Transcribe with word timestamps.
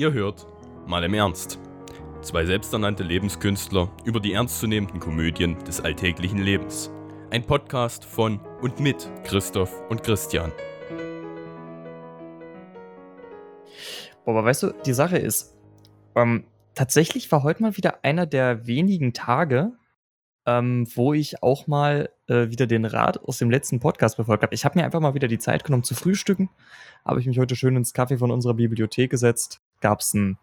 Ihr 0.00 0.14
hört 0.14 0.46
mal 0.86 1.04
im 1.04 1.12
Ernst. 1.12 1.58
Zwei 2.22 2.46
selbsternannte 2.46 3.02
Lebenskünstler 3.02 3.90
über 4.02 4.18
die 4.18 4.32
ernstzunehmenden 4.32 4.98
Komödien 4.98 5.62
des 5.64 5.82
alltäglichen 5.82 6.38
Lebens. 6.38 6.90
Ein 7.28 7.44
Podcast 7.44 8.06
von 8.06 8.40
und 8.62 8.80
mit 8.80 9.10
Christoph 9.24 9.78
und 9.90 10.02
Christian. 10.02 10.52
Boah, 14.24 14.30
aber 14.30 14.44
weißt 14.46 14.62
du, 14.62 14.72
die 14.86 14.94
Sache 14.94 15.18
ist, 15.18 15.54
ähm, 16.14 16.46
tatsächlich 16.74 17.30
war 17.30 17.42
heute 17.42 17.60
mal 17.60 17.76
wieder 17.76 18.02
einer 18.02 18.24
der 18.24 18.66
wenigen 18.66 19.12
Tage, 19.12 19.72
ähm, 20.46 20.86
wo 20.94 21.12
ich 21.12 21.42
auch 21.42 21.66
mal 21.66 22.08
äh, 22.26 22.48
wieder 22.48 22.66
den 22.66 22.86
Rat 22.86 23.22
aus 23.22 23.36
dem 23.36 23.50
letzten 23.50 23.80
Podcast 23.80 24.16
befolgt 24.16 24.44
habe. 24.44 24.54
Ich 24.54 24.64
habe 24.64 24.78
mir 24.78 24.86
einfach 24.86 25.00
mal 25.00 25.12
wieder 25.12 25.28
die 25.28 25.38
Zeit 25.38 25.62
genommen 25.62 25.84
zu 25.84 25.94
frühstücken. 25.94 26.48
Habe 27.04 27.20
ich 27.20 27.26
mich 27.26 27.38
heute 27.38 27.54
schön 27.54 27.76
ins 27.76 27.92
Kaffee 27.92 28.16
von 28.16 28.30
unserer 28.30 28.54
Bibliothek 28.54 29.10
gesetzt. 29.10 29.60
Gab 29.80 30.00
es 30.00 30.14
ein, 30.14 30.38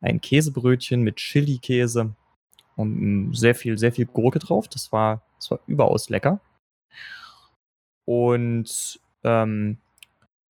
ein 0.00 0.20
Käsebrötchen 0.20 1.02
mit 1.02 1.16
Chili-Käse 1.16 2.14
und 2.76 3.32
sehr 3.34 3.54
viel, 3.54 3.76
sehr 3.78 3.92
viel 3.92 4.06
Gurke 4.06 4.38
drauf. 4.38 4.68
Das 4.68 4.92
war, 4.92 5.22
das 5.38 5.50
war 5.50 5.60
überaus 5.66 6.08
lecker. 6.08 6.40
Und 8.04 9.00
ähm, 9.24 9.78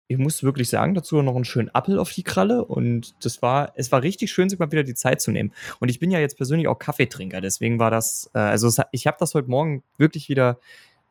ich 0.08 0.16
muss 0.16 0.42
wirklich 0.42 0.68
sagen, 0.70 0.94
dazu 0.94 1.20
noch 1.22 1.34
einen 1.34 1.44
schönen 1.44 1.68
Appel 1.68 1.98
auf 1.98 2.12
die 2.12 2.22
Kralle 2.22 2.64
und 2.64 3.14
das 3.24 3.42
war, 3.42 3.72
es 3.76 3.92
war 3.92 4.02
richtig 4.02 4.32
schön, 4.32 4.48
sich 4.48 4.58
mal 4.58 4.72
wieder 4.72 4.82
die 4.82 4.94
Zeit 4.94 5.20
zu 5.20 5.30
nehmen. 5.30 5.52
Und 5.80 5.90
ich 5.90 5.98
bin 5.98 6.10
ja 6.10 6.18
jetzt 6.18 6.36
persönlich 6.36 6.66
auch 6.66 6.78
Kaffeetrinker, 6.78 7.42
deswegen 7.42 7.78
war 7.78 7.90
das, 7.90 8.30
äh, 8.34 8.38
also 8.38 8.70
ich 8.90 9.06
habe 9.06 9.18
das 9.20 9.34
heute 9.34 9.50
Morgen 9.50 9.84
wirklich 9.98 10.30
wieder, 10.30 10.58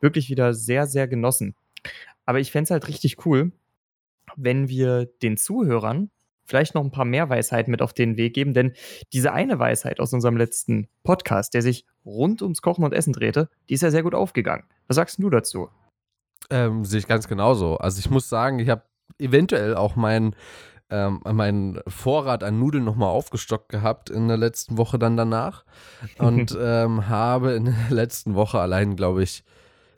wirklich 0.00 0.30
wieder 0.30 0.52
sehr, 0.52 0.86
sehr 0.86 1.06
genossen. 1.06 1.54
Aber 2.26 2.40
ich 2.40 2.50
fände 2.50 2.64
es 2.64 2.70
halt 2.72 2.88
richtig 2.88 3.24
cool, 3.24 3.52
wenn 4.36 4.68
wir 4.68 5.06
den 5.22 5.36
Zuhörern 5.36 6.10
vielleicht 6.48 6.74
noch 6.74 6.82
ein 6.82 6.90
paar 6.90 7.04
mehr 7.04 7.28
Weisheiten 7.28 7.70
mit 7.70 7.82
auf 7.82 7.92
den 7.92 8.16
Weg 8.16 8.34
geben, 8.34 8.54
denn 8.54 8.72
diese 9.12 9.32
eine 9.32 9.58
Weisheit 9.58 10.00
aus 10.00 10.12
unserem 10.12 10.36
letzten 10.36 10.88
Podcast, 11.04 11.54
der 11.54 11.62
sich 11.62 11.84
rund 12.04 12.42
ums 12.42 12.62
Kochen 12.62 12.84
und 12.84 12.92
Essen 12.92 13.12
drehte, 13.12 13.48
die 13.68 13.74
ist 13.74 13.82
ja 13.82 13.90
sehr 13.90 14.02
gut 14.02 14.14
aufgegangen. 14.14 14.64
Was 14.86 14.96
sagst 14.96 15.22
du 15.22 15.30
dazu? 15.30 15.68
Ähm, 16.50 16.84
sehe 16.84 17.00
ich 17.00 17.06
ganz 17.06 17.28
genauso. 17.28 17.76
Also 17.76 17.98
ich 17.98 18.10
muss 18.10 18.28
sagen, 18.28 18.58
ich 18.58 18.70
habe 18.70 18.82
eventuell 19.18 19.76
auch 19.76 19.96
meinen 19.96 20.34
ähm, 20.90 21.20
meinen 21.24 21.80
Vorrat 21.86 22.42
an 22.42 22.58
Nudeln 22.58 22.84
nochmal 22.84 23.10
aufgestockt 23.10 23.68
gehabt 23.68 24.08
in 24.08 24.26
der 24.26 24.38
letzten 24.38 24.78
Woche 24.78 24.98
dann 24.98 25.18
danach 25.18 25.64
und 26.18 26.56
ähm, 26.58 27.08
habe 27.08 27.52
in 27.52 27.66
der 27.66 27.90
letzten 27.90 28.34
Woche 28.34 28.58
allein, 28.58 28.96
glaube 28.96 29.22
ich, 29.22 29.44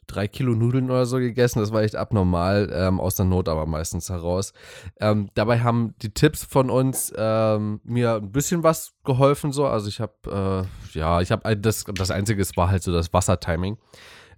drei 0.07 0.29
Kilo 0.29 0.55
Nudeln 0.55 0.91
oder 0.91 1.07
so 1.07 1.19
gegessen. 1.19 1.61
Das 1.61 1.73
war 1.73 1.83
echt 1.83 1.97
abnormal, 1.97 2.71
ähm, 2.73 3.01
aus 3.01 3.17
der 3.17 3.27
Not 3.27 3.49
aber 3.49 3.67
meistens 3.67 4.09
heraus. 4.11 4.53
Ähm, 5.01 5.29
dabei 5.35 5.61
haben 5.61 5.95
die 6.03 6.13
Tipps 6.13 6.45
von 6.45 6.71
uns 6.71 7.13
ähm, 7.17 7.81
mir 7.85 8.15
ein 8.17 8.33
bisschen 8.33 8.63
was 8.63 8.93
geholfen 9.05 9.53
so. 9.53 9.67
Also 9.67 9.89
ich 9.89 10.01
habe, 10.01 10.67
äh, 10.95 10.99
ja, 10.99 11.21
ich 11.21 11.31
habe 11.33 11.57
das, 11.57 11.85
das 11.95 12.11
Einzige 12.11 12.43
war 12.57 12.71
halt 12.71 12.83
so 12.83 12.93
das 12.93 13.13
Wassertiming. 13.13 13.79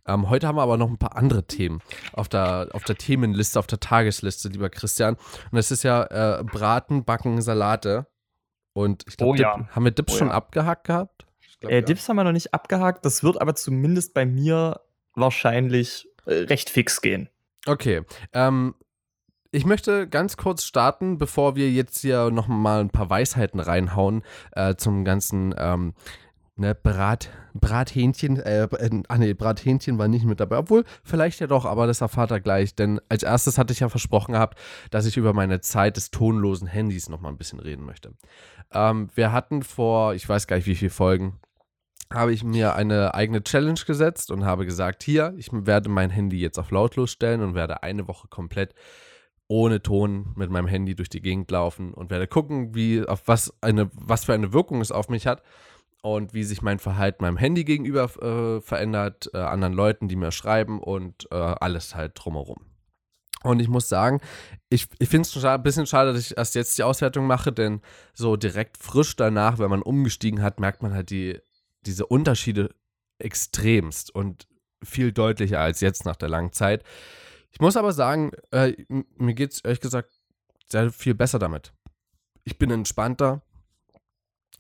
Ähm, 0.06 0.28
heute 0.28 0.48
haben 0.48 0.56
wir 0.56 0.62
aber 0.62 0.76
noch 0.76 0.88
ein 0.90 0.98
paar 0.98 1.16
andere 1.16 1.46
Themen 1.46 1.80
auf 2.12 2.28
der, 2.28 2.68
auf 2.72 2.82
der 2.82 2.96
Themenliste, 2.96 3.58
auf 3.58 3.68
der 3.68 3.78
Tagesliste, 3.78 4.48
lieber 4.48 4.68
Christian. 4.68 5.14
Und 5.14 5.56
das 5.56 5.70
ist 5.70 5.84
ja 5.84 6.02
äh, 6.40 6.42
Braten, 6.44 7.04
Backen, 7.04 7.40
Salate. 7.40 8.06
Und 8.74 9.04
ich 9.06 9.16
glaube, 9.16 9.32
Oh 9.32 9.34
ja. 9.36 9.68
haben 9.70 9.84
wir 9.84 9.92
Dips 9.92 10.14
Oh 10.14 10.18
schon 10.18 10.28
ja. 10.28 10.34
abgehakt 10.34 10.84
gehabt? 10.84 11.26
Ich 11.40 11.60
glaub, 11.60 11.70
Äh, 11.70 11.76
ja. 11.76 11.80
Dips 11.82 12.08
haben 12.08 12.16
wir 12.16 12.24
noch 12.24 12.32
nicht 12.32 12.52
abgehakt, 12.52 13.04
das 13.04 13.22
wird 13.22 13.40
aber 13.40 13.54
zumindest 13.54 14.12
bei 14.14 14.26
mir 14.26 14.80
wahrscheinlich 15.14 16.08
äh, 16.26 16.34
recht 16.34 16.70
fix 16.70 17.00
gehen. 17.00 17.28
Okay. 17.66 18.02
Ähm, 18.32 18.74
ich 19.50 19.66
möchte 19.66 20.08
ganz 20.08 20.36
kurz 20.36 20.64
starten, 20.64 21.18
bevor 21.18 21.56
wir 21.56 21.70
jetzt 21.70 22.00
hier 22.00 22.30
noch 22.30 22.48
mal 22.48 22.80
ein 22.80 22.90
paar 22.90 23.10
Weisheiten 23.10 23.60
reinhauen 23.60 24.22
äh, 24.52 24.76
zum 24.76 25.04
ganzen 25.04 25.54
ähm, 25.58 25.92
ne, 26.56 26.74
Brat, 26.74 27.28
Brathähnchen. 27.52 28.40
Äh, 28.40 28.62
äh, 28.64 29.02
ah 29.08 29.18
nee, 29.18 29.34
Brathähnchen 29.34 29.98
war 29.98 30.08
nicht 30.08 30.24
mit 30.24 30.40
dabei. 30.40 30.56
Obwohl, 30.56 30.84
vielleicht 31.04 31.40
ja 31.40 31.46
doch, 31.46 31.66
aber 31.66 31.86
das 31.86 32.00
erfahrt 32.00 32.30
er 32.30 32.40
gleich. 32.40 32.74
Denn 32.74 33.00
als 33.10 33.22
erstes 33.22 33.58
hatte 33.58 33.74
ich 33.74 33.80
ja 33.80 33.90
versprochen 33.90 34.32
gehabt, 34.32 34.58
dass 34.90 35.04
ich 35.04 35.18
über 35.18 35.34
meine 35.34 35.60
Zeit 35.60 35.98
des 35.98 36.10
tonlosen 36.10 36.66
Handys 36.66 37.10
noch 37.10 37.20
mal 37.20 37.28
ein 37.28 37.38
bisschen 37.38 37.60
reden 37.60 37.84
möchte. 37.84 38.12
Ähm, 38.72 39.10
wir 39.14 39.32
hatten 39.32 39.62
vor, 39.62 40.14
ich 40.14 40.26
weiß 40.26 40.46
gar 40.46 40.56
nicht 40.56 40.66
wie 40.66 40.76
viele 40.76 40.90
Folgen, 40.90 41.38
habe 42.14 42.32
ich 42.32 42.44
mir 42.44 42.74
eine 42.74 43.14
eigene 43.14 43.42
Challenge 43.42 43.80
gesetzt 43.86 44.30
und 44.30 44.44
habe 44.44 44.66
gesagt, 44.66 45.02
hier, 45.02 45.34
ich 45.36 45.48
werde 45.52 45.88
mein 45.88 46.10
Handy 46.10 46.38
jetzt 46.38 46.58
auf 46.58 46.70
lautlos 46.70 47.10
stellen 47.10 47.42
und 47.42 47.54
werde 47.54 47.82
eine 47.82 48.08
Woche 48.08 48.28
komplett 48.28 48.74
ohne 49.48 49.82
Ton 49.82 50.32
mit 50.36 50.50
meinem 50.50 50.66
Handy 50.66 50.94
durch 50.94 51.10
die 51.10 51.20
Gegend 51.20 51.50
laufen 51.50 51.92
und 51.92 52.10
werde 52.10 52.26
gucken, 52.26 52.74
wie 52.74 53.04
auf 53.04 53.26
was 53.26 53.52
eine 53.60 53.90
was 53.92 54.24
für 54.24 54.34
eine 54.34 54.52
Wirkung 54.52 54.80
es 54.80 54.92
auf 54.92 55.08
mich 55.08 55.26
hat 55.26 55.42
und 56.02 56.32
wie 56.34 56.44
sich 56.44 56.62
mein 56.62 56.78
Verhalten 56.78 57.22
meinem 57.22 57.36
Handy 57.36 57.64
gegenüber 57.64 58.04
äh, 58.22 58.60
verändert, 58.60 59.30
äh, 59.34 59.38
anderen 59.38 59.74
Leuten, 59.74 60.08
die 60.08 60.16
mir 60.16 60.32
schreiben 60.32 60.80
und 60.80 61.28
äh, 61.30 61.36
alles 61.36 61.94
halt 61.94 62.12
drumherum. 62.14 62.66
Und 63.42 63.60
ich 63.60 63.68
muss 63.68 63.88
sagen, 63.88 64.20
ich, 64.68 64.86
ich 64.98 65.08
finde 65.08 65.28
es 65.28 65.44
ein 65.44 65.62
bisschen 65.62 65.86
schade, 65.86 66.12
dass 66.12 66.30
ich 66.30 66.36
erst 66.36 66.54
jetzt 66.54 66.78
die 66.78 66.84
Auswertung 66.84 67.26
mache, 67.26 67.52
denn 67.52 67.80
so 68.14 68.36
direkt 68.36 68.78
frisch 68.78 69.16
danach, 69.16 69.58
wenn 69.58 69.70
man 69.70 69.82
umgestiegen 69.82 70.42
hat, 70.42 70.60
merkt 70.60 70.82
man 70.82 70.94
halt 70.94 71.10
die, 71.10 71.40
diese 71.86 72.06
Unterschiede 72.06 72.74
extremst 73.18 74.14
und 74.14 74.46
viel 74.82 75.12
deutlicher 75.12 75.60
als 75.60 75.80
jetzt 75.80 76.04
nach 76.04 76.16
der 76.16 76.28
langen 76.28 76.52
Zeit. 76.52 76.82
Ich 77.50 77.60
muss 77.60 77.76
aber 77.76 77.92
sagen, 77.92 78.32
äh, 78.50 78.72
mir 79.16 79.34
geht 79.34 79.52
es 79.52 79.60
ehrlich 79.60 79.80
gesagt 79.80 80.10
sehr 80.68 80.90
viel 80.90 81.14
besser 81.14 81.38
damit. 81.38 81.72
Ich 82.44 82.58
bin 82.58 82.70
entspannter. 82.70 83.42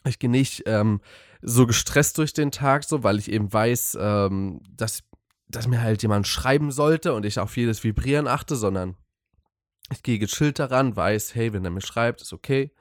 Ich 0.04 0.18
gehe 0.18 0.30
nicht 0.30 0.64
ähm, 0.66 1.00
so 1.40 1.66
gestresst 1.66 2.18
durch 2.18 2.32
den 2.32 2.50
Tag, 2.50 2.84
so, 2.84 3.02
weil 3.02 3.18
ich 3.18 3.30
eben 3.30 3.52
weiß, 3.52 3.96
ähm, 4.00 4.60
dass, 4.70 5.02
dass 5.48 5.66
mir 5.66 5.80
halt 5.80 6.02
jemand 6.02 6.26
schreiben 6.26 6.70
sollte 6.70 7.14
und 7.14 7.24
ich 7.24 7.38
auf 7.38 7.56
jedes 7.56 7.82
Vibrieren 7.82 8.28
achte, 8.28 8.56
sondern 8.56 8.96
ich 9.90 10.02
gehe 10.02 10.18
gechillt 10.18 10.58
daran, 10.58 10.96
weiß, 10.96 11.34
hey, 11.34 11.52
wenn 11.52 11.64
er 11.64 11.70
mir 11.70 11.80
schreibt, 11.80 12.22
ist 12.22 12.32
okay. 12.32 12.72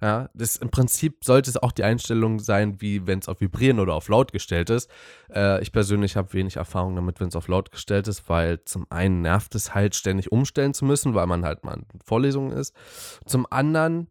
Ja, 0.00 0.30
das 0.32 0.56
im 0.56 0.70
Prinzip 0.70 1.24
sollte 1.24 1.50
es 1.50 1.56
auch 1.56 1.72
die 1.72 1.82
Einstellung 1.82 2.38
sein, 2.38 2.80
wie 2.80 3.08
wenn 3.08 3.18
es 3.18 3.28
auf 3.28 3.40
Vibrieren 3.40 3.80
oder 3.80 3.94
auf 3.94 4.08
laut 4.08 4.32
gestellt 4.32 4.70
ist. 4.70 4.88
Äh, 5.32 5.60
ich 5.60 5.72
persönlich 5.72 6.16
habe 6.16 6.32
wenig 6.34 6.56
Erfahrung 6.56 6.94
damit, 6.94 7.18
wenn 7.18 7.28
es 7.28 7.36
auf 7.36 7.48
laut 7.48 7.72
gestellt 7.72 8.06
ist, 8.06 8.28
weil 8.28 8.62
zum 8.64 8.86
einen 8.90 9.22
nervt 9.22 9.56
es 9.56 9.74
halt 9.74 9.96
ständig 9.96 10.30
umstellen 10.30 10.72
zu 10.72 10.84
müssen, 10.84 11.14
weil 11.14 11.26
man 11.26 11.44
halt 11.44 11.64
mal 11.64 11.74
in 11.74 11.84
Vorlesungen 12.04 12.52
ist. 12.52 12.76
Zum 13.26 13.44
anderen 13.50 14.08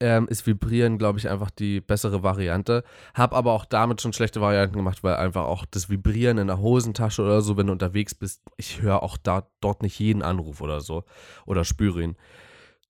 ähm, 0.00 0.28
ist 0.28 0.46
Vibrieren, 0.46 0.96
glaube 0.96 1.18
ich, 1.18 1.28
einfach 1.28 1.50
die 1.50 1.80
bessere 1.80 2.22
Variante. 2.22 2.84
Hab 3.14 3.34
aber 3.34 3.52
auch 3.52 3.64
damit 3.64 4.00
schon 4.00 4.14
schlechte 4.14 4.40
Varianten 4.40 4.76
gemacht, 4.76 5.02
weil 5.04 5.16
einfach 5.16 5.44
auch 5.44 5.66
das 5.70 5.90
Vibrieren 5.90 6.38
in 6.38 6.46
der 6.46 6.58
Hosentasche 6.58 7.22
oder 7.22 7.42
so, 7.42 7.56
wenn 7.58 7.66
du 7.66 7.72
unterwegs 7.72 8.14
bist, 8.14 8.42
ich 8.56 8.80
höre 8.80 9.02
auch 9.02 9.16
da, 9.16 9.48
dort 9.60 9.82
nicht 9.82 9.98
jeden 9.98 10.22
Anruf 10.22 10.60
oder 10.60 10.80
so 10.80 11.04
oder 11.46 11.64
spüre 11.64 12.02
ihn. 12.02 12.16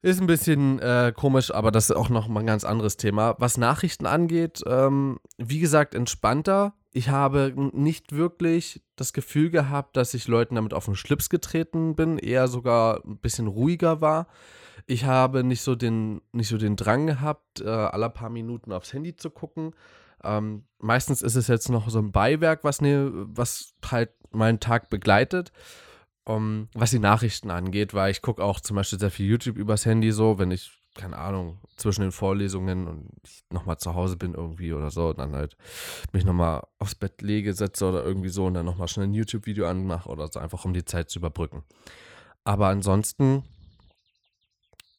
Ist 0.01 0.21
ein 0.21 0.29
bisschen 0.29 0.79
äh, 0.79 1.13
komisch, 1.15 1.53
aber 1.53 1.73
das 1.73 1.91
ist 1.91 1.97
auch 1.97 2.09
noch 2.09 2.29
mal 2.29 2.41
ein 2.41 2.47
ganz 2.47 2.65
anderes 2.65 2.97
Thema. 2.97 3.35
Was 3.39 3.57
Nachrichten 3.57 4.07
angeht, 4.07 4.63
ähm, 4.67 5.19
wie 5.39 5.59
gesagt, 5.59 5.95
entspannter. 5.95 6.75
Ich 6.93 7.09
habe 7.09 7.53
nicht 7.73 8.13
wirklich 8.13 8.83
das 8.95 9.13
Gefühl 9.13 9.51
gehabt, 9.51 9.97
dass 9.97 10.15
ich 10.15 10.29
Leuten 10.29 10.55
damit 10.55 10.73
auf 10.73 10.85
den 10.85 10.95
Schlips 10.95 11.29
getreten 11.29 11.97
bin, 11.97 12.19
eher 12.19 12.47
sogar 12.47 13.05
ein 13.05 13.19
bisschen 13.19 13.49
ruhiger 13.49 14.01
war. 14.01 14.29
Ich 14.87 15.05
habe 15.05 15.43
nicht 15.43 15.63
so 15.63 15.75
den, 15.75 16.23
nicht 16.33 16.49
so 16.49 16.59
den 16.59 16.77
Drang 16.77 17.07
gehabt, 17.07 17.61
äh, 17.61 17.69
alle 17.69 18.09
paar 18.09 18.31
Minuten 18.31 18.73
aufs 18.73 18.93
Handy 18.93 19.17
zu 19.17 19.31
gucken. 19.31 19.75
Ähm, 20.23 20.65
meistens 20.79 21.23
ist 21.23 21.35
es 21.35 21.49
jetzt 21.49 21.69
noch 21.69 21.91
so 21.91 21.99
ein 21.99 22.13
Beiwerk, 22.13 22.63
was, 22.63 22.81
ne, 22.81 23.11
was 23.13 23.75
halt 23.85 24.11
meinen 24.31 24.61
Tag 24.61 24.91
begleitet. 24.91 25.53
Um, 26.29 26.69
was 26.75 26.91
die 26.91 26.99
Nachrichten 26.99 27.51
angeht, 27.51 27.95
weil 27.95 28.11
ich 28.11 28.21
gucke 28.21 28.45
auch 28.45 28.61
zum 28.61 28.77
Beispiel 28.77 28.99
sehr 28.99 29.11
viel 29.11 29.25
YouTube 29.25 29.57
übers 29.57 29.87
Handy 29.87 30.13
so, 30.13 30.39
wenn 30.39 30.51
ich, 30.51 30.71
keine 30.95 31.17
Ahnung, 31.17 31.59
zwischen 31.79 32.03
den 32.03 32.13
Vorlesungen 32.13 32.87
und 32.87 33.09
ich 33.25 33.45
nochmal 33.51 33.79
zu 33.79 33.95
Hause 33.95 34.19
bin 34.19 34.35
irgendwie 34.35 34.75
oder 34.75 34.91
so, 34.91 35.15
dann 35.15 35.35
halt 35.35 35.57
mich 36.13 36.27
nochmal 36.27 36.67
aufs 36.79 36.97
Bett 36.97 37.23
lege, 37.23 37.55
setze 37.55 37.89
oder 37.89 38.05
irgendwie 38.05 38.29
so 38.29 38.45
und 38.45 38.53
dann 38.53 38.67
nochmal 38.67 38.89
schnell 38.89 39.07
ein 39.07 39.15
YouTube-Video 39.15 39.67
anmache 39.67 40.11
oder 40.11 40.29
so, 40.31 40.39
einfach 40.39 40.67
um 40.67 40.75
die 40.75 40.85
Zeit 40.85 41.09
zu 41.09 41.19
überbrücken. 41.19 41.63
Aber 42.45 42.69
ansonsten, 42.69 43.43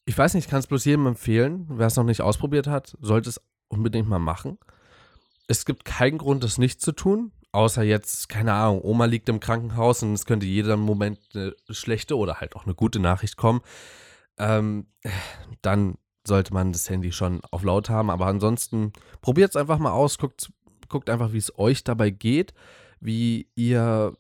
ich 0.06 0.18
weiß 0.18 0.34
nicht, 0.34 0.46
ich 0.46 0.50
kann 0.50 0.62
es 0.62 0.68
bloß 0.68 0.84
jedem 0.86 1.06
empfehlen, 1.06 1.68
wer 1.70 1.86
es 1.86 1.96
noch 1.96 2.06
nicht 2.06 2.22
ausprobiert 2.22 2.66
hat, 2.66 2.98
sollte 3.02 3.30
es 3.30 3.40
unbedingt 3.68 4.10
mal 4.10 4.18
machen. 4.18 4.58
Es 5.48 5.64
gibt 5.64 5.86
keinen 5.86 6.18
Grund, 6.18 6.44
das 6.44 6.58
nicht 6.58 6.82
zu 6.82 6.92
tun. 6.92 7.32
Außer 7.52 7.82
jetzt, 7.84 8.30
keine 8.30 8.54
Ahnung, 8.54 8.82
Oma 8.84 9.06
liegt 9.06 9.28
im 9.28 9.40
Krankenhaus 9.40 10.04
und 10.04 10.14
es 10.14 10.26
könnte 10.26 10.46
jeden 10.46 10.80
Moment 10.80 11.20
eine 11.34 11.56
schlechte 11.70 12.16
oder 12.16 12.40
halt 12.40 12.56
auch 12.56 12.66
eine 12.66 12.76
gute 12.76 13.00
Nachricht 13.00 13.38
kommen. 13.38 13.62
Ähm, 14.38 14.86
dann 15.62 15.98
sollte 16.26 16.54
man 16.54 16.72
das 16.72 16.90
Handy 16.90 17.12
schon 17.12 17.42
auf 17.52 17.64
laut 17.64 17.90
haben. 17.90 18.10
Aber 18.10 18.28
ansonsten 18.28 18.94
probiert 19.22 19.50
es 19.50 19.56
einfach 19.56 19.80
mal 19.80 19.92
aus, 19.92 20.18
guckt, 20.18 20.52
guckt 20.88 21.10
einfach, 21.10 21.34
wie 21.34 21.38
es 21.38 21.58
euch 21.58 21.84
dabei 21.84 22.12
geht, 22.12 22.54
wie 23.00 23.48
ihr 23.56 24.16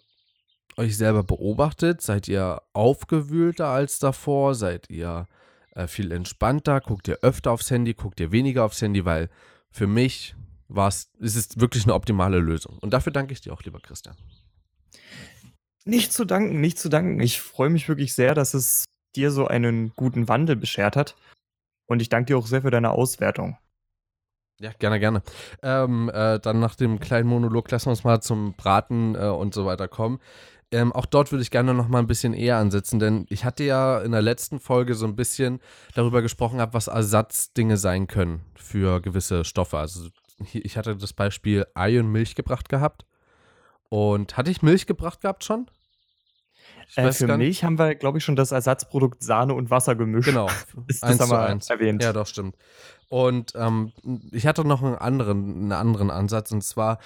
euch 0.77 0.97
selber 0.97 1.23
beobachtet. 1.23 2.01
Seid 2.01 2.27
ihr 2.27 2.61
aufgewühlter 2.73 3.67
als 3.67 3.99
davor? 3.99 4.55
Seid 4.55 4.89
ihr 4.89 5.27
äh, 5.75 5.87
viel 5.87 6.11
entspannter? 6.11 6.81
Guckt 6.81 7.07
ihr 7.07 7.19
öfter 7.21 7.51
aufs 7.51 7.69
Handy? 7.69 7.93
Guckt 7.93 8.19
ihr 8.19 8.31
weniger 8.31 8.65
aufs 8.65 8.81
Handy? 8.81 9.05
Weil 9.05 9.29
für 9.71 9.87
mich 9.87 10.35
war 10.69 10.88
es, 10.88 11.12
es 11.19 11.36
ist 11.36 11.60
wirklich 11.60 11.83
eine 11.83 11.94
optimale 11.94 12.39
Lösung. 12.39 12.77
Und 12.80 12.94
dafür 12.94 13.12
danke 13.12 13.33
ich 13.33 13.42
dir 13.42 13.51
auch, 13.51 13.63
lieber 13.63 13.80
Christian. 13.80 14.16
Nicht 15.86 16.13
zu 16.13 16.25
danken, 16.25 16.62
nicht 16.62 16.77
zu 16.77 16.89
danken. 16.89 17.19
Ich 17.19 17.42
freue 17.42 17.69
mich 17.69 17.88
wirklich 17.89 18.13
sehr, 18.13 18.36
dass 18.36 18.54
es 18.54 18.86
dir 19.16 19.31
so 19.31 19.48
einen 19.48 19.92
guten 19.95 20.27
Wandel 20.27 20.56
beschert 20.56 20.95
hat. 20.95 21.16
Und 21.88 22.01
ich 22.01 22.10
danke 22.10 22.27
dir 22.27 22.38
auch 22.38 22.45
sehr 22.45 22.62
für 22.62 22.71
deine 22.71 22.92
Auswertung. 22.92 23.57
Ja, 24.62 24.71
gerne, 24.77 25.00
gerne. 25.00 25.24
Ähm, 25.63 26.12
äh, 26.13 26.39
dann 26.39 26.60
nach 26.60 26.75
dem 26.75 27.00
kleinen 27.00 27.30
Monolog 27.30 27.71
lassen 27.71 27.88
wir 27.88 27.92
uns 27.92 28.04
mal 28.04 28.21
zum 28.21 28.54
Braten 28.54 29.16
äh, 29.16 29.30
und 29.30 29.54
so 29.54 29.66
weiter 29.66 29.88
kommen. 29.88 30.19
Ähm, 30.71 30.92
auch 30.92 31.07
dort 31.07 31.31
würde 31.31 31.42
ich 31.42 31.50
gerne 31.50 31.74
noch 31.74 31.88
mal 31.88 32.00
ein 32.00 32.07
bisschen 32.07 32.33
eher 32.33 32.57
ansetzen, 32.57 33.00
denn 33.00 33.25
ich 33.30 33.44
hatte 33.44 33.63
ja 33.63 34.00
in 34.01 34.12
der 34.12 34.21
letzten 34.21 34.60
Folge 34.60 34.94
so 34.94 35.07
ein 35.07 35.16
bisschen 35.16 35.62
darüber 35.95 36.21
gesprochen, 36.21 36.63
was 36.71 36.88
Ersatzdinge 36.88 37.77
sein 37.77 38.06
können 38.06 38.42
für 38.54 39.01
gewisse 39.01 39.45
Stoffe. 39.45 39.80
Also 39.80 40.10
ich 40.53 40.77
hatte 40.77 40.95
das 40.95 41.13
Beispiel 41.13 41.65
Ei 41.74 42.00
und 42.00 42.12
Milch 42.12 42.36
gebracht 42.36 42.69
gehabt. 42.69 43.06
Und 43.89 44.38
hatte 44.38 44.51
ich 44.51 44.62
Milch 44.62 44.86
gebracht 44.86 45.21
gehabt 45.21 45.44
schon? 45.44 45.69
Äh, 46.95 47.12
für 47.12 47.38
Milch 47.38 47.63
haben 47.63 47.77
wir, 47.77 47.95
glaube 47.95 48.18
ich, 48.18 48.24
schon 48.24 48.36
das 48.36 48.51
Ersatzprodukt 48.51 49.24
Sahne 49.24 49.53
und 49.53 49.69
Wasser 49.69 49.95
gemischt. 49.95 50.27
Genau. 50.27 50.47
Ist 50.88 51.03
das 51.03 51.19
haben 51.19 51.31
wir 51.31 51.41
eins. 51.41 51.69
erwähnt. 51.69 52.03
Ja, 52.03 52.13
doch, 52.13 52.27
stimmt. 52.27 52.56
Und 53.09 53.53
ähm, 53.56 53.91
ich 54.31 54.45
hatte 54.47 54.65
noch 54.65 54.83
einen 54.83 54.95
anderen, 54.95 55.56
einen 55.56 55.71
anderen 55.71 56.12
Ansatz. 56.12 56.51
Und 56.51 56.63
zwar 56.63 57.00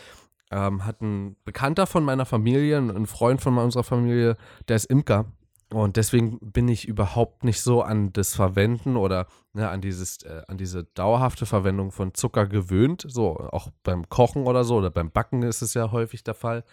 ähm, 0.51 0.85
hat 0.85 1.01
ein 1.01 1.35
Bekannter 1.45 1.87
von 1.87 2.03
meiner 2.03 2.25
Familie, 2.25 2.77
ein 2.77 3.05
Freund 3.05 3.41
von 3.41 3.57
unserer 3.57 3.83
Familie, 3.83 4.37
der 4.67 4.75
ist 4.75 4.85
Imker. 4.85 5.25
Und 5.73 5.97
deswegen 5.97 6.39
bin 6.39 6.67
ich 6.67 6.87
überhaupt 6.87 7.43
nicht 7.43 7.61
so 7.61 7.81
an 7.81 8.13
das 8.13 8.35
Verwenden 8.35 8.95
oder 8.95 9.27
ne, 9.53 9.69
an, 9.69 9.81
dieses, 9.81 10.23
äh, 10.23 10.43
an 10.47 10.57
diese 10.57 10.83
dauerhafte 10.83 11.45
Verwendung 11.45 11.91
von 11.91 12.13
Zucker 12.13 12.45
gewöhnt. 12.45 13.05
So, 13.07 13.37
auch 13.37 13.69
beim 13.83 14.07
Kochen 14.07 14.45
oder 14.45 14.63
so 14.63 14.75
oder 14.75 14.91
beim 14.91 15.11
Backen 15.11 15.43
ist 15.43 15.61
es 15.61 15.73
ja 15.73 15.91
häufig 15.91 16.23
der 16.23 16.35
Fall. 16.35 16.63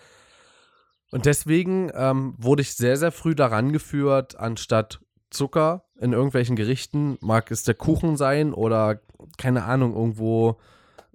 Und 1.10 1.26
deswegen 1.26 1.90
ähm, 1.94 2.34
wurde 2.38 2.62
ich 2.62 2.74
sehr, 2.74 2.96
sehr 2.96 3.10
früh 3.10 3.34
daran 3.34 3.72
geführt, 3.72 4.38
anstatt 4.38 5.00
Zucker 5.30 5.84
in 5.98 6.12
irgendwelchen 6.12 6.56
Gerichten, 6.56 7.16
mag 7.20 7.50
es 7.50 7.62
der 7.62 7.74
Kuchen 7.74 8.16
sein 8.16 8.52
oder 8.52 9.00
keine 9.38 9.64
Ahnung, 9.64 9.94
irgendwo, 9.94 10.58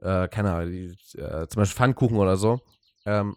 äh, 0.02 0.28
keine 0.28 0.54
Ahnung, 0.54 0.74
äh, 0.74 1.48
zum 1.48 1.62
Beispiel 1.62 1.78
Pfannkuchen 1.78 2.18
oder 2.18 2.38
so, 2.38 2.60
ähm, 3.06 3.36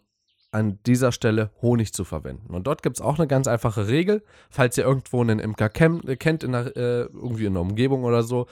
an 0.50 0.78
dieser 0.86 1.12
Stelle 1.12 1.50
Honig 1.60 1.92
zu 1.92 2.04
verwenden. 2.04 2.54
Und 2.54 2.66
dort 2.66 2.82
gibt 2.82 2.96
es 2.96 3.02
auch 3.02 3.18
eine 3.18 3.26
ganz 3.26 3.46
einfache 3.46 3.88
Regel. 3.88 4.22
Falls 4.50 4.78
ihr 4.78 4.84
irgendwo 4.84 5.20
einen 5.20 5.40
Imker 5.40 5.68
kennt, 5.68 6.04
in 6.44 6.52
der, 6.52 6.76
äh, 6.76 7.00
irgendwie 7.02 7.46
in 7.46 7.54
der 7.54 7.62
Umgebung 7.62 8.04
oder 8.04 8.22
so, 8.22 8.46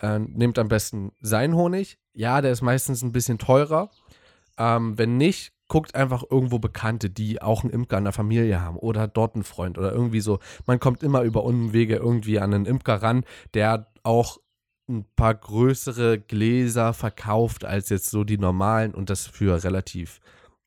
äh, 0.00 0.18
nehmt 0.18 0.58
am 0.58 0.68
besten 0.68 1.12
seinen 1.20 1.54
Honig. 1.54 1.98
Ja, 2.12 2.40
der 2.40 2.52
ist 2.52 2.62
meistens 2.62 3.02
ein 3.02 3.12
bisschen 3.12 3.38
teurer. 3.38 3.90
Ähm, 4.58 4.98
wenn 4.98 5.16
nicht, 5.16 5.52
guckt 5.68 5.94
einfach 5.94 6.24
irgendwo 6.28 6.58
Bekannte, 6.58 7.08
die 7.08 7.40
auch 7.40 7.62
einen 7.62 7.72
Imker 7.72 7.96
in 7.96 8.04
der 8.04 8.12
Familie 8.12 8.60
haben 8.60 8.76
oder 8.76 9.06
dort 9.06 9.34
einen 9.34 9.44
Freund 9.44 9.78
oder 9.78 9.92
irgendwie 9.92 10.20
so. 10.20 10.40
Man 10.66 10.80
kommt 10.80 11.02
immer 11.02 11.22
über 11.22 11.44
Umwege 11.44 11.96
irgendwie 11.96 12.40
an 12.40 12.52
einen 12.52 12.66
Imker 12.66 12.96
ran, 13.02 13.24
der 13.54 13.86
auch 14.02 14.38
ein 14.88 15.06
paar 15.14 15.34
größere 15.34 16.18
Gläser 16.18 16.92
verkauft 16.92 17.64
als 17.64 17.88
jetzt 17.88 18.10
so 18.10 18.24
die 18.24 18.38
normalen 18.38 18.92
und 18.92 19.08
das 19.08 19.26
für 19.26 19.62
relativ, 19.62 20.20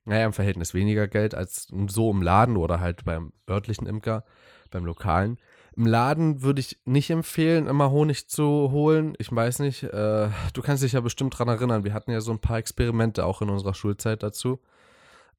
naja, 0.05 0.25
im 0.25 0.33
Verhältnis 0.33 0.73
weniger 0.73 1.07
Geld 1.07 1.35
als 1.35 1.67
so 1.87 2.11
im 2.11 2.21
Laden 2.21 2.57
oder 2.57 2.79
halt 2.79 3.05
beim 3.05 3.33
örtlichen 3.49 3.87
Imker, 3.87 4.25
beim 4.71 4.85
lokalen. 4.85 5.37
Im 5.75 5.87
Laden 5.87 6.43
würde 6.43 6.59
ich 6.59 6.77
nicht 6.85 7.09
empfehlen, 7.09 7.67
immer 7.67 7.89
Honig 7.89 8.29
zu 8.29 8.69
holen. 8.71 9.15
Ich 9.17 9.33
weiß 9.33 9.59
nicht, 9.59 9.83
äh, 9.83 10.29
du 10.53 10.61
kannst 10.61 10.83
dich 10.83 10.91
ja 10.91 11.01
bestimmt 11.01 11.37
dran 11.37 11.47
erinnern. 11.47 11.83
Wir 11.83 11.93
hatten 11.93 12.11
ja 12.11 12.21
so 12.21 12.31
ein 12.31 12.39
paar 12.39 12.57
Experimente 12.57 13.25
auch 13.25 13.41
in 13.41 13.49
unserer 13.49 13.73
Schulzeit 13.73 14.21
dazu. 14.21 14.59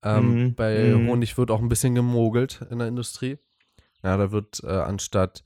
Ähm, 0.02 0.34
mhm. 0.34 0.55
Bei 0.55 0.94
mhm. 0.94 1.08
Honig 1.08 1.38
wird 1.38 1.50
auch 1.50 1.61
ein 1.61 1.69
bisschen 1.69 1.94
gemogelt 1.94 2.66
in 2.70 2.78
der 2.78 2.88
Industrie. 2.88 3.38
Ja, 4.02 4.16
da 4.16 4.32
wird 4.32 4.62
äh, 4.64 4.70
anstatt 4.70 5.44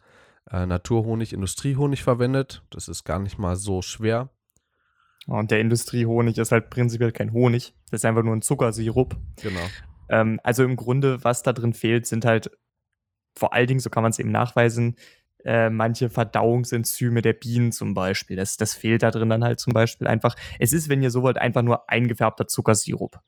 äh, 0.50 0.64
Naturhonig 0.64 1.32
Industriehonig 1.32 2.02
verwendet. 2.02 2.62
Das 2.70 2.88
ist 2.88 3.04
gar 3.04 3.18
nicht 3.18 3.38
mal 3.38 3.56
so 3.56 3.82
schwer. 3.82 4.30
Und 5.28 5.50
der 5.50 5.60
Industriehonig 5.60 6.38
ist 6.38 6.52
halt 6.52 6.70
prinzipiell 6.70 7.12
kein 7.12 7.32
Honig. 7.32 7.74
Das 7.90 8.00
ist 8.00 8.04
einfach 8.06 8.22
nur 8.22 8.34
ein 8.34 8.42
Zuckersirup. 8.42 9.16
Genau. 9.42 9.60
Ähm, 10.08 10.40
also 10.42 10.64
im 10.64 10.74
Grunde, 10.74 11.22
was 11.22 11.42
da 11.42 11.52
drin 11.52 11.74
fehlt, 11.74 12.06
sind 12.06 12.24
halt 12.24 12.50
vor 13.36 13.52
allen 13.52 13.66
Dingen, 13.66 13.80
so 13.80 13.90
kann 13.90 14.02
man 14.02 14.10
es 14.10 14.18
eben 14.18 14.30
nachweisen, 14.30 14.96
äh, 15.44 15.68
manche 15.70 16.08
Verdauungsenzyme 16.08 17.20
der 17.20 17.34
Bienen 17.34 17.72
zum 17.72 17.92
Beispiel. 17.94 18.36
Das, 18.36 18.56
das 18.56 18.74
fehlt 18.74 19.02
da 19.02 19.10
drin 19.10 19.28
dann 19.28 19.44
halt 19.44 19.60
zum 19.60 19.74
Beispiel 19.74 20.06
einfach. 20.06 20.34
Es 20.58 20.72
ist, 20.72 20.88
wenn 20.88 21.02
ihr 21.02 21.10
so 21.10 21.22
wollt, 21.22 21.36
einfach 21.38 21.62
nur 21.62 21.88
eingefärbter 21.90 22.48
Zuckersirup. 22.48 23.20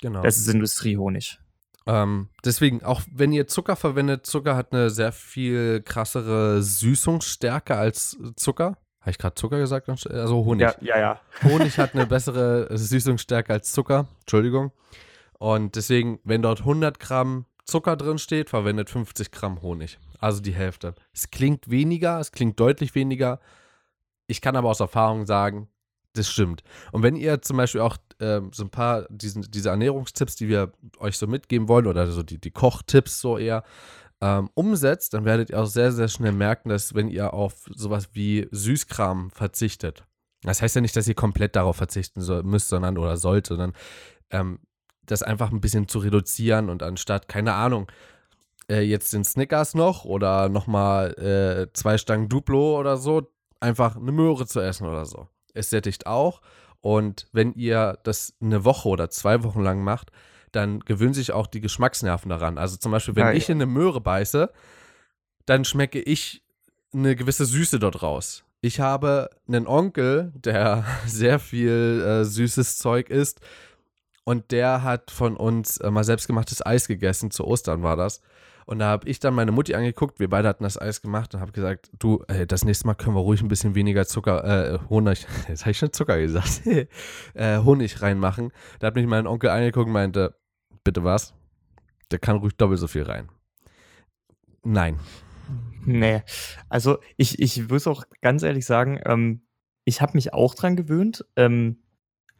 Genau. 0.00 0.22
Das 0.22 0.36
ist 0.36 0.48
Industriehonig. 0.48 1.38
Ähm, 1.86 2.30
deswegen, 2.44 2.82
auch 2.82 3.02
wenn 3.10 3.32
ihr 3.32 3.46
Zucker 3.46 3.76
verwendet, 3.76 4.26
Zucker 4.26 4.56
hat 4.56 4.72
eine 4.72 4.90
sehr 4.90 5.12
viel 5.12 5.82
krassere 5.82 6.62
Süßungsstärke 6.62 7.76
als 7.76 8.18
Zucker. 8.36 8.76
Habe 9.04 9.10
ich 9.10 9.18
gerade 9.18 9.34
Zucker 9.34 9.58
gesagt? 9.58 9.86
Also 9.90 10.46
Honig. 10.46 10.62
Ja, 10.62 10.74
ja, 10.80 10.98
ja. 10.98 11.20
Honig 11.42 11.76
hat 11.76 11.94
eine 11.94 12.06
bessere 12.06 12.74
Süßungsstärke 12.74 13.52
als 13.52 13.70
Zucker. 13.72 14.06
Entschuldigung. 14.20 14.72
Und 15.38 15.76
deswegen, 15.76 16.20
wenn 16.24 16.40
dort 16.40 16.60
100 16.60 16.98
Gramm 16.98 17.44
Zucker 17.66 17.96
drin 17.96 18.16
steht, 18.16 18.48
verwendet 18.48 18.88
50 18.88 19.30
Gramm 19.30 19.60
Honig. 19.60 19.98
Also 20.20 20.40
die 20.40 20.54
Hälfte. 20.54 20.94
Es 21.12 21.30
klingt 21.30 21.68
weniger, 21.68 22.18
es 22.18 22.32
klingt 22.32 22.58
deutlich 22.58 22.94
weniger. 22.94 23.40
Ich 24.26 24.40
kann 24.40 24.56
aber 24.56 24.70
aus 24.70 24.80
Erfahrung 24.80 25.26
sagen, 25.26 25.68
das 26.14 26.30
stimmt. 26.30 26.62
Und 26.90 27.02
wenn 27.02 27.14
ihr 27.14 27.42
zum 27.42 27.58
Beispiel 27.58 27.82
auch 27.82 27.98
ähm, 28.20 28.52
so 28.54 28.64
ein 28.64 28.70
paar 28.70 29.06
diesen, 29.10 29.42
diese 29.42 29.68
Ernährungstipps, 29.68 30.36
die 30.36 30.48
wir 30.48 30.72
euch 30.98 31.18
so 31.18 31.26
mitgeben 31.26 31.68
wollen, 31.68 31.86
oder 31.86 32.06
so 32.06 32.22
die, 32.22 32.40
die 32.40 32.52
Kochtipps 32.52 33.20
so 33.20 33.36
eher, 33.36 33.64
ähm, 34.24 34.48
umsetzt, 34.54 35.14
dann 35.14 35.24
werdet 35.24 35.50
ihr 35.50 35.60
auch 35.60 35.66
sehr, 35.66 35.92
sehr 35.92 36.08
schnell 36.08 36.32
merken, 36.32 36.68
dass 36.68 36.94
wenn 36.94 37.08
ihr 37.08 37.34
auf 37.34 37.54
sowas 37.74 38.10
wie 38.12 38.48
Süßkram 38.50 39.30
verzichtet, 39.30 40.04
das 40.42 40.62
heißt 40.62 40.74
ja 40.74 40.80
nicht, 40.80 40.96
dass 40.96 41.08
ihr 41.08 41.14
komplett 41.14 41.56
darauf 41.56 41.76
verzichten 41.76 42.20
soll, 42.20 42.42
müsst, 42.42 42.68
sondern 42.68 42.98
oder 42.98 43.16
sollt, 43.16 43.46
sondern 43.46 43.72
ähm, 44.30 44.60
das 45.06 45.22
einfach 45.22 45.50
ein 45.50 45.60
bisschen 45.60 45.88
zu 45.88 45.98
reduzieren 45.98 46.70
und 46.70 46.82
anstatt, 46.82 47.28
keine 47.28 47.54
Ahnung, 47.54 47.90
äh, 48.70 48.80
jetzt 48.80 49.12
den 49.12 49.24
Snickers 49.24 49.74
noch 49.74 50.04
oder 50.04 50.48
nochmal 50.48 51.12
äh, 51.18 51.72
zwei 51.74 51.98
Stangen 51.98 52.28
Duplo 52.28 52.78
oder 52.78 52.96
so, 52.96 53.30
einfach 53.60 53.96
eine 53.96 54.12
Möhre 54.12 54.46
zu 54.46 54.60
essen 54.60 54.86
oder 54.86 55.04
so 55.04 55.28
es 55.54 55.70
sättigt 55.70 56.06
auch. 56.06 56.42
Und 56.80 57.28
wenn 57.32 57.54
ihr 57.54 57.98
das 58.02 58.34
eine 58.42 58.64
Woche 58.64 58.88
oder 58.88 59.08
zwei 59.08 59.42
Wochen 59.42 59.62
lang 59.62 59.82
macht, 59.82 60.10
dann 60.54 60.80
gewöhnen 60.80 61.14
sich 61.14 61.32
auch 61.32 61.46
die 61.46 61.60
Geschmacksnerven 61.60 62.28
daran. 62.28 62.58
Also 62.58 62.76
zum 62.76 62.92
Beispiel, 62.92 63.16
wenn 63.16 63.26
ja, 63.26 63.32
ich 63.32 63.48
in 63.48 63.58
eine 63.58 63.66
Möhre 63.66 64.00
beiße, 64.00 64.50
dann 65.46 65.64
schmecke 65.64 66.00
ich 66.00 66.42
eine 66.92 67.16
gewisse 67.16 67.44
Süße 67.44 67.78
dort 67.78 68.02
raus. 68.02 68.44
Ich 68.60 68.80
habe 68.80 69.30
einen 69.46 69.66
Onkel, 69.66 70.32
der 70.36 70.84
sehr 71.06 71.38
viel 71.38 72.02
äh, 72.06 72.24
süßes 72.24 72.78
Zeug 72.78 73.10
isst 73.10 73.40
und 74.24 74.52
der 74.52 74.82
hat 74.82 75.10
von 75.10 75.36
uns 75.36 75.76
äh, 75.78 75.90
mal 75.90 76.04
selbstgemachtes 76.04 76.64
Eis 76.64 76.88
gegessen. 76.88 77.30
Zu 77.30 77.44
Ostern 77.46 77.82
war 77.82 77.96
das. 77.96 78.22
Und 78.66 78.78
da 78.78 78.86
habe 78.86 79.08
ich 79.08 79.20
dann 79.20 79.34
meine 79.34 79.52
Mutti 79.52 79.74
angeguckt, 79.74 80.18
wir 80.20 80.30
beide 80.30 80.48
hatten 80.48 80.64
das 80.64 80.80
Eis 80.80 81.02
gemacht 81.02 81.34
und 81.34 81.40
habe 81.40 81.52
gesagt, 81.52 81.90
du, 81.98 82.24
ey, 82.28 82.46
das 82.46 82.64
nächste 82.64 82.86
Mal 82.86 82.94
können 82.94 83.14
wir 83.14 83.20
ruhig 83.20 83.42
ein 83.42 83.48
bisschen 83.48 83.74
weniger 83.74 84.06
Zucker, 84.06 84.44
äh, 84.44 84.78
Honig, 84.88 85.26
jetzt 85.48 85.62
habe 85.62 85.72
ich 85.72 85.78
schon 85.78 85.92
Zucker 85.92 86.18
gesagt, 86.18 86.62
äh, 87.34 87.58
Honig 87.58 88.00
reinmachen. 88.00 88.52
Da 88.78 88.86
hat 88.86 88.94
mich 88.94 89.06
mein 89.06 89.26
Onkel 89.26 89.50
angeguckt 89.50 89.88
und 89.88 89.92
meinte, 89.92 90.34
bitte 90.84 91.04
was? 91.04 91.34
Der 92.10 92.18
kann 92.18 92.36
ruhig 92.36 92.56
doppelt 92.56 92.78
so 92.78 92.86
viel 92.86 93.02
rein. 93.02 93.28
Nein. 94.62 94.98
Nee, 95.84 96.22
also 96.68 96.98
ich, 97.16 97.38
ich 97.38 97.68
muss 97.68 97.86
auch 97.86 98.04
ganz 98.22 98.42
ehrlich 98.42 98.64
sagen, 98.64 99.00
ähm, 99.04 99.42
ich 99.84 100.00
habe 100.00 100.12
mich 100.14 100.32
auch 100.32 100.54
dran 100.54 100.76
gewöhnt. 100.76 101.24
Ähm, 101.36 101.82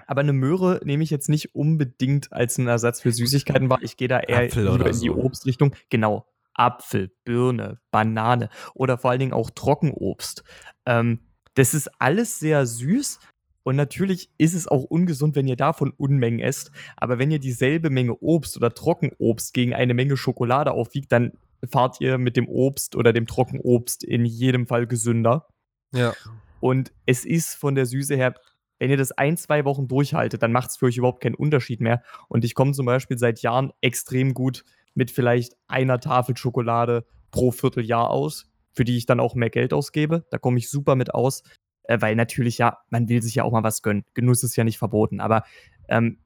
aber 0.06 0.20
eine 0.20 0.32
Möhre 0.32 0.80
nehme 0.84 1.02
ich 1.02 1.10
jetzt 1.10 1.28
nicht 1.28 1.54
unbedingt 1.54 2.32
als 2.32 2.58
einen 2.58 2.68
Ersatz 2.68 3.00
für 3.00 3.12
Süßigkeiten 3.12 3.68
wahr. 3.70 3.78
Ich 3.82 3.96
gehe 3.96 4.08
da 4.08 4.20
eher 4.20 4.44
in 4.44 4.50
die 4.50 4.92
so. 4.92 5.16
Obstrichtung. 5.16 5.74
Genau. 5.90 6.26
Apfel, 6.54 7.10
Birne, 7.24 7.80
Banane 7.90 8.48
oder 8.74 8.96
vor 8.96 9.10
allen 9.10 9.20
Dingen 9.20 9.32
auch 9.32 9.50
Trockenobst. 9.50 10.44
Ähm, 10.86 11.20
das 11.54 11.74
ist 11.74 11.90
alles 12.00 12.38
sehr 12.38 12.66
süß. 12.66 13.18
Und 13.64 13.76
natürlich 13.76 14.30
ist 14.38 14.54
es 14.54 14.68
auch 14.68 14.85
ungesund, 14.85 15.35
wenn 15.35 15.49
ihr 15.49 15.56
davon 15.56 15.92
Unmengen 15.97 16.38
esst. 16.38 16.71
Aber 16.97 17.18
wenn 17.18 17.30
ihr 17.33 17.40
dieselbe 17.40 17.90
Menge 17.90 18.14
Obst 18.21 18.56
oder 18.56 18.73
Trockenobst 18.73 19.52
gegen 19.52 19.75
eine 19.75 19.94
Menge 19.94 20.16
Schokolade 20.16 20.73
aufwiegt, 20.73 21.11
dann 21.11 21.33
fahrt 21.68 22.00
ihr 22.00 22.18
mit 22.18 22.37
dem 22.37 22.49
Obst 22.49 22.94
oder 22.94 23.12
dem 23.12 23.26
Trockenobst 23.26 24.04
in 24.04 24.25
jedem 24.25 24.66
Fall 24.66 24.87
gesünder. 24.87 25.49
Ja. 25.92 26.14
Und 26.61 26.92
es 27.06 27.25
ist 27.25 27.54
von 27.54 27.75
der 27.75 27.87
Süße 27.87 28.14
her 28.14 28.35
wenn 28.78 28.90
ihr 28.90 28.97
das 28.97 29.12
ein, 29.12 29.37
zwei 29.37 29.64
Wochen 29.64 29.88
durchhaltet, 29.88 30.42
dann 30.42 30.52
macht 30.52 30.71
es 30.71 30.76
für 30.76 30.87
euch 30.87 30.97
überhaupt 30.97 31.23
keinen 31.23 31.35
Unterschied 31.37 31.80
mehr. 31.80 32.02
Und 32.28 32.44
ich 32.44 32.54
komme 32.54 32.73
zum 32.73 32.87
Beispiel 32.87 33.18
seit 33.18 33.40
Jahren 33.40 33.73
extrem 33.80 34.35
gut 34.35 34.64
mit 34.94 35.11
vielleicht 35.11 35.56
einer 35.68 36.00
Tafel 36.00 36.37
Schokolade 36.37 37.06
pro 37.30 37.50
Vierteljahr 37.50 38.11
aus. 38.11 38.50
für 38.76 38.85
die 38.85 38.97
ich 38.97 39.06
dann 39.06 39.21
auch 39.21 39.37
mehr 39.37 39.50
Geld 39.50 39.73
ausgebe. 39.73 40.26
Da 40.30 40.38
komme 40.38 40.59
ich 40.59 40.68
super 40.68 40.97
mit 40.97 41.14
aus, 41.14 41.44
äh, 41.84 42.00
weil 42.00 42.16
natürlich 42.16 42.58
ja, 42.58 42.78
man 42.90 43.08
will 43.08 43.22
sich 43.22 43.34
ja 43.36 43.44
auch 43.44 43.52
mal 43.52 43.62
was 43.62 43.82
gönnen. 43.82 44.04
Genuss 44.14 44.42
ist 44.42 44.56
ja 44.56 44.64
nicht 44.64 44.78
verboten, 44.78 45.20
aber 45.20 45.44
ähm, 45.88 46.18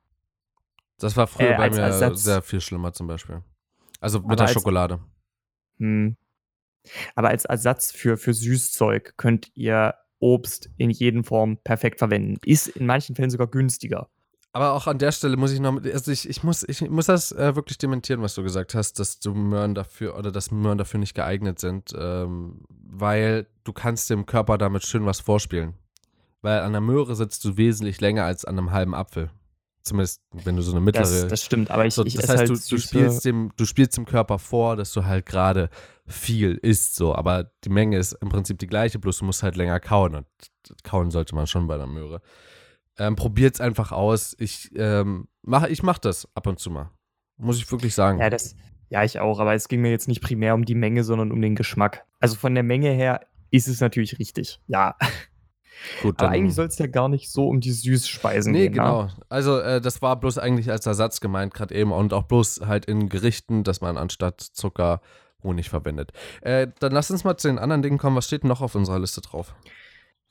Das 0.99 1.17
war 1.17 1.27
früher 1.27 1.51
Äh, 1.53 1.57
bei 1.57 1.63
als 1.65 1.77
mir 1.77 1.83
Ersatz- 1.83 2.23
sehr 2.25 2.43
viel 2.43 2.61
schlimmer 2.61 2.93
zum 2.93 3.07
Beispiel. 3.07 3.43
Also 4.01 4.21
mit 4.21 4.39
der 4.39 4.47
als- 4.47 4.55
Schokolade. 4.55 5.01
Hm. 5.79 6.17
Aber 7.15 7.29
als 7.29 7.45
Ersatz 7.45 7.93
für, 7.93 8.17
für 8.17 8.33
Süßzeug 8.35 9.15
könnt 9.17 9.51
ihr 9.55 9.95
Obst 10.21 10.71
in 10.77 10.91
jeden 10.91 11.23
Form 11.23 11.59
perfekt 11.63 11.99
verwenden. 11.99 12.37
Ist 12.45 12.69
in 12.69 12.87
manchen 12.87 13.15
Fällen 13.15 13.31
sogar 13.31 13.47
günstiger. 13.47 14.09
Aber 14.53 14.73
auch 14.73 14.87
an 14.87 14.99
der 14.99 15.13
Stelle 15.13 15.37
muss 15.37 15.53
ich 15.53 15.61
noch, 15.61 15.83
also 15.85 16.11
ich, 16.11 16.29
ich, 16.29 16.43
muss, 16.43 16.65
ich 16.67 16.81
muss 16.89 17.07
das 17.07 17.33
äh, 17.33 17.55
wirklich 17.55 17.79
dementieren, 17.79 18.23
was 18.23 18.35
du 18.35 18.43
gesagt 18.43 18.75
hast, 18.75 18.99
dass 18.99 19.21
du 19.21 19.35
Möhren 19.35 19.75
dafür 19.75 20.17
oder 20.17 20.33
dass 20.33 20.51
Möhren 20.51 20.79
dafür 20.79 20.99
nicht 20.99 21.15
geeignet 21.15 21.59
sind, 21.59 21.93
ähm, 21.97 22.63
weil 22.69 23.47
du 23.65 23.73
kannst 23.73 24.09
dem 24.11 24.27
Körper 24.27 24.57
damit 24.57 24.87
schön 24.87 25.05
was 25.05 25.21
vorspielen. 25.21 25.75
Weil 26.41 26.61
an 26.61 26.73
der 26.73 26.81
Möhre 26.81 27.15
sitzt 27.15 27.45
du 27.45 27.57
wesentlich 27.57 28.01
länger 28.01 28.25
als 28.25 28.45
an 28.45 28.59
einem 28.59 28.71
halben 28.71 28.95
Apfel. 28.95 29.31
Zumindest, 29.83 30.23
wenn 30.33 30.57
du 30.57 30.63
so 30.63 30.73
eine 30.73 30.81
mittlere. 30.81 31.05
Das, 31.05 31.29
das 31.29 31.43
stimmt, 31.43 31.71
aber 31.71 31.87
ich, 31.87 31.95
so, 31.95 32.05
ich 32.05 32.15
das 32.15 32.25
esse 32.25 32.33
heißt, 32.33 32.41
halt 32.41 32.51
du, 32.51 32.77
du, 32.77 32.79
spielst 32.79 33.25
dem, 33.25 33.53
du 33.57 33.65
spielst 33.65 33.97
dem 33.97 34.05
Körper 34.05 34.39
vor, 34.39 34.77
dass 34.77 34.93
du 34.93 35.05
halt 35.05 35.25
gerade 35.25 35.71
viel 36.07 36.57
isst, 36.57 36.95
so. 36.95 37.15
Aber 37.15 37.51
die 37.65 37.71
Menge 37.71 37.99
ist 37.99 38.13
im 38.13 38.29
Prinzip 38.29 38.59
die 38.59 38.67
gleiche, 38.67 38.99
bloß 38.99 39.19
du 39.19 39.25
musst 39.25 39.43
halt 39.43 39.57
länger 39.57 39.81
kauen. 39.81 40.15
Und 40.15 40.27
kauen 40.85 41.11
sollte 41.11 41.35
man 41.35 41.47
schon 41.47 41.67
bei 41.67 41.77
der 41.77 41.87
Möhre. 41.87 42.21
Ähm, 42.99 43.17
probiert's 43.17 43.61
einfach 43.61 43.93
aus. 43.93 44.35
Ich, 44.39 44.71
ähm, 44.77 45.29
mach, 45.43 45.67
ich 45.67 45.83
mach 45.83 45.99
das 45.99 46.29
ab 46.35 46.47
und 46.47 46.59
zu 46.59 46.71
mal. 46.71 46.91
Muss 47.37 47.59
ich 47.59 47.71
wirklich 47.71 47.95
sagen. 47.95 48.19
Ja, 48.19 48.29
das, 48.31 48.57
ja, 48.91 49.05
ich 49.05 49.21
auch, 49.21 49.39
aber 49.39 49.55
es 49.55 49.69
ging 49.69 49.81
mir 49.81 49.91
jetzt 49.91 50.09
nicht 50.09 50.21
primär 50.23 50.55
um 50.55 50.65
die 50.65 50.75
Menge, 50.75 51.05
sondern 51.05 51.31
um 51.31 51.41
den 51.41 51.55
Geschmack. 51.55 52.05
Also 52.21 52.37
von 52.37 52.55
der 52.55 52.65
Menge 52.65 52.91
her 52.91 53.21
ist 53.51 53.69
es 53.69 53.81
natürlich 53.81 54.19
richtig. 54.19 54.61
Ja. 54.67 54.97
Gut, 56.03 56.21
Aber 56.21 56.31
eigentlich 56.33 56.55
soll 56.55 56.67
es 56.67 56.79
ja 56.79 56.89
gar 56.89 57.09
nicht 57.09 57.31
so 57.31 57.49
um 57.49 57.61
die 57.61 57.71
Süßspeisen 57.71 58.53
Nee, 58.53 58.63
gehen. 58.69 58.73
ne? 58.73 58.79
genau. 58.79 59.09
Also, 59.29 59.61
äh, 59.61 59.81
das 59.81 60.03
war 60.03 60.19
bloß 60.19 60.39
eigentlich 60.39 60.71
als 60.71 60.87
Ersatz 60.87 61.21
gemeint, 61.21 61.55
gerade 61.55 61.73
eben. 61.75 61.93
Und 61.93 62.13
auch 62.13 62.25
bloß 62.25 62.63
halt 62.67 62.87
in 62.87 63.09
Gerichten, 63.09 63.63
dass 63.63 63.81
man 63.81 63.97
anstatt 63.97 64.41
Zucker 64.41 65.01
Honig 65.45 65.71
verwendet. 65.71 66.11
Äh, 66.41 66.67
dann 66.81 66.91
lass 66.91 67.13
uns 67.13 67.23
mal 67.23 67.37
zu 67.37 67.47
den 67.47 67.61
anderen 67.61 67.83
Dingen 67.83 67.99
kommen. 67.99 68.17
Was 68.17 68.27
steht 68.27 68.43
noch 68.43 68.61
auf 68.61 68.75
unserer 68.75 68.99
Liste 68.99 69.21
drauf? 69.21 69.55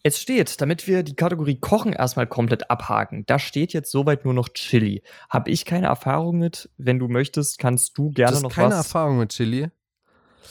Es 0.04 0.20
steht, 0.22 0.62
damit 0.62 0.88
wir 0.88 1.04
die 1.04 1.16
Kategorie 1.16 1.60
Kochen 1.60 1.92
erstmal 1.92 2.28
komplett 2.28 2.70
abhaken, 2.70 3.26
da 3.26 3.40
steht 3.40 3.74
jetzt 3.74 3.92
soweit 3.92 4.24
nur 4.26 4.34
noch 4.34 4.50
Chili. 4.50 5.02
Habe 5.30 5.50
ich 5.52 5.66
keine 5.66 5.88
Erfahrung 5.88 6.38
mit. 6.38 6.70
Wenn 6.78 7.00
du 7.00 7.08
möchtest, 7.08 7.60
kannst 7.60 7.98
du 7.98 8.10
Du 8.10 8.12
gerne 8.14 8.36
hast 8.36 8.44
noch 8.44 8.52
keine 8.54 8.70
was. 8.70 8.86
Erfahrung 8.88 9.18
mit 9.20 9.30
Chili. 9.32 9.70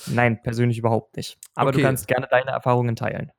Nein, 0.07 0.41
persönlich 0.43 0.79
überhaupt 0.79 1.17
nicht. 1.17 1.39
Aber 1.55 1.71
Okay. 1.71 1.79
du 1.79 1.85
kannst 1.85 2.07
gerne 2.09 2.29
deine 2.31 2.51
Erfahrungen 2.51 2.97
teilen. 2.97 3.33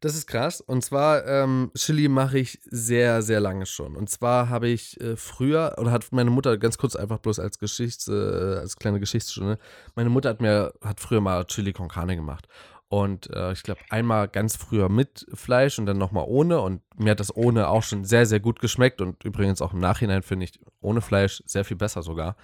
Das 0.00 0.14
ist 0.14 0.26
krass. 0.26 0.60
Und 0.60 0.82
zwar, 0.84 1.26
ähm, 1.26 1.70
Chili 1.76 2.08
mache 2.08 2.38
ich 2.38 2.58
sehr, 2.64 3.20
sehr 3.22 3.40
lange 3.40 3.66
schon. 3.66 3.96
Und 3.96 4.08
zwar 4.08 4.48
habe 4.48 4.68
ich 4.68 4.98
äh, 5.00 5.16
früher, 5.16 5.74
oder 5.78 5.90
hat 5.90 6.06
meine 6.10 6.30
Mutter 6.30 6.56
ganz 6.56 6.78
kurz 6.78 6.96
einfach 6.96 7.18
bloß 7.18 7.38
als 7.38 7.58
Geschichts, 7.58 8.08
äh, 8.08 8.12
als 8.12 8.76
kleine 8.76 9.00
Geschichtsstunde, 9.00 9.58
meine 9.94 10.08
Mutter 10.08 10.30
hat 10.30 10.40
mir, 10.40 10.72
hat 10.82 11.00
früher 11.00 11.20
mal 11.20 11.44
Chili 11.46 11.72
con 11.72 11.88
Carne 11.88 12.16
gemacht. 12.16 12.48
Und 12.88 13.28
äh, 13.30 13.52
ich 13.52 13.62
glaube, 13.62 13.80
einmal 13.90 14.28
ganz 14.28 14.56
früher 14.56 14.88
mit 14.88 15.26
Fleisch 15.34 15.78
und 15.78 15.86
dann 15.86 15.98
nochmal 15.98 16.24
ohne. 16.26 16.60
Und 16.60 16.82
mir 16.96 17.10
hat 17.10 17.20
das 17.20 17.34
ohne 17.36 17.68
auch 17.68 17.82
schon 17.82 18.04
sehr, 18.04 18.24
sehr 18.24 18.40
gut 18.40 18.60
geschmeckt. 18.60 19.00
Und 19.00 19.24
übrigens 19.24 19.60
auch 19.60 19.74
im 19.74 19.80
Nachhinein 19.80 20.22
finde 20.22 20.44
ich 20.44 20.58
ohne 20.80 21.02
Fleisch 21.02 21.42
sehr 21.44 21.64
viel 21.64 21.76
besser 21.76 22.02
sogar. 22.02 22.36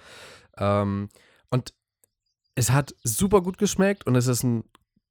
Ähm, 0.57 1.09
und 1.49 1.73
es 2.55 2.71
hat 2.71 2.95
super 3.03 3.41
gut 3.41 3.57
geschmeckt 3.57 4.05
und 4.07 4.15
es 4.15 4.27
ist 4.27 4.43
ein 4.43 4.63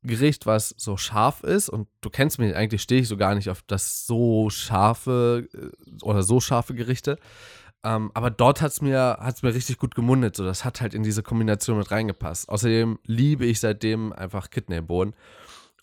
Gericht, 0.04 0.44
was 0.46 0.74
so 0.76 0.96
scharf 0.96 1.42
ist 1.42 1.70
und 1.70 1.88
du 2.02 2.10
kennst 2.10 2.38
mich, 2.38 2.54
eigentlich 2.54 2.82
stehe 2.82 3.00
ich 3.00 3.08
so 3.08 3.16
gar 3.16 3.34
nicht 3.34 3.48
auf 3.48 3.62
das 3.62 4.06
so 4.06 4.50
scharfe 4.50 5.48
äh, 5.54 6.04
oder 6.04 6.22
so 6.22 6.40
scharfe 6.40 6.74
Gerichte. 6.74 7.18
Ähm, 7.84 8.10
aber 8.14 8.30
dort 8.30 8.62
hat 8.62 8.72
es 8.72 8.80
mir, 8.80 9.18
hat's 9.20 9.42
mir 9.42 9.54
richtig 9.54 9.78
gut 9.78 9.94
gemundet. 9.94 10.36
So, 10.36 10.44
das 10.44 10.64
hat 10.64 10.80
halt 10.80 10.94
in 10.94 11.02
diese 11.02 11.22
Kombination 11.22 11.78
mit 11.78 11.90
reingepasst. 11.90 12.48
Außerdem 12.48 12.98
liebe 13.04 13.44
ich 13.44 13.60
seitdem 13.60 14.12
einfach 14.12 14.50
Kidneybohnen. 14.50 15.14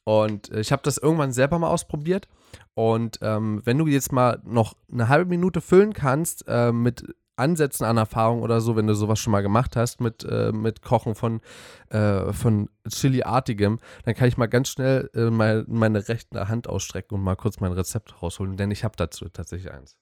Und 0.03 0.51
äh, 0.51 0.59
ich 0.59 0.71
habe 0.71 0.81
das 0.83 0.97
irgendwann 0.97 1.31
selber 1.31 1.59
mal 1.59 1.69
ausprobiert. 1.69 2.27
Und 2.73 3.19
ähm, 3.21 3.61
wenn 3.65 3.77
du 3.77 3.87
jetzt 3.87 4.11
mal 4.11 4.41
noch 4.43 4.73
eine 4.91 5.09
halbe 5.09 5.29
Minute 5.29 5.61
füllen 5.61 5.93
kannst 5.93 6.45
äh, 6.47 6.71
mit 6.71 7.05
Ansätzen 7.35 7.85
an 7.85 7.97
Erfahrung 7.97 8.41
oder 8.41 8.61
so, 8.61 8.75
wenn 8.75 8.87
du 8.87 8.93
sowas 8.93 9.19
schon 9.19 9.31
mal 9.31 9.41
gemacht 9.41 9.75
hast 9.75 10.01
mit, 10.01 10.23
äh, 10.23 10.51
mit 10.51 10.81
Kochen 10.81 11.15
von, 11.15 11.41
äh, 11.89 12.33
von 12.33 12.69
Chili-artigem, 12.87 13.79
dann 14.05 14.15
kann 14.15 14.27
ich 14.27 14.37
mal 14.37 14.47
ganz 14.47 14.69
schnell 14.69 15.09
äh, 15.13 15.29
mein, 15.29 15.65
meine 15.67 16.07
rechte 16.07 16.47
Hand 16.47 16.67
ausstrecken 16.67 17.15
und 17.15 17.23
mal 17.23 17.35
kurz 17.35 17.59
mein 17.59 17.71
Rezept 17.71 18.21
rausholen, 18.21 18.57
denn 18.57 18.71
ich 18.71 18.83
habe 18.83 18.95
dazu 18.95 19.27
tatsächlich 19.29 19.71
eins. 19.71 19.97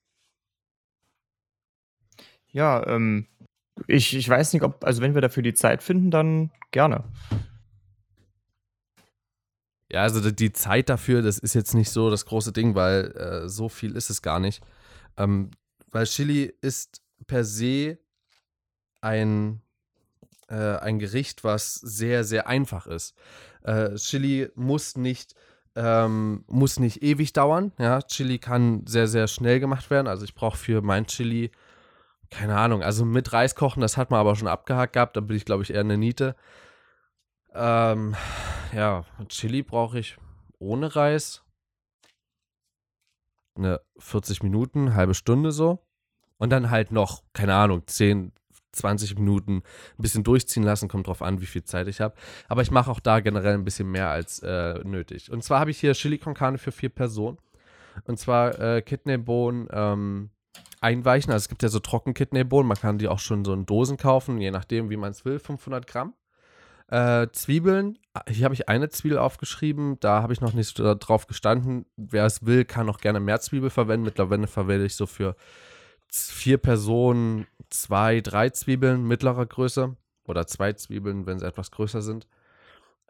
Ja, 2.52 2.86
ähm, 2.88 3.28
ich, 3.88 4.16
ich 4.16 4.28
weiß 4.28 4.54
nicht, 4.54 4.64
ob, 4.64 4.84
also 4.84 5.02
wenn 5.02 5.14
wir 5.14 5.22
dafür 5.22 5.44
die 5.44 5.54
Zeit 5.54 5.84
finden, 5.84 6.12
dann 6.12 6.52
gerne. 6.72 7.04
Ja, 9.92 10.04
also 10.04 10.30
die- 10.32 10.52
Zeit 10.52 10.90
dafür, 10.90 11.22
das 11.22 11.40
ist 11.40 11.56
jetzt 11.56 11.74
nicht 11.74 11.90
so 11.90 12.10
das 12.12 12.26
große 12.26 12.52
Ding, 12.54 12.76
weil 12.76 13.12
äh, 13.18 13.50
so 13.50 13.70
viel 13.70 13.96
ist 13.96 14.10
es 14.10 14.22
gar 14.22 14.40
nicht. 14.40 14.62
Ähm, 15.18 15.50
weil 15.92 16.06
Chili 16.06 16.54
ist 16.62 17.02
per 17.26 17.44
se 17.44 17.98
ein, 19.02 19.62
äh, 20.48 20.56
ein 20.78 21.00
Gericht, 21.00 21.44
was 21.44 21.74
sehr, 21.76 22.24
sehr 22.24 22.48
einfach 22.48 22.86
ist. 22.86 23.16
Äh, 23.64 23.96
Chili 23.96 24.50
muss 24.56 24.96
nicht, 24.96 25.34
ähm, 25.76 26.44
muss 26.48 26.80
nicht 26.80 27.02
ewig 27.02 27.34
dauern. 27.34 27.72
Ja, 27.80 28.02
Chili 28.04 28.38
kann 28.38 28.86
sehr, 28.86 29.08
sehr 29.08 29.28
schnell 29.28 29.60
gemacht 29.60 29.90
werden. 29.90 30.08
Also 30.08 30.24
ich 30.24 30.36
brauche 30.36 30.58
für 30.58 30.82
mein 30.82 31.08
Chili, 31.08 31.52
keine 32.30 32.58
Ahnung, 32.58 32.84
also 32.84 33.06
mit 33.06 33.34
Reis 33.34 33.56
kochen, 33.56 33.82
das 33.82 33.98
hat 33.98 34.12
man 34.12 34.20
aber 34.20 34.36
schon 34.36 34.48
abgehakt 34.48 34.94
gehabt. 34.94 35.16
Da 35.18 35.22
bin 35.22 35.36
ich, 35.36 35.46
glaube 35.46 35.64
ich, 35.64 35.74
eher 35.74 35.82
eine 35.82 35.98
Niete. 35.98 36.36
Ähm, 37.54 38.16
ja, 38.74 39.04
Chili 39.28 39.64
brauche 39.64 40.00
ich 40.00 40.18
ohne 40.60 40.96
Reis. 40.96 41.44
Eine 43.56 43.82
40 43.98 44.44
Minuten, 44.44 44.94
halbe 44.94 45.14
Stunde 45.14 45.52
so. 45.52 45.80
Und 46.38 46.52
dann 46.52 46.70
halt 46.70 46.92
noch, 46.92 47.24
keine 47.34 47.56
Ahnung, 47.56 47.84
10, 47.86 48.32
20 48.72 49.16
Minuten 49.16 49.58
ein 49.58 50.02
bisschen 50.02 50.24
durchziehen 50.24 50.64
lassen. 50.64 50.88
Kommt 50.88 51.08
drauf 51.08 51.22
an, 51.22 51.42
wie 51.42 51.46
viel 51.46 51.64
Zeit 51.64 51.88
ich 51.88 52.00
habe. 52.00 52.16
Aber 52.48 52.62
ich 52.62 52.72
mache 52.72 52.92
auch 52.92 53.00
da 53.00 53.20
generell 53.20 53.56
ein 53.56 53.66
bisschen 53.66 53.92
mehr 53.92 54.10
als 54.10 54.40
äh, 54.40 54.80
nötig. 54.86 55.32
Und 55.32 55.44
zwar 55.44 55.60
habe 55.60 55.72
ich 55.72 55.80
hier 55.80 55.94
Chili 55.94 56.18
con 56.18 56.36
Carne 56.36 56.58
für 56.58 56.72
vier 56.72 56.90
Personen. 56.90 57.38
Und 58.06 58.20
zwar 58.20 58.58
äh, 58.60 58.82
Kidneybohnen 58.82 59.68
ähm, 59.72 60.30
einweichen. 60.82 61.32
Also 61.32 61.44
es 61.44 61.50
gibt 61.50 61.64
ja 61.64 61.70
so 61.70 61.80
trocken 61.80 62.14
Kidneybohnen. 62.14 62.68
Man 62.68 62.78
kann 62.78 62.98
die 62.98 63.08
auch 63.08 63.20
schon 63.20 63.46
so 63.46 63.54
in 63.54 63.66
Dosen 63.66 63.98
kaufen, 63.98 64.40
je 64.40 64.52
nachdem, 64.52 64.90
wie 64.90 64.98
man 64.98 65.12
es 65.12 65.26
will. 65.26 65.40
500 65.40 65.88
Gramm. 65.88 66.14
Äh, 66.88 67.28
Zwiebeln, 67.34 68.00
hier 68.28 68.46
habe 68.46 68.56
ich 68.56 68.68
eine 68.68 68.90
Zwiebel 68.90 69.20
aufgeschrieben, 69.20 70.00
da 70.00 70.24
habe 70.24 70.34
ich 70.34 70.42
noch 70.42 70.54
nicht 70.54 70.74
drauf 70.80 71.28
gestanden. 71.28 71.86
Wer 71.98 72.26
es 72.26 72.46
will, 72.48 72.66
kann 72.66 72.90
auch 72.90 72.98
gerne 72.98 73.20
mehr 73.20 73.40
Zwiebel 73.42 73.70
verwenden. 73.70 74.06
Mittlerweile 74.06 74.48
verwende 74.48 74.86
ich 74.86 74.96
so 74.96 75.06
für 75.06 75.36
vier 76.12 76.58
Personen 76.58 77.46
zwei, 77.70 78.22
drei 78.22 78.50
Zwiebeln 78.50 79.04
mittlerer 79.08 79.46
Größe 79.46 79.96
oder 80.26 80.48
zwei 80.48 80.74
Zwiebeln, 80.74 81.28
wenn 81.28 81.38
sie 81.38 81.46
etwas 81.46 81.70
größer 81.70 82.02
sind. 82.02 82.28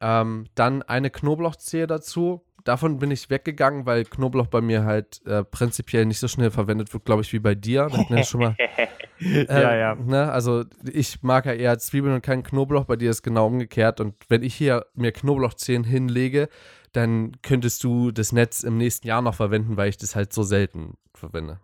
Ähm, 0.02 0.48
dann 0.56 0.82
eine 0.82 1.10
Knoblauchzehe 1.10 1.88
dazu. 1.88 2.44
Davon 2.70 3.00
bin 3.00 3.10
ich 3.10 3.32
weggegangen, 3.32 3.88
weil 3.88 4.06
Knoblauch 4.06 4.46
bei 4.46 4.62
mir 4.62 4.84
halt 4.84 5.26
äh, 5.26 5.44
prinzipiell 5.44 6.06
nicht 6.06 6.20
so 6.20 6.28
schnell 6.28 6.52
verwendet 6.52 6.94
wird, 6.94 7.04
glaube 7.04 7.24
ich, 7.24 7.34
wie 7.34 7.40
bei 7.40 7.56
dir. 7.56 7.86
Hatten 7.92 8.16
ja 8.16 8.24
schon 8.24 8.42
mal 8.42 8.56
ja, 9.20 9.72
äh, 9.72 9.80
ja. 9.80 9.96
Ne, 9.96 10.32
also 10.32 10.66
ich 10.84 11.24
mag 11.24 11.48
ja 11.48 11.54
eher 11.54 11.80
Zwiebeln 11.80 12.14
und 12.14 12.22
keinen 12.22 12.44
Knoblauch, 12.44 12.86
bei 12.86 12.96
dir 12.96 13.10
ist 13.10 13.24
genau 13.24 13.48
umgekehrt. 13.48 14.00
Und 14.00 14.14
wenn 14.28 14.44
ich 14.44 14.54
hier 14.54 14.86
mir 14.94 15.12
Knoblauchzehen 15.12 15.84
hinlege, 15.84 16.48
dann 16.92 17.32
könntest 17.42 17.84
du 17.84 18.12
das 18.12 18.34
Netz 18.34 18.62
im 18.62 18.78
nächsten 18.78 19.08
Jahr 19.08 19.24
noch 19.24 19.34
verwenden, 19.34 19.76
weil 19.76 19.90
ich 19.90 19.98
das 19.98 20.16
halt 20.16 20.32
so 20.32 20.44
selten 20.44 20.94
verwende. 21.16 21.60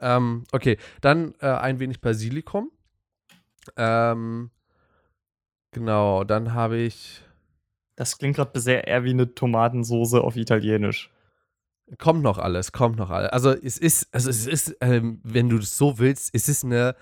Ähm, 0.00 0.42
okay, 0.50 0.78
dann 1.00 1.36
äh, 1.38 1.46
ein 1.46 1.78
wenig 1.78 2.00
Basilikum. 2.00 2.72
Ähm, 3.76 4.50
genau, 5.70 6.24
dann 6.24 6.54
habe 6.54 6.78
ich. 6.78 7.22
Das 8.02 8.18
klingt 8.18 8.34
gerade 8.34 8.58
sehr 8.58 8.88
eher 8.88 9.04
wie 9.04 9.10
eine 9.10 9.32
Tomatensoße 9.32 10.20
auf 10.20 10.34
Italienisch. 10.34 11.08
Kommt 11.98 12.20
noch 12.20 12.36
alles, 12.36 12.72
kommt 12.72 12.96
noch 12.96 13.10
alles. 13.10 13.30
Also 13.30 13.52
es 13.52 13.78
ist, 13.78 14.08
also 14.12 14.28
es 14.28 14.48
ist, 14.48 14.76
ähm, 14.80 15.20
wenn 15.22 15.48
du 15.48 15.58
das 15.58 15.78
so 15.78 16.00
willst, 16.00 16.30
es 16.32 16.48
ist 16.48 16.64
eine 16.64 16.96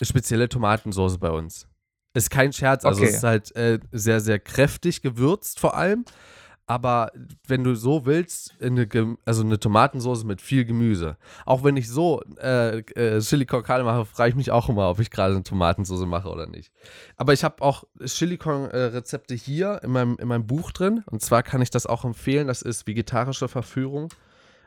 spezielle 0.00 0.48
Tomatensauce 0.48 1.18
bei 1.18 1.28
uns. 1.28 1.68
Ist 2.14 2.30
kein 2.30 2.54
Scherz, 2.54 2.86
also 2.86 3.02
Okay. 3.02 3.10
es 3.10 3.16
ist 3.16 3.22
halt 3.22 3.54
äh, 3.54 3.80
sehr, 3.92 4.20
sehr 4.20 4.38
kräftig 4.38 5.02
gewürzt 5.02 5.60
vor 5.60 5.76
allem. 5.76 6.06
Aber 6.68 7.10
wenn 7.46 7.64
du 7.64 7.74
so 7.74 8.04
willst, 8.04 8.54
eine, 8.60 8.86
also 9.24 9.42
eine 9.42 9.58
Tomatensauce 9.58 10.24
mit 10.24 10.42
viel 10.42 10.66
Gemüse. 10.66 11.16
Auch 11.46 11.64
wenn 11.64 11.78
ich 11.78 11.88
so 11.88 12.22
äh, 12.36 12.80
äh, 12.80 13.20
Chili 13.20 13.46
con 13.46 13.62
Carne 13.62 13.84
mache, 13.84 14.04
frage 14.04 14.28
ich 14.28 14.36
mich 14.36 14.50
auch 14.50 14.68
immer, 14.68 14.90
ob 14.90 15.00
ich 15.00 15.10
gerade 15.10 15.34
eine 15.34 15.42
Tomatensauce 15.42 16.04
mache 16.04 16.28
oder 16.28 16.46
nicht. 16.46 16.70
Aber 17.16 17.32
ich 17.32 17.42
habe 17.42 17.62
auch 17.62 17.84
Chili 18.04 18.36
con 18.36 18.70
äh, 18.70 18.76
Rezepte 18.76 19.34
hier 19.34 19.80
in 19.82 19.92
meinem, 19.92 20.18
in 20.20 20.28
meinem 20.28 20.46
Buch 20.46 20.70
drin. 20.70 21.02
Und 21.06 21.22
zwar 21.22 21.42
kann 21.42 21.62
ich 21.62 21.70
das 21.70 21.86
auch 21.86 22.04
empfehlen. 22.04 22.48
Das 22.48 22.60
ist 22.60 22.86
Vegetarische 22.86 23.48
Verführung, 23.48 24.10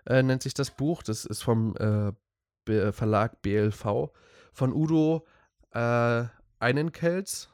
äh, 0.07 0.23
nennt 0.23 0.41
sich 0.41 0.55
das 0.55 0.71
Buch. 0.71 1.03
Das 1.03 1.25
ist 1.25 1.43
vom 1.43 1.75
äh, 1.77 2.91
Verlag 2.91 3.43
BLV 3.43 4.09
von 4.53 4.73
Udo 4.73 5.27
äh, 5.71 6.23
Einenkelz. 6.59 7.49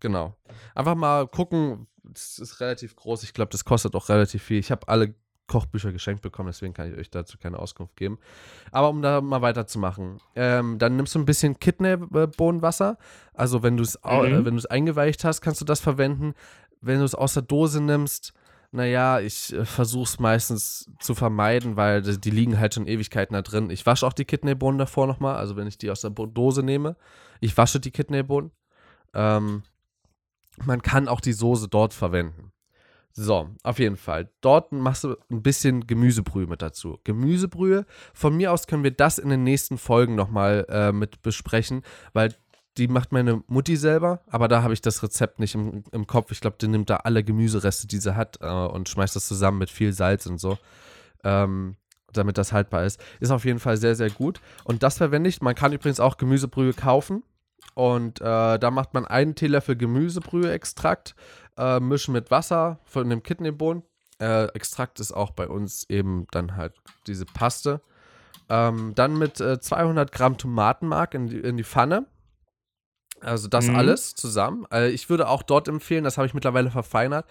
Genau. 0.00 0.36
Einfach 0.74 0.94
mal 0.94 1.26
gucken, 1.26 1.86
das 2.02 2.38
ist 2.38 2.60
relativ 2.60 2.96
groß. 2.96 3.22
Ich 3.22 3.34
glaube, 3.34 3.50
das 3.50 3.64
kostet 3.64 3.94
auch 3.94 4.08
relativ 4.08 4.42
viel. 4.42 4.58
Ich 4.58 4.70
habe 4.70 4.88
alle 4.88 5.14
Kochbücher 5.46 5.92
geschenkt 5.92 6.22
bekommen, 6.22 6.48
deswegen 6.48 6.74
kann 6.74 6.92
ich 6.92 6.98
euch 6.98 7.10
dazu 7.10 7.38
keine 7.38 7.58
Auskunft 7.58 7.96
geben. 7.96 8.18
Aber 8.72 8.88
um 8.88 9.00
da 9.00 9.20
mal 9.20 9.42
weiterzumachen, 9.42 10.18
ähm, 10.34 10.78
dann 10.78 10.96
nimmst 10.96 11.14
du 11.14 11.20
ein 11.20 11.24
bisschen 11.24 11.58
Kidneybohnenwasser. 11.58 12.98
Also 13.32 13.62
wenn 13.62 13.76
du 13.76 13.82
es 13.84 13.98
mhm. 14.02 14.44
wenn 14.44 14.54
du 14.54 14.58
es 14.58 14.66
eingeweicht 14.66 15.24
hast, 15.24 15.40
kannst 15.40 15.60
du 15.60 15.64
das 15.64 15.80
verwenden. 15.80 16.34
Wenn 16.80 16.98
du 16.98 17.04
es 17.04 17.14
aus 17.14 17.34
der 17.34 17.42
Dose 17.42 17.80
nimmst, 17.80 18.32
naja, 18.72 19.20
ich 19.20 19.52
äh, 19.52 19.64
versuche 19.64 20.04
es 20.04 20.18
meistens 20.18 20.90
zu 21.00 21.14
vermeiden, 21.14 21.76
weil 21.76 22.02
die, 22.02 22.20
die, 22.20 22.30
liegen 22.30 22.58
halt 22.58 22.74
schon 22.74 22.86
Ewigkeiten 22.86 23.34
da 23.34 23.42
drin. 23.42 23.70
Ich 23.70 23.86
wasche 23.86 24.06
auch 24.06 24.12
die 24.12 24.24
Kidneybohnen 24.24 24.78
davor 24.78 25.06
nochmal, 25.06 25.36
also 25.36 25.56
wenn 25.56 25.66
ich 25.66 25.78
die 25.78 25.90
aus 25.90 26.00
der 26.00 26.10
Dose 26.10 26.62
nehme. 26.62 26.96
Ich 27.40 27.56
wasche 27.56 27.80
die 27.80 27.90
Kidneybohnen. 27.90 28.50
Ähm, 29.14 29.62
man 30.64 30.82
kann 30.82 31.08
auch 31.08 31.20
die 31.20 31.32
Soße 31.32 31.68
dort 31.68 31.94
verwenden. 31.94 32.52
So, 33.12 33.48
auf 33.62 33.78
jeden 33.78 33.96
Fall. 33.96 34.30
Dort 34.42 34.72
machst 34.72 35.04
du 35.04 35.16
ein 35.30 35.42
bisschen 35.42 35.86
Gemüsebrühe 35.86 36.46
mit 36.46 36.60
dazu. 36.60 37.00
Gemüsebrühe, 37.04 37.86
von 38.12 38.36
mir 38.36 38.52
aus 38.52 38.66
können 38.66 38.84
wir 38.84 38.90
das 38.90 39.18
in 39.18 39.30
den 39.30 39.42
nächsten 39.42 39.78
Folgen 39.78 40.14
nochmal 40.14 40.66
äh, 40.68 40.92
mit 40.92 41.22
besprechen, 41.22 41.82
weil 42.12 42.34
die 42.76 42.88
macht 42.88 43.12
meine 43.12 43.42
Mutti 43.46 43.76
selber, 43.76 44.20
aber 44.26 44.48
da 44.48 44.62
habe 44.62 44.74
ich 44.74 44.82
das 44.82 45.02
Rezept 45.02 45.40
nicht 45.40 45.54
im, 45.54 45.84
im 45.92 46.06
Kopf. 46.06 46.30
Ich 46.30 46.40
glaube, 46.40 46.56
die 46.60 46.68
nimmt 46.68 46.90
da 46.90 46.96
alle 46.96 47.24
Gemüsereste, 47.24 47.86
die 47.86 47.98
sie 47.98 48.14
hat 48.14 48.38
äh, 48.42 48.46
und 48.46 48.90
schmeißt 48.90 49.16
das 49.16 49.26
zusammen 49.26 49.58
mit 49.58 49.70
viel 49.70 49.94
Salz 49.94 50.26
und 50.26 50.38
so. 50.38 50.58
Ähm, 51.24 51.76
damit 52.12 52.38
das 52.38 52.52
haltbar 52.52 52.84
ist. 52.84 53.00
Ist 53.20 53.30
auf 53.30 53.44
jeden 53.44 53.58
Fall 53.58 53.76
sehr, 53.76 53.94
sehr 53.94 54.10
gut. 54.10 54.40
Und 54.64 54.82
das 54.82 54.98
verwende 54.98 55.28
ich. 55.28 55.40
Man 55.42 55.54
kann 55.54 55.72
übrigens 55.72 56.00
auch 56.00 56.16
Gemüsebrühe 56.16 56.72
kaufen. 56.72 57.22
Und 57.76 58.22
äh, 58.22 58.58
da 58.58 58.70
macht 58.70 58.94
man 58.94 59.04
einen 59.04 59.34
Teelöffel 59.34 59.76
Gemüsebrühe-Extrakt, 59.76 61.14
äh, 61.58 61.78
mischen 61.78 62.14
mit 62.14 62.30
Wasser 62.30 62.80
von 62.84 63.10
dem 63.10 63.22
Kidneybohnen. 63.22 63.82
Äh, 64.18 64.46
Extrakt 64.54 64.98
ist 64.98 65.12
auch 65.12 65.32
bei 65.32 65.46
uns 65.46 65.84
eben 65.90 66.26
dann 66.30 66.56
halt 66.56 66.72
diese 67.06 67.26
Paste. 67.26 67.82
Ähm, 68.48 68.94
dann 68.94 69.18
mit 69.18 69.36
200 69.36 70.08
äh, 70.08 70.16
Gramm 70.16 70.38
Tomatenmark 70.38 71.12
in 71.12 71.26
die, 71.26 71.38
in 71.38 71.58
die 71.58 71.64
Pfanne. 71.64 72.06
Also 73.20 73.46
das 73.46 73.66
mhm. 73.66 73.76
alles 73.76 74.14
zusammen. 74.14 74.64
Also 74.70 74.94
ich 74.94 75.10
würde 75.10 75.28
auch 75.28 75.42
dort 75.42 75.68
empfehlen, 75.68 76.04
das 76.04 76.16
habe 76.16 76.26
ich 76.26 76.32
mittlerweile 76.32 76.70
verfeinert. 76.70 77.26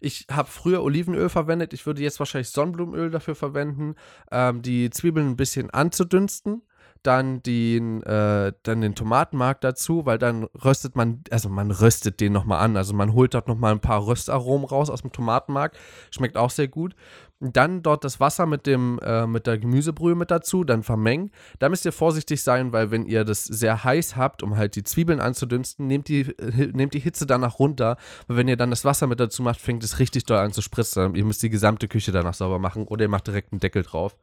Ich 0.00 0.26
habe 0.30 0.48
früher 0.48 0.82
Olivenöl 0.82 1.28
verwendet, 1.28 1.74
ich 1.74 1.84
würde 1.84 2.00
jetzt 2.00 2.20
wahrscheinlich 2.20 2.48
Sonnenblumenöl 2.48 3.10
dafür 3.10 3.34
verwenden, 3.34 3.96
ähm, 4.30 4.62
die 4.62 4.88
Zwiebeln 4.88 5.28
ein 5.28 5.36
bisschen 5.36 5.68
anzudünsten 5.68 6.62
dann 7.02 7.42
den, 7.42 8.02
äh, 8.02 8.52
dann 8.62 8.80
den 8.80 8.94
Tomatenmark 8.94 9.60
dazu, 9.60 10.06
weil 10.06 10.18
dann 10.18 10.44
röstet 10.64 10.96
man, 10.96 11.22
also 11.30 11.48
man 11.48 11.70
röstet 11.70 12.20
den 12.20 12.32
nochmal 12.32 12.60
an. 12.60 12.76
Also 12.76 12.94
man 12.94 13.12
holt 13.14 13.34
dort 13.34 13.48
nochmal 13.48 13.72
ein 13.72 13.80
paar 13.80 14.06
Röstaromen 14.06 14.66
raus 14.66 14.90
aus 14.90 15.02
dem 15.02 15.12
Tomatenmark. 15.12 15.76
Schmeckt 16.10 16.36
auch 16.36 16.50
sehr 16.50 16.68
gut. 16.68 16.94
Dann 17.42 17.82
dort 17.82 18.04
das 18.04 18.20
Wasser 18.20 18.44
mit, 18.44 18.66
dem, 18.66 18.98
äh, 19.02 19.26
mit 19.26 19.46
der 19.46 19.56
Gemüsebrühe 19.56 20.14
mit 20.14 20.30
dazu, 20.30 20.62
dann 20.62 20.82
vermengen. 20.82 21.30
Da 21.58 21.70
müsst 21.70 21.86
ihr 21.86 21.92
vorsichtig 21.92 22.42
sein, 22.42 22.74
weil 22.74 22.90
wenn 22.90 23.06
ihr 23.06 23.24
das 23.24 23.44
sehr 23.44 23.82
heiß 23.82 24.16
habt, 24.16 24.42
um 24.42 24.58
halt 24.58 24.76
die 24.76 24.82
Zwiebeln 24.82 25.20
anzudünsten, 25.20 25.86
nehmt 25.86 26.08
die, 26.08 26.34
nehmt 26.74 26.92
die 26.92 27.00
Hitze 27.00 27.24
danach 27.24 27.58
runter. 27.58 27.96
Weil 28.26 28.36
wenn 28.36 28.48
ihr 28.48 28.58
dann 28.58 28.68
das 28.68 28.84
Wasser 28.84 29.06
mit 29.06 29.20
dazu 29.20 29.42
macht, 29.42 29.60
fängt 29.60 29.82
es 29.84 29.98
richtig 29.98 30.24
doll 30.24 30.36
an 30.36 30.52
zu 30.52 30.60
spritzen. 30.60 31.14
Ihr 31.14 31.24
müsst 31.24 31.42
die 31.42 31.48
gesamte 31.48 31.88
Küche 31.88 32.12
danach 32.12 32.34
sauber 32.34 32.58
machen 32.58 32.86
oder 32.86 33.06
ihr 33.06 33.08
macht 33.08 33.26
direkt 33.26 33.52
einen 33.52 33.60
Deckel 33.60 33.84
drauf. 33.84 34.18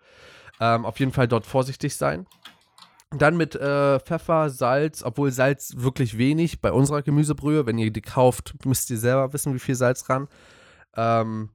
Ähm, 0.59 0.85
auf 0.85 0.99
jeden 0.99 1.11
Fall 1.11 1.27
dort 1.27 1.47
vorsichtig 1.47 1.95
sein. 1.95 2.27
Dann 3.11 3.37
mit 3.37 3.55
äh, 3.55 3.99
Pfeffer, 4.01 4.49
Salz, 4.49 5.01
obwohl 5.01 5.31
Salz 5.31 5.75
wirklich 5.77 6.17
wenig 6.17 6.59
bei 6.59 6.71
unserer 6.71 7.01
Gemüsebrühe. 7.01 7.65
Wenn 7.65 7.77
ihr 7.77 7.91
die 7.91 8.01
kauft, 8.01 8.65
müsst 8.65 8.89
ihr 8.89 8.97
selber 8.97 9.31
wissen, 9.31 9.53
wie 9.53 9.59
viel 9.59 9.75
Salz 9.75 10.09
ran. 10.09 10.27
Ähm, 10.95 11.49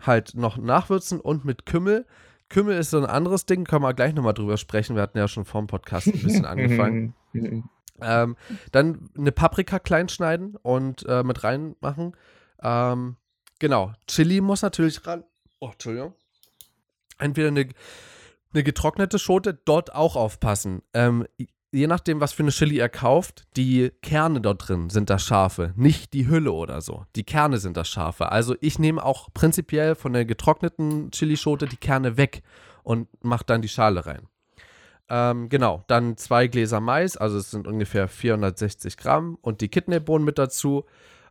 halt 0.00 0.34
noch 0.34 0.56
nachwürzen 0.56 1.20
und 1.20 1.44
mit 1.44 1.66
Kümmel. 1.66 2.06
Kümmel 2.48 2.76
ist 2.76 2.90
so 2.90 2.98
ein 2.98 3.06
anderes 3.06 3.46
Ding, 3.46 3.64
können 3.64 3.82
wir 3.82 3.94
gleich 3.94 4.12
nochmal 4.14 4.34
drüber 4.34 4.56
sprechen. 4.56 4.96
Wir 4.96 5.02
hatten 5.02 5.18
ja 5.18 5.28
schon 5.28 5.44
vor 5.44 5.62
dem 5.62 5.68
Podcast 5.68 6.08
ein 6.08 6.20
bisschen 6.20 6.44
angefangen. 6.44 7.14
ähm, 8.00 8.36
dann 8.72 9.08
eine 9.16 9.32
Paprika 9.32 9.78
klein 9.78 10.08
schneiden 10.08 10.56
und 10.56 11.06
äh, 11.06 11.22
mit 11.22 11.44
reinmachen. 11.44 12.16
Ähm, 12.60 13.16
genau, 13.58 13.92
Chili 14.06 14.40
muss 14.40 14.62
natürlich 14.62 15.06
ran. 15.06 15.22
Oh, 15.60 15.70
Entschuldigung. 15.70 16.14
Entweder 17.18 17.48
eine 17.48 17.68
eine 18.52 18.62
getrocknete 18.62 19.18
Schote, 19.18 19.54
dort 19.54 19.94
auch 19.94 20.16
aufpassen. 20.16 20.82
Ähm, 20.94 21.26
je 21.72 21.86
nachdem, 21.86 22.20
was 22.20 22.32
für 22.32 22.42
eine 22.42 22.52
Chili 22.52 22.76
ihr 22.76 22.88
kauft, 22.88 23.44
die 23.56 23.90
Kerne 24.02 24.40
dort 24.40 24.68
drin 24.68 24.90
sind 24.90 25.10
das 25.10 25.24
scharfe, 25.24 25.72
nicht 25.76 26.12
die 26.12 26.28
Hülle 26.28 26.52
oder 26.52 26.80
so. 26.82 27.06
Die 27.16 27.24
Kerne 27.24 27.58
sind 27.58 27.76
das 27.76 27.88
scharfe. 27.88 28.30
Also 28.30 28.54
ich 28.60 28.78
nehme 28.78 29.04
auch 29.04 29.32
prinzipiell 29.32 29.94
von 29.94 30.12
der 30.12 30.24
getrockneten 30.24 31.10
Chilischote 31.10 31.66
die 31.66 31.76
Kerne 31.76 32.16
weg 32.16 32.42
und 32.82 33.08
mache 33.24 33.44
dann 33.46 33.62
die 33.62 33.68
Schale 33.68 34.04
rein. 34.04 34.28
Ähm, 35.08 35.48
genau, 35.48 35.84
dann 35.88 36.16
zwei 36.16 36.46
Gläser 36.46 36.80
Mais, 36.80 37.16
also 37.16 37.38
es 37.38 37.50
sind 37.50 37.66
ungefähr 37.66 38.08
460 38.08 38.96
Gramm 38.96 39.36
und 39.40 39.60
die 39.60 39.68
Kidneybohnen 39.68 40.24
mit 40.24 40.38
dazu 40.38 40.84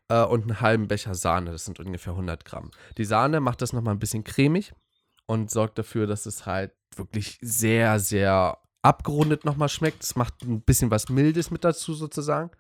äh, 0.10 0.24
und 0.24 0.44
einen 0.44 0.62
halben 0.62 0.88
Becher 0.88 1.16
Sahne, 1.16 1.52
das 1.52 1.66
sind 1.66 1.80
ungefähr 1.80 2.14
100 2.14 2.46
Gramm. 2.46 2.72
Die 2.98 3.06
Sahne 3.06 3.40
macht 3.40 3.62
das 3.62 3.74
nochmal 3.74 3.96
ein 3.96 4.00
bisschen 4.00 4.24
cremig 4.24 4.74
und 5.26 5.50
sorgt 5.50 5.78
dafür, 5.78 6.06
dass 6.06 6.26
es 6.26 6.46
halt 6.46 6.74
wirklich 6.96 7.38
sehr, 7.42 8.00
sehr 8.00 8.58
abgerundet 8.82 9.46
nochmal 9.46 9.70
schmeckt. 9.70 10.04
Es 10.04 10.16
macht 10.16 10.42
ein 10.44 10.62
bisschen 10.62 10.92
was 10.92 11.10
Mildes 11.10 11.52
mit 11.52 11.64
dazu 11.64 11.94
sozusagen. 11.94 12.52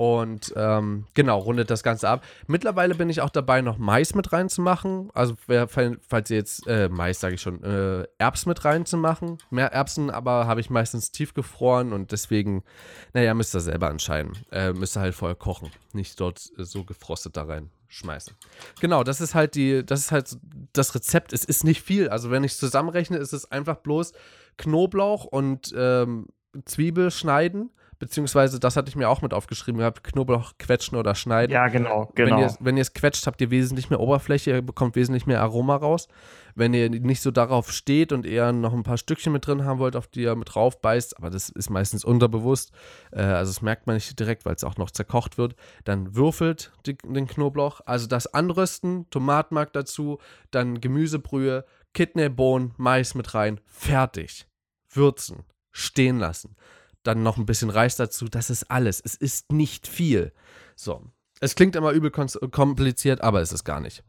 Und 0.00 0.54
ähm, 0.56 1.04
genau, 1.12 1.40
rundet 1.40 1.68
das 1.68 1.82
Ganze 1.82 2.08
ab. 2.08 2.24
Mittlerweile 2.46 2.94
bin 2.94 3.10
ich 3.10 3.20
auch 3.20 3.28
dabei, 3.28 3.60
noch 3.60 3.76
Mais 3.76 4.14
mit 4.14 4.32
reinzumachen. 4.32 5.10
Also, 5.12 5.34
falls 5.36 6.30
ihr 6.30 6.38
jetzt, 6.38 6.66
äh, 6.66 6.88
Mais 6.88 7.20
sage 7.20 7.34
ich 7.34 7.42
schon, 7.42 7.62
äh, 7.62 8.06
Erbsen 8.16 8.48
mit 8.48 8.64
reinzumachen. 8.64 9.36
Mehr 9.50 9.74
Erbsen, 9.74 10.08
aber 10.08 10.46
habe 10.46 10.62
ich 10.62 10.70
meistens 10.70 11.12
tiefgefroren 11.12 11.92
und 11.92 12.12
deswegen, 12.12 12.64
naja, 13.12 13.34
müsst 13.34 13.54
ihr 13.54 13.60
selber 13.60 13.90
entscheiden. 13.90 14.38
Äh, 14.50 14.72
müsst 14.72 14.96
ihr 14.96 15.02
halt 15.02 15.14
vorher 15.14 15.36
kochen, 15.36 15.70
nicht 15.92 16.18
dort 16.18 16.50
äh, 16.56 16.64
so 16.64 16.82
gefrostet 16.84 17.36
da 17.36 17.42
rein 17.42 17.70
schmeißen. 17.88 18.34
Genau, 18.80 19.04
das 19.04 19.20
ist 19.20 19.34
halt 19.34 19.54
die, 19.54 19.84
das 19.84 20.00
ist 20.00 20.12
halt 20.12 20.34
das 20.72 20.94
Rezept. 20.94 21.34
Es 21.34 21.44
ist 21.44 21.62
nicht 21.62 21.82
viel. 21.82 22.08
Also, 22.08 22.30
wenn 22.30 22.42
ich 22.42 22.56
zusammenrechne, 22.56 23.18
ist 23.18 23.34
es 23.34 23.52
einfach 23.52 23.76
bloß 23.76 24.14
Knoblauch 24.56 25.26
und 25.26 25.74
ähm, 25.76 26.28
Zwiebel 26.64 27.10
schneiden 27.10 27.70
beziehungsweise 28.00 28.58
das 28.58 28.76
hatte 28.76 28.88
ich 28.88 28.96
mir 28.96 29.08
auch 29.08 29.22
mit 29.22 29.32
aufgeschrieben, 29.32 29.80
ihr 29.80 29.84
habt 29.84 30.02
Knoblauch 30.02 30.54
quetschen 30.58 30.98
oder 30.98 31.14
schneiden. 31.14 31.52
Ja, 31.52 31.68
genau, 31.68 32.10
genau. 32.14 32.36
Wenn 32.36 32.42
ihr, 32.42 32.56
wenn 32.58 32.76
ihr 32.76 32.80
es 32.80 32.94
quetscht, 32.94 33.26
habt 33.26 33.40
ihr 33.40 33.50
wesentlich 33.50 33.90
mehr 33.90 34.00
Oberfläche, 34.00 34.50
ihr 34.50 34.62
bekommt 34.62 34.96
wesentlich 34.96 35.26
mehr 35.26 35.40
Aroma 35.40 35.76
raus. 35.76 36.08
Wenn 36.56 36.74
ihr 36.74 36.88
nicht 36.90 37.20
so 37.20 37.30
darauf 37.30 37.70
steht 37.70 38.12
und 38.12 38.26
eher 38.26 38.52
noch 38.52 38.72
ein 38.72 38.82
paar 38.82 38.96
Stückchen 38.96 39.32
mit 39.32 39.46
drin 39.46 39.64
haben 39.64 39.78
wollt, 39.78 39.94
auf 39.94 40.08
die 40.08 40.22
ihr 40.22 40.34
mit 40.34 40.52
drauf 40.54 40.80
beißt, 40.80 41.18
aber 41.18 41.30
das 41.30 41.50
ist 41.50 41.70
meistens 41.70 42.04
unterbewusst, 42.04 42.72
äh, 43.12 43.20
also 43.20 43.52
das 43.52 43.62
merkt 43.62 43.86
man 43.86 43.94
nicht 43.94 44.18
direkt, 44.18 44.44
weil 44.46 44.54
es 44.54 44.64
auch 44.64 44.76
noch 44.76 44.90
zerkocht 44.90 45.38
wird, 45.38 45.54
dann 45.84 46.16
würfelt 46.16 46.72
die, 46.86 46.96
den 46.96 47.28
Knoblauch. 47.28 47.82
Also 47.84 48.06
das 48.08 48.26
Anrösten, 48.32 49.08
Tomatmark 49.10 49.74
dazu, 49.74 50.18
dann 50.50 50.80
Gemüsebrühe, 50.80 51.66
Kidneybohnen, 51.92 52.72
Mais 52.78 53.14
mit 53.14 53.34
rein, 53.34 53.60
fertig. 53.66 54.46
Würzen, 54.92 55.44
stehen 55.70 56.18
lassen 56.18 56.56
dann 57.02 57.22
noch 57.22 57.36
ein 57.36 57.46
bisschen 57.46 57.70
Reis 57.70 57.96
dazu. 57.96 58.28
Das 58.28 58.50
ist 58.50 58.70
alles. 58.70 59.00
Es 59.00 59.14
ist 59.14 59.52
nicht 59.52 59.86
viel. 59.86 60.32
So. 60.76 61.02
Es 61.40 61.54
klingt 61.54 61.76
immer 61.76 61.92
übel 61.92 62.10
kompliziert, 62.10 63.22
aber 63.22 63.40
es 63.40 63.52
ist 63.52 63.64
gar 63.64 63.80
nicht. 63.80 64.04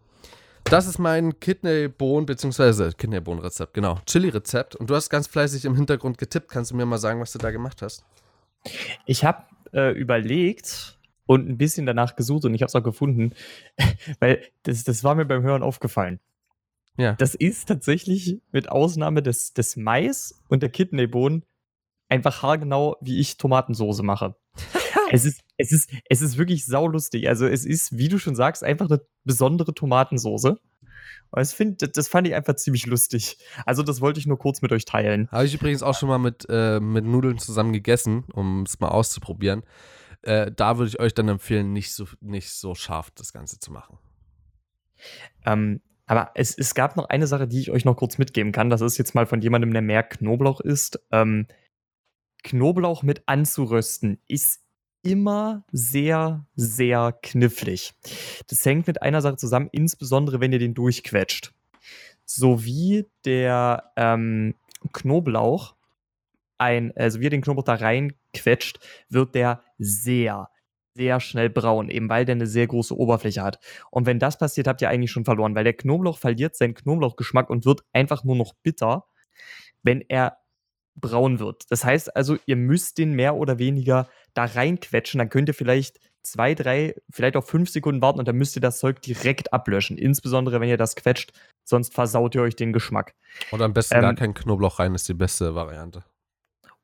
Das 0.65 0.86
ist 0.88 0.99
mein 0.99 1.39
Kidneybohnen, 1.39 2.25
beziehungsweise 2.25 2.91
Kidneybohnen-Rezept, 2.91 3.73
genau. 3.73 3.99
Chili-Rezept. 4.06 4.75
Und 4.75 4.89
du 4.89 4.95
hast 4.95 5.10
ganz 5.10 5.27
fleißig 5.27 5.65
im 5.65 5.75
Hintergrund 5.75 6.17
getippt. 6.17 6.49
Kannst 6.49 6.71
du 6.71 6.75
mir 6.75 6.86
mal 6.86 6.97
sagen, 6.97 7.19
was 7.19 7.32
du 7.32 7.39
da 7.39 7.51
gemacht 7.51 7.82
hast? 7.82 8.06
Ich 9.06 9.23
habe 9.23 9.43
äh, 9.73 9.91
überlegt 9.91 10.99
und 11.25 11.49
ein 11.49 11.58
bisschen 11.58 11.86
danach 11.86 12.15
gesucht 12.15 12.45
und 12.45 12.54
ich 12.54 12.62
habe 12.62 12.67
es 12.67 12.75
auch 12.75 12.84
gefunden, 12.84 13.34
weil 14.19 14.43
das, 14.63 14.84
das 14.84 15.04
war 15.04 15.15
mir 15.15 15.25
beim 15.25 15.43
Hören 15.43 15.63
aufgefallen. 15.63 16.19
Ja. 16.97 17.13
Das 17.13 17.36
ist 17.36 17.67
tatsächlich 17.67 18.41
mit 18.51 18.69
Ausnahme 18.69 19.23
des, 19.23 19.54
des 19.54 19.77
Mais 19.77 20.41
und 20.49 20.62
der 20.62 20.69
Kidneybohnen 20.69 21.43
einfach 22.12 22.43
haargenau, 22.43 22.97
wie 23.02 23.19
ich 23.19 23.38
Tomatensoße 23.38 24.04
mache. 24.04 24.36
Es 25.13 25.26
ist, 25.26 25.41
es 25.58 25.74
ist, 25.74 25.89
es 26.08 26.21
ist 26.21 26.38
wirklich 26.38 26.65
saulustig. 26.65 27.28
Also 27.28 27.45
es 27.45 27.65
ist, 27.65 27.97
wie 27.97 28.08
du 28.08 28.17
schon 28.17 28.34
sagst, 28.34 28.63
einfach 28.63 28.89
eine 28.89 29.02
besondere 29.26 29.74
Tomatensoße. 29.74 30.52
Und 30.52 30.60
das, 31.32 31.52
find, 31.52 31.97
das 31.97 32.08
fand 32.08 32.28
ich 32.28 32.34
einfach 32.34 32.56
ziemlich 32.56 32.86
lustig. 32.86 33.38
Also 33.65 33.84
das 33.84 34.00
wollte 34.00 34.21
ich 34.21 34.26
nur 34.26 34.39
kurz 34.39 34.62
mit 34.62 34.71
euch 34.71 34.86
teilen. 34.86 35.28
Habe 35.30 35.45
ich 35.45 35.54
übrigens 35.54 35.84
auch 35.84 35.97
schon 35.97 36.08
mal 36.08 36.17
mit, 36.17 36.45
äh, 36.47 36.80
mit 36.80 37.04
Nudeln 37.04 37.39
zusammen 37.39 37.74
gegessen, 37.74 38.24
um 38.32 38.63
es 38.63 38.80
mal 38.80 38.88
auszuprobieren. 38.88 39.63
Äh, 40.21 40.52
da 40.56 40.78
würde 40.78 40.88
ich 40.88 41.00
euch 41.02 41.13
dann 41.13 41.28
empfehlen, 41.28 41.74
nicht 41.74 41.93
so, 41.93 42.06
nicht 42.21 42.50
so 42.52 42.74
scharf 42.74 43.12
das 43.12 43.34
Ganze 43.34 43.60
zu 43.60 43.74
machen. 43.74 43.97
Ähm, 45.45 45.82
aber 46.06 46.32
es, 46.36 46.58
es 46.58 46.74
gab 46.74 46.95
noch 46.95 47.10
eine 47.10 47.28
Sache, 47.28 47.47
die 47.47 47.60
ich 47.60 47.71
euch 47.71 47.84
noch 47.84 47.95
kurz 47.95 48.17
mitgeben 48.17 48.52
kann. 48.52 48.69
Das 48.69 48.82
ist 48.82 48.97
jetzt 48.97 49.15
mal 49.15 49.26
von 49.26 49.41
jemandem, 49.41 49.74
der 49.74 49.82
mehr 49.82 50.04
Knoblauch 50.04 50.62
isst. 50.62 51.00
Ähm, 51.12 51.47
Knoblauch 52.43 53.04
mit 53.04 53.23
anzurösten 53.27 54.19
ist 54.27 54.62
immer 55.04 55.65
sehr, 55.71 56.45
sehr 56.56 57.17
knifflig. 57.23 57.93
Das 58.47 58.65
hängt 58.65 58.88
mit 58.88 59.01
einer 59.01 59.21
Sache 59.21 59.38
zusammen, 59.38 59.69
insbesondere 59.71 60.39
wenn 60.39 60.54
ihr 60.54 60.60
den 60.60 60.73
durchquetscht. 60.73 61.54
So 62.25 62.63
wie 62.63 63.08
der 63.25 63.91
ähm, 63.95 64.56
Knoblauch 64.93 65.75
ein, 66.58 66.95
also 66.95 67.19
wie 67.19 67.25
ihr 67.25 67.30
den 67.30 67.41
Knoblauch 67.41 67.63
da 67.63 67.73
reinquetscht, 67.73 68.80
wird 69.10 69.36
der 69.36 69.63
sehr, 69.80 70.49
sehr 70.93 71.19
schnell 71.19 71.49
braun, 71.49 71.89
eben 71.89 72.10
weil 72.10 72.25
der 72.25 72.36
eine 72.36 72.47
sehr 72.47 72.67
große 72.67 72.95
Oberfläche 72.95 73.41
hat. 73.41 73.60
Und 73.89 74.06
wenn 74.06 74.19
das 74.19 74.38
passiert, 74.38 74.67
habt 74.67 74.82
ihr 74.82 74.89
eigentlich 74.89 75.12
schon 75.12 75.25
verloren, 75.25 75.56
weil 75.56 75.63
der 75.63 75.73
Knoblauch 75.73 76.19
verliert 76.19 76.56
seinen 76.56 76.75
Knoblauchgeschmack 76.75 77.49
und 77.49 77.65
wird 77.65 77.82
einfach 77.93 78.23
nur 78.23 78.36
noch 78.36 78.54
bitter, 78.62 79.06
wenn 79.84 80.01
er 80.08 80.38
braun 81.02 81.40
wird. 81.40 81.64
Das 81.70 81.84
heißt 81.84 82.16
also, 82.16 82.38
ihr 82.46 82.56
müsst 82.56 82.98
den 82.98 83.14
mehr 83.14 83.36
oder 83.36 83.60
weniger 83.60 84.08
da 84.34 84.46
reinquetschen, 84.46 85.18
dann 85.18 85.30
könnt 85.30 85.50
ihr 85.50 85.54
vielleicht 85.54 86.00
zwei, 86.24 86.54
drei, 86.54 86.96
vielleicht 87.10 87.36
auch 87.36 87.44
fünf 87.44 87.70
Sekunden 87.70 88.02
warten 88.02 88.20
und 88.20 88.28
dann 88.28 88.38
müsst 88.38 88.56
ihr 88.56 88.62
das 88.62 88.80
Zeug 88.80 89.02
direkt 89.02 89.54
ablöschen. 89.54 89.98
Insbesondere, 89.98 90.62
wenn 90.62 90.70
ihr 90.70 90.78
das 90.78 90.96
quetscht, 90.96 91.34
sonst 91.64 91.94
versaut 91.94 92.36
ihr 92.36 92.42
euch 92.42 92.56
den 92.56 92.74
Geschmack. 92.74 93.16
Oder 93.52 93.66
am 93.66 93.74
besten 93.74 93.96
ähm, 93.96 94.02
gar 94.02 94.16
kein 94.16 94.34
Knoblauch 94.34 94.80
rein, 94.80 94.96
ist 94.96 95.10
die 95.10 95.14
beste 95.14 95.56
Variante. 95.56 96.04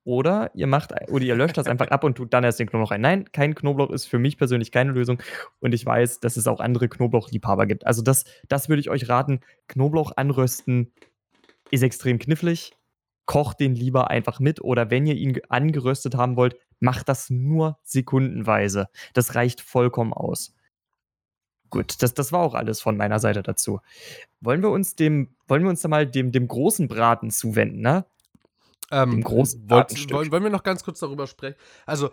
Oder 0.03 0.51
ihr 0.53 0.67
macht 0.67 0.93
oder 1.09 1.25
ihr 1.25 1.35
löscht 1.35 1.57
das 1.57 1.67
einfach 1.67 1.89
ab 1.89 2.05
und 2.05 2.15
tut 2.15 2.33
dann 2.33 2.45
erst 2.45 2.59
den 2.59 2.67
Knoblauch 2.67 2.91
rein. 2.91 3.01
Nein, 3.01 3.29
kein 3.33 3.55
Knoblauch 3.55 3.89
ist 3.89 4.05
für 4.05 4.19
mich 4.19 4.37
persönlich 4.37 4.71
keine 4.71 4.93
Lösung. 4.93 5.21
Und 5.59 5.73
ich 5.73 5.85
weiß, 5.85 6.21
dass 6.21 6.37
es 6.37 6.47
auch 6.47 6.61
andere 6.61 6.87
Knoblauchliebhaber 6.87 7.65
gibt. 7.65 7.85
Also 7.85 8.01
das, 8.01 8.23
das 8.47 8.69
würde 8.69 8.79
ich 8.79 8.89
euch 8.89 9.09
raten. 9.09 9.41
Knoblauch 9.67 10.13
anrösten 10.15 10.93
ist 11.71 11.83
extrem 11.83 12.19
knifflig. 12.19 12.71
Kocht 13.27 13.59
den 13.59 13.75
lieber 13.75 14.09
einfach 14.09 14.39
mit. 14.39 14.61
Oder 14.61 14.89
wenn 14.89 15.05
ihr 15.05 15.15
ihn 15.15 15.39
angeröstet 15.49 16.15
haben 16.15 16.35
wollt, 16.35 16.55
macht 16.79 17.07
das 17.07 17.29
nur 17.29 17.77
sekundenweise. 17.83 18.89
Das 19.13 19.35
reicht 19.35 19.61
vollkommen 19.61 20.13
aus. 20.13 20.55
Gut, 21.69 22.01
das, 22.01 22.13
das 22.13 22.31
war 22.31 22.39
auch 22.39 22.53
alles 22.55 22.81
von 22.81 22.97
meiner 22.97 23.19
Seite 23.19 23.43
dazu. 23.43 23.81
Wollen 24.41 24.61
wir 24.61 24.69
uns 24.69 24.95
dem, 24.95 25.35
wollen 25.47 25.63
wir 25.63 25.69
uns 25.69 25.81
da 25.81 25.89
mal 25.89 26.07
dem, 26.07 26.31
dem 26.31 26.47
großen 26.47 26.87
Braten 26.87 27.29
zuwenden, 27.29 27.81
ne? 27.81 28.05
Ähm, 28.89 29.11
Im 29.11 29.23
großen 29.23 29.69
wollt, 29.69 29.91
wollen, 30.13 30.31
wollen 30.31 30.43
wir 30.43 30.49
noch 30.49 30.63
ganz 30.63 30.81
kurz 30.81 30.99
darüber 30.99 31.27
sprechen? 31.27 31.57
Also, 31.85 32.09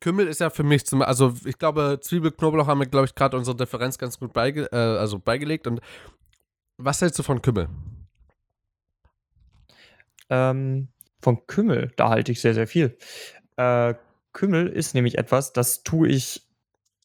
Kümmel 0.00 0.28
ist 0.28 0.40
ja 0.40 0.50
für 0.50 0.62
mich 0.62 0.84
zum, 0.84 1.00
also 1.00 1.34
ich 1.46 1.58
glaube, 1.58 1.98
Zwiebel, 2.02 2.30
Knoblauch 2.30 2.66
haben 2.66 2.78
wir, 2.78 2.86
glaube 2.86 3.06
ich, 3.06 3.14
gerade 3.14 3.36
unsere 3.38 3.56
Differenz 3.56 3.96
ganz 3.96 4.18
gut 4.18 4.34
beige, 4.34 4.70
äh, 4.70 4.76
also 4.76 5.18
beigelegt. 5.18 5.66
Und 5.66 5.80
was 6.76 7.00
hältst 7.00 7.18
du 7.18 7.22
von 7.22 7.40
Kümmel? 7.40 7.68
Ähm, 10.30 10.88
von 11.20 11.46
Kümmel, 11.46 11.92
da 11.96 12.08
halte 12.08 12.32
ich 12.32 12.40
sehr, 12.40 12.54
sehr 12.54 12.66
viel. 12.66 12.96
Äh, 13.56 13.94
Kümmel 14.32 14.68
ist 14.68 14.94
nämlich 14.94 15.18
etwas, 15.18 15.52
das 15.52 15.82
tue 15.82 16.08
ich 16.08 16.46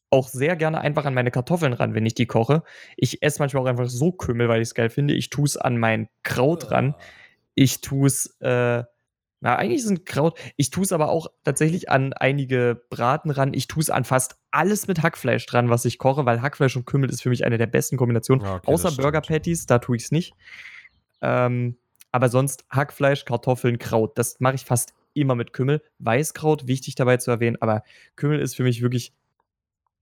auch 0.09 0.29
sehr 0.29 0.55
gerne 0.55 0.79
einfach 0.79 1.05
an 1.05 1.13
meine 1.13 1.31
Kartoffeln 1.31 1.73
ran, 1.73 1.93
wenn 1.93 2.05
ich 2.05 2.13
die 2.13 2.27
koche. 2.27 2.63
Ich 2.95 3.21
esse 3.21 3.39
manchmal 3.39 3.63
auch 3.63 3.67
einfach 3.67 3.89
so 3.89 4.11
Kümmel, 4.11 4.47
weil 4.47 4.61
ich 4.61 4.69
es 4.69 4.75
geil 4.75 4.89
finde. 4.89 5.13
Ich 5.13 5.29
tue 5.29 5.45
es 5.45 5.57
an 5.57 5.77
mein 5.77 6.07
Kraut 6.23 6.71
ran. 6.71 6.95
Ich 7.55 7.81
tue 7.81 8.07
es 8.07 8.37
äh, 8.39 8.83
na, 9.45 9.57
eigentlich 9.57 9.83
sind 9.83 10.07
Kraut. 10.07 10.39
Ich 10.55 10.71
tue 10.71 10.83
es 10.83 10.91
aber 10.91 11.09
auch 11.09 11.27
tatsächlich 11.43 11.89
an 11.89 12.13
einige 12.13 12.81
Braten 12.89 13.29
ran. 13.29 13.53
Ich 13.53 13.67
tue 13.67 13.79
es 13.81 13.91
an 13.91 14.03
fast 14.03 14.37
alles 14.49 14.87
mit 14.87 15.03
Hackfleisch 15.03 15.45
dran, 15.45 15.69
was 15.69 15.85
ich 15.85 15.99
koche, 15.99 16.25
weil 16.25 16.41
Hackfleisch 16.41 16.75
und 16.75 16.85
Kümmel 16.85 17.11
ist 17.11 17.21
für 17.21 17.29
mich 17.29 17.45
eine 17.45 17.59
der 17.59 17.67
besten 17.67 17.95
Kombinationen. 17.95 18.43
Okay, 18.43 18.65
Außer 18.65 18.91
Burger 18.93 19.21
Patties, 19.21 19.67
da 19.67 19.77
tue 19.77 19.97
ich 19.97 20.05
es 20.05 20.11
nicht. 20.11 20.33
Ähm, 21.21 21.77
aber 22.15 22.29
sonst 22.29 22.63
Hackfleisch, 22.69 23.25
Kartoffeln, 23.25 23.77
Kraut. 23.77 24.17
Das 24.17 24.39
mache 24.39 24.55
ich 24.55 24.63
fast 24.63 24.93
immer 25.13 25.35
mit 25.35 25.51
Kümmel. 25.51 25.81
Weißkraut, 25.99 26.65
wichtig 26.65 26.95
dabei 26.95 27.17
zu 27.17 27.29
erwähnen, 27.29 27.57
aber 27.59 27.83
Kümmel 28.15 28.39
ist 28.39 28.55
für 28.55 28.63
mich 28.63 28.81
wirklich 28.81 29.11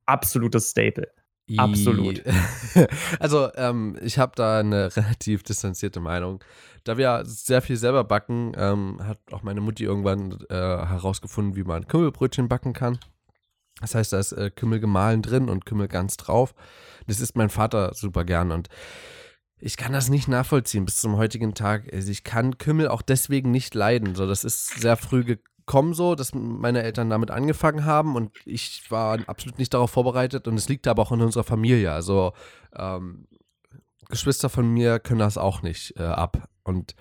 absolutes 0.05 0.69
Staple. 0.69 1.11
Absolut. 1.57 2.21
also, 3.19 3.49
ähm, 3.55 3.97
ich 3.99 4.19
habe 4.19 4.33
da 4.35 4.59
eine 4.59 4.95
relativ 4.95 5.41
distanzierte 5.41 6.01
Meinung. 6.01 6.43
Da 6.83 6.99
wir 6.99 7.23
sehr 7.25 7.63
viel 7.63 7.77
selber 7.77 8.03
backen, 8.03 8.51
ähm, 8.57 8.99
hat 9.03 9.17
auch 9.31 9.41
meine 9.41 9.61
Mutti 9.61 9.83
irgendwann 9.83 10.37
äh, 10.51 10.53
herausgefunden, 10.53 11.55
wie 11.55 11.63
man 11.63 11.87
Kümmelbrötchen 11.87 12.47
backen 12.47 12.73
kann. 12.73 12.99
Das 13.81 13.95
heißt, 13.95 14.13
da 14.13 14.19
ist 14.19 14.33
äh, 14.33 14.51
Kümmel 14.51 14.79
gemahlen 14.79 15.23
drin 15.23 15.49
und 15.49 15.65
Kümmel 15.65 15.87
ganz 15.87 16.17
drauf. 16.17 16.53
Das 17.07 17.19
isst 17.19 17.35
mein 17.35 17.49
Vater 17.49 17.95
super 17.95 18.23
gern 18.23 18.51
und 18.51 18.69
ich 19.65 19.77
kann 19.77 19.93
das 19.93 20.09
nicht 20.09 20.27
nachvollziehen 20.27 20.83
bis 20.83 20.99
zum 20.99 21.15
heutigen 21.15 21.53
Tag. 21.53 21.91
Also 21.93 22.11
ich 22.11 22.25
kann 22.25 22.57
Kümmel 22.57 22.89
auch 22.89 23.01
deswegen 23.01 23.49
nicht 23.49 23.73
leiden. 23.73 24.13
So, 24.13 24.27
das 24.27 24.43
ist 24.43 24.81
sehr 24.81 24.97
früh 24.97 25.23
gekommen 25.23 25.93
so, 25.93 26.15
dass 26.15 26.33
meine 26.33 26.83
Eltern 26.83 27.09
damit 27.09 27.31
angefangen 27.31 27.85
haben 27.85 28.17
und 28.17 28.31
ich 28.43 28.91
war 28.91 29.19
absolut 29.25 29.59
nicht 29.59 29.73
darauf 29.73 29.89
vorbereitet 29.89 30.49
und 30.49 30.55
es 30.55 30.67
liegt 30.67 30.85
aber 30.85 31.01
auch 31.01 31.13
in 31.13 31.21
unserer 31.21 31.45
Familie. 31.45 31.93
Also 31.93 32.33
ähm, 32.75 33.25
Geschwister 34.09 34.49
von 34.49 34.67
mir 34.67 34.99
können 34.99 35.19
das 35.19 35.37
auch 35.37 35.61
nicht 35.61 35.97
äh, 35.97 36.03
ab. 36.03 36.49
Und 36.63 36.95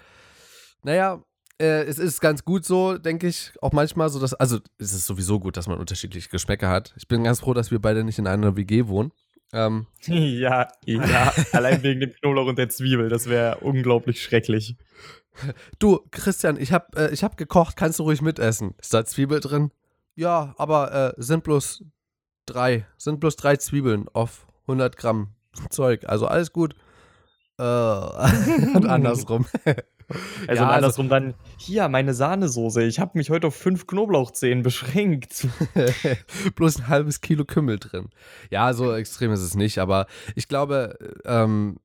naja, 0.84 1.24
äh, 1.60 1.82
es 1.82 1.98
ist 1.98 2.20
ganz 2.20 2.44
gut 2.44 2.64
so, 2.64 2.96
denke 2.96 3.26
ich, 3.26 3.52
auch 3.60 3.72
manchmal 3.72 4.08
so, 4.08 4.20
dass, 4.20 4.34
also 4.34 4.60
es 4.78 4.92
ist 4.92 5.06
sowieso 5.06 5.40
gut, 5.40 5.56
dass 5.56 5.66
man 5.66 5.80
unterschiedliche 5.80 6.28
Geschmäcker 6.28 6.68
hat. 6.68 6.94
Ich 6.96 7.08
bin 7.08 7.24
ganz 7.24 7.40
froh, 7.40 7.54
dass 7.54 7.72
wir 7.72 7.80
beide 7.80 8.04
nicht 8.04 8.20
in 8.20 8.28
einer 8.28 8.54
WG 8.54 8.86
wohnen. 8.86 9.10
Ähm, 9.52 9.86
ja, 10.06 10.68
ja, 10.86 11.32
allein 11.52 11.82
wegen 11.82 12.00
dem 12.00 12.12
Knoblauch 12.12 12.46
und 12.46 12.58
der 12.58 12.70
Zwiebel, 12.70 13.08
das 13.08 13.28
wäre 13.28 13.58
unglaublich 13.58 14.22
schrecklich. 14.22 14.76
Du, 15.78 16.00
Christian, 16.10 16.58
ich 16.58 16.72
habe 16.72 17.10
äh, 17.10 17.16
hab 17.16 17.36
gekocht, 17.36 17.76
kannst 17.76 17.98
du 17.98 18.04
ruhig 18.04 18.22
mitessen. 18.22 18.74
Ist 18.80 18.94
da 18.94 19.04
Zwiebel 19.04 19.40
drin? 19.40 19.70
Ja, 20.14 20.54
aber 20.58 21.14
äh, 21.16 21.22
sind 21.22 21.44
bloß 21.44 21.84
drei, 22.46 22.86
sind 22.96 23.20
bloß 23.20 23.36
drei 23.36 23.56
Zwiebeln 23.56 24.08
auf 24.12 24.46
100 24.62 24.96
Gramm 24.96 25.34
Zeug, 25.70 26.08
also 26.08 26.26
alles 26.26 26.52
gut. 26.52 26.74
Äh, 27.58 27.62
und 27.62 28.86
andersrum. 28.86 29.46
Also 30.46 30.64
ja, 30.64 30.68
andersrum 30.68 31.10
also, 31.10 31.26
dann, 31.26 31.34
hier, 31.56 31.88
meine 31.88 32.12
Sahnesoße. 32.12 32.82
Ich 32.82 32.98
habe 32.98 33.12
mich 33.14 33.30
heute 33.30 33.46
auf 33.46 33.56
fünf 33.56 33.86
Knoblauchzehen 33.86 34.62
beschränkt. 34.62 35.46
Bloß 36.54 36.80
ein 36.80 36.88
halbes 36.88 37.22
Kilo 37.22 37.46
Kümmel 37.46 37.78
drin. 37.78 38.10
Ja, 38.50 38.74
so 38.74 38.92
extrem 38.92 39.32
ist 39.32 39.40
es 39.40 39.54
nicht, 39.54 39.78
aber 39.78 40.06
ich 40.34 40.48
glaube, 40.48 40.98
ähm, 41.24 41.78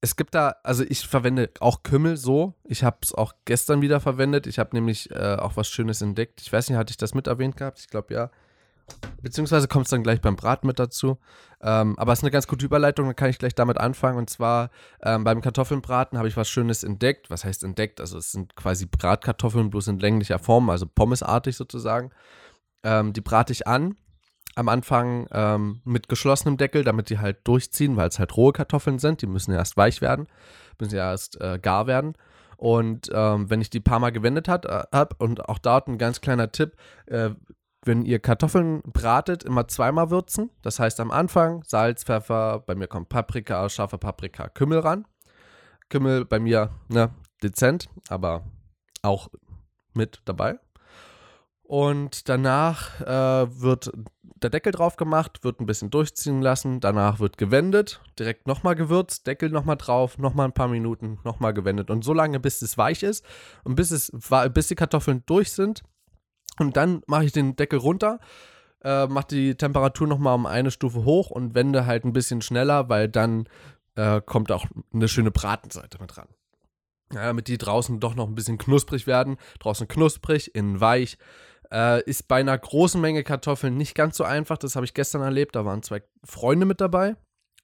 es 0.00 0.14
gibt 0.14 0.34
da, 0.34 0.56
also 0.62 0.84
ich 0.88 1.06
verwende 1.06 1.50
auch 1.60 1.82
Kümmel 1.82 2.16
so. 2.16 2.54
Ich 2.64 2.84
habe 2.84 2.98
es 3.02 3.12
auch 3.12 3.32
gestern 3.44 3.82
wieder 3.82 3.98
verwendet. 3.98 4.46
Ich 4.46 4.58
habe 4.58 4.76
nämlich 4.76 5.10
äh, 5.10 5.36
auch 5.36 5.56
was 5.56 5.68
Schönes 5.68 6.00
entdeckt. 6.00 6.40
Ich 6.40 6.52
weiß 6.52 6.68
nicht, 6.68 6.78
hatte 6.78 6.92
ich 6.92 6.96
das 6.96 7.14
mit 7.14 7.26
erwähnt 7.26 7.56
gehabt? 7.56 7.80
Ich 7.80 7.88
glaube 7.88 8.14
ja. 8.14 8.30
Beziehungsweise 9.22 9.68
kommt 9.68 9.86
es 9.86 9.90
dann 9.90 10.02
gleich 10.02 10.20
beim 10.20 10.36
Braten 10.36 10.66
mit 10.66 10.78
dazu. 10.78 11.18
Ähm, 11.60 11.98
aber 11.98 12.12
es 12.12 12.20
ist 12.20 12.24
eine 12.24 12.30
ganz 12.30 12.46
gute 12.46 12.64
Überleitung, 12.64 13.06
dann 13.06 13.16
kann 13.16 13.30
ich 13.30 13.38
gleich 13.38 13.54
damit 13.54 13.78
anfangen. 13.78 14.16
Und 14.16 14.30
zwar 14.30 14.70
ähm, 15.02 15.24
beim 15.24 15.40
Kartoffelnbraten 15.40 16.18
habe 16.18 16.28
ich 16.28 16.36
was 16.36 16.48
Schönes 16.48 16.84
entdeckt. 16.84 17.30
Was 17.30 17.44
heißt 17.44 17.64
entdeckt? 17.64 18.00
Also 18.00 18.18
es 18.18 18.32
sind 18.32 18.54
quasi 18.54 18.86
Bratkartoffeln, 18.86 19.70
bloß 19.70 19.88
in 19.88 19.98
länglicher 19.98 20.38
Form, 20.38 20.70
also 20.70 20.86
pommesartig 20.86 21.56
sozusagen. 21.56 22.10
Ähm, 22.84 23.12
die 23.12 23.20
brate 23.20 23.52
ich 23.52 23.66
an. 23.66 23.96
Am 24.54 24.68
Anfang 24.68 25.28
ähm, 25.30 25.82
mit 25.84 26.08
geschlossenem 26.08 26.56
Deckel, 26.56 26.82
damit 26.82 27.10
die 27.10 27.18
halt 27.18 27.46
durchziehen, 27.46 27.96
weil 27.96 28.08
es 28.08 28.18
halt 28.18 28.36
rohe 28.36 28.52
Kartoffeln 28.52 28.98
sind. 28.98 29.22
Die 29.22 29.26
müssen 29.26 29.52
ja 29.52 29.58
erst 29.58 29.76
weich 29.76 30.00
werden, 30.00 30.26
müssen 30.80 30.96
ja 30.96 31.10
erst 31.10 31.40
äh, 31.40 31.58
gar 31.60 31.86
werden. 31.86 32.14
Und 32.56 33.08
ähm, 33.14 33.48
wenn 33.50 33.60
ich 33.60 33.70
die 33.70 33.78
paar 33.78 34.00
Mal 34.00 34.10
gewendet 34.10 34.48
habe, 34.48 34.88
äh, 34.90 35.06
und 35.18 35.48
auch 35.48 35.58
dort 35.58 35.86
ein 35.86 35.96
ganz 35.96 36.20
kleiner 36.20 36.50
Tipp, 36.50 36.74
äh, 37.06 37.30
wenn 37.84 38.04
ihr 38.04 38.18
Kartoffeln 38.18 38.82
bratet, 38.82 39.44
immer 39.44 39.68
zweimal 39.68 40.10
würzen. 40.10 40.50
Das 40.62 40.78
heißt 40.78 41.00
am 41.00 41.10
Anfang 41.10 41.62
Salz, 41.64 42.04
Pfeffer, 42.04 42.60
bei 42.66 42.74
mir 42.74 42.88
kommt 42.88 43.08
Paprika, 43.08 43.68
scharfe 43.68 43.98
Paprika, 43.98 44.48
Kümmel 44.48 44.80
ran. 44.80 45.06
Kümmel 45.88 46.24
bei 46.24 46.38
mir, 46.38 46.70
ne, 46.88 47.10
dezent, 47.42 47.88
aber 48.08 48.44
auch 49.02 49.28
mit 49.94 50.20
dabei. 50.26 50.58
Und 51.62 52.28
danach 52.28 53.00
äh, 53.00 53.60
wird 53.60 53.92
der 54.22 54.50
Deckel 54.50 54.72
drauf 54.72 54.96
gemacht, 54.96 55.44
wird 55.44 55.60
ein 55.60 55.66
bisschen 55.66 55.90
durchziehen 55.90 56.40
lassen. 56.40 56.80
Danach 56.80 57.20
wird 57.20 57.36
gewendet, 57.38 58.00
direkt 58.18 58.46
nochmal 58.46 58.74
gewürzt, 58.74 59.26
Deckel 59.26 59.50
nochmal 59.50 59.76
drauf, 59.76 60.16
nochmal 60.18 60.46
ein 60.46 60.54
paar 60.54 60.68
Minuten, 60.68 61.18
nochmal 61.24 61.52
gewendet. 61.52 61.90
Und 61.90 62.04
so 62.04 62.12
lange, 62.12 62.40
bis 62.40 62.62
es 62.62 62.78
weich 62.78 63.02
ist 63.02 63.24
und 63.64 63.74
bis, 63.74 63.90
es, 63.90 64.10
bis 64.52 64.68
die 64.68 64.76
Kartoffeln 64.76 65.22
durch 65.26 65.52
sind 65.52 65.82
und 66.58 66.76
dann 66.76 67.02
mache 67.06 67.24
ich 67.24 67.32
den 67.32 67.56
Deckel 67.56 67.78
runter, 67.78 68.20
äh, 68.82 69.06
mach 69.06 69.24
die 69.24 69.54
Temperatur 69.54 70.06
nochmal 70.06 70.34
um 70.34 70.46
eine 70.46 70.70
Stufe 70.70 71.04
hoch 71.04 71.30
und 71.30 71.54
wende 71.54 71.86
halt 71.86 72.04
ein 72.04 72.12
bisschen 72.12 72.42
schneller, 72.42 72.88
weil 72.88 73.08
dann 73.08 73.48
äh, 73.96 74.20
kommt 74.20 74.52
auch 74.52 74.66
eine 74.92 75.08
schöne 75.08 75.30
Bratenseite 75.30 75.98
mit 76.00 76.16
ran. 76.16 76.28
Ja, 77.12 77.24
damit 77.24 77.48
die 77.48 77.58
draußen 77.58 78.00
doch 78.00 78.14
noch 78.14 78.28
ein 78.28 78.34
bisschen 78.34 78.58
knusprig 78.58 79.06
werden. 79.06 79.38
Draußen 79.60 79.88
knusprig, 79.88 80.54
innen 80.54 80.80
weich. 80.80 81.18
Äh, 81.72 82.02
ist 82.04 82.28
bei 82.28 82.40
einer 82.40 82.56
großen 82.56 83.00
Menge 83.00 83.24
Kartoffeln 83.24 83.76
nicht 83.76 83.94
ganz 83.94 84.16
so 84.16 84.24
einfach. 84.24 84.58
Das 84.58 84.76
habe 84.76 84.84
ich 84.84 84.94
gestern 84.94 85.22
erlebt. 85.22 85.56
Da 85.56 85.64
waren 85.64 85.82
zwei 85.82 86.02
Freunde 86.22 86.66
mit 86.66 86.80
dabei. 86.80 87.16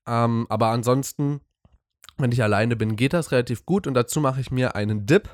Ähm, 0.07 0.47
aber 0.49 0.69
ansonsten, 0.69 1.41
wenn 2.17 2.33
ich 2.33 2.43
alleine 2.43 2.75
bin, 2.75 2.97
geht 2.97 3.13
das 3.13 3.33
relativ 3.33 3.67
gut. 3.67 3.87
Und 3.87 3.95
dazu 3.95 4.21
mache 4.21 4.41
ich 4.41 4.51
mir 4.51 4.75
einen 4.75 5.07
Dip. 5.07 5.29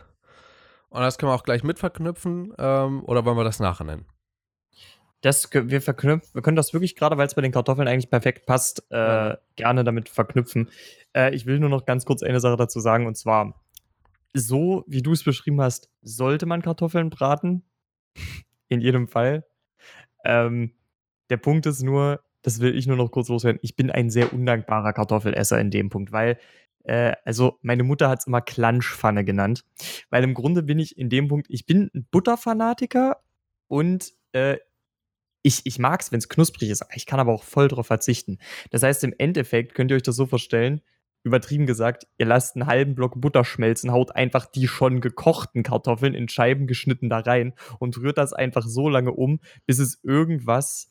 Und 0.91 1.01
das 1.01 1.19
können 1.19 1.31
wir 1.31 1.35
auch 1.35 1.45
gleich 1.45 1.63
mit 1.63 1.79
verknüpfen. 1.79 2.53
Ähm, 2.59 3.05
oder 3.05 3.25
wollen 3.25 3.37
wir 3.37 3.45
das 3.45 3.61
nachher 3.61 3.85
nennen? 3.85 4.07
Das, 5.23 5.53
wir, 5.53 5.83
verknüpfen, 5.83 6.35
wir 6.35 6.43
können 6.43 6.57
das 6.57 6.73
wirklich, 6.73 6.97
gerade 6.97 7.17
weil 7.17 7.27
es 7.27 7.35
bei 7.35 7.43
den 7.43 7.53
Kartoffeln 7.53 7.89
eigentlich 7.89 8.11
perfekt 8.11 8.47
passt, 8.47 8.85
äh, 8.91 8.97
ja. 8.97 9.39
gerne 9.57 9.85
damit 9.85 10.09
verknüpfen. 10.09 10.71
Äh, 11.15 11.35
ich 11.35 11.47
will 11.47 11.61
nur 11.61 11.69
noch 11.69 11.85
ganz 11.85 12.05
kurz 12.05 12.23
eine 12.23 12.41
Sache 12.41 12.57
dazu 12.57 12.81
sagen. 12.81 13.07
Und 13.07 13.17
zwar, 13.17 13.63
so 14.33 14.85
wie 14.87 15.03
du 15.03 15.13
es 15.13 15.23
beschrieben 15.23 15.61
hast, 15.61 15.91
sollte 16.03 16.47
man 16.47 16.63
Kartoffeln 16.63 17.11
braten. 17.11 17.65
In 18.69 18.81
jedem 18.81 19.09
Fall. 19.09 19.45
Ähm, 20.25 20.73
der 21.29 21.37
Punkt 21.37 21.67
ist 21.67 21.83
nur, 21.83 22.21
das 22.43 22.61
will 22.61 22.77
ich 22.77 22.87
nur 22.87 22.97
noch 22.97 23.11
kurz 23.11 23.29
loswerden, 23.29 23.61
ich 23.63 23.77
bin 23.77 23.91
ein 23.91 24.11
sehr 24.11 24.33
undankbarer 24.33 24.93
Kartoffelesser 24.93 25.61
in 25.61 25.71
dem 25.71 25.91
Punkt, 25.91 26.13
weil, 26.13 26.39
äh, 26.85 27.15
also 27.25 27.59
meine 27.63 27.85
Mutter 27.85 28.09
hat 28.09 28.21
es 28.21 28.27
immer 28.27 28.41
Klanschpfanne 28.41 29.25
genannt, 29.25 29.65
weil 30.11 30.25
im 30.25 30.35
Grunde 30.35 30.63
bin 30.63 30.79
ich 30.79 30.97
in 30.99 31.09
dem 31.09 31.29
Punkt, 31.29 31.47
ich 31.51 31.67
bin 31.67 31.91
ein 31.95 32.07
Butterfanatiker 32.11 33.23
und 33.69 34.13
äh, 34.33 34.59
ich, 35.43 35.63
ich 35.65 35.79
mag 35.79 36.03
es, 36.03 36.13
wenn 36.13 36.19
es 36.19 36.29
knusprig 36.29 36.71
ist, 36.71 36.85
ich 36.95 37.07
kann 37.07 37.21
aber 37.21 37.33
auch 37.33 37.45
voll 37.45 37.69
drauf 37.69 37.87
verzichten. 37.87 38.39
Das 38.71 38.83
heißt, 38.83 39.05
im 39.05 39.15
Endeffekt 39.17 39.75
könnt 39.75 39.91
ihr 39.91 39.97
euch 39.97 40.03
das 40.03 40.17
so 40.17 40.27
vorstellen, 40.27 40.83
übertrieben 41.23 41.67
gesagt, 41.67 42.07
ihr 42.19 42.27
lasst 42.27 42.57
einen 42.57 42.67
halben 42.67 42.95
Block 42.95 43.21
Butter 43.21 43.45
schmelzen, 43.45 43.93
haut 43.93 44.15
einfach 44.15 44.47
die 44.47 44.69
schon 44.69 45.01
gekochten 45.01 45.63
Kartoffeln 45.63 46.15
in 46.15 46.29
Scheiben 46.29 46.67
geschnitten 46.67 47.11
da 47.11 47.19
rein 47.19 47.55
und 47.79 47.99
rührt 47.99 48.19
das 48.19 48.33
einfach 48.33 48.67
so 48.67 48.89
lange 48.89 49.13
um, 49.13 49.41
bis 49.67 49.79
es 49.79 50.01
irgendwas 50.03 50.91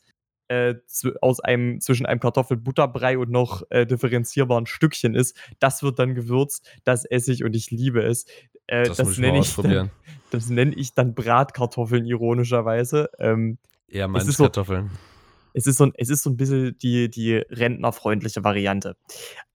äh, 0.50 0.74
aus 1.20 1.38
einem, 1.38 1.80
zwischen 1.80 2.06
einem 2.06 2.18
Kartoffelbutterbrei 2.18 3.18
und 3.18 3.30
noch 3.30 3.62
äh, 3.70 3.86
differenzierbaren 3.86 4.66
Stückchen 4.66 5.14
ist. 5.14 5.36
Das 5.60 5.84
wird 5.84 6.00
dann 6.00 6.16
gewürzt, 6.16 6.68
das 6.82 7.04
esse 7.04 7.32
ich 7.32 7.44
und 7.44 7.54
ich 7.54 7.70
liebe 7.70 8.02
es. 8.02 8.24
Äh, 8.66 8.88
das, 8.88 8.96
das 8.96 9.18
nenne 9.18 9.38
ich, 9.38 9.54
dann, 9.54 9.90
das 10.30 10.50
nenne 10.50 10.74
ich 10.74 10.92
dann 10.92 11.14
Bratkartoffeln 11.14 12.04
ironischerweise. 12.04 13.10
Ähm, 13.20 13.58
Eher 13.88 14.08
Kartoffeln. 14.38 14.88
So, 14.88 15.19
es 15.54 15.66
ist 15.66 15.78
so 15.78 15.84
ein, 15.84 15.92
es 15.96 16.10
ist 16.10 16.22
so 16.22 16.30
ein 16.30 16.36
bisschen 16.36 16.76
die, 16.78 17.10
die 17.10 17.36
rentnerfreundliche 17.36 18.44
Variante. 18.44 18.96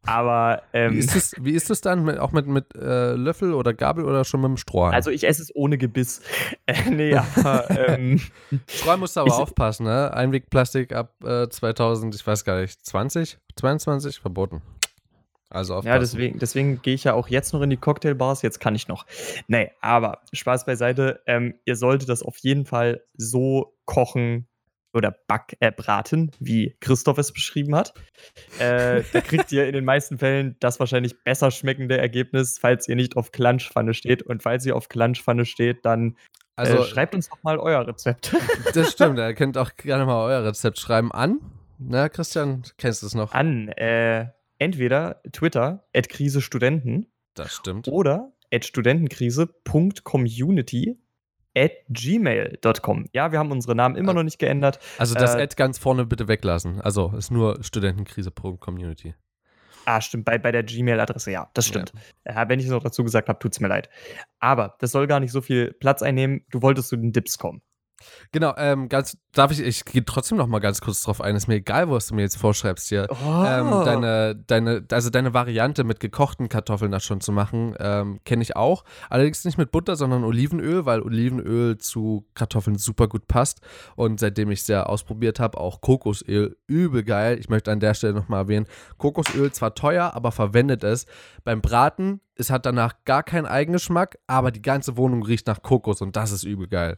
Aber 0.06 0.62
ähm, 0.74 0.94
wie, 0.94 1.00
ist 1.00 1.16
es, 1.16 1.36
wie 1.40 1.54
ist 1.54 1.70
es 1.70 1.82
dann? 1.82 2.04
Mit, 2.04 2.20
auch 2.20 2.32
mit, 2.32 2.48
mit 2.48 2.76
äh, 2.76 3.14
Löffel 3.14 3.54
oder 3.54 3.74
Gabel 3.74 4.06
oder 4.06 4.24
schon 4.24 4.42
mit 4.42 4.50
dem 4.50 4.58
Strohhalm? 4.58 4.94
Also 4.94 5.10
ich 5.10 5.26
esse 5.26 5.42
es 5.42 5.56
ohne 5.56 5.78
Gebiss. 5.78 6.22
Äh, 6.68 6.90
nee, 6.90 7.14
aber 7.14 7.70
ähm, 7.90 8.20
Strohhalm 8.68 9.02
musst 9.02 9.16
du 9.16 9.20
aber 9.20 9.30
ich, 9.30 9.36
aufpassen, 9.36 9.86
ne? 9.86 10.12
Einwegplastik 10.14 10.94
ab 10.94 11.14
äh, 11.24 11.48
2000, 11.48 12.16
ich 12.16 12.26
weiß 12.26 12.44
gar 12.44 12.60
nicht, 12.60 12.84
20, 12.84 13.38
22 13.56 14.20
verboten. 14.20 14.64
Also 15.50 15.76
aufpassen. 15.76 15.94
Ja, 15.94 16.00
deswegen, 16.00 16.40
deswegen 16.40 16.82
gehe 16.82 16.96
ich 16.96 17.04
ja 17.04 17.14
auch 17.14 17.28
jetzt 17.28 17.54
noch 17.54 17.62
in 17.62 17.70
die 17.70 17.78
Cocktailbars. 17.78 18.42
Jetzt 18.42 18.60
kann 18.60 18.74
ich 18.74 18.88
noch. 18.88 19.06
Nee, 19.48 19.72
aber 19.80 20.22
Spaß 20.34 20.66
beiseite. 20.66 21.22
Ähm, 21.28 21.56
ihr 21.66 21.76
solltet 21.76 22.10
das 22.10 22.24
auf 22.24 22.38
jeden 22.40 22.66
Fall 22.66 23.04
so 23.16 23.76
kochen, 23.86 24.48
oder 24.96 25.16
back, 25.28 25.56
äh, 25.60 25.72
braten, 25.72 26.32
wie 26.40 26.76
Christoph 26.80 27.18
es 27.18 27.32
beschrieben 27.32 27.76
hat. 27.76 27.94
Äh, 28.60 29.04
da 29.14 29.22
kriegt 29.22 29.52
ihr 29.52 29.68
in 29.68 29.74
den 29.74 29.86
meisten 29.86 30.18
Fällen 30.18 30.56
das 30.60 30.80
wahrscheinlich 30.80 31.24
besser 31.24 31.52
schmeckende 31.52 31.98
Ergebnis, 31.98 32.58
falls 32.60 32.88
ihr 32.88 32.96
nicht 32.96 33.18
auf 33.18 33.32
Klanschpfanne 33.32 33.94
steht. 33.94 34.24
Und 34.24 34.42
falls 34.42 34.66
ihr 34.66 34.76
auf 34.76 34.90
Klanschpfanne 34.90 35.46
steht, 35.46 35.86
dann 35.86 36.12
äh, 36.12 36.62
also, 36.62 36.78
äh, 36.78 36.84
schreibt 36.84 37.14
uns 37.14 37.30
doch 37.30 37.44
mal 37.44 37.60
euer 37.60 37.86
Rezept. 37.88 38.36
Das 38.74 38.94
stimmt, 38.94 39.20
ihr 39.20 39.36
könnt 39.36 39.58
auch 39.58 39.76
gerne 39.76 40.06
mal 40.06 40.26
euer 40.26 40.44
Rezept 40.44 40.80
schreiben 40.80 41.12
an. 41.12 41.40
Na, 41.78 42.10
Christian, 42.10 42.64
kennst 42.78 43.04
du 43.04 43.08
es 43.08 43.14
noch? 43.14 43.34
An, 43.34 43.68
äh, 43.68 44.28
entweder 44.60 45.22
Twitter, 45.32 45.86
at 45.94 46.10
Krise 46.10 46.42
Studenten. 46.42 47.08
Das 47.34 47.54
stimmt. 47.54 47.90
Oder 47.90 48.32
at 48.52 48.66
studentenkrise.community 48.66 50.98
at 51.56 51.72
gmail.com. 51.90 53.06
Ja, 53.14 53.32
wir 53.32 53.40
haben 53.40 53.52
unsere 53.52 53.76
Namen 53.76 53.96
immer 53.96 54.14
noch 54.14 54.24
nicht 54.24 54.40
geändert. 54.40 54.80
Also 54.98 55.16
das 55.16 55.36
äh, 55.36 55.42
Ad 55.42 55.56
ganz 55.56 55.78
vorne 55.78 56.06
bitte 56.06 56.28
weglassen. 56.28 56.82
Also 56.82 57.14
ist 57.18 57.32
nur 57.32 57.64
studentenkrise.community. 57.64 59.16
Ah, 59.86 60.02
stimmt, 60.02 60.26
bei, 60.26 60.38
bei 60.40 60.52
der 60.52 60.64
Gmail-Adresse, 60.64 61.32
ja, 61.32 61.50
das 61.54 61.68
stimmt. 61.68 61.94
Ja. 62.26 62.44
Äh, 62.44 62.50
wenn 62.50 62.60
ich 62.60 62.66
es 62.66 62.72
noch 62.72 62.84
dazu 62.84 63.04
gesagt 63.04 63.30
habe, 63.30 63.38
tut 63.38 63.54
es 63.54 63.60
mir 63.60 63.68
leid. 63.68 63.90
Aber 64.40 64.76
das 64.80 64.92
soll 64.92 65.06
gar 65.06 65.20
nicht 65.20 65.32
so 65.32 65.42
viel 65.42 65.74
Platz 65.74 66.02
einnehmen. 66.02 66.44
Du 66.50 66.62
wolltest 66.62 66.90
zu 66.90 66.98
den 66.98 67.12
Dips 67.12 67.38
kommen. 67.38 67.62
Genau, 68.32 68.54
ähm, 68.58 68.90
ganz, 68.90 69.18
darf 69.32 69.52
ich, 69.52 69.62
ich 69.62 69.86
gehe 69.86 70.04
trotzdem 70.04 70.38
noch 70.38 70.48
mal 70.48 70.60
ganz 70.60 70.82
kurz 70.82 71.02
drauf 71.02 71.22
ein, 71.22 71.36
ist 71.36 71.48
mir 71.48 71.56
egal, 71.56 71.90
was 71.90 72.08
du 72.08 72.16
mir 72.16 72.24
jetzt 72.24 72.38
vorschreibst 72.38 72.90
hier. 72.90 73.08
Oh. 73.10 73.44
Ähm, 73.46 73.86
deine, 73.86 74.36
deine, 74.36 74.86
also 74.92 75.10
deine 75.10 75.34
Variante 75.34 75.84
mit 75.84 76.00
gekochten 76.00 76.50
Kartoffeln 76.50 76.92
das 76.92 77.04
schon 77.04 77.22
zu 77.22 77.32
machen, 77.32 77.76
ähm, 77.80 78.20
kenne 78.26 78.42
ich 78.44 78.56
auch. 78.56 78.84
Allerdings 79.10 79.46
nicht 79.46 79.58
mit 79.58 79.72
Butter, 79.72 79.96
sondern 79.96 80.24
Olivenöl, 80.24 80.86
weil 80.86 81.02
Olivenöl 81.02 81.78
zu 81.78 82.28
Kartoffeln 82.34 82.78
super 82.78 83.08
gut 83.08 83.28
passt. 83.28 83.62
Und 83.96 84.20
seitdem 84.20 84.52
ich 84.52 84.62
es 84.62 84.68
ja 84.68 84.84
ausprobiert 84.84 85.40
habe, 85.40 85.58
auch 85.58 85.82
Kokosöl, 85.82 86.58
übel 86.68 87.04
geil. 87.04 87.40
Ich 87.40 87.50
möchte 87.50 87.72
an 87.72 87.80
der 87.80 87.94
Stelle 87.94 88.14
nochmal 88.14 88.42
erwähnen, 88.42 88.68
Kokosöl 88.98 89.52
zwar 89.52 89.76
teuer, 89.76 90.14
aber 90.14 90.32
verwendet 90.32 90.84
es. 90.84 91.06
Beim 91.44 91.62
Braten, 91.62 92.22
es 92.36 92.50
hat 92.50 92.66
danach 92.66 92.94
gar 93.06 93.24
keinen 93.24 93.46
Eigengeschmack, 93.46 94.18
aber 94.28 94.52
die 94.52 94.62
ganze 94.62 94.98
Wohnung 94.98 95.24
riecht 95.24 95.48
nach 95.48 95.62
Kokos 95.62 96.02
und 96.02 96.18
das 96.18 96.32
ist 96.32 96.44
übel 96.44 96.68
geil 96.68 96.98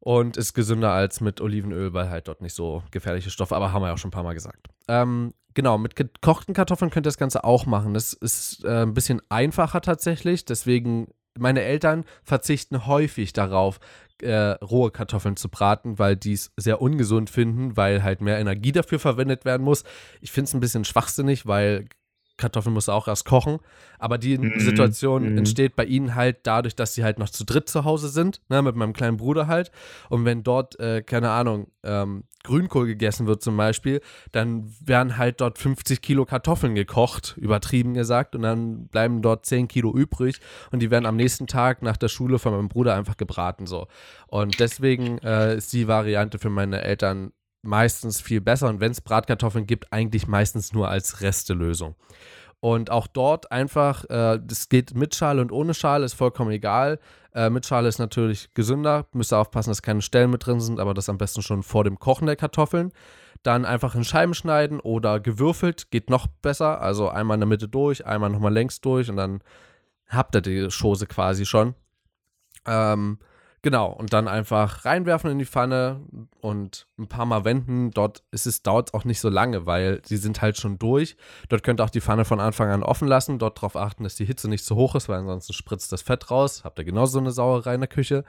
und 0.00 0.36
ist 0.36 0.54
gesünder 0.54 0.92
als 0.92 1.20
mit 1.20 1.40
Olivenöl, 1.40 1.92
weil 1.92 2.10
halt 2.10 2.28
dort 2.28 2.40
nicht 2.40 2.54
so 2.54 2.82
gefährliche 2.90 3.30
Stoffe, 3.30 3.54
aber 3.54 3.72
haben 3.72 3.82
wir 3.82 3.88
ja 3.88 3.94
auch 3.94 3.98
schon 3.98 4.08
ein 4.08 4.12
paar 4.12 4.22
Mal 4.22 4.34
gesagt. 4.34 4.68
Ähm, 4.88 5.34
genau, 5.54 5.78
mit 5.78 5.94
gekochten 5.94 6.54
Kartoffeln 6.54 6.90
könnt 6.90 7.06
ihr 7.06 7.10
das 7.10 7.18
Ganze 7.18 7.44
auch 7.44 7.66
machen. 7.66 7.94
Das 7.94 8.12
ist 8.14 8.64
äh, 8.64 8.82
ein 8.82 8.94
bisschen 8.94 9.20
einfacher 9.28 9.80
tatsächlich, 9.80 10.44
deswegen 10.44 11.08
meine 11.38 11.62
Eltern 11.62 12.04
verzichten 12.24 12.86
häufig 12.86 13.32
darauf, 13.32 13.78
äh, 14.22 14.32
rohe 14.62 14.90
Kartoffeln 14.90 15.36
zu 15.36 15.48
braten, 15.48 15.98
weil 15.98 16.16
die 16.16 16.32
es 16.32 16.52
sehr 16.56 16.82
ungesund 16.82 17.30
finden, 17.30 17.76
weil 17.76 18.02
halt 18.02 18.20
mehr 18.20 18.38
Energie 18.38 18.72
dafür 18.72 18.98
verwendet 18.98 19.44
werden 19.44 19.62
muss. 19.62 19.84
Ich 20.20 20.32
finde 20.32 20.48
es 20.48 20.54
ein 20.54 20.60
bisschen 20.60 20.84
schwachsinnig, 20.84 21.46
weil 21.46 21.86
Kartoffeln 22.40 22.74
muss 22.74 22.88
auch 22.88 23.06
erst 23.06 23.24
kochen. 23.24 23.58
Aber 23.98 24.18
die 24.18 24.36
mm, 24.36 24.58
Situation 24.58 25.34
mm. 25.34 25.38
entsteht 25.38 25.76
bei 25.76 25.84
ihnen 25.84 26.14
halt 26.14 26.38
dadurch, 26.44 26.74
dass 26.74 26.94
sie 26.94 27.04
halt 27.04 27.18
noch 27.18 27.28
zu 27.28 27.44
dritt 27.44 27.68
zu 27.68 27.84
Hause 27.84 28.08
sind, 28.08 28.40
ne, 28.48 28.62
mit 28.62 28.74
meinem 28.74 28.92
kleinen 28.92 29.18
Bruder 29.18 29.46
halt. 29.46 29.70
Und 30.08 30.24
wenn 30.24 30.42
dort, 30.42 30.80
äh, 30.80 31.02
keine 31.02 31.30
Ahnung, 31.30 31.68
ähm, 31.84 32.24
Grünkohl 32.42 32.86
gegessen 32.86 33.26
wird 33.26 33.42
zum 33.42 33.56
Beispiel, 33.56 34.00
dann 34.32 34.72
werden 34.80 35.18
halt 35.18 35.40
dort 35.40 35.58
50 35.58 36.00
Kilo 36.00 36.24
Kartoffeln 36.24 36.74
gekocht, 36.74 37.36
übertrieben 37.36 37.92
gesagt, 37.92 38.34
und 38.34 38.42
dann 38.42 38.86
bleiben 38.88 39.20
dort 39.20 39.44
10 39.44 39.68
Kilo 39.68 39.94
übrig 39.94 40.40
und 40.70 40.80
die 40.80 40.90
werden 40.90 41.04
am 41.04 41.16
nächsten 41.16 41.46
Tag 41.46 41.82
nach 41.82 41.98
der 41.98 42.08
Schule 42.08 42.38
von 42.38 42.52
meinem 42.52 42.68
Bruder 42.68 42.94
einfach 42.94 43.18
gebraten 43.18 43.66
so. 43.66 43.88
Und 44.26 44.58
deswegen 44.58 45.18
äh, 45.18 45.56
ist 45.56 45.72
die 45.74 45.86
Variante 45.86 46.38
für 46.38 46.50
meine 46.50 46.82
Eltern 46.82 47.32
meistens 47.62 48.20
viel 48.20 48.40
besser 48.40 48.68
und 48.68 48.80
wenn 48.80 48.92
es 48.92 49.00
Bratkartoffeln 49.00 49.66
gibt, 49.66 49.92
eigentlich 49.92 50.26
meistens 50.26 50.72
nur 50.72 50.88
als 50.88 51.20
Restelösung. 51.20 51.94
Und 52.60 52.90
auch 52.90 53.06
dort 53.06 53.50
einfach, 53.50 54.04
äh, 54.10 54.38
das 54.42 54.68
geht 54.68 54.94
mit 54.94 55.14
Schale 55.14 55.40
und 55.40 55.50
ohne 55.50 55.72
Schale, 55.72 56.04
ist 56.04 56.12
vollkommen 56.12 56.50
egal. 56.50 56.98
Äh, 57.34 57.48
mit 57.48 57.64
Schale 57.64 57.88
ist 57.88 57.98
natürlich 57.98 58.52
gesünder, 58.52 59.06
müsst 59.12 59.32
ihr 59.32 59.38
aufpassen, 59.38 59.70
dass 59.70 59.80
keine 59.80 60.02
Stellen 60.02 60.30
mit 60.30 60.44
drin 60.44 60.60
sind, 60.60 60.78
aber 60.78 60.92
das 60.92 61.08
am 61.08 61.16
besten 61.16 61.40
schon 61.40 61.62
vor 61.62 61.84
dem 61.84 61.98
Kochen 61.98 62.26
der 62.26 62.36
Kartoffeln. 62.36 62.92
Dann 63.42 63.64
einfach 63.64 63.94
in 63.94 64.04
Scheiben 64.04 64.34
schneiden 64.34 64.78
oder 64.78 65.20
gewürfelt, 65.20 65.90
geht 65.90 66.10
noch 66.10 66.26
besser. 66.26 66.82
Also 66.82 67.08
einmal 67.08 67.36
in 67.36 67.40
der 67.40 67.48
Mitte 67.48 67.68
durch, 67.68 68.04
einmal 68.04 68.28
nochmal 68.28 68.52
längs 68.52 68.82
durch 68.82 69.08
und 69.08 69.16
dann 69.16 69.42
habt 70.08 70.34
ihr 70.34 70.42
die 70.42 70.70
Schose 70.70 71.06
quasi 71.06 71.46
schon. 71.46 71.74
Ähm, 72.66 73.18
Genau, 73.62 73.92
und 73.92 74.14
dann 74.14 74.26
einfach 74.26 74.86
reinwerfen 74.86 75.30
in 75.30 75.38
die 75.38 75.44
Pfanne 75.44 76.00
und 76.40 76.86
ein 76.98 77.08
paar 77.08 77.26
Mal 77.26 77.44
wenden. 77.44 77.90
Dort 77.90 78.22
ist 78.30 78.46
es, 78.46 78.62
dauert 78.62 78.94
auch 78.94 79.04
nicht 79.04 79.20
so 79.20 79.28
lange, 79.28 79.66
weil 79.66 80.00
sie 80.06 80.16
sind 80.16 80.40
halt 80.40 80.56
schon 80.56 80.78
durch. 80.78 81.16
Dort 81.50 81.62
könnt 81.62 81.78
ihr 81.78 81.84
auch 81.84 81.90
die 81.90 82.00
Pfanne 82.00 82.24
von 82.24 82.40
Anfang 82.40 82.70
an 82.70 82.82
offen 82.82 83.06
lassen. 83.06 83.38
Dort 83.38 83.58
darauf 83.58 83.76
achten, 83.76 84.04
dass 84.04 84.14
die 84.14 84.24
Hitze 84.24 84.48
nicht 84.48 84.64
zu 84.64 84.76
hoch 84.76 84.94
ist, 84.94 85.10
weil 85.10 85.18
ansonsten 85.18 85.52
spritzt 85.52 85.92
das 85.92 86.00
Fett 86.00 86.30
raus. 86.30 86.64
Habt 86.64 86.78
ihr 86.78 86.86
genauso 86.86 87.18
eine 87.18 87.32
Sauerei 87.32 87.74
in 87.74 87.82
der 87.82 87.88
Küche. 87.88 88.24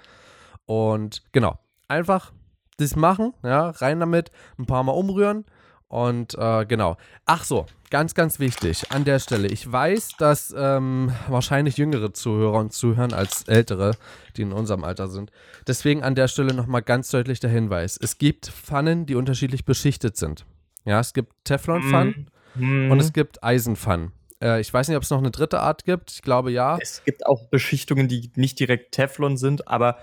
Und 0.66 1.24
genau, 1.32 1.58
einfach 1.88 2.34
das 2.78 2.98
machen, 2.98 3.34
ja, 3.44 3.70
rein 3.70 4.02
damit, 4.02 4.32
ein 4.58 4.66
paar 4.66 4.84
Mal 4.84 4.94
umrühren 4.94 5.46
Und 5.92 6.36
äh, 6.38 6.66
genau. 6.66 6.96
Ach 7.26 7.44
so, 7.44 7.66
ganz, 7.90 8.16
ganz 8.16 8.40
wichtig 8.40 8.92
an 8.92 9.04
der 9.04 9.20
Stelle. 9.20 9.50
Ich 9.50 9.70
weiß, 9.70 10.12
dass 10.18 10.56
ähm, 10.58 11.12
wahrscheinlich 11.28 11.76
jüngere 11.76 12.14
Zuhörer 12.14 12.60
und 12.60 12.72
zuhören 12.72 13.12
als 13.14 13.44
ältere, 13.50 13.98
die 14.38 14.44
in 14.44 14.54
unserem 14.54 14.86
Alter 14.86 15.10
sind. 15.10 15.32
Deswegen 15.68 16.02
an 16.02 16.16
der 16.16 16.30
Stelle 16.30 16.54
nochmal 16.54 16.82
ganz 16.82 17.10
deutlich 17.10 17.42
der 17.42 17.50
Hinweis. 17.50 18.00
Es 18.02 18.18
gibt 18.18 18.48
Pfannen, 18.48 19.06
die 19.06 19.16
unterschiedlich 19.16 19.66
beschichtet 19.66 20.16
sind. 20.16 20.46
Ja, 20.86 21.02
es 21.02 21.14
gibt 21.14 21.34
Teflonpfannen 21.44 22.30
Mhm. 22.56 22.90
und 22.92 23.00
es 23.02 23.12
gibt 23.12 23.44
Eisenpfannen. 23.44 24.14
Äh, 24.42 24.62
ich 24.62 24.74
weiß 24.74 24.88
nicht, 24.88 24.96
ob 24.96 25.04
es 25.04 25.10
noch 25.10 25.20
eine 25.20 25.32
dritte 25.32 25.60
Art 25.60 25.84
gibt. 25.84 26.12
Ich 26.12 26.22
glaube 26.22 26.52
ja. 26.52 26.78
Es 26.82 27.04
gibt 27.04 27.26
auch 27.26 27.50
Beschichtungen, 27.50 28.08
die 28.08 28.32
nicht 28.36 28.60
direkt 28.62 28.94
Teflon 28.94 29.36
sind, 29.36 29.68
aber 29.68 29.98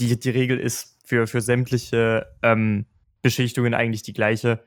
die, 0.00 0.18
die 0.18 0.30
Regel 0.30 0.58
ist 0.58 0.98
für, 1.04 1.28
für 1.28 1.40
sämtliche 1.40 2.26
ähm, 2.42 2.86
Beschichtungen 3.22 3.74
eigentlich 3.74 4.02
die 4.02 4.12
gleiche. 4.12 4.64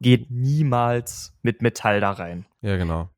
Geht 0.00 0.30
niemals 0.30 1.34
mit 1.42 1.62
Metall 1.62 2.00
da 2.00 2.12
rein. 2.12 2.46
Ja, 2.60 2.76
genau. 2.76 3.08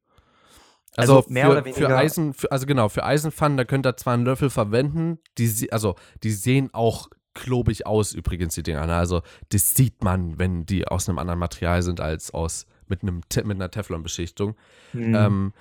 Also, 0.96 1.18
Also 1.18 1.30
mehr 1.32 1.46
für, 1.46 1.52
oder 1.52 1.60
für 1.64 1.76
weniger- 1.76 1.96
Eisen, 1.96 2.34
für, 2.34 2.50
also 2.50 2.66
genau, 2.66 2.88
für 2.88 3.04
Eisenpfannen, 3.04 3.56
da 3.56 3.64
könnt 3.64 3.86
ihr 3.86 3.96
zwar 3.96 4.14
einen 4.14 4.24
Löffel 4.24 4.50
verwenden, 4.50 5.18
die, 5.38 5.72
also 5.72 5.94
die 6.22 6.32
sehen 6.32 6.70
auch 6.72 7.08
klobig 7.34 7.86
aus 7.86 8.12
übrigens, 8.14 8.54
die 8.56 8.64
Dinger. 8.64 8.86
Ne? 8.86 8.94
Also 8.96 9.22
das 9.50 9.74
sieht 9.74 10.02
man, 10.02 10.38
wenn 10.40 10.66
die 10.66 10.88
aus 10.88 11.08
einem 11.08 11.18
anderen 11.18 11.38
Material 11.38 11.82
sind 11.82 12.00
als 12.00 12.32
aus 12.32 12.66
mit, 12.88 13.02
einem, 13.02 13.20
mit 13.44 13.56
einer 13.56 13.70
Teflonbeschichtung. 13.70 14.56
Mhm. 14.92 15.14
Ähm, 15.14 15.52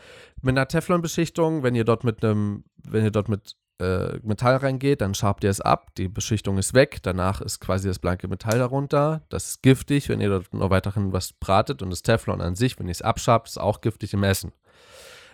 mit 0.42 0.58
einer 0.58 0.68
Teflonbeschichtung, 0.68 1.62
wenn 1.62 1.76
ihr 1.76 1.84
dort 1.84 2.04
mit 2.04 2.24
einem, 2.24 2.64
wenn 2.84 3.04
ihr 3.04 3.12
dort 3.12 3.30
mit 3.30 3.56
äh, 3.80 4.18
Metall 4.24 4.56
reingeht, 4.58 5.02
dann 5.02 5.14
schabt 5.14 5.44
ihr 5.44 5.50
es 5.50 5.62
ab, 5.62 5.94
die 5.98 6.08
Beschichtung 6.08 6.58
ist 6.58 6.74
weg, 6.74 7.00
danach 7.04 7.42
ist 7.42 7.60
quasi 7.60 7.88
das 7.88 8.00
blanke 8.00 8.28
Metall 8.28 8.58
darunter. 8.60 9.22
Das 9.30 9.48
ist 9.48 9.64
giftig, 9.64 10.10
wenn 10.10 10.20
ihr 10.22 10.30
dort 10.30 10.54
noch 10.54 10.70
weiterhin 10.70 11.14
was 11.14 11.34
bratet 11.34 11.82
und 11.82 11.90
das 11.92 12.02
Teflon 12.02 12.42
an 12.42 12.56
sich, 12.56 12.80
wenn 12.80 12.88
ihr 12.88 12.92
es 12.92 13.02
abschabt, 13.02 13.48
ist 13.50 13.60
auch 13.60 13.82
giftig 13.82 14.14
im 14.14 14.24
Essen. 14.24 14.52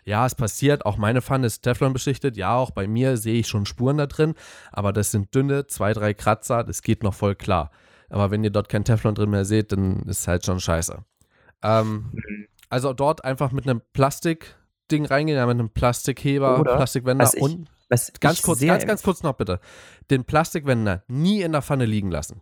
Ja, 0.05 0.25
es 0.25 0.35
passiert, 0.35 0.85
auch 0.85 0.97
meine 0.97 1.21
Pfanne 1.21 1.47
ist 1.47 1.61
Teflon 1.61 1.93
beschichtet. 1.93 2.35
Ja, 2.35 2.55
auch 2.55 2.71
bei 2.71 2.87
mir 2.87 3.15
sehe 3.15 3.39
ich 3.39 3.47
schon 3.47 3.65
Spuren 3.65 3.97
da 3.97 4.05
drin, 4.07 4.33
aber 4.73 4.91
das 4.91 5.11
sind 5.11 5.33
dünne, 5.33 5.67
zwei, 5.67 5.93
drei 5.93 6.13
Kratzer, 6.13 6.65
das 6.65 6.81
geht 6.81 7.03
noch 7.03 7.13
voll 7.13 7.35
klar. 7.35 7.71
Aber 8.09 8.29
wenn 8.29 8.43
ihr 8.43 8.49
dort 8.51 8.67
kein 8.67 8.83
Teflon 8.83 9.15
drin 9.15 9.29
mehr 9.29 9.45
seht, 9.45 9.71
dann 9.71 10.01
ist 10.01 10.27
halt 10.27 10.45
schon 10.45 10.59
scheiße. 10.59 10.97
Ähm, 11.63 12.09
Mhm. 12.11 12.47
also 12.69 12.91
dort 12.91 13.23
einfach 13.23 13.53
mit 13.53 13.65
einem 13.65 13.81
Plastikding 13.93 15.05
reingehen, 15.05 15.37
ja, 15.37 15.45
mit 15.45 15.57
einem 15.57 15.69
Plastikheber, 15.69 16.59
Oder, 16.59 16.75
Plastikwender 16.75 17.31
und 17.39 17.69
Was 17.93 18.11
ganz 18.19 18.41
kurz, 18.41 18.59
ganz, 18.59 18.85
ganz 18.85 19.03
kurz 19.03 19.23
noch 19.23 19.33
bitte. 19.33 19.59
Den 20.09 20.23
Plastikwender 20.25 21.03
nie 21.07 21.41
in 21.41 21.51
der 21.51 21.61
Pfanne 21.61 21.85
liegen 21.85 22.09
lassen. 22.11 22.41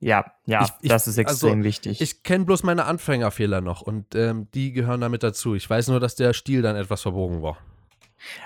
Ja, 0.00 0.32
ja, 0.46 0.64
Ich- 0.64 0.70
ich- 0.82 0.88
das 0.90 1.08
ist 1.08 1.18
extrem 1.18 1.50
also, 1.58 1.64
wichtig. 1.64 2.00
Ich 2.00 2.22
kenne 2.22 2.44
bloß 2.44 2.62
meine 2.62 2.84
Anfängerfehler 2.84 3.60
noch 3.60 3.80
und 3.82 4.14
ähm, 4.14 4.48
die 4.52 4.72
gehören 4.72 5.00
damit 5.00 5.22
dazu. 5.22 5.54
Ich 5.54 5.68
weiß 5.68 5.88
nur, 5.88 5.98
dass 5.98 6.14
der 6.14 6.34
Stiel 6.34 6.62
dann 6.62 6.76
etwas 6.76 7.02
verbogen 7.02 7.42
war. 7.42 7.58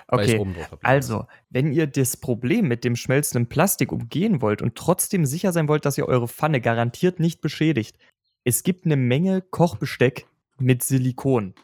Okay, 0.08 0.44
also, 0.82 1.26
wenn 1.50 1.72
ihr 1.72 1.86
das 1.86 2.16
Problem 2.16 2.66
mit 2.66 2.82
dem 2.84 2.96
schmelzenden 2.96 3.48
Plastik 3.48 3.92
umgehen 3.92 4.40
wollt 4.42 4.60
und 4.62 4.74
trotzdem 4.76 5.24
sicher 5.24 5.52
sein 5.52 5.68
wollt, 5.68 5.84
dass 5.84 5.98
ihr 5.98 6.06
eure 6.08 6.26
Pfanne 6.26 6.60
garantiert 6.60 7.20
nicht 7.20 7.40
beschädigt, 7.40 7.96
es 8.44 8.62
gibt 8.62 8.86
eine 8.86 8.96
Menge 8.96 9.40
Kochbesteck 9.42 10.26
mit 10.58 10.82
Silikon. 10.82 11.54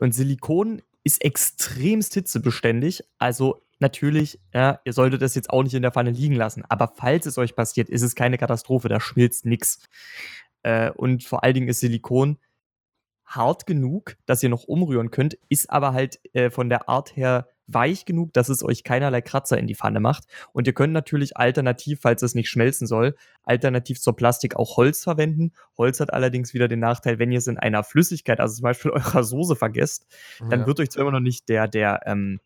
Und 0.00 0.14
Silikon 0.14 0.82
ist 1.08 1.24
extremst 1.24 2.12
hitzebeständig, 2.12 3.02
also 3.18 3.64
natürlich, 3.78 4.38
ja, 4.52 4.78
ihr 4.84 4.92
solltet 4.92 5.22
das 5.22 5.34
jetzt 5.34 5.48
auch 5.48 5.62
nicht 5.62 5.72
in 5.72 5.80
der 5.80 5.90
Pfanne 5.90 6.10
liegen 6.10 6.34
lassen, 6.34 6.64
aber 6.68 6.92
falls 6.94 7.24
es 7.24 7.38
euch 7.38 7.56
passiert, 7.56 7.88
ist 7.88 8.02
es 8.02 8.14
keine 8.14 8.36
Katastrophe, 8.36 8.90
da 8.90 9.00
schmilzt 9.00 9.46
nichts. 9.46 9.88
Äh, 10.62 10.90
und 10.90 11.24
vor 11.24 11.44
allen 11.44 11.54
Dingen 11.54 11.68
ist 11.68 11.80
Silikon 11.80 12.36
hart 13.24 13.66
genug, 13.66 14.18
dass 14.26 14.42
ihr 14.42 14.50
noch 14.50 14.64
umrühren 14.64 15.10
könnt, 15.10 15.38
ist 15.48 15.70
aber 15.70 15.94
halt 15.94 16.20
äh, 16.34 16.50
von 16.50 16.68
der 16.68 16.90
Art 16.90 17.16
her 17.16 17.48
weich 17.68 18.04
genug, 18.06 18.32
dass 18.32 18.48
es 18.48 18.64
euch 18.64 18.82
keinerlei 18.82 19.20
Kratzer 19.20 19.58
in 19.58 19.66
die 19.66 19.74
Pfanne 19.74 20.00
macht. 20.00 20.24
Und 20.52 20.66
ihr 20.66 20.72
könnt 20.72 20.92
natürlich 20.94 21.36
alternativ, 21.36 22.00
falls 22.02 22.22
es 22.22 22.34
nicht 22.34 22.48
schmelzen 22.48 22.86
soll, 22.86 23.14
alternativ 23.44 24.00
zur 24.00 24.16
Plastik 24.16 24.56
auch 24.56 24.76
Holz 24.78 25.04
verwenden. 25.04 25.52
Holz 25.76 26.00
hat 26.00 26.12
allerdings 26.12 26.54
wieder 26.54 26.66
den 26.68 26.80
Nachteil, 26.80 27.18
wenn 27.18 27.30
ihr 27.30 27.38
es 27.38 27.46
in 27.46 27.58
einer 27.58 27.84
Flüssigkeit, 27.84 28.40
also 28.40 28.54
zum 28.56 28.62
Beispiel 28.62 28.90
eurer 28.92 29.22
Soße 29.22 29.54
vergesst, 29.54 30.06
dann 30.48 30.60
Ja, 30.60 30.66
wird 30.66 30.80
euch 30.80 30.90
zwar 30.90 31.02
immer 31.02 31.12
noch 31.12 31.20
nicht 31.20 31.48
der, 31.48 31.68
der, 31.68 32.00
ähm, 32.06 32.40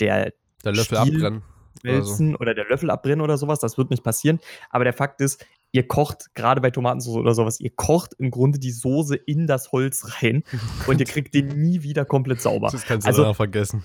der 0.00 0.32
der 0.64 0.72
Löffel 0.72 0.98
Stiel- 0.98 1.16
abbrennen. 1.16 1.42
Oder 1.84 1.92
so. 2.02 2.06
Schmelzen 2.14 2.36
oder 2.36 2.54
der 2.54 2.64
Löffel 2.64 2.90
abbrennen 2.90 3.20
oder 3.20 3.36
sowas, 3.36 3.60
das 3.60 3.76
wird 3.76 3.90
nicht 3.90 4.02
passieren. 4.02 4.40
Aber 4.70 4.84
der 4.84 4.94
Fakt 4.94 5.20
ist, 5.20 5.44
ihr 5.72 5.86
kocht, 5.86 6.34
gerade 6.34 6.62
bei 6.62 6.70
Tomatensauce 6.70 7.16
oder 7.16 7.34
sowas, 7.34 7.60
ihr 7.60 7.70
kocht 7.76 8.14
im 8.18 8.30
Grunde 8.30 8.58
die 8.58 8.72
Soße 8.72 9.14
in 9.14 9.46
das 9.46 9.70
Holz 9.72 10.22
rein 10.22 10.42
und 10.88 10.98
ihr 11.00 11.06
kriegt 11.06 11.34
den 11.34 11.48
nie 11.48 11.82
wieder 11.82 12.06
komplett 12.06 12.40
sauber. 12.40 12.70
Das 12.72 12.84
kannst 12.86 13.06
du 13.06 13.08
Also- 13.10 13.34
vergessen. 13.34 13.84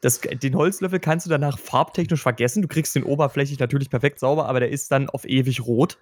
Das, 0.00 0.20
den 0.20 0.54
Holzlöffel 0.54 1.00
kannst 1.00 1.26
du 1.26 1.30
danach 1.30 1.58
farbtechnisch 1.58 2.22
vergessen. 2.22 2.62
Du 2.62 2.68
kriegst 2.68 2.94
den 2.94 3.02
oberflächlich 3.02 3.58
natürlich 3.58 3.90
perfekt 3.90 4.20
sauber, 4.20 4.48
aber 4.48 4.60
der 4.60 4.70
ist 4.70 4.92
dann 4.92 5.10
auf 5.10 5.24
ewig 5.24 5.60
rot. 5.66 5.98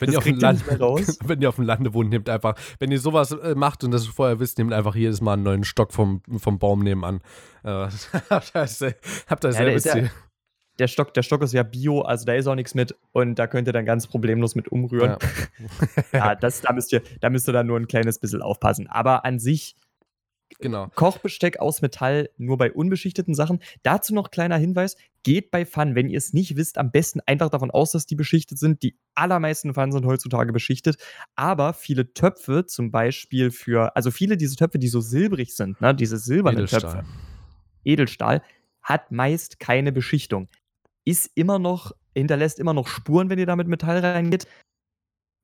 Wenn 0.00 0.12
ihr, 0.12 0.18
auf 0.18 0.26
Land, 0.26 0.64
wenn 1.24 1.40
ihr 1.40 1.48
auf 1.48 1.56
dem 1.56 1.64
Lande 1.64 1.94
wohnt, 1.94 2.10
nehmt 2.10 2.28
einfach, 2.28 2.56
wenn 2.78 2.90
ihr 2.90 3.00
sowas 3.00 3.32
äh, 3.32 3.54
macht 3.54 3.84
und 3.84 3.90
das 3.90 4.06
vorher 4.06 4.38
wisst, 4.38 4.58
nehmt 4.58 4.72
einfach 4.72 4.94
jedes 4.94 5.20
Mal 5.20 5.34
einen 5.34 5.44
neuen 5.44 5.64
Stock 5.64 5.92
vom, 5.92 6.22
vom 6.38 6.58
Baum 6.58 6.80
nebenan. 6.82 7.20
Äh, 7.64 7.68
habt 8.30 8.54
Ja, 8.54 8.66
der 9.36 9.52
selbe 9.52 9.70
ja- 9.72 9.78
Ziel. 9.78 10.10
Der 10.78 10.86
Stock, 10.86 11.12
der 11.12 11.24
Stock 11.24 11.42
ist 11.42 11.52
ja 11.52 11.64
bio, 11.64 12.02
also 12.02 12.24
da 12.24 12.34
ist 12.34 12.46
auch 12.46 12.54
nichts 12.54 12.76
mit 12.76 12.94
und 13.10 13.36
da 13.36 13.48
könnt 13.48 13.66
ihr 13.66 13.72
dann 13.72 13.84
ganz 13.84 14.06
problemlos 14.06 14.54
mit 14.54 14.68
umrühren. 14.68 15.16
Ja, 16.12 16.34
das, 16.40 16.60
da, 16.60 16.72
müsst 16.72 16.92
ihr, 16.92 17.02
da 17.20 17.30
müsst 17.30 17.48
ihr 17.48 17.52
dann 17.52 17.66
nur 17.66 17.76
ein 17.80 17.88
kleines 17.88 18.20
bisschen 18.20 18.42
aufpassen. 18.42 18.86
Aber 18.86 19.24
an 19.24 19.40
sich 19.40 19.74
Genau. 20.60 20.88
Kochbesteck 20.94 21.60
aus 21.60 21.82
Metall 21.82 22.30
nur 22.36 22.58
bei 22.58 22.72
unbeschichteten 22.72 23.34
Sachen. 23.34 23.60
Dazu 23.82 24.14
noch 24.14 24.30
kleiner 24.30 24.56
Hinweis: 24.56 24.96
Geht 25.22 25.50
bei 25.50 25.64
Pfannen, 25.64 25.94
wenn 25.94 26.08
ihr 26.08 26.18
es 26.18 26.32
nicht 26.32 26.56
wisst, 26.56 26.78
am 26.78 26.90
besten 26.90 27.20
einfach 27.26 27.50
davon 27.50 27.70
aus, 27.70 27.92
dass 27.92 28.06
die 28.06 28.16
beschichtet 28.16 28.58
sind. 28.58 28.82
Die 28.82 28.96
allermeisten 29.14 29.74
Pfannen 29.74 29.92
sind 29.92 30.06
heutzutage 30.06 30.52
beschichtet, 30.52 30.96
aber 31.36 31.74
viele 31.74 32.12
Töpfe, 32.12 32.66
zum 32.66 32.90
Beispiel 32.90 33.50
für, 33.50 33.94
also 33.96 34.10
viele 34.10 34.36
diese 34.36 34.56
Töpfe, 34.56 34.78
die 34.78 34.88
so 34.88 35.00
silbrig 35.00 35.54
sind, 35.54 35.80
ne, 35.80 35.94
diese 35.94 36.18
silbernen 36.18 36.60
Edelstahl. 36.60 36.80
Töpfe, 36.80 37.04
Edelstahl, 37.84 38.42
hat 38.82 39.12
meist 39.12 39.60
keine 39.60 39.92
Beschichtung. 39.92 40.48
Ist 41.04 41.30
immer 41.34 41.58
noch, 41.58 41.92
hinterlässt 42.14 42.58
immer 42.58 42.74
noch 42.74 42.88
Spuren, 42.88 43.30
wenn 43.30 43.38
ihr 43.38 43.46
da 43.46 43.56
mit 43.56 43.68
Metall 43.68 43.98
reingeht. 43.98 44.46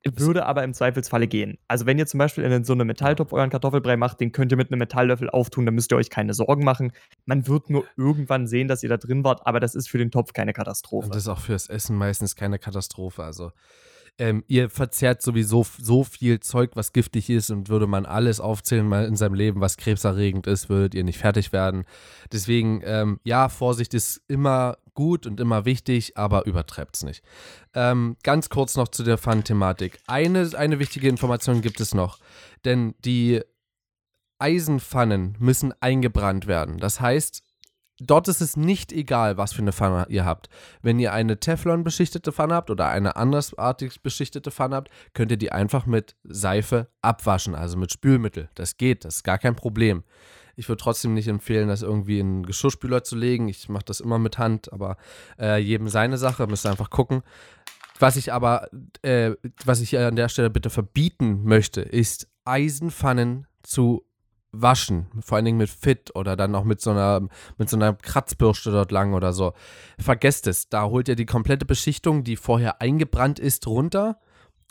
Würde 0.05 0.45
aber 0.45 0.65
im 0.65 0.75
Zweifelsfalle 0.75 1.27
gehen. 1.27 1.57
Also, 1.67 1.87
wenn 1.87 1.99
ihr 1.99 2.07
zum 2.07 2.19
Beispiel 2.19 2.45
in 2.45 2.65
so 2.65 2.75
einem 2.75 2.87
Metalltopf 2.87 3.33
euren 3.33 3.49
Kartoffelbrei 3.49 3.97
macht, 3.97 4.21
den 4.21 4.33
könnt 4.33 4.53
ihr 4.53 4.59
mit 4.59 4.71
einem 4.71 4.79
Metalllöffel 4.79 5.31
auftun, 5.31 5.65
dann 5.65 5.75
müsst 5.75 5.93
ihr 5.93 5.97
euch 5.97 6.11
keine 6.11 6.35
Sorgen 6.35 6.63
machen. 6.63 6.93
Man 7.25 7.49
wird 7.49 7.71
nur 7.71 7.85
irgendwann 7.97 8.47
sehen, 8.47 8.69
dass 8.69 8.83
ihr 8.83 8.91
da 8.91 8.99
drin 8.99 9.25
wart, 9.25 9.47
aber 9.47 9.61
das 9.61 9.75
ist 9.75 9.89
für 9.89 9.99
den 9.99 10.11
Topf 10.11 10.35
keine 10.35 10.53
Katastrophe. 10.53 11.07
Und 11.07 11.15
das 11.15 11.23
ist 11.23 11.29
auch 11.29 11.41
fürs 11.41 11.69
Essen 11.69 11.97
meistens 11.97 12.37
keine 12.37 12.59
Katastrophe. 12.59 13.23
Also, 13.23 13.53
ähm, 14.19 14.45
ihr 14.47 14.71
verzehrt 14.71 15.23
sowieso 15.23 15.67
so 15.79 16.05
viel 16.05 16.41
Zeug, 16.41 16.73
was 16.75 16.93
giftig 16.93 17.31
ist, 17.31 17.51
und 17.51 17.69
würde 17.69 17.87
man 17.87 18.07
alles 18.07 18.41
aufzählen 18.41 18.87
mal 18.87 19.07
in 19.07 19.17
seinem 19.17 19.35
Leben, 19.35 19.61
was 19.61 19.77
krebserregend 19.77 20.47
ist, 20.47 20.69
würdet 20.69 20.95
ihr 20.95 21.05
nicht 21.05 21.19
fertig 21.19 21.53
werden. 21.53 21.85
Deswegen, 22.33 22.83
ähm, 22.85 23.21
ja, 23.25 23.49
Vorsicht 23.49 23.95
ist 23.95 24.23
immer 24.29 24.79
gut 24.95 25.27
und 25.27 25.41
immer 25.41 25.65
wichtig, 25.65 26.17
aber 26.17 26.47
übertreibt's 26.47 27.03
nicht. 27.03 27.25
Ähm, 27.75 28.17
ganz 28.23 28.49
kurz 28.49 28.77
noch 28.77 28.89
zu 28.89 29.03
der 29.03 29.19
Pfannenthematik. 29.19 29.99
Eine, 30.07 30.49
eine 30.57 30.79
wichtige 30.79 31.09
Information 31.09 31.61
gibt 31.61 31.81
es 31.81 31.95
noch, 31.95 32.19
denn 32.65 32.95
die 33.05 33.41
Eisenpfannen 34.39 35.37
müssen 35.39 35.75
eingebrannt 35.81 36.47
werden. 36.47 36.79
Das 36.79 37.01
heißt, 37.01 37.43
dort 38.01 38.29
ist 38.29 38.41
es 38.41 38.57
nicht 38.57 38.93
egal, 38.93 39.37
was 39.37 39.53
für 39.53 39.63
eine 39.63 39.73
Pfanne 39.73 40.07
ihr 40.09 40.25
habt. 40.25 40.49
Wenn 40.83 40.99
ihr 40.99 41.13
eine 41.13 41.39
Teflon-beschichtete 41.39 42.33
Pfanne 42.33 42.55
habt 42.55 42.71
oder 42.71 42.89
eine 42.89 43.17
andersartig 43.17 44.03
beschichtete 44.03 44.51
Pfanne 44.51 44.77
habt, 44.77 44.91
könnt 45.13 45.31
ihr 45.31 45.37
die 45.37 45.53
einfach 45.53 45.87
mit 45.87 46.17
Seife 46.25 46.89
abwaschen, 47.03 47.55
also 47.55 47.77
mit 47.77 47.93
Spülmittel. 47.93 48.49
Das 48.55 48.77
geht, 48.77 49.05
das 49.05 49.17
ist 49.17 49.23
gar 49.25 49.39
kein 49.39 49.57
Problem. 49.57 50.05
Ich 50.57 50.69
würde 50.69 50.83
trotzdem 50.83 51.15
nicht 51.15 51.29
empfehlen, 51.29 51.69
das 51.69 51.83
irgendwie 51.83 52.21
in 52.21 52.27
einen 52.27 52.47
Geschirrspüler 52.47 53.03
zu 53.03 53.17
legen. 53.17 53.49
Ich 53.49 53.69
mache 53.69 53.85
das 53.85 54.01
immer 54.01 54.19
mit 54.19 54.39
Hand, 54.39 54.73
aber 54.73 54.97
äh, 55.39 55.59
jedem 55.59 55.89
seine 55.89 56.19
Sache, 56.19 56.47
müsst 56.47 56.65
ihr 56.65 56.71
einfach 56.71 56.91
gucken. 56.91 57.23
Was 57.99 58.17
ich 58.17 58.33
aber, 58.33 58.69
äh, 59.03 59.33
was 59.65 59.81
ich 59.81 59.97
an 59.99 60.17
der 60.17 60.29
Stelle 60.29 60.51
bitte 60.51 60.71
verbieten 60.71 61.43
möchte, 61.45 61.81
ist 61.81 62.29
Eisenpfannen 62.45 63.47
zu 63.63 64.05
waschen, 64.61 65.07
vor 65.21 65.37
allen 65.37 65.45
Dingen 65.45 65.59
mit 65.59 65.71
Fit 65.71 66.15
oder 66.15 66.37
dann 66.37 66.55
auch 66.55 66.65
mit 66.65 66.81
so 66.81 66.91
einer 66.91 67.29
mit 67.59 67.69
so 67.69 67.77
einer 67.77 67.95
Kratzbürste 67.95 68.71
dort 68.71 68.91
lang 68.93 69.15
oder 69.15 69.33
so. 69.33 69.53
Vergesst 69.99 70.47
es, 70.47 70.69
da 70.69 70.85
holt 70.85 71.09
ihr 71.09 71.17
die 71.17 71.27
komplette 71.27 71.67
Beschichtung, 71.67 72.25
die 72.25 72.37
vorher 72.37 72.81
eingebrannt 72.81 73.39
ist, 73.39 73.67
runter 73.67 74.19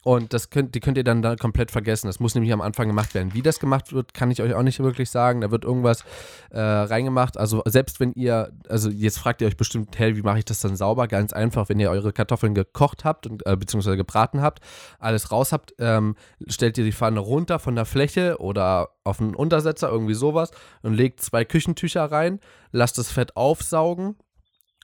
Und 0.03 0.33
das 0.33 0.49
könnt, 0.49 0.75
die 0.75 0.81
könnt 0.81 0.97
ihr 0.97 1.03
dann 1.03 1.21
da 1.21 1.35
komplett 1.35 1.71
vergessen. 1.71 2.07
Das 2.07 2.19
muss 2.19 2.35
nämlich 2.35 2.51
am 2.51 2.61
Anfang 2.61 2.87
gemacht 2.87 3.15
werden. 3.15 3.33
Wie 3.33 3.41
das 3.41 3.59
gemacht 3.59 3.93
wird, 3.93 4.13
kann 4.13 4.31
ich 4.31 4.41
euch 4.41 4.53
auch 4.53 4.61
nicht 4.61 4.79
wirklich 4.79 5.09
sagen. 5.09 5.41
Da 5.41 5.49
wird 5.49 5.63
irgendwas 5.63 6.03
äh, 6.49 6.59
reingemacht. 6.59 7.37
Also 7.37 7.63
selbst 7.65 8.01
wenn 8.01 8.11
ihr, 8.13 8.51
also 8.67 8.89
jetzt 8.89 9.17
fragt 9.17 9.41
ihr 9.41 9.47
euch 9.47 9.55
bestimmt, 9.55 9.97
hey, 9.97 10.17
wie 10.17 10.21
mache 10.21 10.39
ich 10.39 10.45
das 10.45 10.59
dann 10.59 10.75
sauber? 10.75 11.07
Ganz 11.07 11.31
einfach, 11.31 11.69
wenn 11.69 11.79
ihr 11.79 11.89
eure 11.89 12.11
Kartoffeln 12.11 12.53
gekocht 12.53 13.05
habt 13.05 13.27
und 13.27 13.45
äh, 13.45 13.55
beziehungsweise 13.55 13.95
gebraten 13.95 14.41
habt, 14.41 14.59
alles 14.99 15.31
raus 15.31 15.53
habt, 15.53 15.73
ähm, 15.79 16.15
stellt 16.47 16.77
ihr 16.77 16.83
die 16.83 16.91
Pfanne 16.91 17.21
runter 17.21 17.59
von 17.59 17.75
der 17.75 17.85
Fläche 17.85 18.37
oder 18.39 18.89
auf 19.05 19.21
einen 19.21 19.35
Untersetzer, 19.35 19.89
irgendwie 19.89 20.15
sowas 20.15 20.51
und 20.81 20.93
legt 20.93 21.21
zwei 21.21 21.45
Küchentücher 21.45 22.03
rein, 22.05 22.39
lasst 22.71 22.97
das 22.97 23.09
Fett 23.09 23.37
aufsaugen 23.37 24.15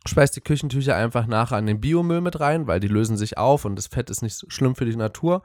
Schmeißt 0.10 0.36
die 0.36 0.42
Küchentücher 0.42 0.96
einfach 0.96 1.28
nachher 1.28 1.58
an 1.58 1.66
den 1.66 1.80
Biomüll 1.80 2.22
mit 2.22 2.40
rein, 2.40 2.68
weil 2.68 2.80
die 2.80 2.88
lösen 2.88 3.18
sich 3.18 3.38
auf 3.38 3.66
und 3.66 3.76
das 3.76 3.88
Fett 3.88 4.10
ist 4.10 4.22
nicht 4.22 4.36
so 4.36 4.50
schlimm 4.50 4.76
für 4.76 4.86
die 4.86 4.96
Natur. 4.96 5.44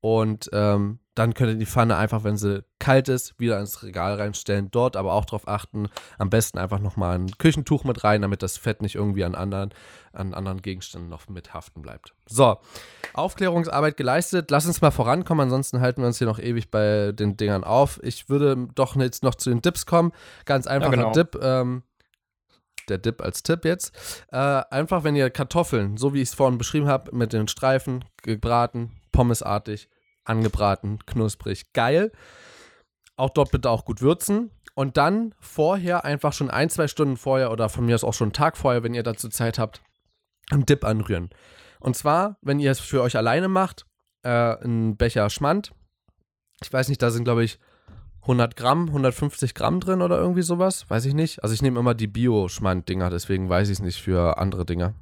Und 0.00 0.48
ähm, 0.52 1.00
dann 1.16 1.34
könnt 1.34 1.50
ihr 1.50 1.58
die 1.58 1.66
Pfanne 1.66 1.96
einfach, 1.96 2.22
wenn 2.22 2.36
sie 2.36 2.64
kalt 2.78 3.08
ist, 3.08 3.38
wieder 3.40 3.58
ins 3.58 3.82
Regal 3.82 4.14
reinstellen. 4.14 4.70
Dort 4.70 4.96
aber 4.96 5.12
auch 5.12 5.24
darauf 5.24 5.48
achten, 5.48 5.88
am 6.18 6.30
besten 6.30 6.58
einfach 6.58 6.78
nochmal 6.78 7.18
ein 7.18 7.32
Küchentuch 7.38 7.82
mit 7.82 8.04
rein, 8.04 8.22
damit 8.22 8.44
das 8.44 8.56
Fett 8.56 8.80
nicht 8.80 8.94
irgendwie 8.94 9.24
an 9.24 9.34
anderen, 9.34 9.70
an 10.12 10.34
anderen 10.34 10.62
Gegenständen 10.62 11.10
noch 11.10 11.28
mit 11.28 11.52
haften 11.52 11.82
bleibt. 11.82 12.14
So, 12.26 12.58
Aufklärungsarbeit 13.14 13.96
geleistet. 13.96 14.52
Lass 14.52 14.66
uns 14.66 14.80
mal 14.80 14.92
vorankommen, 14.92 15.44
ansonsten 15.44 15.80
halten 15.80 16.02
wir 16.02 16.06
uns 16.06 16.18
hier 16.18 16.28
noch 16.28 16.38
ewig 16.38 16.70
bei 16.70 17.10
den 17.10 17.36
Dingern 17.36 17.64
auf. 17.64 17.98
Ich 18.04 18.28
würde 18.28 18.68
doch 18.76 18.94
jetzt 18.94 19.24
noch 19.24 19.34
zu 19.34 19.50
den 19.50 19.60
Dips 19.62 19.84
kommen. 19.84 20.12
Ganz 20.44 20.68
einfacher 20.68 20.96
ja, 20.96 21.02
genau. 21.02 21.12
Dip. 21.12 21.36
Ähm, 21.42 21.82
der 22.90 22.98
Dip 22.98 23.22
als 23.22 23.42
Tipp 23.42 23.64
jetzt. 23.64 24.24
Äh, 24.30 24.36
einfach, 24.36 25.04
wenn 25.04 25.16
ihr 25.16 25.30
Kartoffeln, 25.30 25.96
so 25.96 26.14
wie 26.14 26.22
ich 26.22 26.28
es 26.28 26.34
vorhin 26.34 26.58
beschrieben 26.58 26.88
habe, 26.88 27.14
mit 27.14 27.32
den 27.32 27.48
Streifen 27.48 28.04
gebraten, 28.22 29.00
pommesartig, 29.12 29.88
angebraten, 30.24 30.98
knusprig, 31.06 31.72
geil. 31.72 32.12
Auch 33.16 33.30
dort 33.30 33.50
bitte 33.50 33.70
auch 33.70 33.84
gut 33.84 34.00
würzen. 34.00 34.50
Und 34.74 34.96
dann 34.96 35.34
vorher 35.40 36.04
einfach 36.04 36.32
schon 36.32 36.50
ein, 36.50 36.70
zwei 36.70 36.86
Stunden 36.86 37.16
vorher 37.16 37.50
oder 37.50 37.68
von 37.68 37.84
mir 37.84 37.96
aus 37.96 38.04
auch 38.04 38.14
schon 38.14 38.26
einen 38.26 38.32
Tag 38.32 38.56
vorher, 38.56 38.84
wenn 38.84 38.94
ihr 38.94 39.02
dazu 39.02 39.28
Zeit 39.28 39.58
habt, 39.58 39.80
einen 40.50 40.66
Dip 40.66 40.84
anrühren. 40.84 41.30
Und 41.80 41.96
zwar, 41.96 42.36
wenn 42.42 42.60
ihr 42.60 42.70
es 42.70 42.78
für 42.78 43.02
euch 43.02 43.16
alleine 43.16 43.48
macht, 43.48 43.86
äh, 44.22 44.28
einen 44.28 44.96
Becher 44.96 45.30
Schmand. 45.30 45.72
Ich 46.62 46.72
weiß 46.72 46.88
nicht, 46.88 47.02
da 47.02 47.10
sind, 47.10 47.24
glaube 47.24 47.44
ich, 47.44 47.58
100 48.28 48.56
Gramm, 48.56 48.88
150 48.88 49.54
Gramm 49.54 49.80
drin 49.80 50.02
oder 50.02 50.18
irgendwie 50.18 50.42
sowas. 50.42 50.88
Weiß 50.90 51.06
ich 51.06 51.14
nicht. 51.14 51.42
Also 51.42 51.54
ich 51.54 51.62
nehme 51.62 51.80
immer 51.80 51.94
die 51.94 52.06
Bio-Schmand-Dinger, 52.06 53.08
deswegen 53.08 53.48
weiß 53.48 53.68
ich 53.68 53.78
es 53.78 53.82
nicht 53.82 54.02
für 54.02 54.36
andere 54.36 54.66
Dinger. 54.66 54.92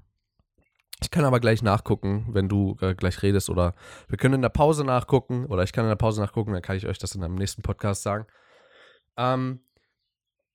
Ich 1.02 1.10
kann 1.10 1.24
aber 1.24 1.40
gleich 1.40 1.60
nachgucken, 1.60 2.26
wenn 2.30 2.48
du 2.48 2.76
äh, 2.80 2.94
gleich 2.94 3.22
redest 3.22 3.50
oder 3.50 3.74
wir 4.08 4.16
können 4.16 4.34
in 4.34 4.42
der 4.42 4.48
Pause 4.48 4.84
nachgucken 4.84 5.44
oder 5.46 5.64
ich 5.64 5.72
kann 5.72 5.84
in 5.84 5.90
der 5.90 5.96
Pause 5.96 6.20
nachgucken, 6.22 6.52
dann 6.52 6.62
kann 6.62 6.76
ich 6.76 6.86
euch 6.86 6.98
das 6.98 7.16
in 7.16 7.24
einem 7.24 7.34
nächsten 7.34 7.62
Podcast 7.62 8.02
sagen. 8.02 8.26
Ähm, 9.16 9.60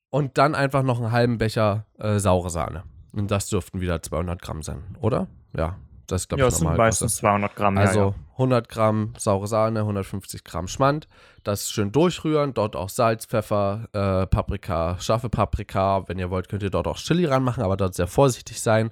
und 0.08 0.38
dann 0.38 0.54
einfach 0.54 0.82
noch 0.82 0.98
einen 0.98 1.12
halben 1.12 1.38
Becher 1.38 1.86
äh, 1.98 2.18
saure 2.18 2.50
Sahne. 2.50 2.84
Und 3.12 3.30
das 3.30 3.48
dürften 3.48 3.82
wieder 3.82 4.02
200 4.02 4.40
Gramm 4.40 4.62
sein, 4.62 4.96
oder? 5.00 5.28
Ja, 5.54 5.76
das 6.06 6.28
glaube 6.28 6.42
ja, 6.42 6.48
ich 6.48 6.54
normal. 6.54 6.74
Ja, 6.74 6.84
meistens 6.84 7.16
200 7.16 7.56
Gramm. 7.56 7.78
Also 7.78 7.98
ja, 7.98 8.06
ja. 8.06 8.14
100 8.32 8.68
Gramm 8.68 9.14
saure 9.18 9.46
Sahne, 9.46 9.80
150 9.80 10.44
Gramm 10.44 10.68
Schmand. 10.68 11.08
Das 11.44 11.70
schön 11.70 11.92
durchrühren. 11.92 12.54
Dort 12.54 12.76
auch 12.76 12.88
Salz, 12.88 13.26
Pfeffer, 13.26 13.88
äh, 13.92 14.26
Paprika, 14.26 14.96
scharfe 15.00 15.28
Paprika. 15.28 16.08
Wenn 16.08 16.18
ihr 16.18 16.30
wollt, 16.30 16.48
könnt 16.48 16.62
ihr 16.62 16.70
dort 16.70 16.86
auch 16.86 16.98
Chili 16.98 17.26
ranmachen, 17.26 17.62
aber 17.62 17.76
dort 17.76 17.94
sehr 17.94 18.06
vorsichtig 18.06 18.60
sein. 18.60 18.90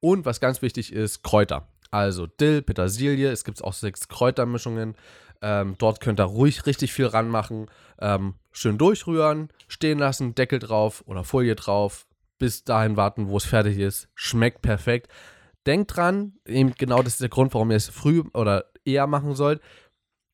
Und 0.00 0.24
was 0.24 0.40
ganz 0.40 0.62
wichtig 0.62 0.92
ist, 0.92 1.22
Kräuter. 1.22 1.68
Also 1.90 2.26
Dill, 2.26 2.62
Petersilie. 2.62 3.30
Es 3.30 3.44
gibt 3.44 3.62
auch 3.62 3.72
sechs 3.72 4.08
Kräutermischungen. 4.08 4.94
Ähm, 5.42 5.74
dort 5.78 6.00
könnt 6.00 6.20
ihr 6.20 6.24
ruhig 6.24 6.66
richtig 6.66 6.92
viel 6.92 7.06
ranmachen. 7.06 7.66
Ähm, 8.00 8.34
schön 8.52 8.78
durchrühren, 8.78 9.48
stehen 9.68 9.98
lassen, 9.98 10.34
Deckel 10.34 10.58
drauf 10.58 11.02
oder 11.06 11.24
Folie 11.24 11.56
drauf. 11.56 12.06
Bis 12.38 12.64
dahin 12.64 12.96
warten, 12.96 13.28
wo 13.28 13.36
es 13.36 13.44
fertig 13.44 13.78
ist. 13.78 14.08
Schmeckt 14.14 14.62
perfekt 14.62 15.08
denkt 15.66 15.96
dran, 15.96 16.34
eben 16.46 16.74
genau 16.74 17.02
das 17.02 17.14
ist 17.14 17.20
der 17.20 17.28
Grund, 17.28 17.54
warum 17.54 17.70
ihr 17.70 17.76
es 17.76 17.88
früh 17.88 18.22
oder 18.34 18.66
eher 18.84 19.06
machen 19.06 19.34
sollt. 19.34 19.60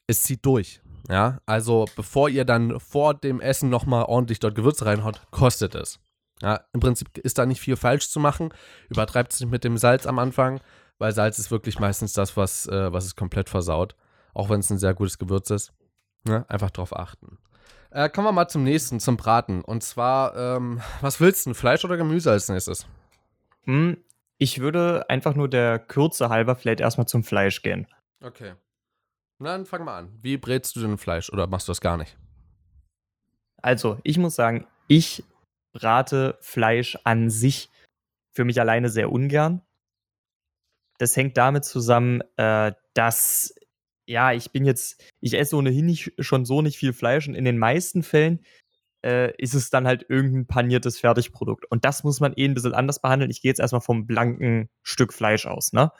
Es 0.07 0.23
zieht 0.23 0.45
durch. 0.45 0.81
Ja, 1.09 1.41
also 1.47 1.87
bevor 1.97 2.29
ihr 2.29 2.45
dann 2.45 2.79
vor 2.81 3.15
dem 3.15 3.41
Essen 3.41 3.71
nochmal 3.71 4.05
ordentlich 4.05 4.41
dort 4.41 4.55
Gewürze 4.55 4.85
reinhaut, 4.87 5.23
kostet 5.31 5.75
es. 5.75 6.01
Ja, 6.43 6.61
im 6.73 6.81
Prinzip 6.81 7.17
ist 7.19 7.39
da 7.39 7.47
nicht 7.47 7.61
viel 7.61 7.77
falsch 7.77 8.11
zu 8.11 8.21
machen. 8.21 8.51
Übertreibt 8.91 9.33
es 9.33 9.41
nicht 9.41 9.51
mit 9.51 9.65
dem 9.65 9.79
Salz 9.79 10.07
am 10.07 10.19
Anfang, 10.19 10.61
weil 10.99 11.13
Salz 11.13 11.39
ist 11.39 11.51
wirklich 11.51 11.79
meistens 11.79 12.13
das, 12.13 12.37
was, 12.37 12.67
äh, 12.67 12.93
was 12.93 13.05
es 13.05 13.17
komplett 13.17 13.49
versaut. 13.49 13.97
Auch 14.35 14.51
wenn 14.51 14.61
es 14.61 14.71
ein 14.71 14.79
sehr 14.79 14.95
gutes 14.95 15.19
Gewürz 15.19 15.51
ist. 15.51 15.73
Ja, 16.29 16.45
einfach 16.49 16.71
drauf 16.71 16.95
achten. 16.95 17.39
Äh, 17.91 18.11
kommen 18.11 18.27
wir 18.27 18.33
mal 18.33 18.49
zum 18.49 18.65
nächsten, 18.65 19.01
zum 19.01 19.17
Braten. 19.17 19.63
Und 19.63 19.83
zwar, 19.83 20.37
ähm, 20.37 20.81
was 21.01 21.21
willst 21.21 21.47
du, 21.47 21.55
Fleisch 21.55 21.85
oder 21.85 21.97
Gemüse 21.97 22.31
als 22.31 22.49
nächstes? 22.49 22.87
Hm, 23.65 23.97
ich 24.39 24.61
würde 24.61 25.09
einfach 25.11 25.35
nur 25.35 25.49
der 25.49 25.79
Kürze 25.79 26.29
halber 26.29 26.57
vielleicht 26.57 26.81
erstmal 26.81 27.07
zum 27.07 27.25
Fleisch 27.25 27.63
gehen. 27.63 27.87
Okay. 28.23 28.55
Na, 29.39 29.53
dann 29.53 29.67
fang 29.67 29.85
mal 29.85 29.99
an. 29.99 30.19
Wie 30.21 30.37
brätst 30.37 30.75
du 30.77 30.81
denn 30.81 30.99
Fleisch 30.99 31.31
oder 31.31 31.47
machst 31.47 31.69
du 31.69 31.71
das 31.71 31.81
gar 31.81 31.97
nicht? 31.97 32.17
Also, 33.61 33.99
ich 34.05 34.19
muss 34.19 34.37
sagen, 34.37 34.67
ich 34.87 35.25
brate 35.73 36.39
Fleisch 36.41 36.97
an 37.05 37.31
sich 37.31 37.71
für 38.33 38.45
mich 38.45 38.61
alleine 38.61 38.89
sehr 38.89 39.13
ungern. 39.13 39.63
Das 40.99 41.17
hängt 41.17 41.37
damit 41.37 41.65
zusammen, 41.65 42.23
äh, 42.37 42.73
dass, 42.95 43.55
ja, 44.07 44.33
ich 44.33 44.51
bin 44.51 44.65
jetzt, 44.65 45.05
ich 45.21 45.35
esse 45.35 45.57
ohnehin 45.57 45.87
nicht, 45.87 46.13
schon 46.19 46.45
so 46.45 46.63
nicht 46.63 46.79
viel 46.79 46.93
Fleisch 46.93 47.29
und 47.29 47.35
in 47.35 47.45
den 47.45 47.59
meisten 47.59 48.03
Fällen 48.03 48.45
äh, 49.05 49.35
ist 49.37 49.55
es 49.55 49.71
dann 49.71 49.87
halt 49.87 50.07
irgendein 50.09 50.47
paniertes 50.47 50.99
Fertigprodukt. 50.99 51.65
Und 51.71 51.85
das 51.85 52.05
muss 52.05 52.21
man 52.21 52.33
eh 52.37 52.45
ein 52.45 52.55
bisschen 52.55 52.75
anders 52.75 53.01
behandeln. 53.01 53.31
Ich 53.31 53.43
gehe 53.43 53.51
jetzt 53.51 53.61
erstmal 53.61 53.81
vom 53.81 54.07
blanken 54.07 54.69
Stück 54.83 55.13
Fleisch 55.13 55.47
aus, 55.47 55.73
ne? 55.73 55.93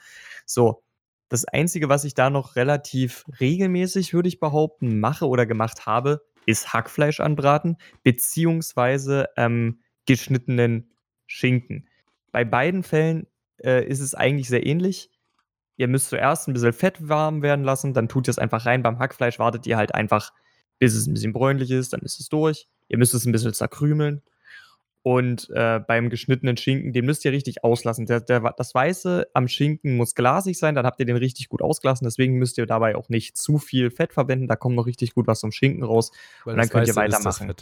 So. 0.45 0.83
Das 1.31 1.45
Einzige, 1.45 1.89
was 1.89 2.05
ich 2.05 2.15
da 2.15 2.31
noch 2.31 2.55
relativ 2.55 3.23
regelmäßig, 3.39 4.15
würde 4.15 4.27
ich 4.27 4.39
behaupten, 4.39 4.99
mache 4.99 5.27
oder 5.27 5.45
gemacht 5.45 5.85
habe, 5.85 6.25
ist 6.47 6.73
Hackfleisch 6.73 7.19
anbraten, 7.19 7.77
beziehungsweise 8.01 9.29
ähm, 9.37 9.81
geschnittenen 10.07 10.89
Schinken. 11.27 11.87
Bei 12.31 12.45
beiden 12.45 12.81
Fällen 12.81 13.27
äh, 13.63 13.85
ist 13.85 13.99
es 13.99 14.15
eigentlich 14.15 14.49
sehr 14.49 14.65
ähnlich. 14.65 15.11
Ihr 15.77 15.87
müsst 15.87 16.09
zuerst 16.09 16.47
ein 16.47 16.53
bisschen 16.53 16.73
Fett 16.73 17.07
warm 17.07 17.43
werden 17.43 17.63
lassen, 17.63 17.93
dann 17.93 18.09
tut 18.09 18.27
ihr 18.27 18.31
es 18.31 18.39
einfach 18.39 18.65
rein. 18.65 18.81
Beim 18.81 18.97
Hackfleisch 18.97 19.37
wartet 19.37 19.67
ihr 19.67 19.77
halt 19.77 19.93
einfach, 19.93 20.33
bis 20.79 20.95
es 20.95 21.05
ein 21.05 21.13
bisschen 21.13 21.33
bräunlich 21.33 21.69
ist, 21.69 21.93
dann 21.93 22.01
ist 22.01 22.19
es 22.19 22.27
durch. 22.27 22.67
Ihr 22.89 22.97
müsst 22.97 23.13
es 23.13 23.25
ein 23.25 23.31
bisschen 23.31 23.53
zerkrümeln. 23.53 24.21
Und 25.01 25.49
äh, 25.51 25.79
beim 25.79 26.09
geschnittenen 26.09 26.57
Schinken, 26.57 26.91
den 26.91 27.05
müsst 27.05 27.23
ihr 27.23 27.31
richtig 27.31 27.63
auslassen. 27.63 28.05
Der, 28.05 28.19
der, 28.19 28.41
das 28.57 28.75
Weiße 28.75 29.27
am 29.33 29.47
Schinken 29.47 29.95
muss 29.95 30.13
glasig 30.13 30.59
sein, 30.59 30.75
dann 30.75 30.85
habt 30.85 30.99
ihr 30.99 31.05
den 31.05 31.15
richtig 31.15 31.47
gut 31.47 31.61
ausgelassen. 31.61 32.03
Deswegen 32.03 32.37
müsst 32.37 32.57
ihr 32.57 32.65
dabei 32.65 32.97
auch 32.97 33.07
nicht 33.07 33.37
zu 33.37 33.59
viel 33.59 33.91
Fett 33.91 34.11
verwenden. 34.11 34.47
Da 34.47 34.57
kommt 34.57 34.75
noch 34.75 34.85
richtig 34.85 35.15
gut 35.15 35.25
was 35.25 35.39
zum 35.39 35.53
Schinken 35.53 35.83
raus. 35.83 36.11
Weil 36.43 36.53
und 36.53 36.57
dann 36.59 36.69
könnt 36.69 36.87
Weiße 36.87 36.91
ihr 36.91 36.95
weitermachen. 36.97 37.53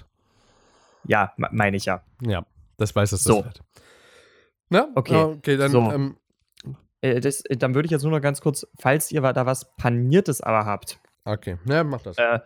Ja, 1.05 1.33
meine 1.37 1.77
ich 1.77 1.85
ja. 1.85 2.03
Ja, 2.21 2.45
das 2.77 2.95
Weiße 2.95 3.15
ist 3.15 3.23
so. 3.23 3.43
das 3.43 3.53
Fett. 3.53 3.63
Na, 4.69 4.89
okay. 4.95 5.15
okay, 5.15 5.57
dann. 5.57 5.71
So. 5.71 5.91
Ähm, 5.91 6.17
äh, 7.01 7.19
das, 7.19 7.45
äh, 7.45 7.55
dann 7.55 7.75
würde 7.75 7.85
ich 7.85 7.91
jetzt 7.91 8.03
nur 8.03 8.11
noch 8.11 8.21
ganz 8.21 8.41
kurz, 8.41 8.67
falls 8.79 9.11
ihr 9.11 9.21
da 9.21 9.45
was 9.45 9.75
Paniertes 9.75 10.41
aber 10.41 10.65
habt. 10.65 10.99
Okay, 11.23 11.57
ja, 11.65 11.83
mach 11.83 12.01
das. 12.01 12.17
Äh, 12.17 12.39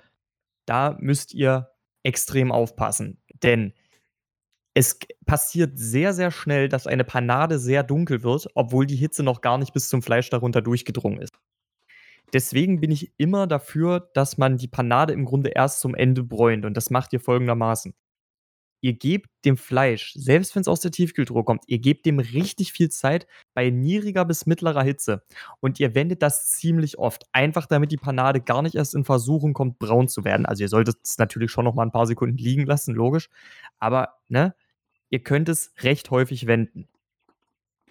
da 0.66 0.98
müsst 1.00 1.34
ihr 1.34 1.70
extrem 2.04 2.52
aufpassen. 2.52 3.22
Denn 3.44 3.74
es 4.74 5.00
passiert 5.26 5.78
sehr, 5.78 6.14
sehr 6.14 6.32
schnell, 6.32 6.70
dass 6.70 6.88
eine 6.88 7.04
Panade 7.04 7.60
sehr 7.60 7.84
dunkel 7.84 8.24
wird, 8.24 8.48
obwohl 8.56 8.86
die 8.86 8.96
Hitze 8.96 9.24
noch 9.24 9.42
gar 9.42 9.58
nicht 9.58 9.74
bis 9.74 9.90
zum 9.90 10.02
Fleisch 10.02 10.30
darunter 10.30 10.62
durchgedrungen 10.62 11.20
ist. 11.20 11.34
Deswegen 12.34 12.80
bin 12.80 12.92
ich 12.92 13.12
immer 13.18 13.48
dafür, 13.48 14.10
dass 14.14 14.38
man 14.38 14.58
die 14.58 14.70
Panade 14.70 15.12
im 15.14 15.26
Grunde 15.26 15.50
erst 15.50 15.82
zum 15.82 15.96
Ende 15.96 16.24
bräunt. 16.24 16.66
Und 16.66 16.78
das 16.78 16.90
macht 16.90 17.12
ihr 17.12 17.20
folgendermaßen 17.20 17.94
ihr 18.82 18.94
gebt 18.94 19.30
dem 19.46 19.58
Fleisch, 19.58 20.14
selbst 20.16 20.56
wenn 20.56 20.62
es 20.62 20.68
aus 20.68 20.82
der 20.82 20.92
Tiefkühltruhe 20.92 21.44
kommt, 21.44 21.64
ihr 21.68 21.80
gebt 21.80 22.06
dem 22.06 22.20
richtig 22.20 22.74
viel 22.74 22.90
Zeit 22.90 23.28
bei 23.54 23.70
niedriger 23.70 24.26
bis 24.26 24.46
mittlerer 24.46 24.84
Hitze. 24.84 25.24
Und 25.60 25.80
ihr 25.80 25.96
wendet 25.96 26.22
das 26.22 26.50
ziemlich 26.50 26.98
oft, 26.98 27.26
einfach 27.32 27.68
damit 27.68 27.92
die 27.92 27.98
Panade 27.98 28.42
gar 28.42 28.62
nicht 28.62 28.76
erst 28.76 28.96
in 28.96 29.06
Versuchung 29.06 29.54
kommt, 29.54 29.80
braun 29.80 30.08
zu 30.08 30.26
werden. 30.26 30.46
Also 30.46 30.64
ihr 30.64 30.70
solltet 30.70 30.98
es 31.04 31.18
natürlich 31.18 31.52
schon 31.52 31.66
noch 31.66 31.76
mal 31.76 31.84
ein 31.84 31.92
paar 31.92 32.08
Sekunden 32.08 32.38
liegen 32.38 32.66
lassen, 32.66 32.96
logisch. 32.96 33.30
Aber, 33.80 34.16
ne, 34.28 34.56
ihr 35.10 35.20
könnt 35.20 35.48
es 35.48 35.74
recht 35.82 36.10
häufig 36.10 36.48
wenden. 36.48 36.88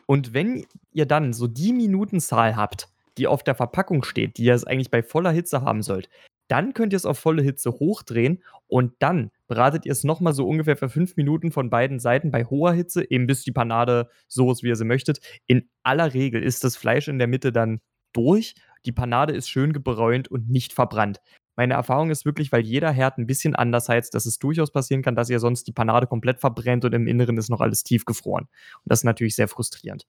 Und 0.07 0.35
wenn 0.35 0.67
ihr 0.93 1.07
dann 1.07 1.33
so 1.33 1.47
die 1.47 1.73
Minutenzahl 1.73 2.57
habt, 2.57 2.89
die 3.17 3.29
auf 3.29 3.45
der 3.45 3.55
Verpackung 3.55 4.03
steht, 4.03 4.39
die 4.39 4.45
ihr 4.45 4.55
es 4.55 4.65
eigentlich 4.65 4.91
bei 4.91 5.05
voller 5.05 5.31
Hitze 5.31 5.63
haben 5.63 5.83
sollt, 5.83 6.09
dann 6.49 6.75
könnt 6.75 6.93
ihr 6.93 6.97
es 6.97 7.07
auf 7.07 7.19
volle 7.19 7.43
Hitze 7.43 7.71
hochdrehen 7.71 8.43
und 8.67 8.95
dann 8.99 9.31
bratet 9.51 9.85
ihr 9.85 9.93
es 9.93 10.05
nochmal 10.05 10.33
so 10.33 10.47
ungefähr 10.47 10.77
für 10.77 10.89
fünf 10.89 11.17
Minuten 11.17 11.51
von 11.51 11.71
beiden 11.71 11.99
Seiten 11.99 12.31
bei 12.31 12.45
hoher 12.45 12.73
Hitze, 12.73 13.11
eben 13.11 13.27
bis 13.27 13.43
die 13.43 13.51
Panade 13.51 14.09
so 14.29 14.51
ist, 14.53 14.63
wie 14.63 14.69
ihr 14.69 14.77
sie 14.77 14.85
möchtet. 14.85 15.19
In 15.49 15.69
aller 15.83 16.15
Regel 16.15 16.41
ist 16.41 16.63
das 16.63 16.77
Fleisch 16.77 17.09
in 17.09 17.19
der 17.19 17.27
Mitte 17.27 17.51
dann 17.51 17.81
durch. 18.13 18.55
Die 18.87 18.93
Panade 18.93 19.35
ist 19.35 19.51
schön 19.51 19.73
gebräunt 19.73 20.29
und 20.29 20.49
nicht 20.49 20.73
verbrannt. 20.73 21.21
Meine 21.57 21.75
Erfahrung 21.75 22.11
ist 22.11 22.25
wirklich, 22.25 22.53
weil 22.53 22.63
jeder 22.63 22.93
Herd 22.93 23.19
ein 23.19 23.27
bisschen 23.27 23.57
anders 23.57 23.89
heizt, 23.89 24.15
dass 24.15 24.25
es 24.25 24.39
durchaus 24.39 24.71
passieren 24.71 25.03
kann, 25.03 25.17
dass 25.17 25.29
ihr 25.29 25.41
sonst 25.41 25.65
die 25.65 25.73
Panade 25.73 26.07
komplett 26.07 26.39
verbrennt 26.39 26.85
und 26.85 26.95
im 26.95 27.09
Inneren 27.09 27.37
ist 27.37 27.51
noch 27.51 27.61
alles 27.61 27.83
tiefgefroren. 27.83 28.45
Und 28.45 28.85
das 28.85 29.01
ist 29.01 29.05
natürlich 29.05 29.35
sehr 29.35 29.49
frustrierend. 29.49 30.07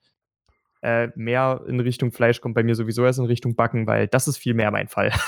Äh, 0.83 1.09
mehr 1.15 1.63
in 1.67 1.79
Richtung 1.79 2.11
Fleisch 2.11 2.41
kommt 2.41 2.53
bei 2.53 2.63
mir 2.63 2.75
sowieso 2.75 3.03
erst 3.03 3.17
in 3.17 3.25
Richtung 3.25 3.55
Backen, 3.55 3.87
weil 3.87 4.07
das 4.07 4.27
ist 4.27 4.37
viel 4.37 4.53
mehr 4.53 4.69
mein 4.69 4.87
Fall. 4.87 5.11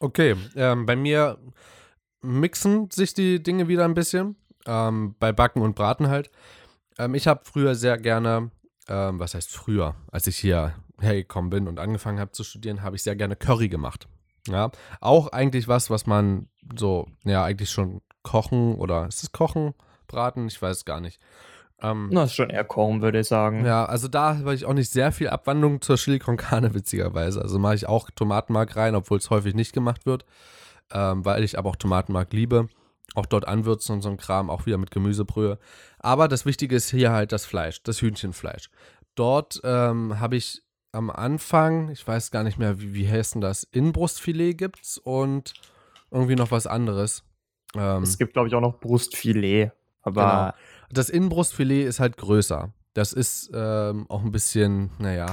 Okay, 0.00 0.34
ähm, 0.56 0.86
bei 0.86 0.96
mir 0.96 1.38
mixen 2.24 2.90
sich 2.90 3.14
die 3.14 3.42
Dinge 3.42 3.68
wieder 3.68 3.84
ein 3.84 3.94
bisschen. 3.94 4.36
Ähm, 4.66 5.14
bei 5.18 5.32
Backen 5.32 5.62
und 5.62 5.74
Braten 5.74 6.08
halt. 6.08 6.30
Ähm, 6.98 7.14
ich 7.14 7.26
habe 7.26 7.42
früher 7.44 7.74
sehr 7.74 7.98
gerne, 7.98 8.50
ähm, 8.88 9.18
was 9.18 9.34
heißt 9.34 9.50
früher, 9.52 9.94
als 10.10 10.26
ich 10.26 10.38
hier 10.38 10.74
hergekommen 11.00 11.50
bin 11.50 11.68
und 11.68 11.78
angefangen 11.78 12.20
habe 12.20 12.32
zu 12.32 12.44
studieren, 12.44 12.82
habe 12.82 12.96
ich 12.96 13.02
sehr 13.02 13.16
gerne 13.16 13.36
Curry 13.36 13.68
gemacht. 13.68 14.08
Ja, 14.48 14.70
auch 15.00 15.28
eigentlich 15.28 15.68
was, 15.68 15.90
was 15.90 16.06
man 16.06 16.48
so, 16.76 17.08
ja, 17.24 17.44
eigentlich 17.44 17.70
schon 17.70 18.02
kochen 18.22 18.74
oder 18.74 19.06
ist 19.06 19.22
es 19.22 19.32
kochen, 19.32 19.74
braten, 20.06 20.46
ich 20.46 20.60
weiß 20.60 20.84
gar 20.84 21.00
nicht. 21.00 21.20
Ähm, 21.80 22.10
das 22.12 22.30
ist 22.30 22.36
schon 22.36 22.50
eher 22.50 22.64
kochen, 22.64 23.02
würde 23.02 23.20
ich 23.20 23.28
sagen. 23.28 23.64
Ja, 23.64 23.84
also 23.84 24.08
da 24.08 24.38
habe 24.38 24.54
ich 24.54 24.64
auch 24.64 24.74
nicht 24.74 24.90
sehr 24.90 25.12
viel 25.12 25.28
Abwandlung 25.28 25.80
zur 25.80 25.96
Chili 25.96 26.18
con 26.18 26.36
Carne, 26.36 26.74
witzigerweise. 26.74 27.40
Also 27.40 27.58
mache 27.58 27.74
ich 27.74 27.86
auch 27.86 28.10
Tomatenmark 28.10 28.76
rein, 28.76 28.94
obwohl 28.94 29.18
es 29.18 29.30
häufig 29.30 29.54
nicht 29.54 29.72
gemacht 29.72 30.06
wird, 30.06 30.24
ähm, 30.92 31.24
weil 31.24 31.44
ich 31.44 31.58
aber 31.58 31.70
auch 31.70 31.76
Tomatenmark 31.76 32.32
liebe. 32.32 32.68
Auch 33.14 33.26
dort 33.26 33.46
anwürzen 33.46 33.94
und 33.96 34.02
so 34.02 34.08
ein 34.08 34.16
Kram, 34.16 34.50
auch 34.50 34.66
wieder 34.66 34.78
mit 34.78 34.90
Gemüsebrühe. 34.90 35.58
Aber 35.98 36.26
das 36.26 36.46
Wichtige 36.46 36.74
ist 36.74 36.90
hier 36.90 37.12
halt 37.12 37.32
das 37.32 37.44
Fleisch, 37.44 37.82
das 37.82 38.00
Hühnchenfleisch. 38.00 38.70
Dort 39.14 39.60
ähm, 39.62 40.18
habe 40.18 40.36
ich 40.36 40.62
am 40.90 41.10
Anfang, 41.10 41.90
ich 41.90 42.06
weiß 42.06 42.30
gar 42.30 42.44
nicht 42.44 42.58
mehr, 42.58 42.80
wie, 42.80 42.94
wie 42.94 43.08
heißt 43.08 43.34
denn 43.34 43.40
das, 43.40 43.64
Innenbrustfilet 43.64 44.54
gibt's 44.54 44.98
und 44.98 45.54
irgendwie 46.10 46.36
noch 46.36 46.50
was 46.50 46.66
anderes. 46.66 47.24
Ähm, 47.76 48.02
es 48.02 48.18
gibt, 48.18 48.32
glaube 48.32 48.48
ich, 48.48 48.54
auch 48.54 48.60
noch 48.60 48.80
Brustfilet. 48.80 49.72
Aber 50.02 50.22
genau. 50.22 50.52
das 50.90 51.08
Innenbrustfilet 51.08 51.86
ist 51.86 52.00
halt 52.00 52.16
größer. 52.16 52.72
Das 52.94 53.12
ist 53.12 53.50
ähm, 53.52 54.06
auch 54.08 54.22
ein 54.22 54.30
bisschen, 54.30 54.90
naja, 54.98 55.26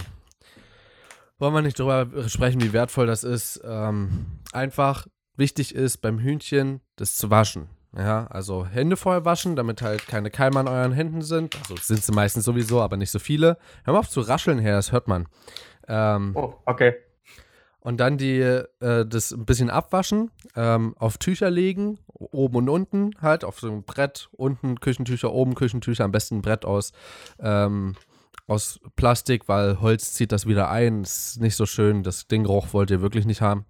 wollen 1.38 1.54
wir 1.54 1.62
nicht 1.62 1.78
drüber 1.78 2.08
sprechen, 2.28 2.62
wie 2.62 2.74
wertvoll 2.74 3.08
das 3.08 3.24
ist. 3.24 3.62
Ähm, 3.64 4.40
einfach 4.54 5.08
wichtig 5.42 5.76
ist 5.76 5.98
beim 5.98 6.20
Hühnchen, 6.20 6.80
das 6.96 7.18
zu 7.18 7.30
waschen. 7.30 7.68
Ja, 7.98 8.28
also 8.28 8.66
Hände 8.66 8.96
vorher 8.96 9.26
waschen, 9.26 9.58
damit 9.58 9.82
halt 9.82 10.08
keine 10.08 10.30
Keime 10.30 10.62
an 10.62 10.70
euren 10.70 10.94
Händen 10.94 11.22
sind. 11.22 11.58
Also 11.58 11.76
sind 11.76 12.04
sie 12.04 12.14
meistens 12.14 12.46
sowieso, 12.46 12.80
aber 12.80 12.96
nicht 12.96 13.12
so 13.12 13.20
viele. 13.20 13.58
Hör 13.84 13.94
mal 13.94 14.00
auf 14.00 14.10
zu 14.10 14.22
rascheln 14.22 14.60
her, 14.60 14.76
das 14.76 14.94
hört 14.94 15.10
man. 15.10 15.28
Ähm, 15.90 16.32
oh, 16.36 16.54
okay. 16.66 16.94
Und 17.82 18.00
dann 18.00 18.18
die, 18.18 18.40
äh, 18.40 19.06
das 19.06 19.32
ein 19.32 19.46
bisschen 19.46 19.72
abwaschen, 19.72 20.30
ähm, 20.56 20.96
auf 21.00 21.18
Tücher 21.18 21.50
legen, 21.50 21.98
oben 22.14 22.58
und 22.58 22.70
unten 22.70 23.12
halt, 23.20 23.44
auf 23.44 23.60
so 23.60 23.70
ein 23.70 23.84
Brett, 23.84 24.30
unten 24.32 24.80
Küchentücher, 24.80 25.34
oben 25.34 25.56
Küchentücher, 25.56 26.06
am 26.06 26.12
besten 26.12 26.38
ein 26.38 26.42
Brett 26.44 26.64
aus, 26.64 26.94
ähm, 27.40 27.96
aus 28.46 28.80
Plastik, 28.96 29.50
weil 29.50 29.82
Holz 29.82 30.14
zieht 30.14 30.32
das 30.32 30.46
wieder 30.46 30.70
ein, 30.70 31.02
ist 31.02 31.42
nicht 31.42 31.56
so 31.56 31.66
schön, 31.66 32.04
das 32.04 32.28
Ding 32.28 32.44
Geruch 32.44 32.68
wollt 32.72 32.92
ihr 32.92 33.02
wirklich 33.02 33.26
nicht 33.26 33.42
haben. 33.42 33.66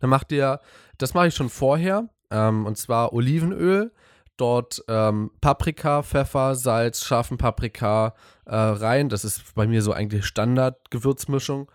Dann 0.00 0.10
macht 0.10 0.32
ihr, 0.32 0.60
das 0.98 1.14
mache 1.14 1.28
ich 1.28 1.34
schon 1.34 1.48
vorher, 1.48 2.08
ähm, 2.30 2.66
und 2.66 2.76
zwar 2.76 3.12
Olivenöl, 3.12 3.92
dort 4.36 4.82
ähm, 4.88 5.30
Paprika, 5.40 6.02
Pfeffer, 6.02 6.54
Salz, 6.54 7.04
scharfen 7.04 7.36
Paprika 7.36 8.14
äh, 8.46 8.56
rein. 8.56 9.08
Das 9.10 9.24
ist 9.24 9.54
bei 9.54 9.66
mir 9.66 9.82
so 9.82 9.92
eigentlich 9.92 10.24
Standard-Gewürzmischung. 10.24 11.70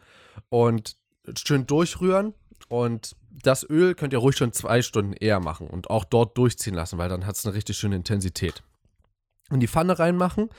Und 0.49 0.97
schön 1.37 1.67
durchrühren. 1.67 2.33
Und 2.67 3.15
das 3.29 3.67
Öl 3.69 3.95
könnt 3.95 4.13
ihr 4.13 4.19
ruhig 4.19 4.37
schon 4.37 4.53
zwei 4.53 4.81
Stunden 4.81 5.13
eher 5.13 5.39
machen 5.39 5.67
und 5.67 5.89
auch 5.89 6.05
dort 6.05 6.37
durchziehen 6.37 6.73
lassen, 6.73 6.97
weil 6.97 7.09
dann 7.09 7.25
hat 7.25 7.35
es 7.35 7.45
eine 7.45 7.53
richtig 7.53 7.77
schöne 7.77 7.95
Intensität. 7.95 8.63
In 9.51 9.59
die 9.59 9.67
Pfanne 9.67 9.99
reinmachen, 9.99 10.49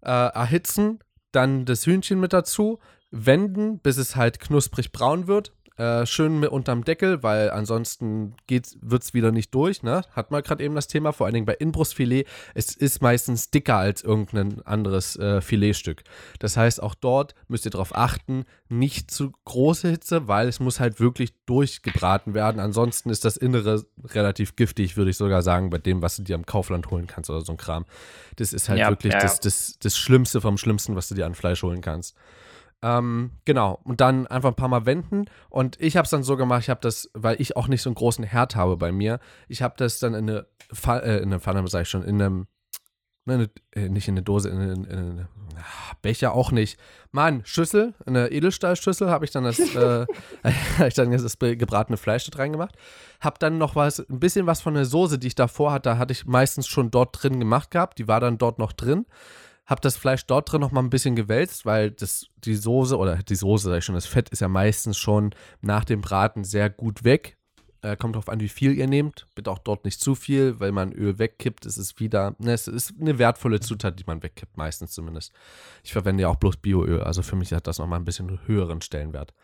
äh, 0.00 0.10
erhitzen, 0.10 1.00
dann 1.32 1.64
das 1.66 1.84
Hühnchen 1.86 2.20
mit 2.20 2.32
dazu, 2.32 2.78
wenden, 3.10 3.78
bis 3.80 3.98
es 3.98 4.16
halt 4.16 4.40
knusprig 4.40 4.92
braun 4.92 5.26
wird. 5.26 5.52
Äh, 5.76 6.06
schön 6.06 6.38
mit 6.38 6.50
unterm 6.50 6.84
Deckel, 6.84 7.24
weil 7.24 7.50
ansonsten 7.50 8.34
wird 8.48 9.02
es 9.02 9.12
wieder 9.12 9.32
nicht 9.32 9.52
durch. 9.52 9.82
Ne? 9.82 10.02
Hat 10.12 10.30
man 10.30 10.40
gerade 10.44 10.62
eben 10.62 10.76
das 10.76 10.86
Thema, 10.86 11.12
vor 11.12 11.26
allen 11.26 11.34
Dingen 11.34 11.46
bei 11.46 11.54
Inbrustfilet. 11.54 12.26
Es 12.54 12.76
ist 12.76 13.02
meistens 13.02 13.50
dicker 13.50 13.76
als 13.76 14.02
irgendein 14.02 14.62
anderes 14.64 15.16
äh, 15.16 15.40
Filetstück. 15.40 16.04
Das 16.38 16.56
heißt, 16.56 16.80
auch 16.80 16.94
dort 16.94 17.34
müsst 17.48 17.64
ihr 17.64 17.72
darauf 17.72 17.92
achten, 17.96 18.44
nicht 18.68 19.10
zu 19.10 19.32
große 19.46 19.88
Hitze, 19.90 20.28
weil 20.28 20.46
es 20.46 20.60
muss 20.60 20.78
halt 20.78 21.00
wirklich 21.00 21.34
durchgebraten 21.44 22.34
werden. 22.34 22.60
Ansonsten 22.60 23.10
ist 23.10 23.24
das 23.24 23.36
Innere 23.36 23.84
relativ 24.04 24.54
giftig, 24.54 24.96
würde 24.96 25.10
ich 25.10 25.16
sogar 25.16 25.42
sagen, 25.42 25.70
bei 25.70 25.78
dem, 25.78 26.02
was 26.02 26.14
du 26.14 26.22
dir 26.22 26.36
am 26.36 26.46
Kaufland 26.46 26.92
holen 26.92 27.08
kannst 27.08 27.30
oder 27.30 27.40
so 27.40 27.52
ein 27.52 27.58
Kram. 27.58 27.84
Das 28.36 28.52
ist 28.52 28.68
halt 28.68 28.78
ja, 28.78 28.90
wirklich 28.90 29.12
ja. 29.12 29.18
Das, 29.18 29.40
das, 29.40 29.76
das 29.80 29.96
Schlimmste 29.96 30.40
vom 30.40 30.56
Schlimmsten, 30.56 30.94
was 30.94 31.08
du 31.08 31.16
dir 31.16 31.26
an 31.26 31.34
Fleisch 31.34 31.64
holen 31.64 31.80
kannst. 31.80 32.14
Ähm, 32.84 33.30
genau, 33.46 33.80
und 33.84 34.02
dann 34.02 34.26
einfach 34.26 34.50
ein 34.50 34.56
paar 34.56 34.68
Mal 34.68 34.84
wenden. 34.84 35.24
Und 35.48 35.80
ich 35.80 35.96
habe 35.96 36.04
es 36.04 36.10
dann 36.10 36.22
so 36.22 36.36
gemacht, 36.36 36.64
ich 36.64 36.68
habe 36.68 36.82
das, 36.82 37.08
weil 37.14 37.40
ich 37.40 37.56
auch 37.56 37.66
nicht 37.66 37.80
so 37.80 37.88
einen 37.88 37.94
großen 37.94 38.24
Herd 38.24 38.56
habe 38.56 38.76
bei 38.76 38.92
mir, 38.92 39.20
ich 39.48 39.62
habe 39.62 39.72
das 39.78 40.00
dann 40.00 40.12
in 40.12 40.28
eine, 40.28 40.46
Fa 40.70 40.98
äh, 40.98 41.16
in 41.16 41.32
eine 41.32 41.40
Pfanne, 41.40 41.66
sag 41.66 41.82
ich 41.82 41.88
schon, 41.88 42.02
in 42.02 42.20
einem, 42.20 42.46
ne, 43.24 43.48
äh, 43.72 43.88
nicht 43.88 44.06
in 44.06 44.12
eine 44.12 44.22
Dose, 44.22 44.50
in, 44.50 44.60
eine, 44.60 44.72
in 44.72 44.86
eine 44.86 45.28
ach, 45.58 45.94
Becher 46.02 46.34
auch 46.34 46.52
nicht. 46.52 46.78
Mann, 47.10 47.40
Schüssel, 47.46 47.94
eine 48.04 48.30
Edelstahlschüssel, 48.30 49.08
habe 49.08 49.24
ich 49.24 49.30
dann 49.30 49.44
das, 49.44 49.58
äh, 49.60 50.06
ich 50.86 50.92
dann 50.92 51.10
das 51.10 51.38
gebratene 51.38 51.96
Fleisch 51.96 52.28
da 52.28 52.38
reingemacht. 52.38 52.76
Habe 53.18 53.38
dann 53.38 53.56
noch 53.56 53.76
was, 53.76 54.00
ein 54.00 54.20
bisschen 54.20 54.46
was 54.46 54.60
von 54.60 54.74
der 54.74 54.84
Soße, 54.84 55.18
die 55.18 55.28
ich 55.28 55.34
davor 55.34 55.72
hatte, 55.72 55.96
hatte 55.96 56.12
ich 56.12 56.26
meistens 56.26 56.66
schon 56.66 56.90
dort 56.90 57.22
drin 57.22 57.40
gemacht 57.40 57.70
gehabt. 57.70 57.98
Die 57.98 58.08
war 58.08 58.20
dann 58.20 58.36
dort 58.36 58.58
noch 58.58 58.72
drin 58.72 59.06
habe 59.66 59.80
das 59.80 59.96
Fleisch 59.96 60.26
dort 60.26 60.50
drin 60.52 60.60
noch 60.60 60.72
mal 60.72 60.82
ein 60.82 60.90
bisschen 60.90 61.16
gewälzt, 61.16 61.64
weil 61.64 61.90
das, 61.90 62.26
die 62.44 62.54
Soße 62.54 62.96
oder 62.98 63.16
die 63.16 63.34
Soße, 63.34 63.70
sag 63.70 63.78
ich 63.78 63.84
schon, 63.84 63.94
das 63.94 64.06
Fett 64.06 64.28
ist 64.28 64.40
ja 64.40 64.48
meistens 64.48 64.98
schon 64.98 65.34
nach 65.60 65.84
dem 65.84 66.02
Braten 66.02 66.44
sehr 66.44 66.68
gut 66.68 67.04
weg. 67.04 67.38
Äh, 67.80 67.96
kommt 67.96 68.14
darauf 68.14 68.28
an, 68.28 68.40
wie 68.40 68.48
viel 68.48 68.72
ihr 68.72 68.86
nehmt. 68.86 69.26
Bitte 69.34 69.50
auch 69.50 69.58
dort 69.58 69.84
nicht 69.84 70.00
zu 70.00 70.14
viel, 70.14 70.58
weil 70.60 70.72
man 70.72 70.92
Öl 70.92 71.18
wegkippt, 71.18 71.66
ist 71.66 71.76
es 71.76 71.98
wieder, 71.98 72.34
ne, 72.38 72.52
es 72.52 72.68
ist 72.68 72.94
eine 72.98 73.18
wertvolle 73.18 73.60
Zutat, 73.60 73.98
die 73.98 74.04
man 74.06 74.22
wegkippt, 74.22 74.56
meistens 74.56 74.92
zumindest. 74.92 75.32
Ich 75.82 75.92
verwende 75.92 76.22
ja 76.22 76.28
auch 76.28 76.36
bloß 76.36 76.58
Bioöl, 76.58 77.02
also 77.02 77.22
für 77.22 77.36
mich 77.36 77.52
hat 77.52 77.66
das 77.66 77.78
nochmal 77.78 77.98
ein 77.98 78.06
bisschen 78.06 78.46
höheren 78.46 78.80
Stellenwert. 78.80 79.34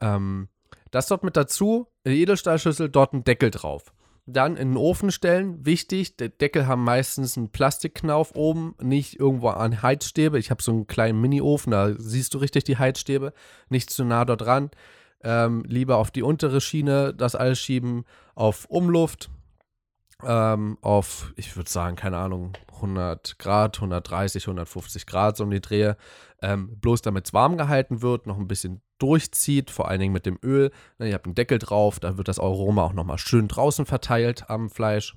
Ähm, 0.00 0.48
das 0.90 1.06
dort 1.06 1.24
mit 1.24 1.36
dazu, 1.36 1.88
eine 2.04 2.14
Edelstahlschüssel, 2.14 2.90
dort 2.90 3.14
ein 3.14 3.24
Deckel 3.24 3.50
drauf. 3.50 3.94
Dann 4.26 4.56
in 4.56 4.70
den 4.70 4.76
Ofen 4.76 5.10
stellen. 5.10 5.66
Wichtig, 5.66 6.16
der 6.16 6.28
Deckel 6.28 6.66
haben 6.66 6.84
meistens 6.84 7.36
einen 7.36 7.50
Plastikknauf 7.50 8.34
oben, 8.36 8.76
nicht 8.80 9.18
irgendwo 9.18 9.48
an 9.48 9.82
Heizstäbe. 9.82 10.38
Ich 10.38 10.50
habe 10.50 10.62
so 10.62 10.70
einen 10.70 10.86
kleinen 10.86 11.20
Mini-Ofen, 11.20 11.72
da 11.72 11.94
siehst 11.98 12.34
du 12.34 12.38
richtig 12.38 12.64
die 12.64 12.78
Heizstäbe. 12.78 13.32
Nicht 13.68 13.90
zu 13.90 14.04
nah 14.04 14.24
dort 14.24 14.42
dran. 14.42 14.70
Ähm, 15.24 15.64
lieber 15.66 15.96
auf 15.96 16.10
die 16.10 16.22
untere 16.22 16.60
Schiene 16.60 17.14
das 17.14 17.34
alles 17.34 17.60
schieben, 17.60 18.04
auf 18.34 18.66
Umluft, 18.66 19.30
ähm, 20.24 20.78
auf, 20.80 21.32
ich 21.36 21.56
würde 21.56 21.70
sagen, 21.70 21.96
keine 21.96 22.18
Ahnung, 22.18 22.52
100 22.74 23.38
Grad, 23.38 23.76
130, 23.76 24.44
150 24.44 25.06
Grad, 25.06 25.36
so 25.36 25.44
um 25.44 25.50
die 25.50 25.60
Drehe. 25.60 25.96
Ähm, 26.40 26.78
bloß 26.80 27.02
damit 27.02 27.26
es 27.26 27.32
warm 27.32 27.56
gehalten 27.56 28.02
wird, 28.02 28.26
noch 28.26 28.38
ein 28.38 28.48
bisschen 28.48 28.82
durchzieht, 28.98 29.70
vor 29.70 29.88
allen 29.88 30.00
Dingen 30.00 30.12
mit 30.12 30.26
dem 30.26 30.38
Öl. 30.42 30.72
Ne, 30.98 31.08
ihr 31.08 31.14
habt 31.14 31.26
einen 31.26 31.34
Deckel 31.34 31.58
drauf, 31.58 32.00
da 32.00 32.16
wird 32.16 32.28
das 32.28 32.40
Aroma 32.40 32.82
auch 32.82 32.92
nochmal 32.92 33.18
schön 33.18 33.48
draußen 33.48 33.86
verteilt 33.86 34.50
am 34.50 34.70
Fleisch. 34.70 35.16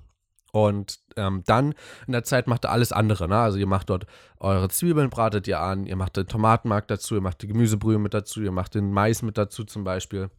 Und 0.51 0.99
ähm, 1.17 1.43
dann 1.45 1.73
in 2.07 2.13
der 2.13 2.23
Zeit 2.23 2.47
macht 2.47 2.65
ihr 2.65 2.71
alles 2.71 2.93
andere. 2.93 3.27
Ne? 3.27 3.37
Also 3.37 3.57
ihr 3.57 3.67
macht 3.67 3.89
dort 3.89 4.05
eure 4.39 4.69
Zwiebeln, 4.69 5.09
bratet 5.09 5.47
ihr 5.47 5.59
an, 5.59 5.85
ihr 5.85 5.97
macht 5.97 6.15
den 6.15 6.27
Tomatenmark 6.27 6.87
dazu, 6.87 7.15
ihr 7.15 7.21
macht 7.21 7.41
die 7.41 7.47
Gemüsebrühe 7.47 7.99
mit 7.99 8.13
dazu, 8.13 8.41
ihr 8.41 8.53
macht 8.53 8.75
den 8.75 8.91
Mais 8.91 9.21
mit 9.21 9.37
dazu 9.37 9.65
zum 9.65 9.83
Beispiel. 9.83 10.29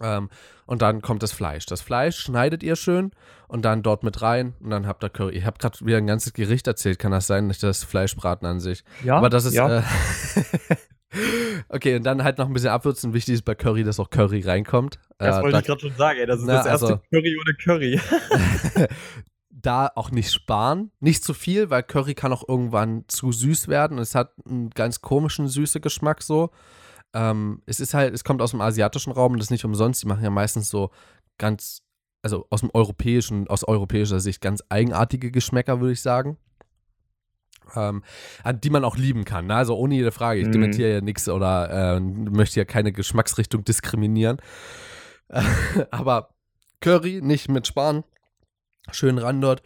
Ähm, 0.00 0.30
und 0.66 0.82
dann 0.82 1.02
kommt 1.02 1.22
das 1.22 1.32
Fleisch. 1.32 1.66
Das 1.66 1.80
Fleisch 1.80 2.18
schneidet 2.18 2.62
ihr 2.62 2.76
schön 2.76 3.12
und 3.48 3.64
dann 3.64 3.82
dort 3.82 4.02
mit 4.02 4.22
rein 4.22 4.54
und 4.60 4.70
dann 4.70 4.86
habt 4.86 5.04
ihr 5.04 5.10
Curry. 5.10 5.36
Ich 5.36 5.44
habe 5.44 5.58
gerade 5.58 5.78
wieder 5.84 5.98
ein 5.98 6.06
ganzes 6.06 6.32
Gericht 6.32 6.66
erzählt, 6.66 6.98
kann 6.98 7.12
das 7.12 7.26
sein, 7.26 7.46
nicht 7.46 7.62
das 7.62 7.84
Fleischbraten 7.84 8.46
an 8.46 8.60
sich. 8.60 8.84
Ja, 9.04 9.16
aber 9.16 9.28
das 9.28 9.44
ist. 9.44 9.54
Ja. 9.54 9.78
Äh, 9.78 9.82
Okay, 11.68 11.96
und 11.96 12.04
dann 12.04 12.24
halt 12.24 12.38
noch 12.38 12.46
ein 12.46 12.52
bisschen 12.52 12.70
abwürzen. 12.70 13.12
Wichtig 13.12 13.34
ist 13.34 13.42
bei 13.42 13.54
Curry, 13.54 13.84
dass 13.84 14.00
auch 14.00 14.10
Curry 14.10 14.40
reinkommt. 14.40 14.98
Das 15.18 15.38
äh, 15.38 15.42
wollte 15.42 15.52
da, 15.52 15.58
ich 15.60 15.66
gerade 15.66 15.80
schon 15.80 15.94
sagen, 15.94 16.18
ey. 16.18 16.26
Das 16.26 16.40
ist 16.40 16.46
na, 16.46 16.56
das 16.56 16.66
erste 16.66 16.86
also, 16.86 17.00
Curry 17.10 17.36
ohne 17.38 17.54
Curry. 17.62 18.00
da 19.50 19.90
auch 19.94 20.10
nicht 20.10 20.32
sparen. 20.32 20.90
Nicht 21.00 21.24
zu 21.24 21.34
viel, 21.34 21.70
weil 21.70 21.82
Curry 21.82 22.14
kann 22.14 22.32
auch 22.32 22.46
irgendwann 22.48 23.04
zu 23.08 23.32
süß 23.32 23.68
werden. 23.68 23.98
Es 23.98 24.14
hat 24.14 24.32
einen 24.46 24.70
ganz 24.70 25.00
komischen 25.00 25.48
süße 25.48 25.80
Geschmack 25.80 26.22
so. 26.22 26.50
Ähm, 27.14 27.62
es 27.66 27.80
ist 27.80 27.94
halt, 27.94 28.14
es 28.14 28.24
kommt 28.24 28.40
aus 28.42 28.52
dem 28.52 28.60
asiatischen 28.60 29.12
Raum 29.12 29.32
und 29.32 29.38
das 29.38 29.46
ist 29.46 29.50
nicht 29.50 29.64
umsonst. 29.64 30.02
Die 30.02 30.06
machen 30.06 30.24
ja 30.24 30.30
meistens 30.30 30.68
so 30.70 30.90
ganz, 31.38 31.82
also 32.22 32.46
aus 32.50 32.60
dem 32.60 32.70
europäischen, 32.72 33.48
aus 33.48 33.64
europäischer 33.64 34.20
Sicht 34.20 34.40
ganz 34.40 34.62
eigenartige 34.68 35.30
Geschmäcker, 35.30 35.80
würde 35.80 35.92
ich 35.92 36.02
sagen. 36.02 36.36
ähm, 37.76 38.02
die 38.62 38.70
man 38.70 38.84
auch 38.84 38.96
lieben 38.96 39.24
kann. 39.24 39.46
Ne? 39.46 39.54
Also 39.54 39.76
ohne 39.76 39.94
jede 39.94 40.10
Frage. 40.12 40.40
Ich 40.40 40.48
Mhm. 40.48 40.52
dementiere 40.52 40.92
ja 40.94 41.00
nichts 41.00 41.28
oder 41.28 41.96
äh, 41.96 42.00
möchte 42.00 42.60
ja 42.60 42.64
keine 42.64 42.92
Geschmacksrichtung 42.92 43.64
diskriminieren. 43.64 44.38
Aber 45.90 46.34
Curry 46.80 47.20
nicht 47.22 47.48
mit 47.48 47.66
Sparen. 47.66 48.04
Schön 48.90 49.16
ran 49.18 49.40
dort. 49.40 49.62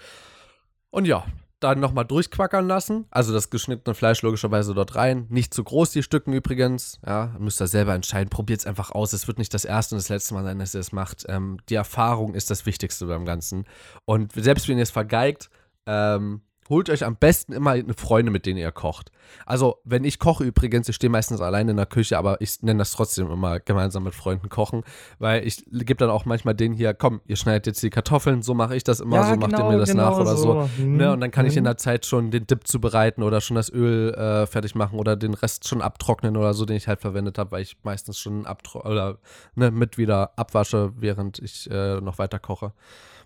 Und 0.90 1.06
ja, 1.06 1.24
dann 1.60 1.80
nochmal 1.80 2.04
durchquackern 2.04 2.66
lassen. 2.68 3.06
Also 3.10 3.32
das 3.32 3.50
geschnittene 3.50 3.94
Fleisch 3.94 4.22
logischerweise 4.22 4.74
dort 4.74 4.94
rein. 4.94 5.26
Nicht 5.30 5.54
zu 5.54 5.64
groß, 5.64 5.90
die 5.90 6.02
Stücken 6.02 6.32
übrigens. 6.32 7.00
Ja, 7.06 7.34
müsst 7.38 7.60
ihr 7.60 7.66
selber 7.66 7.94
entscheiden. 7.94 8.28
Probiert 8.28 8.60
es 8.60 8.66
einfach 8.66 8.90
aus. 8.90 9.12
Es 9.12 9.26
wird 9.26 9.38
nicht 9.38 9.54
das 9.54 9.64
erste 9.64 9.94
und 9.94 10.00
das 10.00 10.08
letzte 10.08 10.34
Mal 10.34 10.44
sein, 10.44 10.58
dass 10.58 10.74
ihr 10.74 10.80
es 10.80 10.92
macht. 10.92 11.24
Ähm, 11.28 11.58
die 11.68 11.74
Erfahrung 11.74 12.34
ist 12.34 12.50
das 12.50 12.66
Wichtigste 12.66 13.06
beim 13.06 13.24
Ganzen. 13.24 13.64
Und 14.04 14.32
selbst 14.32 14.68
wenn 14.68 14.76
ihr 14.76 14.82
es 14.82 14.90
vergeigt, 14.90 15.48
ähm, 15.86 16.42
holt 16.68 16.90
euch 16.90 17.04
am 17.04 17.16
besten 17.16 17.52
immer 17.52 17.72
eine 17.72 17.94
Freundin, 17.94 18.32
mit 18.32 18.46
denen 18.46 18.58
ihr 18.58 18.72
kocht. 18.72 19.10
Also, 19.44 19.78
wenn 19.84 20.04
ich 20.04 20.18
koche 20.18 20.44
übrigens, 20.44 20.88
ich 20.88 20.96
stehe 20.96 21.10
meistens 21.10 21.40
alleine 21.40 21.72
in 21.72 21.76
der 21.76 21.86
Küche, 21.86 22.16
aber 22.18 22.40
ich 22.40 22.62
nenne 22.62 22.78
das 22.78 22.92
trotzdem 22.92 23.30
immer 23.30 23.60
gemeinsam 23.60 24.04
mit 24.04 24.14
Freunden 24.14 24.48
kochen, 24.48 24.82
weil 25.18 25.46
ich 25.46 25.64
gebe 25.70 25.94
dann 25.96 26.10
auch 26.10 26.24
manchmal 26.24 26.54
denen 26.54 26.74
hier, 26.74 26.94
komm, 26.94 27.20
ihr 27.26 27.36
schneidet 27.36 27.66
jetzt 27.66 27.82
die 27.82 27.90
Kartoffeln, 27.90 28.42
so 28.42 28.54
mache 28.54 28.76
ich 28.76 28.84
das 28.84 29.00
immer, 29.00 29.24
so 29.24 29.36
macht 29.36 29.52
ihr 29.58 29.64
mir 29.64 29.78
das 29.78 29.94
nach 29.94 30.16
oder 30.18 30.36
so. 30.36 30.68
Mhm. 30.78 30.96
Ne, 30.96 31.12
und 31.12 31.20
dann 31.20 31.30
kann 31.30 31.46
ich 31.46 31.56
in 31.56 31.62
Mhm. 31.62 31.66
der 31.66 31.76
Zeit 31.76 32.06
schon 32.06 32.30
den 32.30 32.46
Dip 32.46 32.66
zubereiten 32.66 33.22
oder 33.22 33.40
schon 33.40 33.56
das 33.56 33.70
Öl 33.72 34.14
äh, 34.14 34.46
fertig 34.46 34.74
machen 34.74 34.98
oder 34.98 35.16
den 35.16 35.34
Rest 35.34 35.66
schon 35.68 35.82
abtrocknen 35.82 36.36
oder 36.36 36.54
so, 36.54 36.64
den 36.64 36.76
ich 36.76 36.88
halt 36.88 37.00
verwendet 37.00 37.38
habe, 37.38 37.50
weil 37.52 37.62
ich 37.62 37.76
meistens 37.82 38.18
schon 38.18 38.46
abtro 38.46 38.80
oder 38.88 39.18
ne, 39.54 39.70
mit 39.70 39.98
wieder 39.98 40.32
abwasche, 40.36 40.92
während 40.96 41.38
ich 41.40 41.70
äh, 41.70 42.00
noch 42.00 42.18
weiter 42.18 42.38
koche, 42.38 42.72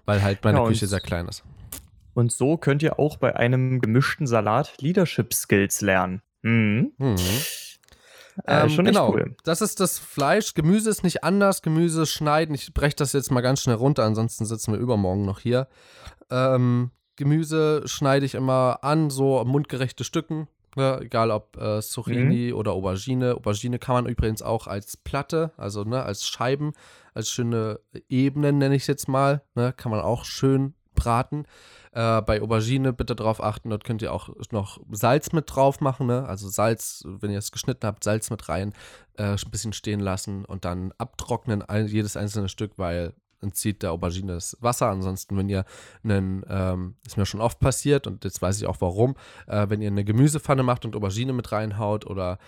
weil 0.06 0.22
halt 0.22 0.42
meine 0.44 0.58
Ja, 0.58 0.62
und- 0.64 0.70
Küche 0.70 0.86
sehr 0.86 1.00
klein 1.00 1.28
ist. 1.28 1.42
Und 2.14 2.32
so 2.32 2.56
könnt 2.56 2.82
ihr 2.82 2.98
auch 2.98 3.16
bei 3.16 3.36
einem 3.36 3.80
gemischten 3.80 4.26
Salat 4.26 4.74
Leadership 4.80 5.32
Skills 5.34 5.80
lernen. 5.80 6.22
Mhm. 6.42 6.92
Mhm. 6.98 7.16
Äh, 8.46 8.66
Ähm, 8.66 8.84
genau, 8.84 9.10
cool. 9.12 9.36
das 9.44 9.60
ist 9.60 9.80
das 9.80 9.98
Fleisch. 9.98 10.54
Gemüse 10.54 10.88
ist 10.88 11.04
nicht 11.04 11.24
anders. 11.24 11.62
Gemüse 11.62 12.06
schneiden. 12.06 12.54
Ich 12.54 12.72
breche 12.72 12.96
das 12.96 13.12
jetzt 13.12 13.30
mal 13.30 13.40
ganz 13.42 13.62
schnell 13.62 13.76
runter, 13.76 14.04
ansonsten 14.04 14.46
sitzen 14.46 14.72
wir 14.72 14.78
übermorgen 14.80 15.24
noch 15.26 15.40
hier. 15.40 15.68
Ähm, 16.30 16.90
Gemüse 17.16 17.82
schneide 17.86 18.24
ich 18.24 18.34
immer 18.34 18.78
an, 18.82 19.10
so 19.10 19.44
mundgerechte 19.44 20.04
Stücken. 20.04 20.48
Ne? 20.76 21.00
Egal 21.02 21.30
ob 21.32 21.56
äh, 21.60 21.82
Zucchini 21.82 22.52
oder 22.52 22.72
Aubergine. 22.72 23.34
Aubergine 23.34 23.78
kann 23.78 23.96
man 23.96 24.06
übrigens 24.06 24.40
auch 24.40 24.66
als 24.68 24.96
Platte, 24.96 25.50
also 25.56 25.82
ne, 25.84 26.02
als 26.02 26.26
Scheiben, 26.26 26.72
als 27.12 27.28
schöne 27.30 27.80
Ebenen 28.08 28.58
nenne 28.58 28.76
ich 28.76 28.82
es 28.82 28.86
jetzt 28.86 29.08
mal. 29.08 29.42
Ne? 29.54 29.74
Kann 29.76 29.90
man 29.90 30.00
auch 30.00 30.24
schön 30.24 30.74
braten. 30.94 31.46
Äh, 31.92 32.22
bei 32.22 32.40
Aubergine 32.40 32.92
bitte 32.92 33.16
darauf 33.16 33.42
achten, 33.42 33.70
dort 33.70 33.84
könnt 33.84 34.02
ihr 34.02 34.12
auch 34.12 34.30
noch 34.52 34.80
Salz 34.90 35.32
mit 35.32 35.54
drauf 35.54 35.80
machen. 35.80 36.06
Ne? 36.06 36.26
Also 36.26 36.48
Salz, 36.48 37.02
wenn 37.04 37.30
ihr 37.30 37.38
es 37.38 37.52
geschnitten 37.52 37.86
habt, 37.86 38.04
Salz 38.04 38.30
mit 38.30 38.48
rein, 38.48 38.72
äh, 39.16 39.32
ein 39.32 39.50
bisschen 39.50 39.72
stehen 39.72 40.00
lassen 40.00 40.44
und 40.44 40.64
dann 40.64 40.92
abtrocknen, 40.98 41.62
ein, 41.62 41.86
jedes 41.88 42.16
einzelne 42.16 42.48
Stück, 42.48 42.72
weil 42.76 43.14
entzieht 43.42 43.82
der 43.82 43.92
Aubergine 43.92 44.34
das 44.34 44.56
Wasser. 44.60 44.88
Ansonsten, 44.88 45.36
wenn 45.36 45.48
ihr 45.48 45.64
einen, 46.04 46.44
ähm, 46.48 46.96
ist 47.06 47.16
mir 47.16 47.26
schon 47.26 47.40
oft 47.40 47.58
passiert 47.58 48.06
und 48.06 48.24
jetzt 48.24 48.40
weiß 48.42 48.60
ich 48.60 48.66
auch 48.66 48.80
warum, 48.80 49.16
äh, 49.46 49.66
wenn 49.68 49.82
ihr 49.82 49.90
eine 49.90 50.04
Gemüsepfanne 50.04 50.62
macht 50.62 50.84
und 50.84 50.94
Aubergine 50.94 51.32
mit 51.32 51.50
reinhaut 51.50 52.06
oder 52.06 52.38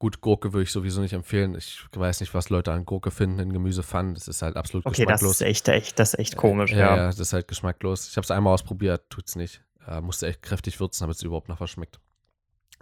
Gut, 0.00 0.22
Gurke 0.22 0.52
würde 0.54 0.62
ich 0.64 0.72
sowieso 0.72 1.02
nicht 1.02 1.12
empfehlen. 1.12 1.54
Ich 1.54 1.84
weiß 1.92 2.20
nicht, 2.20 2.32
was 2.32 2.48
Leute 2.48 2.72
an 2.72 2.86
Gurke 2.86 3.10
finden 3.10 3.38
in 3.38 3.52
Gemüsepfannen. 3.52 4.14
Das 4.14 4.28
ist 4.28 4.40
halt 4.40 4.56
absolut 4.56 4.86
Okay, 4.86 5.04
das 5.04 5.20
geschmacklos. 5.20 5.40
ist 5.42 5.46
echt, 5.46 5.68
echt, 5.68 5.98
das 5.98 6.14
ist 6.14 6.18
echt 6.20 6.36
komisch. 6.38 6.72
Ja, 6.72 6.78
Ja, 6.78 6.96
ja, 6.96 7.06
das 7.06 7.18
ist 7.20 7.34
halt 7.34 7.46
geschmacklos. 7.48 8.08
Ich 8.08 8.16
habe 8.16 8.24
es 8.24 8.30
einmal 8.30 8.54
ausprobiert, 8.54 9.02
tut's 9.10 9.36
nicht. 9.36 9.62
Äh, 9.86 10.00
musste 10.00 10.26
echt 10.26 10.40
kräftig 10.40 10.80
würzen, 10.80 11.02
damit 11.04 11.16
es 11.16 11.22
überhaupt 11.22 11.48
noch 11.50 11.60
was 11.60 11.68
schmeckt. 11.68 12.00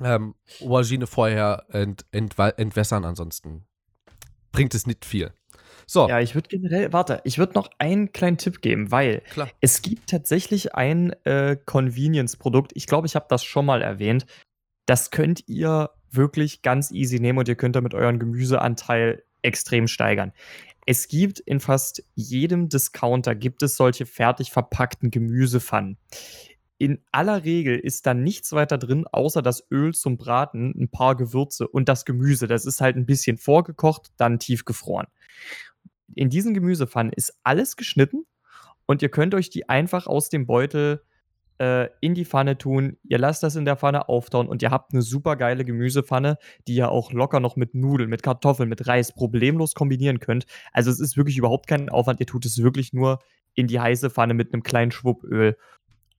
Ähm, 0.00 0.36
Aubergine 0.60 1.08
vorher 1.08 1.64
ent, 1.70 2.06
entwa- 2.12 2.56
entwässern, 2.56 3.04
ansonsten 3.04 3.66
bringt 4.52 4.72
es 4.76 4.86
nicht 4.86 5.04
viel. 5.04 5.32
So, 5.88 6.08
Ja, 6.08 6.20
ich 6.20 6.36
würde 6.36 6.48
generell, 6.48 6.92
warte, 6.92 7.20
ich 7.24 7.38
würde 7.38 7.54
noch 7.54 7.68
einen 7.78 8.12
kleinen 8.12 8.38
Tipp 8.38 8.62
geben, 8.62 8.92
weil 8.92 9.22
klar. 9.22 9.48
es 9.60 9.82
gibt 9.82 10.08
tatsächlich 10.08 10.74
ein 10.76 11.10
äh, 11.24 11.56
Convenience-Produkt. 11.66 12.70
Ich 12.76 12.86
glaube, 12.86 13.08
ich 13.08 13.16
habe 13.16 13.26
das 13.28 13.42
schon 13.42 13.66
mal 13.66 13.82
erwähnt. 13.82 14.24
Das 14.86 15.10
könnt 15.10 15.48
ihr 15.48 15.90
wirklich 16.10 16.62
ganz 16.62 16.90
easy 16.90 17.20
nehmen 17.20 17.38
und 17.38 17.48
ihr 17.48 17.56
könnt 17.56 17.76
damit 17.76 17.94
euren 17.94 18.18
Gemüseanteil 18.18 19.22
extrem 19.42 19.88
steigern. 19.88 20.32
Es 20.86 21.08
gibt 21.08 21.38
in 21.40 21.60
fast 21.60 22.02
jedem 22.14 22.68
Discounter 22.68 23.34
gibt 23.34 23.62
es 23.62 23.76
solche 23.76 24.06
fertig 24.06 24.50
verpackten 24.50 25.10
Gemüsepfannen. 25.10 25.98
In 26.78 27.02
aller 27.10 27.44
Regel 27.44 27.78
ist 27.78 28.06
da 28.06 28.14
nichts 28.14 28.52
weiter 28.52 28.78
drin, 28.78 29.04
außer 29.10 29.42
das 29.42 29.66
Öl 29.70 29.92
zum 29.94 30.16
Braten, 30.16 30.72
ein 30.78 30.88
paar 30.88 31.16
Gewürze 31.16 31.66
und 31.66 31.88
das 31.88 32.04
Gemüse. 32.04 32.46
Das 32.46 32.64
ist 32.64 32.80
halt 32.80 32.96
ein 32.96 33.04
bisschen 33.04 33.36
vorgekocht, 33.36 34.12
dann 34.16 34.38
tiefgefroren. 34.38 35.08
In 36.14 36.30
diesen 36.30 36.54
Gemüsepfannen 36.54 37.12
ist 37.12 37.38
alles 37.42 37.76
geschnitten 37.76 38.24
und 38.86 39.02
ihr 39.02 39.10
könnt 39.10 39.34
euch 39.34 39.50
die 39.50 39.68
einfach 39.68 40.06
aus 40.06 40.30
dem 40.30 40.46
Beutel 40.46 41.02
äh, 41.58 41.88
in 42.00 42.14
die 42.14 42.24
Pfanne 42.24 42.58
tun. 42.58 42.96
Ihr 43.04 43.18
lasst 43.18 43.42
das 43.42 43.56
in 43.56 43.64
der 43.64 43.76
Pfanne 43.76 44.08
auftauen 44.08 44.48
und 44.48 44.62
ihr 44.62 44.70
habt 44.70 44.92
eine 44.92 45.02
super 45.02 45.36
geile 45.36 45.64
Gemüsepfanne, 45.64 46.38
die 46.66 46.74
ihr 46.74 46.90
auch 46.90 47.12
locker 47.12 47.40
noch 47.40 47.56
mit 47.56 47.74
Nudeln, 47.74 48.10
mit 48.10 48.22
Kartoffeln, 48.22 48.68
mit 48.68 48.86
Reis 48.86 49.12
problemlos 49.12 49.74
kombinieren 49.74 50.20
könnt. 50.20 50.46
Also 50.72 50.90
es 50.90 51.00
ist 51.00 51.16
wirklich 51.16 51.38
überhaupt 51.38 51.66
kein 51.66 51.88
Aufwand. 51.88 52.20
Ihr 52.20 52.26
tut 52.26 52.44
es 52.46 52.62
wirklich 52.62 52.92
nur 52.92 53.18
in 53.54 53.66
die 53.66 53.80
heiße 53.80 54.10
Pfanne 54.10 54.34
mit 54.34 54.52
einem 54.52 54.62
kleinen 54.62 54.92
Schwupp 54.92 55.24
Öl. 55.24 55.56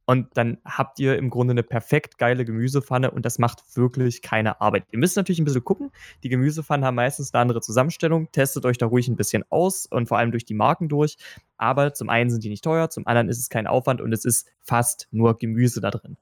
Und 0.09 0.25
dann 0.33 0.57
habt 0.65 0.99
ihr 0.99 1.19
im 1.19 1.29
Grunde 1.29 1.51
eine 1.51 1.61
perfekt 1.61 2.17
geile 2.17 2.43
Gemüsepfanne 2.43 3.11
und 3.11 3.27
das 3.27 3.37
macht 3.37 3.77
wirklich 3.77 4.23
keine 4.23 4.59
Arbeit. 4.59 4.85
Ihr 4.89 4.97
müsst 4.97 5.15
natürlich 5.15 5.37
ein 5.37 5.45
bisschen 5.45 5.63
gucken. 5.63 5.91
Die 6.23 6.29
Gemüsepfannen 6.29 6.83
haben 6.83 6.95
meistens 6.95 7.31
eine 7.31 7.41
andere 7.41 7.61
Zusammenstellung. 7.61 8.31
Testet 8.31 8.65
euch 8.65 8.79
da 8.79 8.87
ruhig 8.87 9.07
ein 9.07 9.17
bisschen 9.17 9.43
aus 9.51 9.85
und 9.85 10.07
vor 10.07 10.17
allem 10.17 10.31
durch 10.31 10.45
die 10.45 10.55
Marken 10.55 10.89
durch. 10.89 11.17
Aber 11.57 11.93
zum 11.93 12.09
einen 12.09 12.31
sind 12.31 12.43
die 12.43 12.49
nicht 12.49 12.63
teuer, 12.63 12.89
zum 12.89 13.05
anderen 13.05 13.29
ist 13.29 13.37
es 13.37 13.49
kein 13.49 13.67
Aufwand 13.67 14.01
und 14.01 14.11
es 14.11 14.25
ist 14.25 14.47
fast 14.61 15.07
nur 15.11 15.37
Gemüse 15.37 15.79
da 15.79 15.91
drin. 15.91 16.17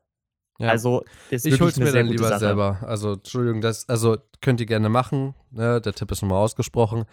Ja. 0.59 0.69
Also 0.69 1.03
ist 1.29 1.45
ich 1.45 1.59
hol's 1.61 1.77
mir 1.77 1.91
dann 1.91 2.07
lieber 2.07 2.29
Sache. 2.29 2.39
selber. 2.39 2.79
Also, 2.81 3.13
Entschuldigung, 3.13 3.61
das, 3.61 3.87
also 3.87 4.17
könnt 4.41 4.59
ihr 4.59 4.65
gerne 4.65 4.89
machen. 4.89 5.35
Ne? 5.51 5.81
Der 5.81 5.93
Tipp 5.93 6.11
ist 6.11 6.21
nochmal 6.21 6.43
ausgesprochen. 6.43 7.05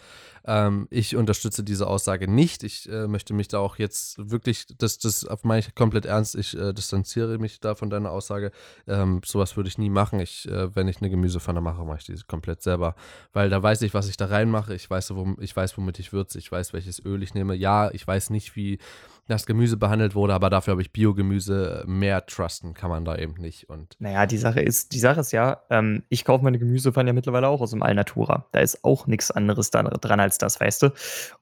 Ähm, 0.47 0.87
ich 0.91 1.17
unterstütze 1.17 1.63
diese 1.63 1.87
Aussage 1.87 2.31
nicht. 2.31 2.65
Ich 2.65 2.89
äh, 2.89 3.07
möchte 3.07 3.35
mich 3.35 3.49
da 3.49 3.59
auch 3.59 3.77
jetzt 3.77 4.31
wirklich, 4.31 4.67
das, 4.79 4.99
das 4.99 5.27
meine 5.43 5.61
ich 5.61 5.75
komplett 5.75 6.07
ernst. 6.07 6.35
Ich 6.35 6.57
äh, 6.57 6.73
distanziere 6.73 7.39
mich 7.39 7.61
da 7.61 7.75
von 7.75 7.91
deiner 7.91 8.11
Aussage. 8.11 8.51
Ähm, 8.87 9.21
sowas 9.25 9.57
würde 9.57 9.69
ich 9.69 9.79
nie 9.79 9.91
machen. 9.91 10.21
Ich, 10.21 10.49
äh, 10.49 10.75
wenn 10.75 10.89
ich 10.89 10.99
eine 10.99 11.11
Gemüsepfanne 11.11 11.61
mache, 11.61 11.85
mache 11.85 11.99
ich 11.99 12.05
die 12.05 12.17
komplett 12.27 12.63
selber. 12.63 12.95
Weil 13.33 13.51
da 13.51 13.63
weiß 13.63 13.83
ich, 13.83 13.95
was 13.95 14.09
ich 14.09 14.17
da 14.17 14.27
reinmache. 14.27 14.75
Ich 14.75 14.89
weiß, 14.89 15.15
wom, 15.15 15.37
ich 15.41 15.55
weiß, 15.55 15.77
womit 15.77 15.99
ich 15.99 16.13
würze. 16.13 16.39
Ich 16.39 16.51
weiß, 16.51 16.73
welches 16.73 17.05
Öl 17.05 17.23
ich 17.23 17.35
nehme. 17.35 17.55
Ja, 17.55 17.91
ich 17.91 18.07
weiß 18.07 18.31
nicht, 18.31 18.57
wie 18.57 18.79
das 19.27 19.47
Gemüse 19.47 19.77
behandelt 19.77 20.15
wurde, 20.15 20.35
aber 20.35 20.51
dafür 20.51 20.73
habe 20.73 20.83
ich 20.83 20.93
Biogemüse 20.93 21.85
mehr 21.87 22.27
trusten, 22.27 22.75
kann 22.75 22.91
man 22.91 23.05
da 23.05 23.17
eben 23.17 23.35
nicht. 23.35 23.69
Und 23.69 23.97
Naja, 23.99 24.27
die 24.27 24.37
Sache 24.37 24.61
ist, 24.61 24.93
die 24.93 24.99
Sache 24.99 25.21
ist 25.21 25.33
ja, 25.33 25.63
ähm, 25.71 26.03
ich 26.09 26.25
kaufe 26.25 26.45
meine 26.45 26.59
Gemüsepfanne 26.59 27.11
ja 27.11 27.15
mittlerweile 27.15 27.49
auch 27.49 27.61
aus 27.61 27.71
dem 27.71 27.83
Alnatura. 27.83 28.47
Da 28.53 28.61
ist 28.61 28.85
auch 28.85 29.07
nichts 29.07 29.31
anderes 29.31 29.71
da, 29.71 29.83
dran 29.83 30.21
als 30.21 30.39
das, 30.39 30.61
weißt 30.61 30.83
du. 30.83 30.93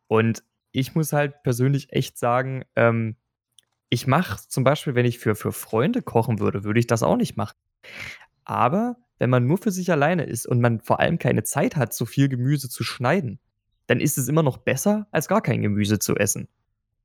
Und 0.06 0.44
ich 0.70 0.94
muss 0.94 1.12
halt 1.12 1.42
persönlich 1.42 1.92
echt 1.92 2.18
sagen, 2.18 2.64
ähm, 2.76 3.16
ich 3.88 4.06
mache 4.06 4.40
zum 4.48 4.64
Beispiel, 4.64 4.94
wenn 4.94 5.04
ich 5.04 5.18
für, 5.18 5.34
für 5.34 5.52
Freunde 5.52 6.02
kochen 6.02 6.38
würde, 6.38 6.64
würde 6.64 6.80
ich 6.80 6.86
das 6.86 7.02
auch 7.02 7.16
nicht 7.16 7.36
machen. 7.36 7.56
Aber 8.44 8.96
wenn 9.18 9.28
man 9.28 9.46
nur 9.46 9.58
für 9.58 9.70
sich 9.70 9.90
alleine 9.90 10.24
ist 10.24 10.46
und 10.46 10.60
man 10.60 10.80
vor 10.80 11.00
allem 11.00 11.18
keine 11.18 11.42
Zeit 11.42 11.76
hat, 11.76 11.92
so 11.92 12.06
viel 12.06 12.28
Gemüse 12.28 12.68
zu 12.68 12.84
schneiden, 12.84 13.38
dann 13.86 14.00
ist 14.00 14.18
es 14.18 14.28
immer 14.28 14.42
noch 14.42 14.58
besser, 14.58 15.06
als 15.10 15.28
gar 15.28 15.42
kein 15.42 15.62
Gemüse 15.62 15.98
zu 15.98 16.16
essen. 16.16 16.48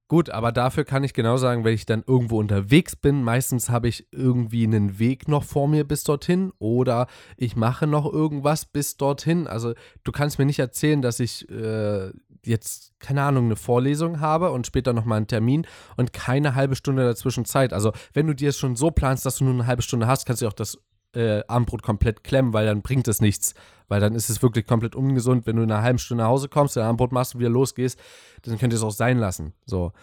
Gut, 0.10 0.30
aber 0.30 0.54
dafür 0.54 0.86
kann 0.86 1.04
ich 1.04 1.14
genau 1.14 1.36
sagen, 1.36 1.66
wenn 1.66 1.74
ich 1.74 1.86
dann 1.86 2.04
irgendwo 2.08 2.40
unterwegs 2.40 2.96
bin, 2.96 3.24
meistens 3.24 3.70
habe 3.70 3.90
ich 3.90 4.08
irgendwie 4.12 4.64
einen 4.64 5.00
Weg 5.00 5.28
noch 5.28 5.44
vor 5.44 5.68
mir 5.68 5.84
bis 5.84 6.06
dorthin 6.06 6.54
oder 6.60 7.08
ich 7.36 7.58
mache 7.58 7.88
noch 7.88 8.12
irgendwas 8.12 8.66
bis 8.66 8.96
dorthin. 8.96 9.48
Also 9.48 9.74
du 10.06 10.12
kannst 10.14 10.40
mir 10.40 10.46
nicht 10.46 10.60
erzählen, 10.60 11.02
dass 11.02 11.20
ich 11.20 11.50
äh, 11.50 12.12
jetzt, 12.46 12.94
keine 13.00 13.24
Ahnung, 13.24 13.46
eine 13.46 13.58
Vorlesung 13.58 14.22
habe 14.22 14.52
und 14.52 14.66
später 14.66 14.94
nochmal 14.94 15.18
einen 15.18 15.28
Termin 15.28 15.68
und 15.98 16.14
keine 16.14 16.56
halbe 16.56 16.78
Stunde 16.78 17.04
dazwischen 17.04 17.44
Zeit. 17.44 17.74
Also 17.74 17.92
wenn 18.14 18.28
du 18.28 18.34
dir 18.34 18.50
es 18.50 18.58
schon 18.58 18.78
so 18.78 18.92
planst, 18.92 19.26
dass 19.26 19.38
du 19.38 19.44
nur 19.44 19.54
eine 19.54 19.68
halbe 19.68 19.82
Stunde 19.82 20.08
hast, 20.08 20.26
kannst 20.26 20.42
du 20.42 20.48
auch 20.48 20.54
das 20.54 20.80
äh, 21.18 21.44
Abendbrot 21.48 21.82
komplett 21.82 22.24
klemmen, 22.24 22.54
weil 22.54 22.66
dann 22.66 22.82
bringt 22.82 23.08
es 23.08 23.22
nichts. 23.22 23.54
Weil 23.88 24.02
dann 24.02 24.16
ist 24.16 24.30
es 24.30 24.42
wirklich 24.42 24.68
komplett 24.68 24.96
ungesund, 24.96 25.48
wenn 25.48 25.56
du 25.56 25.64
in 25.64 25.72
einer 25.72 25.82
halben 25.82 25.98
Stunde 25.98 26.24
nach 26.24 26.30
Hause 26.30 26.50
kommst, 26.50 26.76
dein 26.76 26.84
Abendbrot 26.84 27.12
machst 27.12 27.36
und 27.36 27.40
wieder 27.40 27.50
losgehst, 27.50 28.00
dann 28.44 28.58
könnt 28.58 28.74
ihr 28.74 28.78
es 28.78 28.84
auch 28.84 28.92
sein 28.92 29.18
lassen. 29.18 29.54
So. 29.66 29.94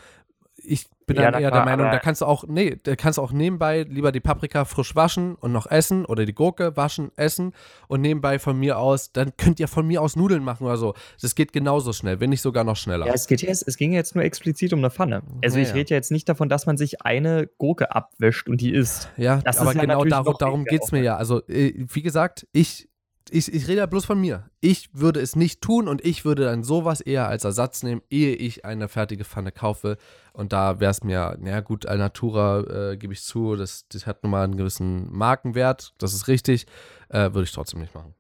Ich 0.56 0.86
bin 1.07 1.16
Ja, 1.16 1.30
dann 1.30 1.42
eher 1.42 1.50
klar, 1.50 1.64
der 1.64 1.76
Meinung, 1.76 1.90
da 1.92 1.98
kannst 1.98 2.20
du 2.20 2.26
auch, 2.26 2.44
nee, 2.46 2.78
da 2.82 2.96
kannst 2.96 3.18
du 3.18 3.22
auch 3.22 3.32
nebenbei 3.32 3.82
lieber 3.82 4.12
die 4.12 4.20
Paprika 4.20 4.64
frisch 4.64 4.94
waschen 4.96 5.34
und 5.34 5.52
noch 5.52 5.70
essen 5.70 6.05
oder 6.05 6.24
die 6.24 6.34
Gurke 6.34 6.76
waschen, 6.76 7.11
essen 7.16 7.52
und 7.88 8.00
nebenbei 8.00 8.38
von 8.38 8.59
mir 8.59 8.78
aus, 8.78 9.12
dann 9.12 9.36
könnt 9.36 9.61
ihr 9.61 9.68
von 9.68 9.86
mir 9.86 10.02
aus 10.02 10.16
Nudeln 10.16 10.42
machen 10.42 10.66
oder 10.66 10.76
so. 10.76 10.94
Das 11.20 11.34
geht 11.34 11.52
genauso 11.52 11.92
schnell, 11.92 12.20
wenn 12.20 12.30
nicht 12.30 12.42
sogar 12.42 12.64
noch 12.64 12.76
schneller. 12.76 13.07
Ja, 13.07 13.12
es, 13.12 13.26
geht 13.26 13.42
jetzt, 13.42 13.66
es 13.66 13.76
ging 13.76 13.92
jetzt 13.92 14.14
nur 14.14 14.24
explizit 14.24 14.72
um 14.72 14.80
eine 14.80 14.90
Pfanne. 14.90 15.22
Also 15.42 15.59
Ja, 15.59 15.62
ich 15.62 15.68
ja. 15.70 15.74
rede 15.74 15.90
ja 15.90 15.96
jetzt 15.96 16.11
nicht 16.11 16.28
davon, 16.28 16.48
dass 16.48 16.66
man 16.66 16.76
sich 16.76 17.02
eine 17.02 17.48
Gurke 17.59 17.94
abwäscht 17.94 18.48
und 18.48 18.61
die 18.61 18.72
isst. 18.72 19.11
Ja, 19.16 19.40
Das 19.44 19.59
aber 19.59 19.70
ist 19.70 19.76
ja 19.76 19.82
genau 19.82 20.05
darum, 20.05 20.36
darum 20.38 20.64
geht 20.64 20.82
es 20.84 20.92
mir 20.92 21.02
ja. 21.02 21.16
Also, 21.16 21.46
äh, 21.48 21.72
wie 21.92 22.02
gesagt, 22.02 22.46
ich, 22.52 22.88
ich, 23.30 23.52
ich 23.52 23.68
rede 23.68 23.78
ja 23.78 23.86
bloß 23.86 24.04
von 24.04 24.20
mir. 24.20 24.50
Ich 24.60 24.90
würde 24.92 25.20
es 25.20 25.36
nicht 25.36 25.60
tun 25.60 25.88
und 25.88 26.04
ich 26.04 26.24
würde 26.24 26.44
dann 26.44 26.62
sowas 26.62 27.00
eher 27.00 27.28
als 27.28 27.44
Ersatz 27.44 27.82
nehmen, 27.82 28.02
ehe 28.10 28.34
ich 28.34 28.64
eine 28.64 28.88
fertige 28.88 29.24
Pfanne 29.24 29.52
kaufe. 29.52 29.96
Und 30.32 30.52
da 30.52 30.80
wäre 30.80 30.90
es 30.90 31.02
mir, 31.02 31.36
na 31.40 31.60
gut, 31.60 31.86
Alnatura 31.86 32.92
äh, 32.92 32.96
gebe 32.96 33.12
ich 33.12 33.22
zu, 33.22 33.56
das, 33.56 33.86
das 33.88 34.06
hat 34.06 34.22
nun 34.22 34.30
mal 34.32 34.44
einen 34.44 34.56
gewissen 34.56 35.12
Markenwert, 35.12 35.94
das 35.98 36.14
ist 36.14 36.28
richtig, 36.28 36.66
äh, 37.08 37.32
würde 37.32 37.44
ich 37.44 37.52
trotzdem 37.52 37.80
nicht 37.80 37.94
machen. 37.94 38.14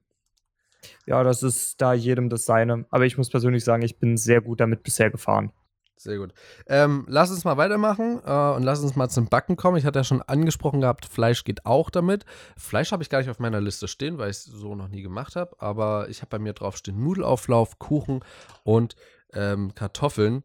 Ja, 1.06 1.22
das 1.22 1.42
ist 1.42 1.80
da 1.80 1.92
jedem 1.92 2.28
das 2.28 2.44
seine. 2.44 2.86
Aber 2.90 3.04
ich 3.04 3.18
muss 3.18 3.30
persönlich 3.30 3.64
sagen, 3.64 3.82
ich 3.82 3.98
bin 3.98 4.16
sehr 4.16 4.40
gut 4.40 4.60
damit 4.60 4.82
bisher 4.82 5.10
gefahren. 5.10 5.52
Sehr 5.96 6.18
gut. 6.18 6.34
Ähm, 6.66 7.04
lass 7.08 7.30
uns 7.30 7.44
mal 7.44 7.56
weitermachen 7.56 8.20
äh, 8.24 8.56
und 8.56 8.62
lass 8.62 8.80
uns 8.80 8.96
mal 8.96 9.08
zum 9.08 9.28
Backen 9.28 9.56
kommen. 9.56 9.76
Ich 9.76 9.84
hatte 9.84 10.00
ja 10.00 10.04
schon 10.04 10.22
angesprochen 10.22 10.80
gehabt, 10.80 11.06
Fleisch 11.06 11.44
geht 11.44 11.64
auch 11.66 11.88
damit. 11.88 12.24
Fleisch 12.56 12.92
habe 12.92 13.02
ich 13.02 13.10
gar 13.10 13.20
nicht 13.20 13.30
auf 13.30 13.38
meiner 13.38 13.60
Liste 13.60 13.86
stehen, 13.86 14.18
weil 14.18 14.30
ich 14.30 14.38
es 14.38 14.44
so 14.44 14.74
noch 14.74 14.88
nie 14.88 15.02
gemacht 15.02 15.36
habe. 15.36 15.54
Aber 15.60 16.08
ich 16.08 16.20
habe 16.20 16.30
bei 16.30 16.38
mir 16.38 16.52
drauf 16.52 16.76
stehen 16.76 17.02
Nudelauflauf, 17.02 17.78
Kuchen 17.78 18.24
und 18.64 18.96
ähm, 19.32 19.74
Kartoffeln. 19.74 20.42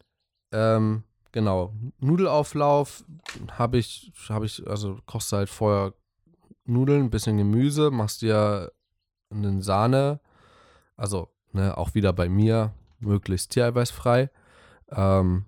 Ähm, 0.51 1.03
genau, 1.31 1.73
Nudelauflauf 1.99 3.03
habe 3.51 3.79
ich, 3.79 4.13
habe 4.29 4.45
ich, 4.45 4.65
also 4.67 4.99
kochst 5.07 5.31
du 5.31 5.37
halt 5.37 5.49
vorher 5.49 5.93
Nudeln, 6.65 7.05
ein 7.05 7.09
bisschen 7.09 7.37
Gemüse, 7.37 7.89
machst 7.89 8.21
dir 8.21 8.71
einen 9.31 9.61
Sahne, 9.63 10.19
also 10.95 11.29
ne, 11.51 11.75
auch 11.77 11.95
wieder 11.95 12.13
bei 12.13 12.29
mir, 12.29 12.73
möglichst 12.99 13.51
tiereiweißfrei 13.51 14.29
ähm, 14.91 15.45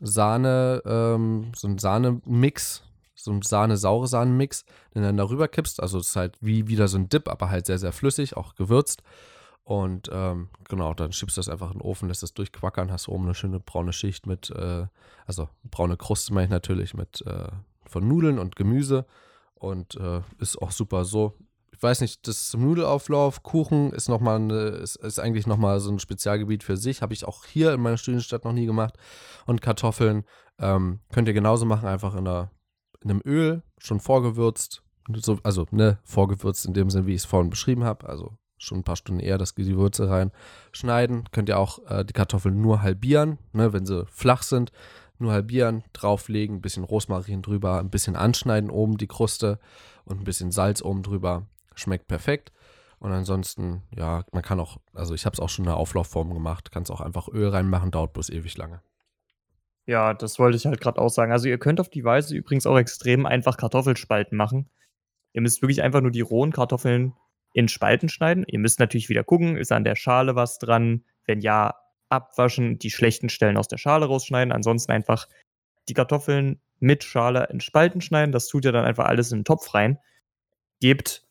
Sahne, 0.00 0.82
ähm, 0.84 1.52
so 1.54 1.68
ein 1.68 1.78
Sahne-Mix, 1.78 2.82
so 3.14 3.30
ein 3.30 3.42
Sahne-saure 3.42 4.06
Sahne-Mix, 4.06 4.64
den 4.94 5.02
dann 5.02 5.16
darüber 5.16 5.48
kippst. 5.48 5.80
Also 5.80 5.98
es 5.98 6.08
ist 6.08 6.16
halt 6.16 6.36
wie 6.40 6.68
wieder 6.68 6.88
so 6.88 6.98
ein 6.98 7.08
Dip, 7.08 7.28
aber 7.28 7.50
halt 7.50 7.66
sehr, 7.66 7.78
sehr 7.78 7.92
flüssig, 7.92 8.36
auch 8.36 8.54
gewürzt. 8.54 9.02
Und 9.62 10.10
ähm, 10.12 10.50
genau, 10.68 10.92
dann 10.92 11.12
schiebst 11.12 11.36
du 11.36 11.38
das 11.38 11.48
einfach 11.48 11.68
in 11.68 11.78
den 11.78 11.82
Ofen, 11.82 12.08
lässt 12.08 12.22
das 12.22 12.34
durchquackern, 12.34 12.92
hast 12.92 13.08
oben 13.08 13.24
eine 13.24 13.34
schöne 13.34 13.60
braune 13.60 13.94
Schicht 13.94 14.26
mit, 14.26 14.50
äh, 14.50 14.86
also 15.26 15.48
braune 15.70 15.96
Kruste 15.96 16.34
meine 16.34 16.44
ich 16.44 16.50
natürlich, 16.50 16.92
mit 16.92 17.22
äh, 17.26 17.48
von 17.86 18.06
Nudeln 18.06 18.38
und 18.38 18.56
Gemüse. 18.56 19.06
Und 19.54 19.94
äh, 19.96 20.20
ist 20.38 20.60
auch 20.60 20.72
super 20.72 21.06
so. 21.06 21.38
Weiß 21.84 22.00
nicht, 22.00 22.26
das 22.26 22.54
Nudelauflauf, 22.54 23.42
Kuchen 23.42 23.92
ist 23.92 24.08
noch 24.08 24.18
mal 24.18 24.36
eine, 24.36 24.54
ist, 24.54 24.96
ist 24.96 25.18
eigentlich 25.18 25.46
nochmal 25.46 25.80
so 25.80 25.90
ein 25.90 25.98
Spezialgebiet 25.98 26.64
für 26.64 26.78
sich. 26.78 27.02
Habe 27.02 27.12
ich 27.12 27.26
auch 27.26 27.44
hier 27.44 27.74
in 27.74 27.80
meiner 27.82 27.98
Studienstadt 27.98 28.46
noch 28.46 28.54
nie 28.54 28.64
gemacht. 28.64 28.96
Und 29.44 29.60
Kartoffeln 29.60 30.24
ähm, 30.58 31.00
könnt 31.12 31.28
ihr 31.28 31.34
genauso 31.34 31.66
machen, 31.66 31.86
einfach 31.86 32.14
in, 32.14 32.26
einer, 32.26 32.50
in 33.02 33.10
einem 33.10 33.20
Öl, 33.26 33.62
schon 33.76 34.00
vorgewürzt. 34.00 34.82
So, 35.14 35.38
also, 35.42 35.66
ne, 35.72 35.98
vorgewürzt 36.04 36.64
in 36.64 36.72
dem 36.72 36.88
Sinn, 36.88 37.06
wie 37.06 37.12
ich 37.12 37.20
es 37.20 37.26
vorhin 37.26 37.50
beschrieben 37.50 37.84
habe. 37.84 38.08
Also 38.08 38.38
schon 38.56 38.78
ein 38.78 38.84
paar 38.84 38.96
Stunden 38.96 39.20
eher 39.20 39.36
das 39.36 39.54
die 39.54 39.76
Würze 39.76 40.08
rein 40.08 40.32
schneiden. 40.72 41.24
Könnt 41.32 41.50
ihr 41.50 41.58
auch 41.58 41.80
äh, 41.90 42.02
die 42.02 42.14
Kartoffeln 42.14 42.62
nur 42.62 42.80
halbieren, 42.80 43.36
ne, 43.52 43.74
wenn 43.74 43.84
sie 43.84 44.06
flach 44.06 44.42
sind. 44.42 44.72
Nur 45.18 45.32
halbieren, 45.32 45.84
drauflegen, 45.92 46.56
ein 46.56 46.62
bisschen 46.62 46.82
Rosmarin 46.82 47.42
drüber, 47.42 47.78
ein 47.78 47.90
bisschen 47.90 48.16
anschneiden 48.16 48.70
oben 48.70 48.96
die 48.96 49.06
Kruste 49.06 49.58
und 50.06 50.22
ein 50.22 50.24
bisschen 50.24 50.50
Salz 50.50 50.80
oben 50.80 51.02
drüber. 51.02 51.46
Schmeckt 51.74 52.06
perfekt. 52.06 52.52
Und 52.98 53.12
ansonsten, 53.12 53.82
ja, 53.94 54.24
man 54.32 54.42
kann 54.42 54.60
auch, 54.60 54.78
also 54.94 55.14
ich 55.14 55.26
habe 55.26 55.34
es 55.34 55.40
auch 55.40 55.48
schon 55.48 55.64
in 55.64 55.70
der 55.70 55.76
Auflaufform 55.76 56.32
gemacht, 56.32 56.70
kannst 56.72 56.90
auch 56.90 57.00
einfach 57.00 57.28
Öl 57.28 57.48
reinmachen, 57.48 57.90
dauert 57.90 58.14
bloß 58.14 58.30
ewig 58.30 58.56
lange. 58.56 58.80
Ja, 59.86 60.14
das 60.14 60.38
wollte 60.38 60.56
ich 60.56 60.64
halt 60.64 60.80
gerade 60.80 61.00
auch 61.00 61.10
sagen. 61.10 61.30
Also 61.30 61.48
ihr 61.48 61.58
könnt 61.58 61.80
auf 61.80 61.90
die 61.90 62.04
Weise 62.04 62.34
übrigens 62.34 62.66
auch 62.66 62.78
extrem 62.78 63.26
einfach 63.26 63.58
Kartoffelspalten 63.58 64.38
machen. 64.38 64.70
Ihr 65.34 65.42
müsst 65.42 65.60
wirklich 65.60 65.82
einfach 65.82 66.00
nur 66.00 66.12
die 66.12 66.22
rohen 66.22 66.52
Kartoffeln 66.52 67.12
in 67.52 67.68
Spalten 67.68 68.08
schneiden. 68.08 68.44
Ihr 68.46 68.58
müsst 68.58 68.80
natürlich 68.80 69.10
wieder 69.10 69.24
gucken, 69.24 69.56
ist 69.56 69.72
an 69.72 69.84
der 69.84 69.96
Schale 69.96 70.36
was 70.36 70.58
dran? 70.58 71.04
Wenn 71.26 71.40
ja, 71.40 71.74
abwaschen, 72.08 72.78
die 72.78 72.90
schlechten 72.90 73.28
Stellen 73.28 73.56
aus 73.56 73.68
der 73.68 73.78
Schale 73.78 74.06
rausschneiden. 74.06 74.52
Ansonsten 74.52 74.92
einfach 74.92 75.28
die 75.88 75.94
Kartoffeln 75.94 76.60
mit 76.78 77.04
Schale 77.04 77.48
in 77.50 77.60
Spalten 77.60 78.00
schneiden. 78.00 78.32
Das 78.32 78.46
tut 78.46 78.64
ihr 78.64 78.72
dann 78.72 78.84
einfach 78.84 79.06
alles 79.06 79.32
in 79.32 79.40
den 79.40 79.44
Topf 79.44 79.74
rein. 79.74 79.98
Gebt 80.80 81.23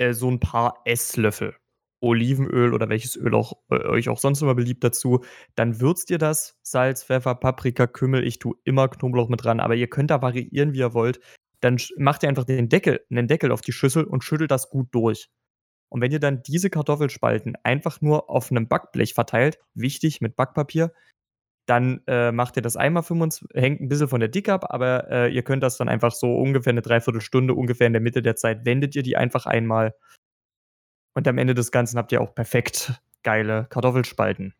äh, 0.00 0.12
so 0.14 0.30
ein 0.30 0.40
paar 0.40 0.82
Esslöffel 0.84 1.54
Olivenöl 2.00 2.72
oder 2.72 2.88
welches 2.88 3.16
Öl 3.16 3.34
auch, 3.34 3.52
äh, 3.70 3.84
euch 3.86 4.08
auch 4.08 4.18
sonst 4.18 4.42
immer 4.42 4.54
beliebt 4.54 4.82
dazu. 4.82 5.20
Dann 5.54 5.80
würzt 5.80 6.10
ihr 6.10 6.18
das. 6.18 6.58
Salz, 6.62 7.04
Pfeffer, 7.04 7.34
Paprika, 7.34 7.86
Kümmel. 7.86 8.26
Ich 8.26 8.38
tue 8.38 8.56
immer 8.64 8.88
Knoblauch 8.88 9.28
mit 9.28 9.44
dran, 9.44 9.60
aber 9.60 9.74
ihr 9.74 9.88
könnt 9.88 10.10
da 10.10 10.22
variieren, 10.22 10.72
wie 10.72 10.78
ihr 10.78 10.94
wollt. 10.94 11.20
Dann 11.60 11.76
macht 11.98 12.22
ihr 12.22 12.28
einfach 12.30 12.44
den 12.44 12.68
Deckel, 12.70 13.00
einen 13.10 13.28
Deckel 13.28 13.52
auf 13.52 13.60
die 13.60 13.72
Schüssel 13.72 14.04
und 14.04 14.24
schüttelt 14.24 14.50
das 14.50 14.70
gut 14.70 14.88
durch. 14.92 15.28
Und 15.90 16.00
wenn 16.00 16.12
ihr 16.12 16.20
dann 16.20 16.42
diese 16.42 16.70
Kartoffelspalten 16.70 17.56
einfach 17.64 18.00
nur 18.00 18.30
auf 18.30 18.50
einem 18.50 18.68
Backblech 18.68 19.12
verteilt, 19.12 19.58
wichtig 19.74 20.20
mit 20.20 20.36
Backpapier, 20.36 20.92
dann 21.70 22.00
äh, 22.08 22.32
macht 22.32 22.56
ihr 22.56 22.62
das 22.62 22.76
einmal 22.76 23.02
25, 23.04 23.48
hängt 23.54 23.80
ein 23.80 23.88
bisschen 23.88 24.08
von 24.08 24.18
der 24.20 24.28
Dicke 24.28 24.52
ab, 24.52 24.66
aber 24.68 25.08
äh, 25.10 25.28
ihr 25.32 25.42
könnt 25.42 25.62
das 25.62 25.76
dann 25.76 25.88
einfach 25.88 26.10
so 26.12 26.34
ungefähr 26.36 26.72
eine 26.72 26.82
Dreiviertelstunde, 26.82 27.54
ungefähr 27.54 27.86
in 27.86 27.92
der 27.92 28.02
Mitte 28.02 28.22
der 28.22 28.34
Zeit, 28.36 28.64
wendet 28.64 28.96
ihr 28.96 29.02
die 29.04 29.16
einfach 29.16 29.46
einmal. 29.46 29.94
Und 31.14 31.26
am 31.28 31.38
Ende 31.38 31.54
des 31.54 31.70
Ganzen 31.72 31.96
habt 31.98 32.10
ihr 32.12 32.20
auch 32.20 32.34
perfekt 32.34 32.92
geile 33.22 33.66
Kartoffelspalten. 33.70 34.54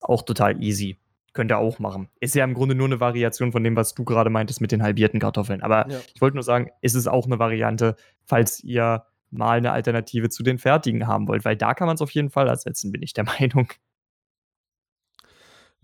Auch 0.00 0.22
total 0.22 0.62
easy. 0.62 0.98
Könnt 1.32 1.50
ihr 1.52 1.58
auch 1.58 1.78
machen. 1.78 2.08
Ist 2.20 2.34
ja 2.34 2.44
im 2.44 2.54
Grunde 2.54 2.74
nur 2.74 2.86
eine 2.86 3.00
Variation 3.00 3.52
von 3.52 3.62
dem, 3.62 3.76
was 3.76 3.94
du 3.94 4.04
gerade 4.04 4.30
meintest 4.30 4.60
mit 4.62 4.72
den 4.72 4.82
halbierten 4.82 5.20
Kartoffeln. 5.20 5.62
Aber 5.62 5.86
Ja. 5.90 6.00
ich 6.14 6.20
wollte 6.22 6.36
nur 6.36 6.44
sagen, 6.44 6.70
ist 6.80 6.94
es 6.94 7.06
auch 7.06 7.26
eine 7.26 7.38
Variante, 7.38 7.94
falls 8.24 8.62
ihr 8.64 9.04
mal 9.30 9.58
eine 9.58 9.72
Alternative 9.72 10.30
zu 10.30 10.42
den 10.42 10.58
fertigen 10.58 11.06
haben 11.06 11.28
wollt, 11.28 11.44
weil 11.44 11.56
da 11.56 11.74
kann 11.74 11.86
man 11.88 11.96
es 11.96 12.00
auf 12.02 12.10
jeden 12.12 12.30
Fall 12.30 12.48
ersetzen, 12.48 12.90
bin 12.92 13.02
ich 13.02 13.12
der 13.12 13.24
Meinung. 13.40 13.68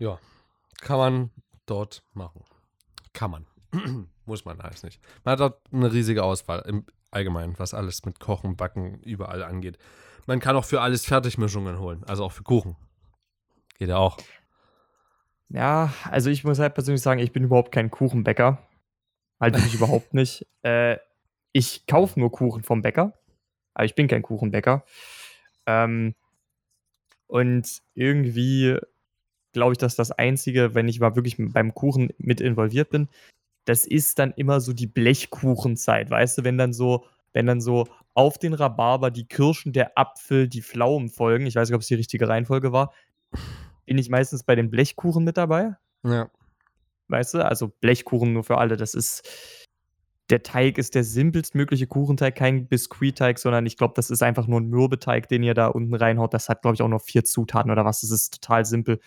Ja, 0.03 0.19
kann 0.81 0.97
man 0.97 1.31
dort 1.65 2.03
machen. 2.13 2.43
Kann 3.13 3.31
man. 3.31 3.47
Muss 4.25 4.43
man 4.43 4.59
alles 4.59 4.83
nicht. 4.83 4.99
Man 5.23 5.31
hat 5.31 5.39
dort 5.39 5.61
eine 5.71 5.93
riesige 5.93 6.25
Auswahl 6.25 6.59
im 6.67 6.85
Allgemeinen, 7.09 7.57
was 7.57 7.73
alles 7.73 8.03
mit 8.03 8.19
Kochen, 8.19 8.57
Backen 8.57 8.99
überall 9.03 9.43
angeht. 9.43 9.77
Man 10.25 10.41
kann 10.41 10.57
auch 10.57 10.65
für 10.65 10.81
alles 10.81 11.05
Fertigmischungen 11.05 11.79
holen, 11.79 12.03
also 12.03 12.25
auch 12.25 12.33
für 12.33 12.43
Kuchen. 12.43 12.75
Geht 13.77 13.87
ja 13.87 13.97
auch. 13.97 14.17
Ja, 15.47 15.93
also 16.11 16.29
ich 16.29 16.43
muss 16.43 16.59
halt 16.59 16.73
persönlich 16.73 17.01
sagen, 17.01 17.21
ich 17.21 17.31
bin 17.31 17.45
überhaupt 17.45 17.71
kein 17.71 17.89
Kuchenbäcker. 17.89 18.61
Halt 19.39 19.55
wirklich 19.55 19.75
überhaupt 19.75 20.13
nicht. 20.13 20.45
Äh, 20.63 20.97
ich 21.53 21.87
kaufe 21.87 22.19
nur 22.19 22.29
Kuchen 22.29 22.63
vom 22.63 22.81
Bäcker, 22.81 23.13
aber 23.73 23.85
ich 23.85 23.95
bin 23.95 24.09
kein 24.09 24.21
Kuchenbäcker. 24.21 24.83
Ähm, 25.65 26.13
und 27.27 27.81
irgendwie 27.93 28.77
glaube 29.53 29.73
ich, 29.73 29.77
dass 29.77 29.95
das 29.95 30.11
Einzige, 30.11 30.75
wenn 30.75 30.87
ich 30.87 30.99
mal 30.99 31.15
wirklich 31.15 31.37
beim 31.37 31.73
Kuchen 31.73 32.09
mit 32.17 32.41
involviert 32.41 32.89
bin, 32.89 33.07
das 33.65 33.85
ist 33.85 34.19
dann 34.19 34.33
immer 34.35 34.59
so 34.59 34.73
die 34.73 34.87
Blechkuchenzeit, 34.87 36.09
weißt 36.09 36.39
du, 36.39 36.43
wenn 36.43 36.57
dann 36.57 36.73
so, 36.73 37.05
wenn 37.31 37.45
dann 37.45 37.61
so 37.61 37.87
auf 38.13 38.37
den 38.37 38.53
Rhabarber 38.53 39.09
die 39.09 39.25
Kirschen, 39.25 39.73
der 39.73 39.97
Apfel, 39.97 40.47
die 40.47 40.61
Pflaumen 40.61 41.09
folgen, 41.09 41.45
ich 41.45 41.55
weiß 41.55 41.69
nicht, 41.69 41.75
ob 41.75 41.81
es 41.81 41.87
die 41.87 41.95
richtige 41.95 42.27
Reihenfolge 42.27 42.71
war, 42.71 42.93
bin 43.85 43.97
ich 43.97 44.09
meistens 44.09 44.43
bei 44.43 44.55
den 44.55 44.69
Blechkuchen 44.69 45.23
mit 45.23 45.37
dabei. 45.37 45.75
Ja. 46.03 46.29
Weißt 47.07 47.33
du, 47.33 47.45
also 47.45 47.67
Blechkuchen 47.67 48.33
nur 48.33 48.43
für 48.43 48.57
alle. 48.57 48.77
Das 48.77 48.93
ist, 48.93 49.27
der 50.29 50.43
Teig 50.43 50.77
ist 50.77 50.95
der 50.95 51.03
simpelstmögliche 51.03 51.87
Kuchenteig, 51.87 52.35
kein 52.35 52.67
Biskuitteig, 52.67 53.39
sondern 53.39 53.65
ich 53.65 53.77
glaube, 53.77 53.93
das 53.95 54.09
ist 54.09 54.23
einfach 54.23 54.47
nur 54.47 54.61
ein 54.61 54.69
Mürbeteig, 54.69 55.27
den 55.27 55.43
ihr 55.43 55.53
da 55.53 55.67
unten 55.67 55.93
reinhaut. 55.95 56.33
Das 56.33 56.49
hat, 56.49 56.61
glaube 56.61 56.75
ich, 56.75 56.81
auch 56.81 56.87
nur 56.87 56.99
vier 56.99 57.23
Zutaten 57.25 57.71
oder 57.71 57.85
was. 57.85 58.01
Das 58.01 58.11
ist 58.11 58.41
total 58.41 58.65
simpel. 58.65 58.99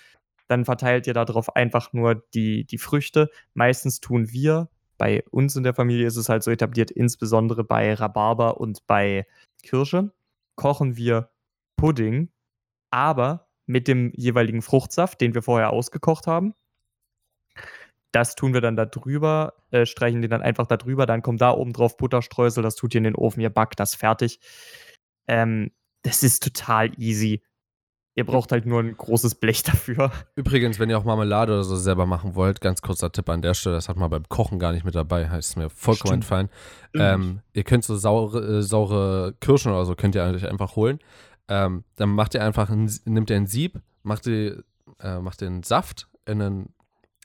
Dann 0.48 0.64
verteilt 0.64 1.06
ihr 1.06 1.14
darauf 1.14 1.54
einfach 1.56 1.92
nur 1.92 2.14
die, 2.34 2.64
die 2.64 2.78
Früchte. 2.78 3.30
Meistens 3.54 4.00
tun 4.00 4.30
wir, 4.30 4.68
bei 4.98 5.24
uns 5.30 5.56
in 5.56 5.64
der 5.64 5.74
Familie 5.74 6.06
ist 6.06 6.16
es 6.16 6.28
halt 6.28 6.42
so 6.42 6.50
etabliert, 6.50 6.90
insbesondere 6.90 7.64
bei 7.64 7.94
Rhabarber 7.94 8.60
und 8.60 8.86
bei 8.86 9.26
Kirsche, 9.62 10.12
kochen 10.54 10.96
wir 10.96 11.30
Pudding, 11.76 12.30
aber 12.90 13.48
mit 13.66 13.88
dem 13.88 14.12
jeweiligen 14.14 14.62
Fruchtsaft, 14.62 15.20
den 15.20 15.34
wir 15.34 15.42
vorher 15.42 15.70
ausgekocht 15.72 16.26
haben. 16.26 16.54
Das 18.12 18.34
tun 18.34 18.54
wir 18.54 18.60
dann 18.60 18.76
da 18.76 18.86
drüber, 18.86 19.54
äh, 19.70 19.84
streichen 19.84 20.22
den 20.22 20.30
dann 20.30 20.40
einfach 20.40 20.66
da 20.66 20.76
drüber, 20.76 21.04
dann 21.04 21.22
kommt 21.22 21.40
da 21.40 21.50
oben 21.50 21.72
drauf 21.72 21.96
Butterstreusel, 21.96 22.62
das 22.62 22.76
tut 22.76 22.94
ihr 22.94 22.98
in 22.98 23.04
den 23.04 23.14
Ofen, 23.14 23.40
ihr 23.42 23.50
backt 23.50 23.78
das 23.78 23.94
fertig. 23.94 24.40
Ähm, 25.26 25.72
das 26.02 26.22
ist 26.22 26.42
total 26.42 26.92
easy. 26.98 27.42
Ihr 28.18 28.24
braucht 28.24 28.50
halt 28.50 28.64
nur 28.64 28.80
ein 28.80 28.96
großes 28.96 29.34
Blech 29.34 29.62
dafür. 29.62 30.10
Übrigens, 30.36 30.78
wenn 30.78 30.88
ihr 30.88 30.98
auch 30.98 31.04
Marmelade 31.04 31.52
oder 31.52 31.64
so 31.64 31.76
selber 31.76 32.06
machen 32.06 32.34
wollt, 32.34 32.62
ganz 32.62 32.80
kurzer 32.80 33.12
Tipp 33.12 33.28
an 33.28 33.42
der 33.42 33.52
Stelle, 33.52 33.74
das 33.74 33.90
hat 33.90 33.98
man 33.98 34.08
beim 34.08 34.26
Kochen 34.30 34.58
gar 34.58 34.72
nicht 34.72 34.86
mit 34.86 34.94
dabei, 34.94 35.28
heißt 35.28 35.58
mir 35.58 35.68
vollkommen 35.68 36.14
entfallen. 36.14 36.48
Ähm, 36.94 37.40
ihr 37.52 37.62
könnt 37.62 37.84
so 37.84 37.94
saure, 37.94 38.58
äh, 38.58 38.62
saure 38.62 39.34
Kirschen 39.40 39.70
oder 39.70 39.84
so, 39.84 39.94
könnt 39.94 40.14
ihr 40.14 40.24
eigentlich 40.24 40.48
einfach 40.48 40.76
holen. 40.76 40.98
Ähm, 41.48 41.84
dann 41.96 42.08
macht 42.08 42.32
ihr 42.32 42.42
einfach, 42.42 42.70
ein, 42.70 42.90
nimmt 43.04 43.28
ihr 43.28 43.36
ein 43.36 43.46
Sieb, 43.46 43.80
macht, 44.02 44.26
ihr, 44.26 44.64
äh, 45.00 45.18
macht 45.18 45.42
den 45.42 45.62
Saft 45.62 46.08
in 46.24 46.40
einen, 46.40 46.74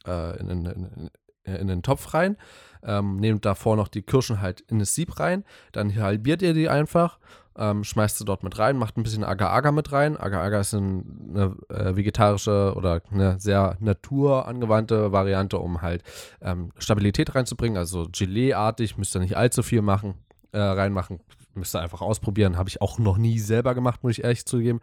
äh, 0.05 0.39
in, 0.41 0.49
einen, 0.49 1.09
in, 1.45 1.55
in 1.55 1.67
den 1.67 1.83
Topf 1.83 2.13
rein, 2.13 2.35
ähm, 2.83 3.15
nehmt 3.15 3.45
davor 3.45 3.77
noch 3.77 3.87
die 3.87 4.01
Kirschen 4.01 4.41
halt 4.41 4.59
in 4.59 4.79
das 4.79 4.93
Sieb 4.93 5.21
rein, 5.21 5.45
dann 5.71 5.95
halbiert 5.95 6.41
ihr 6.41 6.53
die 6.53 6.67
einfach 6.67 7.17
ähm, 7.57 7.83
schmeißt 7.83 8.19
du 8.19 8.23
dort 8.23 8.43
mit 8.43 8.57
rein, 8.59 8.77
macht 8.77 8.97
ein 8.97 9.03
bisschen 9.03 9.23
Agar-Agar 9.23 9.71
mit 9.71 9.91
rein. 9.91 10.17
Agar-Agar 10.17 10.61
ist 10.61 10.73
ein, 10.73 11.33
eine 11.33 11.55
äh, 11.69 11.95
vegetarische 11.95 12.73
oder 12.75 13.01
eine 13.11 13.39
sehr 13.39 13.77
naturangewandte 13.79 15.11
Variante, 15.11 15.59
um 15.59 15.81
halt 15.81 16.03
ähm, 16.41 16.71
Stabilität 16.77 17.35
reinzubringen. 17.35 17.77
Also 17.77 18.07
Gelee-artig, 18.11 18.97
müsst 18.97 19.15
ihr 19.15 19.19
nicht 19.19 19.37
allzu 19.37 19.63
viel 19.63 19.81
machen, 19.81 20.15
äh, 20.51 20.59
reinmachen. 20.59 21.19
Müsst 21.53 21.75
ihr 21.75 21.81
einfach 21.81 22.01
ausprobieren. 22.01 22.57
Habe 22.57 22.69
ich 22.69 22.81
auch 22.81 22.97
noch 22.97 23.17
nie 23.17 23.39
selber 23.39 23.75
gemacht, 23.75 24.03
muss 24.03 24.13
ich 24.17 24.23
ehrlich 24.23 24.45
zugeben. 24.45 24.79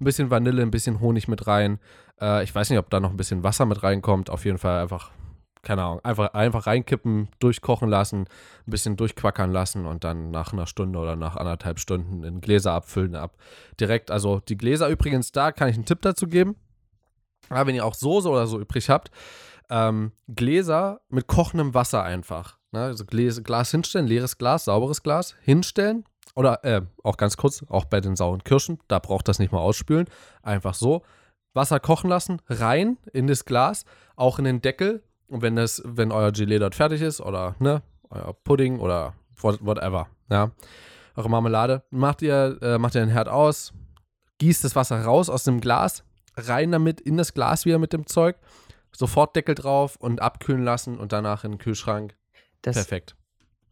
Ein 0.00 0.04
bisschen 0.04 0.30
Vanille, 0.30 0.62
ein 0.62 0.70
bisschen 0.70 1.00
Honig 1.00 1.28
mit 1.28 1.46
rein. 1.46 1.78
Äh, 2.20 2.44
ich 2.44 2.54
weiß 2.54 2.70
nicht, 2.70 2.78
ob 2.78 2.88
da 2.88 3.00
noch 3.00 3.10
ein 3.10 3.16
bisschen 3.16 3.42
Wasser 3.42 3.66
mit 3.66 3.82
reinkommt. 3.82 4.30
Auf 4.30 4.46
jeden 4.46 4.58
Fall 4.58 4.80
einfach 4.80 5.10
keine 5.62 5.82
Ahnung, 5.82 6.04
einfach, 6.04 6.34
einfach 6.34 6.66
reinkippen, 6.66 7.28
durchkochen 7.38 7.88
lassen, 7.88 8.22
ein 8.66 8.70
bisschen 8.70 8.96
durchquackern 8.96 9.52
lassen 9.52 9.86
und 9.86 10.04
dann 10.04 10.30
nach 10.30 10.52
einer 10.52 10.66
Stunde 10.66 10.98
oder 10.98 11.16
nach 11.16 11.36
anderthalb 11.36 11.78
Stunden 11.78 12.24
in 12.24 12.40
Gläser 12.40 12.72
abfüllen 12.72 13.16
ab. 13.16 13.36
Direkt, 13.80 14.10
also 14.10 14.40
die 14.40 14.56
Gläser 14.56 14.88
übrigens, 14.88 15.32
da 15.32 15.52
kann 15.52 15.68
ich 15.68 15.76
einen 15.76 15.84
Tipp 15.84 16.02
dazu 16.02 16.26
geben. 16.26 16.56
Aber 17.48 17.66
wenn 17.66 17.74
ihr 17.74 17.84
auch 17.84 17.94
Soße 17.94 18.28
oder 18.28 18.46
so 18.46 18.60
übrig 18.60 18.90
habt, 18.90 19.10
ähm, 19.70 20.12
Gläser 20.28 21.00
mit 21.08 21.26
kochendem 21.26 21.74
Wasser 21.74 22.02
einfach. 22.02 22.58
Ne? 22.72 22.82
Also 22.82 23.04
Gläs, 23.04 23.42
Glas 23.42 23.70
hinstellen, 23.70 24.06
leeres 24.06 24.38
Glas, 24.38 24.64
sauberes 24.64 25.02
Glas, 25.02 25.34
hinstellen. 25.42 26.04
Oder 26.34 26.64
äh, 26.64 26.82
auch 27.02 27.16
ganz 27.16 27.36
kurz, 27.36 27.64
auch 27.68 27.86
bei 27.86 28.00
den 28.00 28.16
sauren 28.16 28.44
Kirschen, 28.44 28.78
da 28.88 28.98
braucht 28.98 29.28
das 29.28 29.38
nicht 29.38 29.52
mal 29.52 29.60
ausspülen. 29.60 30.06
Einfach 30.42 30.74
so. 30.74 31.02
Wasser 31.54 31.80
kochen 31.80 32.10
lassen, 32.10 32.40
rein 32.48 32.98
in 33.12 33.26
das 33.26 33.44
Glas, 33.44 33.84
auch 34.14 34.38
in 34.38 34.44
den 34.44 34.60
Deckel, 34.60 35.02
und 35.28 35.42
wenn 35.42 35.56
das, 35.56 35.82
wenn 35.84 36.12
euer 36.12 36.32
Gelee 36.32 36.58
dort 36.58 36.74
fertig 36.74 37.02
ist 37.02 37.20
oder 37.20 37.54
ne, 37.58 37.82
euer 38.10 38.34
Pudding 38.44 38.78
oder 38.78 39.14
whatever, 39.40 40.08
ja, 40.30 40.50
eure 41.16 41.30
Marmelade, 41.30 41.82
macht 41.90 42.22
ihr, 42.22 42.58
äh, 42.62 42.78
macht 42.78 42.94
ihr 42.94 43.00
den 43.02 43.10
Herd 43.10 43.28
aus, 43.28 43.72
gießt 44.38 44.64
das 44.64 44.74
Wasser 44.74 45.02
raus 45.02 45.28
aus 45.28 45.44
dem 45.44 45.60
Glas, 45.60 46.04
rein 46.36 46.72
damit 46.72 47.00
in 47.00 47.16
das 47.16 47.34
Glas 47.34 47.64
wieder 47.64 47.78
mit 47.78 47.92
dem 47.92 48.06
Zeug, 48.06 48.36
sofort 48.92 49.36
Deckel 49.36 49.54
drauf 49.54 49.96
und 49.96 50.22
abkühlen 50.22 50.64
lassen 50.64 50.98
und 50.98 51.12
danach 51.12 51.44
in 51.44 51.52
den 51.52 51.58
Kühlschrank. 51.58 52.16
Das, 52.62 52.76
Perfekt. 52.76 53.14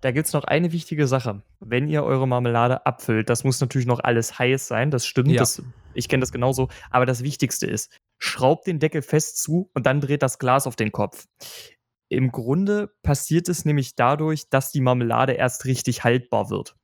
Da 0.00 0.12
gibt 0.12 0.26
es 0.26 0.32
noch 0.32 0.44
eine 0.44 0.72
wichtige 0.72 1.06
Sache. 1.06 1.42
Wenn 1.58 1.88
ihr 1.88 2.04
eure 2.04 2.28
Marmelade 2.28 2.84
abfüllt, 2.84 3.30
das 3.30 3.44
muss 3.44 3.60
natürlich 3.60 3.86
noch 3.86 4.00
alles 4.00 4.38
heiß 4.38 4.68
sein, 4.68 4.90
das 4.90 5.06
stimmt. 5.06 5.30
Ja. 5.30 5.40
Das, 5.40 5.62
ich 5.94 6.08
kenne 6.08 6.20
das 6.20 6.32
genauso. 6.32 6.68
Aber 6.90 7.06
das 7.06 7.22
Wichtigste 7.22 7.66
ist, 7.66 7.90
schraubt 8.18 8.66
den 8.66 8.78
Deckel 8.78 9.02
fest 9.02 9.42
zu 9.42 9.70
und 9.74 9.86
dann 9.86 10.00
dreht 10.00 10.22
das 10.22 10.38
Glas 10.38 10.66
auf 10.66 10.76
den 10.76 10.92
Kopf. 10.92 11.26
Im 12.08 12.30
Grunde 12.30 12.94
passiert 13.02 13.48
es 13.48 13.64
nämlich 13.64 13.96
dadurch, 13.96 14.48
dass 14.48 14.70
die 14.70 14.80
Marmelade 14.80 15.32
erst 15.32 15.64
richtig 15.64 16.04
haltbar 16.04 16.50
wird 16.50 16.76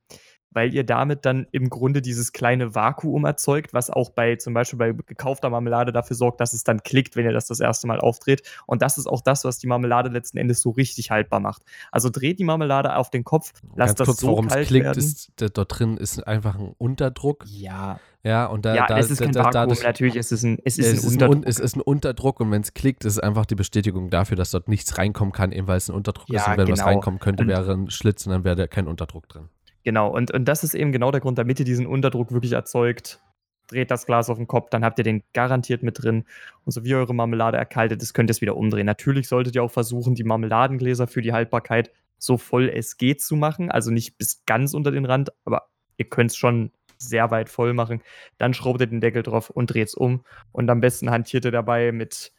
weil 0.53 0.73
ihr 0.73 0.83
damit 0.83 1.25
dann 1.25 1.47
im 1.51 1.69
Grunde 1.69 2.01
dieses 2.01 2.31
kleine 2.31 2.75
Vakuum 2.75 3.25
erzeugt, 3.25 3.73
was 3.73 3.89
auch 3.89 4.09
bei 4.09 4.35
zum 4.35 4.53
Beispiel 4.53 4.79
bei 4.79 4.91
gekaufter 4.93 5.49
Marmelade 5.49 5.91
dafür 5.91 6.15
sorgt, 6.15 6.39
dass 6.39 6.53
es 6.53 6.63
dann 6.63 6.83
klickt, 6.83 7.15
wenn 7.15 7.25
ihr 7.25 7.33
das 7.33 7.47
das 7.47 7.59
erste 7.59 7.87
Mal 7.87 7.99
aufdreht. 7.99 8.43
Und 8.65 8.81
das 8.81 8.97
ist 8.97 9.07
auch 9.07 9.21
das, 9.21 9.43
was 9.45 9.57
die 9.59 9.67
Marmelade 9.67 10.09
letzten 10.09 10.37
Endes 10.37 10.61
so 10.61 10.71
richtig 10.71 11.11
haltbar 11.11 11.39
macht. 11.39 11.63
Also 11.91 12.09
dreht 12.09 12.39
die 12.39 12.43
Marmelade 12.43 12.95
auf 12.95 13.09
den 13.09 13.23
Kopf, 13.23 13.53
lasst 13.75 13.77
Ganz 13.77 13.93
das 13.95 14.07
kurz, 14.07 14.19
so 14.21 14.27
warum 14.27 14.47
kalt 14.47 14.63
es 14.63 14.67
klickt, 14.67 14.85
werden. 14.85 14.99
ist 14.99 15.31
dort 15.37 15.79
drin 15.79 15.97
ist 15.97 16.25
einfach 16.27 16.55
ein 16.55 16.73
Unterdruck. 16.77 17.45
Ja. 17.47 17.99
Ja, 18.25 18.45
und 18.45 18.63
da, 18.63 18.73
ja, 18.73 18.87
da 18.87 18.97
es 18.97 19.11
ist 19.11 19.19
kein 19.19 19.33
da, 19.33 19.41
Vakuum, 19.41 19.53
dadurch, 19.53 19.83
natürlich 19.83 20.15
ist 20.15 20.31
es 20.31 20.43
ein, 20.43 20.57
es 20.63 20.77
ist 20.77 20.87
es 20.87 21.03
ein 21.03 21.11
Unterdruck. 21.11 21.35
Ein, 21.35 21.43
es 21.43 21.59
ist 21.59 21.75
ein 21.75 21.81
Unterdruck 21.81 22.39
und 22.39 22.51
wenn 22.51 22.61
es 22.61 22.73
klickt, 22.73 23.03
ist 23.03 23.13
es 23.13 23.19
einfach 23.19 23.45
die 23.45 23.55
Bestätigung 23.55 24.09
dafür, 24.09 24.37
dass 24.37 24.51
dort 24.51 24.69
nichts 24.69 24.97
reinkommen 24.97 25.33
kann, 25.33 25.51
eben 25.51 25.67
weil 25.67 25.75
es 25.75 25.89
ein 25.89 25.95
Unterdruck 25.95 26.29
ja, 26.29 26.39
ist. 26.39 26.47
Und 26.47 26.57
wenn 26.57 26.65
genau. 26.67 26.77
was 26.77 26.85
reinkommen 26.85 27.19
könnte, 27.19 27.45
wäre 27.47 27.73
ein 27.73 27.89
Schlitz 27.89 28.25
und 28.25 28.31
dann 28.31 28.45
wäre 28.45 28.55
da 28.55 28.67
kein 28.67 28.87
Unterdruck 28.87 29.27
drin. 29.27 29.49
Genau, 29.83 30.09
und, 30.09 30.31
und 30.31 30.45
das 30.45 30.63
ist 30.63 30.75
eben 30.75 30.91
genau 30.91 31.11
der 31.11 31.21
Grund, 31.21 31.37
damit 31.37 31.59
ihr 31.59 31.65
diesen 31.65 31.85
Unterdruck 31.85 32.31
wirklich 32.31 32.53
erzeugt. 32.53 33.21
Dreht 33.67 33.91
das 33.91 34.05
Glas 34.05 34.29
auf 34.29 34.37
den 34.37 34.47
Kopf, 34.47 34.69
dann 34.69 34.83
habt 34.83 34.97
ihr 34.97 35.03
den 35.03 35.23
garantiert 35.33 35.83
mit 35.83 36.03
drin. 36.03 36.25
Und 36.65 36.71
so 36.71 36.83
wie 36.83 36.95
eure 36.95 37.15
Marmelade 37.15 37.57
erkaltet 37.57 38.01
ist, 38.01 38.13
könnt 38.13 38.29
ihr 38.29 38.31
es 38.31 38.41
wieder 38.41 38.57
umdrehen. 38.57 38.85
Natürlich 38.85 39.27
solltet 39.27 39.55
ihr 39.55 39.63
auch 39.63 39.71
versuchen, 39.71 40.15
die 40.15 40.23
Marmeladengläser 40.23 41.07
für 41.07 41.21
die 41.21 41.33
Haltbarkeit 41.33 41.91
so 42.17 42.37
voll 42.37 42.69
es 42.69 42.97
geht 42.97 43.21
zu 43.21 43.35
machen. 43.35 43.71
Also 43.71 43.91
nicht 43.91 44.17
bis 44.17 44.43
ganz 44.45 44.73
unter 44.73 44.91
den 44.91 45.05
Rand, 45.05 45.31
aber 45.45 45.69
ihr 45.97 46.05
könnt 46.05 46.31
es 46.31 46.37
schon 46.37 46.71
sehr 46.97 47.31
weit 47.31 47.49
voll 47.49 47.73
machen. 47.73 48.01
Dann 48.37 48.53
schraubt 48.53 48.81
ihr 48.81 48.87
den 48.87 49.01
Deckel 49.01 49.23
drauf 49.23 49.49
und 49.49 49.73
dreht 49.73 49.89
es 49.89 49.95
um. 49.95 50.23
Und 50.51 50.69
am 50.69 50.79
besten 50.79 51.09
hantiert 51.11 51.45
ihr 51.45 51.51
dabei 51.51 51.91
mit 51.91 52.31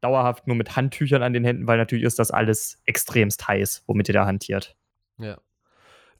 dauerhaft 0.00 0.46
nur 0.46 0.56
mit 0.56 0.76
Handtüchern 0.76 1.22
an 1.22 1.34
den 1.34 1.44
Händen, 1.44 1.66
weil 1.66 1.76
natürlich 1.76 2.04
ist 2.04 2.18
das 2.18 2.30
alles 2.30 2.80
extremst 2.86 3.46
heiß, 3.46 3.84
womit 3.86 4.08
ihr 4.08 4.14
da 4.14 4.26
hantiert. 4.26 4.76
Ja. 5.18 5.38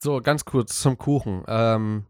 So, 0.02 0.22
ganz 0.22 0.46
kurz 0.46 0.80
zum 0.80 0.96
Kuchen. 0.96 1.44
Ähm, 1.46 2.06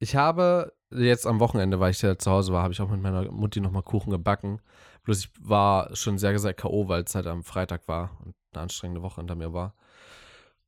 ich 0.00 0.16
habe 0.16 0.72
jetzt 0.90 1.28
am 1.28 1.38
Wochenende, 1.38 1.78
weil 1.78 1.92
ich 1.92 2.02
ja 2.02 2.18
zu 2.18 2.28
Hause 2.28 2.52
war, 2.52 2.64
habe 2.64 2.72
ich 2.72 2.80
auch 2.80 2.90
mit 2.90 3.00
meiner 3.00 3.30
Mutti 3.30 3.60
nochmal 3.60 3.84
Kuchen 3.84 4.10
gebacken. 4.10 4.60
Bloß 5.04 5.20
ich 5.20 5.30
war 5.40 5.94
schon 5.94 6.18
sehr, 6.18 6.36
sehr 6.40 6.54
K.O., 6.54 6.88
weil 6.88 7.04
es 7.04 7.14
halt 7.14 7.28
am 7.28 7.44
Freitag 7.44 7.86
war 7.86 8.10
und 8.24 8.34
eine 8.52 8.62
anstrengende 8.62 9.02
Woche 9.02 9.20
hinter 9.20 9.36
mir 9.36 9.52
war. 9.52 9.74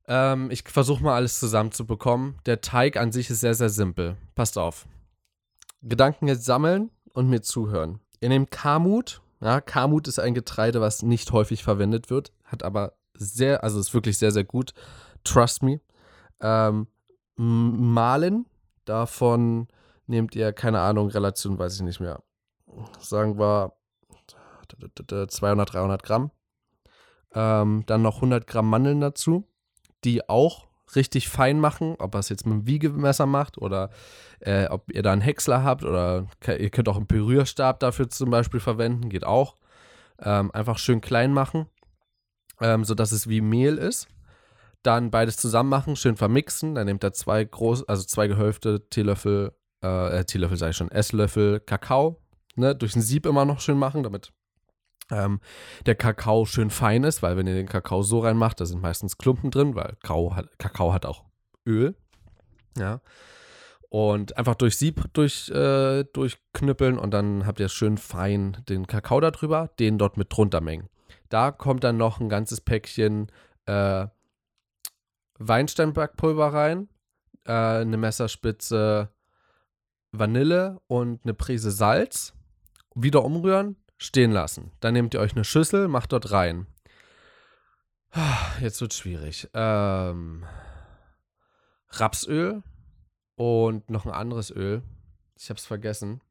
Ähm, 0.06 0.48
ich 0.52 0.62
versuche 0.62 1.02
mal 1.02 1.16
alles 1.16 1.40
zusammenzubekommen. 1.40 2.36
Der 2.46 2.60
Teig 2.60 2.96
an 2.96 3.10
sich 3.10 3.28
ist 3.28 3.40
sehr, 3.40 3.54
sehr 3.54 3.70
simpel. 3.70 4.16
Passt 4.36 4.56
auf. 4.56 4.86
Gedanken 5.82 6.28
jetzt 6.28 6.44
sammeln 6.44 6.90
und 7.12 7.28
mir 7.28 7.42
zuhören. 7.42 7.98
Ihr 8.20 8.28
nehmt 8.28 8.52
Kamut. 8.52 9.20
Ja, 9.40 9.60
Kamut 9.60 10.06
ist 10.06 10.20
ein 10.20 10.34
Getreide, 10.34 10.80
was 10.80 11.02
nicht 11.02 11.32
häufig 11.32 11.64
verwendet 11.64 12.08
wird, 12.08 12.32
hat 12.44 12.62
aber 12.62 12.92
sehr, 13.14 13.64
also 13.64 13.80
ist 13.80 13.94
wirklich 13.94 14.16
sehr, 14.16 14.30
sehr 14.30 14.44
gut. 14.44 14.74
Trust 15.24 15.64
me 15.64 15.80
ähm, 16.40 16.86
malen. 17.36 18.46
Davon 18.84 19.68
nehmt 20.06 20.34
ihr, 20.34 20.52
keine 20.52 20.80
Ahnung, 20.80 21.08
Relation 21.08 21.58
weiß 21.58 21.76
ich 21.76 21.82
nicht 21.82 22.00
mehr. 22.00 22.22
Sagen 23.00 23.38
wir 23.38 23.72
200, 25.28 25.72
300 25.72 26.02
Gramm. 26.02 26.30
Ähm, 27.34 27.84
dann 27.86 28.02
noch 28.02 28.16
100 28.16 28.46
Gramm 28.46 28.70
Mandeln 28.70 29.00
dazu, 29.00 29.44
die 30.04 30.28
auch 30.28 30.66
richtig 30.94 31.28
fein 31.28 31.58
machen, 31.58 31.96
ob 31.98 32.14
ihr 32.14 32.20
es 32.20 32.28
jetzt 32.28 32.46
mit 32.46 32.54
dem 32.54 32.66
Wiegemesser 32.66 33.26
macht 33.26 33.58
oder 33.58 33.90
äh, 34.40 34.66
ob 34.68 34.92
ihr 34.92 35.02
da 35.02 35.12
einen 35.12 35.20
Häcksler 35.20 35.64
habt 35.64 35.84
oder 35.84 36.26
ihr 36.46 36.70
könnt 36.70 36.88
auch 36.88 36.96
einen 36.96 37.08
Pürierstab 37.08 37.80
dafür 37.80 38.08
zum 38.08 38.30
Beispiel 38.30 38.60
verwenden, 38.60 39.08
geht 39.08 39.24
auch. 39.24 39.56
Ähm, 40.18 40.50
einfach 40.52 40.78
schön 40.78 41.00
klein 41.00 41.32
machen, 41.32 41.66
ähm, 42.60 42.84
sodass 42.84 43.12
es 43.12 43.28
wie 43.28 43.40
Mehl 43.40 43.76
ist. 43.76 44.08
Dann 44.86 45.10
beides 45.10 45.36
zusammen 45.36 45.68
machen, 45.68 45.96
schön 45.96 46.16
vermixen. 46.16 46.76
Dann 46.76 46.86
nehmt 46.86 47.02
ihr 47.02 47.12
zwei 47.12 47.42
groß, 47.44 47.88
also 47.88 48.04
zwei 48.04 48.28
gehäufte 48.28 48.88
Teelöffel, 48.88 49.52
äh, 49.80 50.24
Teelöffel 50.24 50.56
sage 50.56 50.70
ich 50.70 50.76
schon, 50.76 50.92
Esslöffel 50.92 51.58
Kakao. 51.58 52.22
Ne, 52.54 52.72
durch 52.76 52.94
ein 52.94 53.02
Sieb 53.02 53.26
immer 53.26 53.44
noch 53.44 53.58
schön 53.58 53.78
machen, 53.78 54.04
damit 54.04 54.32
ähm, 55.10 55.40
der 55.86 55.96
Kakao 55.96 56.46
schön 56.46 56.70
fein 56.70 57.02
ist, 57.02 57.20
weil 57.20 57.36
wenn 57.36 57.48
ihr 57.48 57.54
den 57.54 57.68
Kakao 57.68 58.02
so 58.02 58.20
reinmacht, 58.20 58.60
da 58.60 58.64
sind 58.64 58.80
meistens 58.80 59.18
Klumpen 59.18 59.50
drin, 59.50 59.74
weil 59.74 59.96
Kakao 60.02 60.36
hat, 60.36 60.56
Kakao 60.58 60.92
hat 60.92 61.04
auch 61.04 61.24
Öl. 61.66 61.96
Ja. 62.78 63.00
Und 63.88 64.36
einfach 64.38 64.54
durch 64.54 64.76
Sieb 64.76 65.02
durch, 65.14 65.48
äh, 65.50 66.04
durchknüppeln 66.04 66.96
und 66.96 67.10
dann 67.10 67.44
habt 67.44 67.58
ihr 67.58 67.68
schön 67.68 67.98
fein 67.98 68.58
den 68.68 68.86
Kakao 68.86 69.18
darüber, 69.18 69.68
den 69.80 69.98
dort 69.98 70.16
mit 70.16 70.28
drunter 70.30 70.60
mengen. 70.60 70.88
Da 71.28 71.50
kommt 71.50 71.82
dann 71.82 71.96
noch 71.96 72.20
ein 72.20 72.28
ganzes 72.28 72.60
Päckchen 72.60 73.32
äh, 73.66 74.06
Weinsteinbackpulver 75.38 76.52
rein, 76.52 76.88
äh, 77.44 77.52
eine 77.52 77.96
Messerspitze 77.96 79.10
Vanille 80.12 80.80
und 80.86 81.24
eine 81.24 81.34
Prise 81.34 81.70
Salz. 81.70 82.32
Wieder 82.94 83.24
umrühren, 83.24 83.76
stehen 83.98 84.32
lassen. 84.32 84.72
Dann 84.80 84.94
nehmt 84.94 85.12
ihr 85.12 85.20
euch 85.20 85.34
eine 85.34 85.44
Schüssel, 85.44 85.88
macht 85.88 86.12
dort 86.12 86.30
rein. 86.30 86.66
Jetzt 88.60 88.80
wird 88.80 88.94
schwierig. 88.94 89.48
Ähm, 89.52 90.46
Rapsöl 91.90 92.62
und 93.34 93.90
noch 93.90 94.06
ein 94.06 94.12
anderes 94.12 94.50
Öl. 94.50 94.82
Ich 95.38 95.50
habe 95.50 95.58
es 95.58 95.66
vergessen. 95.66 96.22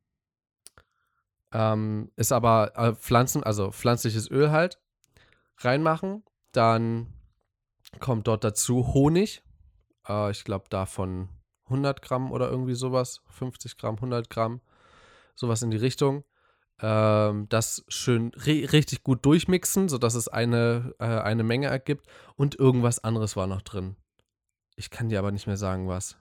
Ähm, 1.51 2.11
ist 2.15 2.31
aber 2.31 2.71
äh, 2.75 2.95
Pflanzen, 2.95 3.43
also 3.43 3.71
pflanzliches 3.71 4.29
Öl 4.31 4.51
halt. 4.51 4.81
Reinmachen. 5.57 6.23
Dann 6.51 7.13
kommt 7.99 8.27
dort 8.27 8.43
dazu 8.43 8.93
Honig. 8.93 9.43
Äh, 10.07 10.31
ich 10.31 10.43
glaube 10.43 10.65
davon 10.69 11.29
100 11.65 12.01
Gramm 12.01 12.31
oder 12.31 12.49
irgendwie 12.49 12.75
sowas. 12.75 13.21
50 13.29 13.77
Gramm, 13.77 13.95
100 13.95 14.29
Gramm. 14.29 14.61
sowas 15.35 15.61
in 15.61 15.71
die 15.71 15.77
Richtung. 15.77 16.23
Ähm, 16.79 17.47
das 17.49 17.83
schön 17.87 18.31
ri 18.45 18.65
richtig 18.65 19.03
gut 19.03 19.25
durchmixen, 19.25 19.89
sodass 19.89 20.15
es 20.15 20.27
eine, 20.27 20.93
äh, 20.99 21.05
eine 21.05 21.43
Menge 21.43 21.67
ergibt. 21.67 22.07
Und 22.35 22.55
irgendwas 22.55 23.03
anderes 23.03 23.35
war 23.35 23.47
noch 23.47 23.61
drin. 23.61 23.95
Ich 24.75 24.89
kann 24.89 25.09
dir 25.09 25.19
aber 25.19 25.31
nicht 25.31 25.47
mehr 25.47 25.57
sagen, 25.57 25.87
was. 25.87 26.17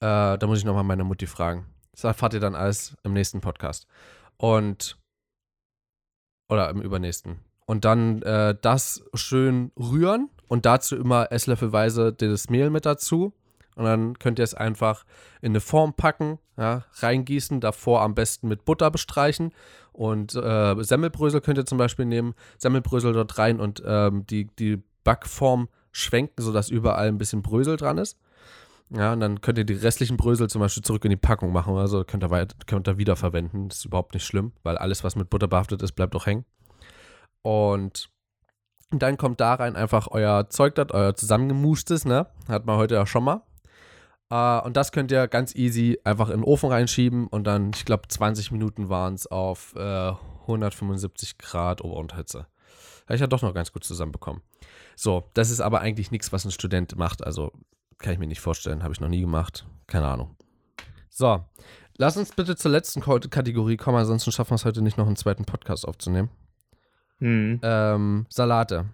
Äh, 0.00 0.38
da 0.38 0.46
muss 0.46 0.58
ich 0.58 0.64
nochmal 0.64 0.84
meine 0.84 1.04
Mutti 1.04 1.26
fragen. 1.26 1.66
Das 1.92 2.04
erfahrt 2.04 2.34
ihr 2.34 2.40
dann 2.40 2.54
alles 2.54 2.96
im 3.02 3.12
nächsten 3.12 3.40
Podcast. 3.40 3.86
Und. 4.36 4.98
Oder 6.48 6.70
im 6.70 6.82
übernächsten. 6.82 7.40
Und 7.66 7.84
dann 7.84 8.22
äh, 8.22 8.56
das 8.60 9.04
schön 9.14 9.70
rühren 9.76 10.28
und 10.50 10.66
dazu 10.66 10.96
immer 10.96 11.30
esslöffelweise 11.30 12.12
das 12.12 12.50
Mehl 12.50 12.70
mit 12.70 12.84
dazu. 12.84 13.32
Und 13.76 13.84
dann 13.84 14.18
könnt 14.18 14.40
ihr 14.40 14.42
es 14.42 14.52
einfach 14.52 15.04
in 15.40 15.52
eine 15.52 15.60
Form 15.60 15.94
packen, 15.94 16.40
ja, 16.58 16.84
reingießen, 16.96 17.60
davor 17.60 18.02
am 18.02 18.16
besten 18.16 18.48
mit 18.48 18.64
Butter 18.64 18.90
bestreichen. 18.90 19.52
Und 19.92 20.34
äh, 20.34 20.74
Semmelbrösel 20.82 21.40
könnt 21.40 21.58
ihr 21.58 21.66
zum 21.66 21.78
Beispiel 21.78 22.04
nehmen, 22.04 22.34
Semmelbrösel 22.58 23.12
dort 23.12 23.38
rein 23.38 23.60
und 23.60 23.80
ähm, 23.86 24.26
die, 24.26 24.48
die 24.58 24.82
Backform 25.04 25.68
schwenken, 25.92 26.42
sodass 26.42 26.68
überall 26.68 27.06
ein 27.06 27.18
bisschen 27.18 27.42
Brösel 27.42 27.76
dran 27.76 27.98
ist. 27.98 28.18
Ja, 28.92 29.12
und 29.12 29.20
dann 29.20 29.40
könnt 29.40 29.56
ihr 29.56 29.64
die 29.64 29.74
restlichen 29.74 30.16
Brösel 30.16 30.50
zum 30.50 30.60
Beispiel 30.60 30.82
zurück 30.82 31.04
in 31.04 31.10
die 31.10 31.16
Packung 31.16 31.52
machen 31.52 31.72
oder 31.74 31.86
so, 31.86 32.02
könnt 32.02 32.24
ihr, 32.24 32.30
weit, 32.30 32.66
könnt 32.66 32.88
ihr 32.88 32.98
wiederverwenden. 32.98 33.68
Das 33.68 33.78
ist 33.78 33.84
überhaupt 33.84 34.14
nicht 34.14 34.24
schlimm, 34.24 34.50
weil 34.64 34.76
alles, 34.78 35.04
was 35.04 35.14
mit 35.14 35.30
Butter 35.30 35.46
behaftet 35.46 35.80
ist, 35.82 35.92
bleibt 35.92 36.16
auch 36.16 36.26
hängen. 36.26 36.44
Und 37.42 38.10
dann 38.92 39.16
kommt 39.16 39.40
da 39.40 39.54
rein 39.54 39.76
einfach 39.76 40.08
euer 40.10 40.48
Zeug, 40.50 40.74
das 40.74 40.90
euer 40.90 41.14
zusammengemuschtes, 41.14 42.04
ne? 42.04 42.26
Hat 42.48 42.66
man 42.66 42.76
heute 42.76 42.94
ja 42.94 43.06
schon 43.06 43.24
mal. 43.24 43.42
Uh, 44.32 44.64
und 44.64 44.76
das 44.76 44.92
könnt 44.92 45.10
ihr 45.10 45.26
ganz 45.26 45.56
easy 45.56 45.98
einfach 46.04 46.28
in 46.28 46.38
den 46.38 46.44
Ofen 46.44 46.70
reinschieben 46.70 47.26
und 47.26 47.44
dann, 47.44 47.72
ich 47.74 47.84
glaube, 47.84 48.06
20 48.06 48.52
Minuten 48.52 48.88
waren 48.88 49.14
es 49.14 49.26
auf 49.26 49.74
äh, 49.74 50.12
175 50.42 51.36
Grad 51.38 51.82
Ober- 51.82 52.06
Habe 52.16 52.46
ich 53.08 53.20
ja 53.20 53.26
doch 53.26 53.42
noch 53.42 53.54
ganz 53.54 53.72
gut 53.72 53.82
zusammenbekommen. 53.82 54.40
So, 54.94 55.24
das 55.34 55.50
ist 55.50 55.60
aber 55.60 55.80
eigentlich 55.80 56.12
nichts, 56.12 56.32
was 56.32 56.44
ein 56.44 56.52
Student 56.52 56.96
macht. 56.96 57.24
Also 57.24 57.50
kann 57.98 58.12
ich 58.12 58.20
mir 58.20 58.28
nicht 58.28 58.40
vorstellen, 58.40 58.84
habe 58.84 58.92
ich 58.92 59.00
noch 59.00 59.08
nie 59.08 59.20
gemacht. 59.20 59.66
Keine 59.88 60.06
Ahnung. 60.06 60.36
So, 61.08 61.44
lass 61.96 62.16
uns 62.16 62.32
bitte 62.32 62.54
zur 62.54 62.70
letzten 62.70 63.00
Kategorie 63.00 63.76
kommen, 63.76 63.98
ansonsten 63.98 64.30
schaffen 64.30 64.50
wir 64.50 64.56
es 64.56 64.64
heute 64.64 64.80
nicht 64.80 64.96
noch 64.96 65.08
einen 65.08 65.16
zweiten 65.16 65.44
Podcast 65.44 65.88
aufzunehmen. 65.88 66.30
Hm. 67.20 67.60
Ähm, 67.62 68.26
Salate. 68.28 68.86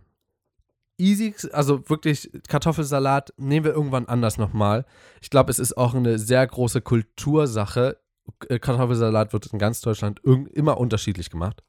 Easy, 0.98 1.34
also 1.52 1.88
wirklich 1.90 2.30
Kartoffelsalat 2.48 3.34
nehmen 3.36 3.64
wir 3.66 3.72
irgendwann 3.72 4.06
anders 4.06 4.38
nochmal. 4.38 4.86
Ich 5.20 5.28
glaube, 5.28 5.50
es 5.50 5.58
ist 5.58 5.76
auch 5.76 5.94
eine 5.94 6.18
sehr 6.18 6.46
große 6.46 6.80
Kultursache. 6.80 7.98
Äh, 8.48 8.58
Kartoffelsalat 8.58 9.32
wird 9.32 9.46
in 9.46 9.58
ganz 9.58 9.80
Deutschland 9.80 10.20
immer 10.24 10.78
unterschiedlich 10.78 11.30
gemacht. 11.30 11.62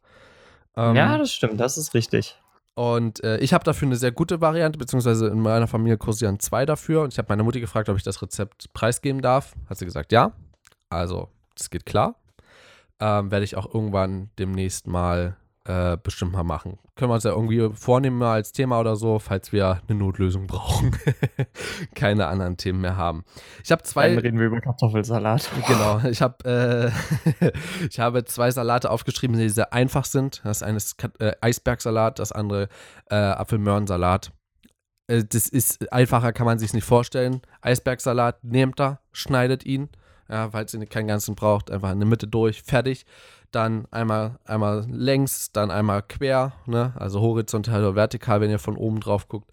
Ähm, 0.76 0.96
ja, 0.96 1.18
das 1.18 1.32
stimmt, 1.34 1.60
das 1.60 1.78
ist 1.78 1.94
richtig. 1.94 2.40
Und 2.76 3.24
äh, 3.24 3.40
ich 3.40 3.54
habe 3.54 3.64
dafür 3.64 3.88
eine 3.88 3.96
sehr 3.96 4.12
gute 4.12 4.40
Variante, 4.40 4.78
beziehungsweise 4.78 5.28
in 5.28 5.42
meiner 5.42 5.66
Familie 5.66 5.98
kursieren 5.98 6.40
zwei 6.40 6.64
dafür. 6.64 7.02
Und 7.02 7.12
ich 7.12 7.18
habe 7.18 7.28
meine 7.30 7.42
Mutti 7.42 7.60
gefragt, 7.60 7.90
ob 7.90 7.98
ich 7.98 8.04
das 8.04 8.22
Rezept 8.22 8.72
preisgeben 8.72 9.22
darf. 9.22 9.56
Hat 9.68 9.80
sie 9.80 9.86
gesagt, 9.86 10.12
ja. 10.12 10.34
Also, 10.90 11.28
das 11.56 11.72
geht 11.72 11.88
klar. 11.88 12.16
Ähm, 13.00 13.32
Werde 13.32 13.44
ich 13.44 13.58
auch 13.58 13.74
irgendwann 13.74 14.30
demnächst 14.38 14.86
mal 14.86 15.38
äh, 15.68 15.98
bestimmt 16.02 16.32
mal 16.32 16.44
machen. 16.44 16.80
Können 16.96 17.12
wir 17.12 17.16
uns 17.16 17.26
ja 17.26 17.32
irgendwie 17.32 17.70
vornehmen 17.74 18.18
mal 18.18 18.34
als 18.34 18.54
Thema 18.54 18.80
oder 18.80 18.96
so, 18.96 19.20
falls 19.20 19.52
wir 19.52 19.82
eine 19.88 19.98
Notlösung 19.98 20.48
brauchen. 20.48 20.96
Keine 21.96 22.28
anderen 22.28 22.58
Themen 22.58 22.82
mehr 22.82 22.96
haben. 22.96 23.26
Ich 23.64 23.72
habe 23.72 23.84
zwei. 23.84 24.10
Dann 24.10 24.20
reden 24.20 24.40
wir 24.40 24.48
über 24.48 24.62
Kartoffelsalat. 24.62 25.50
Genau. 25.68 26.00
Ich 26.10 26.22
habe 26.22 26.92
äh, 27.42 27.52
ich 27.90 28.00
habe 28.00 28.24
zwei 28.24 28.50
Salate 28.50 28.90
aufgeschrieben, 28.90 29.38
die 29.38 29.50
sehr 29.50 29.74
einfach 29.74 30.06
sind. 30.06 30.42
Das 30.46 30.64
eine 30.64 30.78
ist 30.78 31.04
äh, 31.20 31.34
Eisbergsalat, 31.42 32.20
das 32.20 32.32
andere 32.32 32.70
äh, 33.10 33.16
Apfelmöhrensalat. 33.16 34.32
Äh, 35.08 35.26
das 35.26 35.50
ist 35.50 35.92
einfacher, 35.92 36.32
kann 36.32 36.46
man 36.46 36.60
sich 36.60 36.74
nicht 36.74 36.86
vorstellen. 36.86 37.42
Eisbergsalat 37.62 38.44
nehmt 38.44 38.80
da, 38.80 39.02
schneidet 39.12 39.66
ihn. 39.66 39.90
Ja, 40.30 40.50
falls 40.52 40.74
ihr 40.74 40.86
keinen 40.86 41.08
ganzen 41.08 41.36
braucht, 41.36 41.72
einfach 41.72 41.92
in 41.92 42.00
der 42.00 42.08
Mitte 42.08 42.28
durch, 42.28 42.62
fertig 42.62 43.06
dann 43.52 43.86
einmal, 43.92 44.40
einmal 44.46 44.86
längs, 44.90 45.52
dann 45.52 45.72
einmal 45.72 46.02
quer, 46.02 46.54
ne? 46.66 46.94
also 46.98 47.22
horizontal 47.22 47.82
oder 47.84 47.96
vertikal, 47.96 48.42
wenn 48.42 48.50
ihr 48.50 48.60
von 48.60 48.78
oben 48.78 49.00
drauf 49.00 49.28
guckt. 49.28 49.50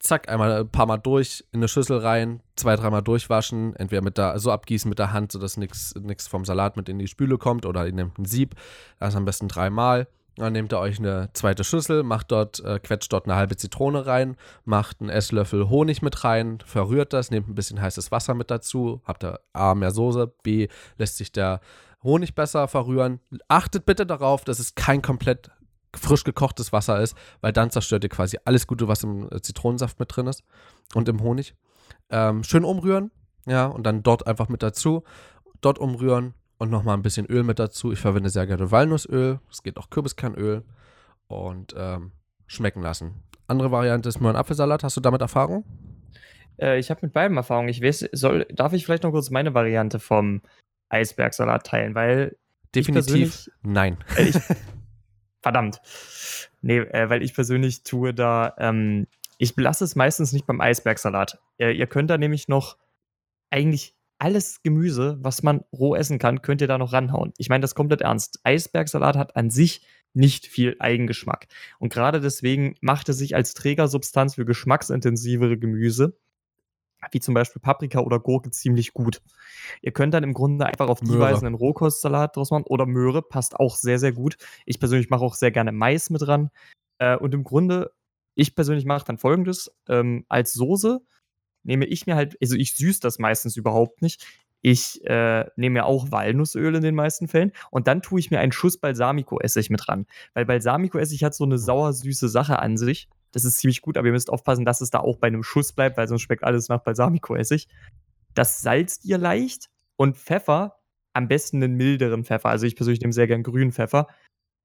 Zack, 0.00 0.28
einmal 0.28 0.60
ein 0.60 0.68
paar 0.68 0.86
Mal 0.86 0.98
durch, 0.98 1.44
in 1.50 1.58
eine 1.58 1.68
Schüssel 1.68 1.98
rein, 1.98 2.40
zwei, 2.54 2.76
dreimal 2.76 3.02
durchwaschen, 3.02 3.74
entweder 3.76 4.02
mit 4.02 4.16
der, 4.16 4.38
so 4.38 4.52
abgießen 4.52 4.88
mit 4.88 5.00
der 5.00 5.12
Hand, 5.12 5.32
sodass 5.32 5.56
nichts 5.56 6.28
vom 6.28 6.44
Salat 6.44 6.76
mit 6.76 6.88
in 6.88 6.98
die 6.98 7.08
Spüle 7.08 7.36
kommt 7.36 7.66
oder 7.66 7.84
ihr 7.84 7.92
nehmt 7.92 8.18
ein 8.18 8.24
Sieb, 8.24 8.54
das 9.00 9.16
am 9.16 9.24
besten 9.24 9.48
dreimal. 9.48 10.06
Dann 10.38 10.52
nehmt 10.52 10.72
ihr 10.72 10.78
euch 10.78 11.00
eine 11.00 11.30
zweite 11.32 11.64
Schüssel, 11.64 12.04
macht 12.04 12.30
dort, 12.30 12.60
äh, 12.60 12.78
quetscht 12.78 13.12
dort 13.12 13.26
eine 13.26 13.34
halbe 13.34 13.56
Zitrone 13.56 14.06
rein, 14.06 14.36
macht 14.64 15.00
einen 15.00 15.10
Esslöffel 15.10 15.68
Honig 15.68 16.00
mit 16.00 16.22
rein, 16.22 16.58
verrührt 16.64 17.12
das, 17.12 17.32
nehmt 17.32 17.48
ein 17.48 17.56
bisschen 17.56 17.80
heißes 17.80 18.12
Wasser 18.12 18.34
mit 18.34 18.50
dazu, 18.50 19.02
habt 19.04 19.24
ihr 19.24 19.40
A 19.52 19.74
mehr 19.74 19.90
Soße, 19.90 20.32
B 20.44 20.68
lässt 20.96 21.16
sich 21.16 21.32
der 21.32 21.60
Honig 22.02 22.34
besser 22.34 22.68
verrühren. 22.68 23.20
Achtet 23.48 23.86
bitte 23.86 24.06
darauf, 24.06 24.44
dass 24.44 24.58
es 24.58 24.74
kein 24.74 25.02
komplett 25.02 25.50
frisch 25.96 26.24
gekochtes 26.24 26.72
Wasser 26.72 27.00
ist, 27.00 27.16
weil 27.40 27.52
dann 27.52 27.70
zerstört 27.70 28.04
ihr 28.04 28.10
quasi 28.10 28.38
alles 28.44 28.66
Gute, 28.66 28.88
was 28.88 29.02
im 29.02 29.28
äh, 29.32 29.40
Zitronensaft 29.40 29.98
mit 29.98 30.14
drin 30.14 30.26
ist 30.26 30.44
und 30.94 31.08
im 31.08 31.22
Honig. 31.22 31.54
Ähm, 32.10 32.44
schön 32.44 32.64
umrühren, 32.64 33.10
ja, 33.46 33.66
und 33.66 33.84
dann 33.84 34.02
dort 34.02 34.26
einfach 34.26 34.48
mit 34.48 34.62
dazu. 34.62 35.02
Dort 35.60 35.78
umrühren 35.78 36.34
und 36.58 36.70
nochmal 36.70 36.96
ein 36.96 37.02
bisschen 37.02 37.26
Öl 37.26 37.42
mit 37.42 37.58
dazu. 37.58 37.92
Ich 37.92 37.98
verwende 37.98 38.30
sehr 38.30 38.46
gerne 38.46 38.70
Walnussöl. 38.70 39.40
Es 39.50 39.62
geht 39.62 39.78
auch 39.78 39.90
Kürbiskernöl 39.90 40.64
und 41.26 41.74
ähm, 41.76 42.12
schmecken 42.46 42.82
lassen. 42.82 43.22
Andere 43.46 43.72
Variante 43.72 44.08
ist 44.08 44.20
Möhren-Apfelsalat. 44.20 44.84
Hast 44.84 44.96
du 44.96 45.00
damit 45.00 45.20
Erfahrung? 45.20 45.64
Äh, 46.60 46.78
ich 46.78 46.90
habe 46.90 47.00
mit 47.02 47.12
beidem 47.12 47.36
Erfahrung. 47.36 47.68
Ich 47.68 47.82
weiß, 47.82 48.10
soll, 48.12 48.46
darf 48.52 48.72
ich 48.72 48.84
vielleicht 48.84 49.04
noch 49.04 49.12
kurz 49.12 49.30
meine 49.30 49.54
Variante 49.54 49.98
vom 49.98 50.42
Eisbergsalat 50.88 51.66
teilen, 51.66 51.94
weil. 51.94 52.36
Definitiv 52.74 53.48
nein. 53.62 53.96
Ich, 54.18 54.36
verdammt. 55.42 55.80
Nee, 56.60 56.78
äh, 56.78 57.08
weil 57.08 57.22
ich 57.22 57.34
persönlich 57.34 57.82
tue 57.82 58.12
da, 58.12 58.54
ähm, 58.58 59.06
ich 59.38 59.54
belasse 59.54 59.84
es 59.84 59.96
meistens 59.96 60.32
nicht 60.32 60.46
beim 60.46 60.60
Eisbergsalat. 60.60 61.38
Äh, 61.58 61.72
ihr 61.72 61.86
könnt 61.86 62.10
da 62.10 62.18
nämlich 62.18 62.48
noch 62.48 62.76
eigentlich 63.50 63.94
alles 64.18 64.62
Gemüse, 64.62 65.16
was 65.20 65.42
man 65.42 65.64
roh 65.72 65.94
essen 65.94 66.18
kann, 66.18 66.42
könnt 66.42 66.60
ihr 66.60 66.66
da 66.66 66.76
noch 66.76 66.92
ranhauen. 66.92 67.32
Ich 67.38 67.48
meine 67.48 67.62
das 67.62 67.74
komplett 67.74 68.02
ernst. 68.02 68.40
Eisbergsalat 68.42 69.16
hat 69.16 69.36
an 69.36 69.50
sich 69.50 69.86
nicht 70.12 70.46
viel 70.46 70.76
Eigengeschmack. 70.80 71.46
Und 71.78 71.92
gerade 71.92 72.20
deswegen 72.20 72.74
macht 72.80 73.08
er 73.08 73.14
sich 73.14 73.36
als 73.36 73.54
Trägersubstanz 73.54 74.34
für 74.34 74.44
geschmacksintensivere 74.44 75.56
Gemüse 75.56 76.16
wie 77.10 77.20
zum 77.20 77.34
Beispiel 77.34 77.60
Paprika 77.60 78.00
oder 78.00 78.18
Gurke 78.18 78.50
ziemlich 78.50 78.92
gut. 78.92 79.22
Ihr 79.82 79.92
könnt 79.92 80.14
dann 80.14 80.24
im 80.24 80.34
Grunde 80.34 80.66
einfach 80.66 80.88
auf 80.88 81.00
die 81.00 81.10
Möhre. 81.10 81.20
Weise 81.20 81.46
einen 81.46 81.54
Rohkostsalat 81.54 82.36
draus 82.36 82.50
machen 82.50 82.64
oder 82.66 82.86
Möhre, 82.86 83.22
passt 83.22 83.56
auch 83.56 83.76
sehr, 83.76 83.98
sehr 83.98 84.12
gut. 84.12 84.36
Ich 84.66 84.80
persönlich 84.80 85.10
mache 85.10 85.24
auch 85.24 85.34
sehr 85.34 85.50
gerne 85.50 85.72
Mais 85.72 86.10
mit 86.10 86.22
dran. 86.22 86.50
Äh, 86.98 87.16
und 87.16 87.34
im 87.34 87.44
Grunde, 87.44 87.92
ich 88.34 88.54
persönlich 88.54 88.84
mache 88.84 89.04
dann 89.06 89.18
folgendes: 89.18 89.70
ähm, 89.88 90.24
Als 90.28 90.52
Soße 90.52 91.00
nehme 91.62 91.86
ich 91.86 92.06
mir 92.06 92.16
halt, 92.16 92.36
also 92.40 92.56
ich 92.56 92.76
süße 92.76 93.00
das 93.00 93.18
meistens 93.18 93.56
überhaupt 93.56 94.02
nicht. 94.02 94.26
Ich 94.60 95.04
äh, 95.04 95.44
nehme 95.56 95.74
mir 95.74 95.86
auch 95.86 96.10
Walnussöl 96.10 96.74
in 96.74 96.82
den 96.82 96.96
meisten 96.96 97.28
Fällen 97.28 97.52
und 97.70 97.86
dann 97.86 98.02
tue 98.02 98.18
ich 98.18 98.30
mir 98.30 98.40
einen 98.40 98.50
Schuss 98.50 98.78
Balsamico-Essig 98.78 99.70
mit 99.70 99.88
ran. 99.88 100.06
Weil 100.34 100.46
Balsamico-Essig 100.46 101.22
hat 101.22 101.34
so 101.34 101.44
eine 101.44 101.58
sauer-süße 101.58 102.28
Sache 102.28 102.58
an 102.58 102.76
sich. 102.76 103.08
Das 103.32 103.44
ist 103.44 103.58
ziemlich 103.58 103.82
gut, 103.82 103.96
aber 103.96 104.06
ihr 104.06 104.12
müsst 104.12 104.30
aufpassen, 104.30 104.64
dass 104.64 104.80
es 104.80 104.90
da 104.90 105.00
auch 105.00 105.18
bei 105.18 105.26
einem 105.26 105.42
Schuss 105.42 105.72
bleibt, 105.72 105.96
weil 105.96 106.08
sonst 106.08 106.22
schmeckt 106.22 106.44
alles 106.44 106.68
nach 106.68 106.82
Balsamico-Essig. 106.82 107.68
Das 108.34 108.60
salzt 108.60 109.04
ihr 109.04 109.18
leicht 109.18 109.68
und 109.96 110.16
Pfeffer, 110.16 110.78
am 111.12 111.28
besten 111.28 111.62
einen 111.62 111.74
milderen 111.74 112.24
Pfeffer. 112.24 112.48
Also 112.48 112.66
ich 112.66 112.76
persönlich 112.76 113.00
nehme 113.00 113.12
sehr 113.12 113.26
gern 113.26 113.42
grünen 113.42 113.72
Pfeffer. 113.72 114.06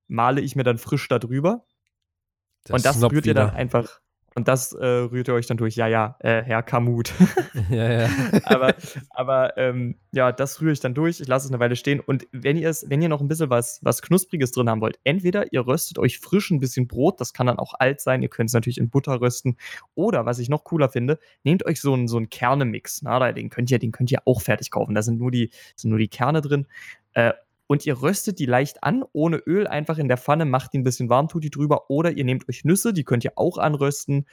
Male 0.08 0.42
ich 0.42 0.56
mir 0.56 0.64
dann 0.64 0.78
frisch 0.78 1.08
da 1.08 1.20
drüber. 1.20 1.66
und 2.70 2.86
das 2.86 3.02
rührt 3.02 3.26
ihr 3.26 3.34
dann 3.34 3.50
einfach 3.50 4.00
und 4.36 4.48
das 4.48 4.74
äh, 4.74 4.86
rührt 4.86 5.28
ihr 5.28 5.34
euch 5.34 5.48
dann 5.48 5.58
durch. 5.58 5.76
Ja, 5.76 5.88
ja, 5.88 6.16
äh, 6.20 6.42
Herr 6.44 6.64
Kamut. 6.64 7.14
ja, 7.70 8.02
ja. 8.02 8.10
aber 8.44 8.76
aber 9.10 9.58
ähm, 9.58 9.96
ja, 10.12 10.32
das 10.32 10.62
rühre 10.62 10.72
ich 10.72 10.80
dann 10.80 10.94
durch. 10.94 11.20
Ich 11.20 11.28
lasse 11.28 11.48
es 11.48 11.52
eine 11.52 11.60
Weile 11.60 11.76
stehen. 11.76 12.00
Und 12.00 12.28
wenn 12.32 12.58
ihr 12.58 12.70
es, 12.70 12.90
wenn 12.90 13.02
ihr 13.02 13.10
noch 13.10 13.22
ein 13.22 13.28
bisschen 13.28 13.50
was, 13.50 13.80
was 13.84 14.02
Knuspriges 14.02 14.52
drin 14.52 14.70
haben 14.70 14.82
wollt, 14.82 15.00
entweder 15.04 15.52
ihr 15.54 15.66
röstet 15.66 16.00
euch 16.00 16.20
frisch 16.20 16.52
ein 16.52 16.60
bisschen 16.60 16.88
Brot, 16.88 17.20
das 17.20 17.34
kann 17.34 17.48
dann 17.48 17.60
auch 17.60 17.74
alt 17.78 18.02
sein. 18.02 18.22
Ihr 18.22 18.30
könnt 18.30 18.50
es 18.50 18.54
natürlich 18.54 18.78
in 18.78 18.90
Butter 18.90 19.22
rösten. 19.22 19.58
Oder 19.96 20.26
was 20.26 20.40
ich 20.40 20.50
noch 20.50 20.64
cooler 20.64 20.90
finde, 20.90 21.20
nehmt 21.44 21.66
euch 21.66 21.82
so 21.82 21.94
einen, 21.94 22.08
so 22.08 22.18
einen 22.18 22.30
Kernemix. 22.30 23.02
Na, 23.02 23.32
den 23.32 23.50
könnt 23.50 23.72
ihr, 23.72 23.80
den 23.80 23.92
könnt 23.92 24.12
ihr 24.12 24.22
auch 24.26 24.42
fertig 24.42 24.72
kaufen. 24.72 24.96
Da 24.96 25.02
sind 25.02 25.20
nur 25.20 25.32
die, 25.32 25.52
sind 25.76 25.90
nur 25.90 26.00
die 26.00 26.08
Kerne 26.08 26.42
drin. 26.42 26.68
Äh, 27.14 27.34
und 27.74 27.88
ihr 27.88 28.04
röstet 28.04 28.38
die 28.38 28.46
leicht 28.46 28.84
an, 28.84 29.04
ohne 29.14 29.38
Öl, 29.38 29.66
einfach 29.66 29.98
in 29.98 30.08
der 30.08 30.18
Pfanne, 30.18 30.46
macht 30.46 30.74
die 30.74 30.78
ein 30.78 30.84
bisschen 30.84 31.10
warm, 31.10 31.28
tut 31.28 31.44
die 31.44 31.50
drüber. 31.50 31.90
Oder 31.90 32.12
ihr 32.12 32.24
nehmt 32.24 32.48
euch 32.48 32.64
Nüsse, 32.66 32.94
die 32.94 33.04
könnt 33.04 33.24
ihr 33.24 33.32
auch 33.36 33.58
anrösten. 33.58 34.28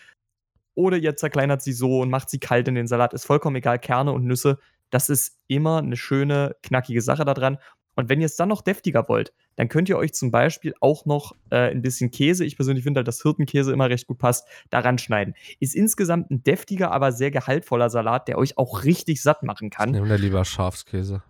Oder 0.75 0.99
ihr 0.99 1.17
zerkleinert 1.17 1.63
sie 1.63 1.73
so 1.73 2.01
und 2.01 2.11
macht 2.11 2.29
sie 2.29 2.39
kalt 2.39 2.69
in 2.69 2.75
den 2.75 2.87
Salat. 2.87 3.15
Ist 3.15 3.25
vollkommen 3.25 3.57
egal, 3.57 3.79
Kerne 3.79 4.13
und 4.13 4.27
Nüsse. 4.27 4.59
Das 4.91 5.09
ist 5.09 5.39
immer 5.47 5.79
eine 5.79 5.97
schöne, 5.97 6.55
knackige 6.63 7.01
Sache 7.01 7.25
da 7.25 7.33
dran. 7.33 7.57
Und 7.97 8.11
wenn 8.11 8.21
ihr 8.21 8.27
es 8.27 8.37
dann 8.37 8.51
noch 8.51 8.61
deftiger 8.61 9.09
wollt, 9.09 9.33
dann 9.57 9.71
könnt 9.71 9.89
ihr 9.89 9.97
euch 9.97 10.13
zum 10.13 10.31
Beispiel 10.31 10.75
auch 10.81 11.07
noch 11.07 11.33
äh, 11.49 11.71
ein 11.71 11.81
bisschen 11.81 12.11
Käse, 12.11 12.45
ich 12.45 12.57
persönlich 12.57 12.85
finde 12.85 12.99
halt, 12.99 13.09
dass 13.09 13.23
Hirtenkäse 13.23 13.73
immer 13.73 13.89
recht 13.89 14.07
gut 14.07 14.19
passt, 14.19 14.47
daran 14.69 14.99
schneiden. 14.99 15.35
Ist 15.61 15.75
insgesamt 15.75 16.31
ein 16.31 16.43
deftiger, 16.43 16.93
aber 16.93 17.11
sehr 17.11 17.31
gehaltvoller 17.31 17.89
Salat, 17.89 18.29
der 18.29 18.37
euch 18.37 18.59
auch 18.59 18.85
richtig 18.85 19.23
satt 19.23 19.43
machen 19.43 19.69
Ich 19.73 19.79
kann. 19.79 19.93
nehme 19.93 20.09
da 20.09 20.17
lieber 20.17 20.45
Schafskäse. 20.45 21.23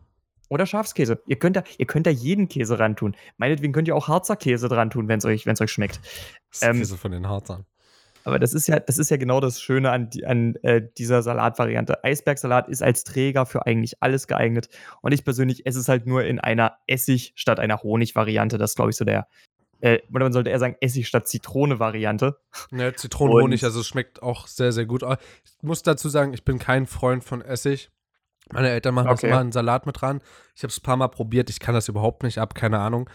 Oder 0.50 0.66
Schafskäse. 0.66 1.22
Ihr 1.26 1.38
könnt 1.38 1.56
da, 1.56 1.62
ihr 1.78 1.86
könnt 1.86 2.06
da 2.06 2.10
jeden 2.10 2.48
Käse 2.48 2.78
ran 2.78 2.96
tun. 2.96 3.16
Meinetwegen 3.38 3.72
könnt 3.72 3.88
ihr 3.88 3.94
auch 3.94 4.08
Harzer 4.08 4.36
Käse 4.36 4.68
dran 4.68 4.90
tun, 4.90 5.08
wenn 5.08 5.18
es 5.18 5.24
euch, 5.24 5.46
wenn's 5.46 5.60
euch 5.60 5.70
schmeckt. 5.70 6.00
Das 6.50 6.60
ist 6.60 6.62
Ähm, 6.62 6.78
Käse 6.78 6.98
von 6.98 7.12
den 7.12 7.28
Harzern. 7.28 7.64
Aber 8.24 8.38
das 8.38 8.52
ist 8.52 8.66
ja, 8.66 8.80
das 8.80 8.98
ist 8.98 9.10
ja 9.10 9.16
genau 9.16 9.40
das 9.40 9.62
Schöne 9.62 9.92
an, 9.92 10.10
an 10.26 10.56
äh, 10.56 10.82
dieser 10.98 11.22
Salatvariante. 11.22 12.04
Eisbergsalat 12.04 12.68
ist 12.68 12.82
als 12.82 13.04
Träger 13.04 13.46
für 13.46 13.64
eigentlich 13.64 14.02
alles 14.02 14.26
geeignet. 14.26 14.68
Und 15.00 15.12
ich 15.12 15.24
persönlich 15.24 15.66
esse 15.66 15.78
es 15.78 15.88
halt 15.88 16.06
nur 16.06 16.24
in 16.24 16.38
einer 16.40 16.76
Essig 16.86 17.32
statt 17.36 17.60
einer 17.60 17.82
Honig-Variante. 17.82 18.58
Das 18.58 18.72
ist, 18.72 18.76
glaube 18.76 18.90
ich, 18.90 18.96
so 18.96 19.04
der, 19.04 19.28
äh, 19.80 20.00
oder 20.12 20.24
man 20.24 20.32
sollte 20.32 20.50
eher 20.50 20.58
sagen 20.58 20.76
Essig 20.80 21.06
statt 21.06 21.28
Zitrone-Variante. 21.28 22.38
Ne, 22.70 22.92
Zitronenhonig, 22.94 23.64
also 23.64 23.80
es 23.80 23.86
schmeckt 23.86 24.22
auch 24.22 24.48
sehr, 24.48 24.72
sehr 24.72 24.84
gut. 24.84 25.02
Ich 25.02 25.62
muss 25.62 25.82
dazu 25.82 26.08
sagen, 26.08 26.34
ich 26.34 26.44
bin 26.44 26.58
kein 26.58 26.86
Freund 26.86 27.24
von 27.24 27.40
Essig. 27.40 27.90
Meine 28.52 28.70
Eltern 28.70 28.94
machen 28.94 29.08
das 29.08 29.20
Okay. 29.20 29.28
immer 29.30 29.40
einen 29.40 29.52
Salat 29.52 29.86
mit 29.86 30.00
dran. 30.00 30.20
Ich 30.54 30.62
habe 30.62 30.70
es 30.70 30.78
ein 30.78 30.82
paar 30.82 30.96
Mal 30.96 31.08
probiert, 31.08 31.50
ich 31.50 31.60
kann 31.60 31.74
das 31.74 31.88
überhaupt 31.88 32.22
nicht 32.22 32.38
ab, 32.38 32.54
keine 32.54 32.78
Ahnung. 32.78 33.08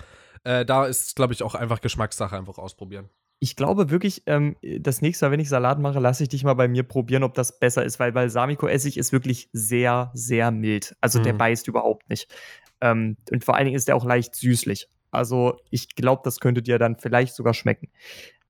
Äh, 0.43 0.65
da 0.65 0.86
ist 0.86 1.07
es, 1.07 1.15
glaube 1.15 1.33
ich, 1.33 1.43
auch 1.43 1.55
einfach 1.55 1.81
Geschmackssache, 1.81 2.38
einfach 2.38 2.57
ausprobieren. 2.57 3.09
Ich 3.39 3.55
glaube 3.55 3.89
wirklich, 3.89 4.23
ähm, 4.27 4.55
das 4.79 5.01
nächste 5.01 5.25
Mal, 5.25 5.31
wenn 5.31 5.39
ich 5.41 5.49
Salat 5.49 5.77
mache, 5.79 5.99
lasse 5.99 6.23
ich 6.23 6.29
dich 6.29 6.43
mal 6.43 6.53
bei 6.53 6.67
mir 6.69 6.83
probieren, 6.83 7.23
ob 7.23 7.33
das 7.33 7.59
besser 7.59 7.83
ist, 7.83 7.99
weil 7.99 8.13
Balsamico-Essig 8.13 8.97
ist 8.97 9.11
wirklich 9.11 9.49
sehr, 9.51 10.09
sehr 10.13 10.51
mild. 10.51 10.95
Also 11.01 11.19
der 11.19 11.33
Mhm. 11.33 11.38
beißt 11.39 11.67
überhaupt 11.67 12.09
nicht. 12.09 12.33
Ähm, 12.81 13.17
und 13.31 13.43
vor 13.43 13.55
allen 13.55 13.65
Dingen 13.65 13.75
ist 13.77 13.88
der 13.88 13.95
auch 13.97 14.05
leicht 14.05 14.36
süßlich. 14.36 14.88
Also 15.11 15.59
ich 15.69 15.95
glaube, 15.95 16.21
das 16.23 16.39
könnte 16.39 16.61
dir 16.61 16.79
dann 16.79 16.97
vielleicht 16.97 17.36
sogar 17.36 17.53
schmecken. 17.53 17.89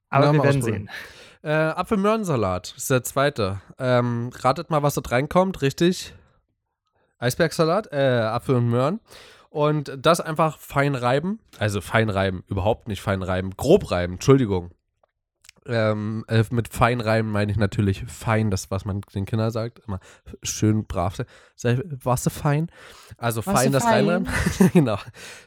Aber 0.09 0.25
Ja, 0.27 0.31
wir 0.33 0.37
mal 0.37 0.43
werden 0.45 0.61
sehen. 0.61 0.89
Äh, 1.41 1.49
Apfelmöhrensalat 1.51 2.73
ist 2.77 2.89
der 2.89 3.03
zweite. 3.03 3.61
Ähm, 3.79 4.29
ratet 4.33 4.69
mal, 4.69 4.83
was 4.83 4.95
dort 4.95 5.11
reinkommt, 5.11 5.61
richtig? 5.61 6.13
Eisbergsalat, 7.19 7.91
äh, 7.91 7.97
Apfel 7.97 8.55
und 8.55 8.69
Möhren. 8.69 8.99
Und 9.49 9.97
das 9.97 10.19
einfach 10.19 10.59
fein 10.59 10.95
reiben. 10.95 11.39
Also 11.59 11.79
fein 11.79 12.09
reiben, 12.09 12.43
überhaupt 12.47 12.87
nicht 12.89 13.01
fein 13.01 13.23
reiben. 13.23 13.51
Grob 13.55 13.89
reiben, 13.89 14.13
Entschuldigung. 14.13 14.71
Ähm, 15.67 16.25
äh, 16.27 16.43
mit 16.51 16.67
fein 16.67 17.01
reiben 17.01 17.31
meine 17.31 17.51
ich 17.51 17.57
natürlich 17.57 18.03
fein, 18.05 18.51
das, 18.51 18.69
was 18.69 18.85
man 18.85 19.01
den 19.15 19.25
Kindern 19.25 19.49
sagt. 19.51 19.79
Immer 19.87 19.99
schön 20.43 20.85
brav. 20.85 21.17
Warst 22.03 22.25
du 22.25 22.29
fein? 22.29 22.69
Also 23.17 23.43
Warst 23.45 23.63
fein 23.63 23.71
das 23.71 23.83
fein? 23.83 24.07
reinreiben. 24.07 24.27
genau. 24.73 24.97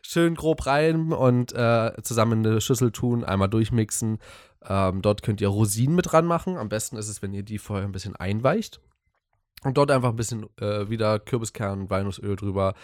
Schön 0.02 0.34
grob 0.34 0.66
reiben 0.66 1.12
und 1.12 1.52
äh, 1.52 1.92
zusammen 2.02 2.44
in 2.44 2.50
eine 2.50 2.60
Schüssel 2.60 2.90
tun, 2.90 3.24
einmal 3.24 3.48
durchmixen. 3.48 4.18
Ähm, 4.66 5.02
dort 5.02 5.22
könnt 5.22 5.40
ihr 5.40 5.48
Rosinen 5.48 5.94
mit 5.94 6.10
dran 6.10 6.26
machen. 6.26 6.56
Am 6.56 6.68
besten 6.68 6.96
ist 6.96 7.08
es, 7.08 7.22
wenn 7.22 7.32
ihr 7.32 7.44
die 7.44 7.58
vorher 7.58 7.86
ein 7.86 7.92
bisschen 7.92 8.16
einweicht. 8.16 8.80
Und 9.64 9.76
dort 9.76 9.90
einfach 9.90 10.10
ein 10.10 10.16
bisschen 10.16 10.46
äh, 10.60 10.88
wieder 10.88 11.18
Kürbiskern 11.18 11.90
Walnussöl 11.90 12.36
drüber. 12.36 12.74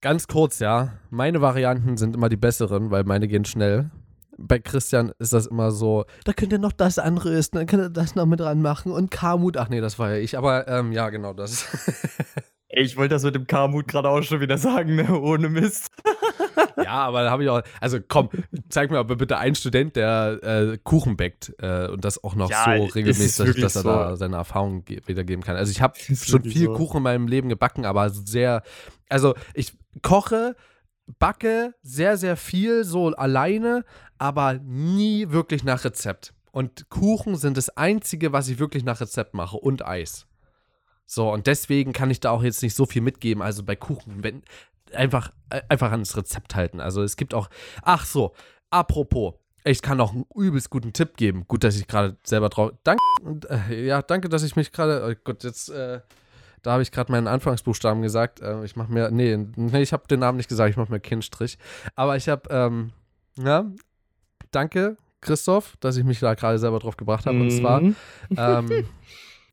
Ganz 0.00 0.26
kurz, 0.28 0.58
ja. 0.58 0.92
Meine 1.10 1.40
Varianten 1.40 1.96
sind 1.96 2.14
immer 2.14 2.28
die 2.28 2.36
besseren, 2.36 2.90
weil 2.90 3.04
meine 3.04 3.28
gehen 3.28 3.44
schnell. 3.44 3.90
Bei 4.36 4.60
Christian 4.60 5.12
ist 5.18 5.32
das 5.32 5.46
immer 5.46 5.72
so, 5.72 6.04
da 6.24 6.32
könnt 6.32 6.52
ihr 6.52 6.60
noch 6.60 6.70
das 6.70 7.00
anrösten, 7.00 7.58
dann 7.58 7.66
könnt 7.66 7.82
ihr 7.82 7.90
das 7.90 8.14
noch 8.14 8.26
mit 8.26 8.38
dran 8.38 8.62
machen 8.62 8.92
und 8.92 9.10
Kamut. 9.10 9.56
Ach 9.56 9.68
nee, 9.68 9.80
das 9.80 9.98
war 9.98 10.10
ja 10.10 10.18
ich. 10.18 10.38
Aber 10.38 10.68
ähm, 10.68 10.92
ja, 10.92 11.10
genau 11.10 11.32
das. 11.32 11.66
Ich 12.78 12.96
wollte 12.96 13.14
das 13.16 13.24
mit 13.24 13.34
dem 13.34 13.46
Kamut 13.46 13.88
gerade 13.88 14.08
auch 14.08 14.22
schon 14.22 14.40
wieder 14.40 14.56
sagen, 14.56 14.94
ne? 14.94 15.18
ohne 15.20 15.48
Mist. 15.48 15.90
ja, 16.76 16.92
aber 16.92 17.24
da 17.24 17.30
habe 17.30 17.42
ich 17.42 17.50
auch. 17.50 17.62
Also 17.80 17.98
komm, 18.06 18.30
zeig 18.68 18.90
mir 18.90 18.98
aber 18.98 19.16
bitte 19.16 19.36
einen 19.38 19.56
Student, 19.56 19.96
der 19.96 20.38
äh, 20.42 20.78
Kuchen 20.84 21.16
backt 21.16 21.52
äh, 21.58 21.88
und 21.88 22.04
das 22.04 22.22
auch 22.22 22.36
noch 22.36 22.50
Ja, 22.50 22.76
so 22.76 22.84
regelmäßig, 22.84 23.46
wirklich 23.46 23.64
dass 23.64 23.76
er 23.76 23.82
so. 23.82 23.88
da 23.88 24.16
seine 24.16 24.36
Erfahrungen 24.36 24.84
ge 24.84 25.00
wiedergeben 25.06 25.42
kann. 25.44 25.56
Also 25.56 25.72
ich 25.72 25.82
habe 25.82 25.98
schon 25.98 26.44
viel 26.44 26.66
so. 26.66 26.74
Kuchen 26.74 26.98
in 26.98 27.02
meinem 27.02 27.26
Leben 27.26 27.48
gebacken, 27.48 27.84
aber 27.84 28.10
sehr. 28.10 28.62
Also 29.08 29.34
ich 29.54 29.72
koche, 30.02 30.54
backe 31.18 31.74
sehr, 31.82 32.16
sehr 32.16 32.36
viel 32.36 32.84
so 32.84 33.08
alleine, 33.08 33.84
aber 34.18 34.54
nie 34.54 35.30
wirklich 35.30 35.64
nach 35.64 35.84
Rezept. 35.84 36.32
Und 36.52 36.88
Kuchen 36.90 37.36
sind 37.36 37.56
das 37.56 37.70
Einzige, 37.70 38.32
was 38.32 38.48
ich 38.48 38.58
wirklich 38.58 38.84
nach 38.84 39.00
Rezept 39.00 39.34
mache 39.34 39.56
und 39.56 39.84
Eis. 39.86 40.26
So, 41.10 41.32
und 41.32 41.46
deswegen 41.46 41.94
kann 41.94 42.10
ich 42.10 42.20
da 42.20 42.30
auch 42.30 42.42
jetzt 42.42 42.62
nicht 42.62 42.74
so 42.74 42.84
viel 42.84 43.00
mitgeben. 43.00 43.42
Also 43.42 43.62
bei 43.62 43.74
Kuchen, 43.76 44.22
wenn, 44.22 44.42
einfach, 44.92 45.32
äh, 45.48 45.62
einfach 45.70 45.90
ans 45.90 46.14
Rezept 46.18 46.54
halten. 46.54 46.80
Also 46.80 47.02
es 47.02 47.16
gibt 47.16 47.32
auch, 47.32 47.48
ach 47.82 48.04
so, 48.04 48.34
apropos, 48.68 49.32
ich 49.64 49.80
kann 49.80 49.96
noch 49.96 50.12
einen 50.12 50.26
übelst 50.34 50.68
guten 50.68 50.92
Tipp 50.92 51.16
geben. 51.16 51.46
Gut, 51.48 51.64
dass 51.64 51.76
ich 51.76 51.86
gerade 51.88 52.18
selber 52.24 52.50
drauf, 52.50 52.72
danke, 52.84 53.02
äh, 53.48 53.86
ja, 53.86 54.02
danke, 54.02 54.28
dass 54.28 54.42
ich 54.42 54.54
mich 54.54 54.70
gerade, 54.70 55.02
oh 55.10 55.18
Gott, 55.24 55.44
jetzt, 55.44 55.70
äh, 55.70 56.00
da 56.60 56.72
habe 56.72 56.82
ich 56.82 56.92
gerade 56.92 57.10
meinen 57.10 57.26
Anfangsbuchstaben 57.26 58.02
gesagt. 58.02 58.40
Äh, 58.40 58.62
ich 58.66 58.76
mache 58.76 58.92
mir, 58.92 59.10
nee, 59.10 59.34
nee, 59.56 59.80
ich 59.80 59.94
habe 59.94 60.06
den 60.08 60.20
Namen 60.20 60.36
nicht 60.36 60.50
gesagt, 60.50 60.70
ich 60.70 60.76
mache 60.76 60.92
mir 60.92 61.00
Kindstrich. 61.00 61.56
Aber 61.94 62.16
ich 62.16 62.28
habe, 62.28 62.42
ähm, 62.50 62.92
ja, 63.38 63.64
danke, 64.50 64.98
Christoph, 65.22 65.76
dass 65.80 65.96
ich 65.96 66.04
mich 66.04 66.20
da 66.20 66.34
gerade 66.34 66.58
selber 66.58 66.78
drauf 66.80 66.98
gebracht 66.98 67.24
habe. 67.24 67.40
Und 67.40 67.50
zwar, 67.50 67.80
Mhm. 67.80 67.96
ähm, 68.36 68.84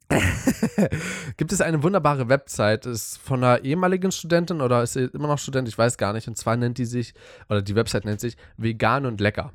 gibt 1.37 1.51
es 1.51 1.61
eine 1.61 1.83
wunderbare 1.83 2.29
Website, 2.29 2.85
ist 2.85 3.17
von 3.17 3.43
einer 3.43 3.63
ehemaligen 3.63 4.11
Studentin 4.11 4.61
oder 4.61 4.83
ist 4.83 4.93
sie 4.93 5.05
immer 5.05 5.27
noch 5.27 5.39
Student, 5.39 5.67
ich 5.67 5.77
weiß 5.77 5.97
gar 5.97 6.13
nicht. 6.13 6.27
Und 6.27 6.37
zwar 6.37 6.57
nennt 6.57 6.77
die 6.77 6.85
sich, 6.85 7.13
oder 7.49 7.61
die 7.61 7.75
Website 7.75 8.05
nennt 8.05 8.19
sich 8.19 8.37
Vegan 8.57 9.05
und 9.05 9.19
Lecker. 9.19 9.51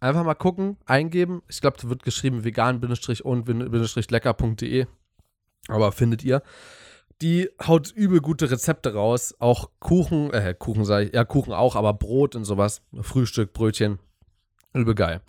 Einfach 0.00 0.24
mal 0.24 0.34
gucken, 0.34 0.76
eingeben. 0.84 1.42
Ich 1.48 1.60
glaube, 1.60 1.76
da 1.80 1.88
wird 1.88 2.02
geschrieben 2.02 2.44
vegan-und-lecker.de. 2.44 4.86
Aber 5.68 5.92
findet 5.92 6.22
ihr. 6.22 6.42
Die 7.22 7.48
haut 7.66 7.92
übel 7.92 8.20
gute 8.20 8.50
Rezepte 8.50 8.92
raus. 8.92 9.34
Auch 9.38 9.70
Kuchen, 9.80 10.34
äh, 10.34 10.54
Kuchen 10.58 10.84
sage 10.84 11.06
ich, 11.06 11.14
ja, 11.14 11.24
Kuchen 11.24 11.54
auch, 11.54 11.76
aber 11.76 11.94
Brot 11.94 12.36
und 12.36 12.44
sowas. 12.44 12.82
Frühstück, 13.00 13.54
Brötchen. 13.54 13.98
Übel 14.74 14.94
geil. 14.94 15.22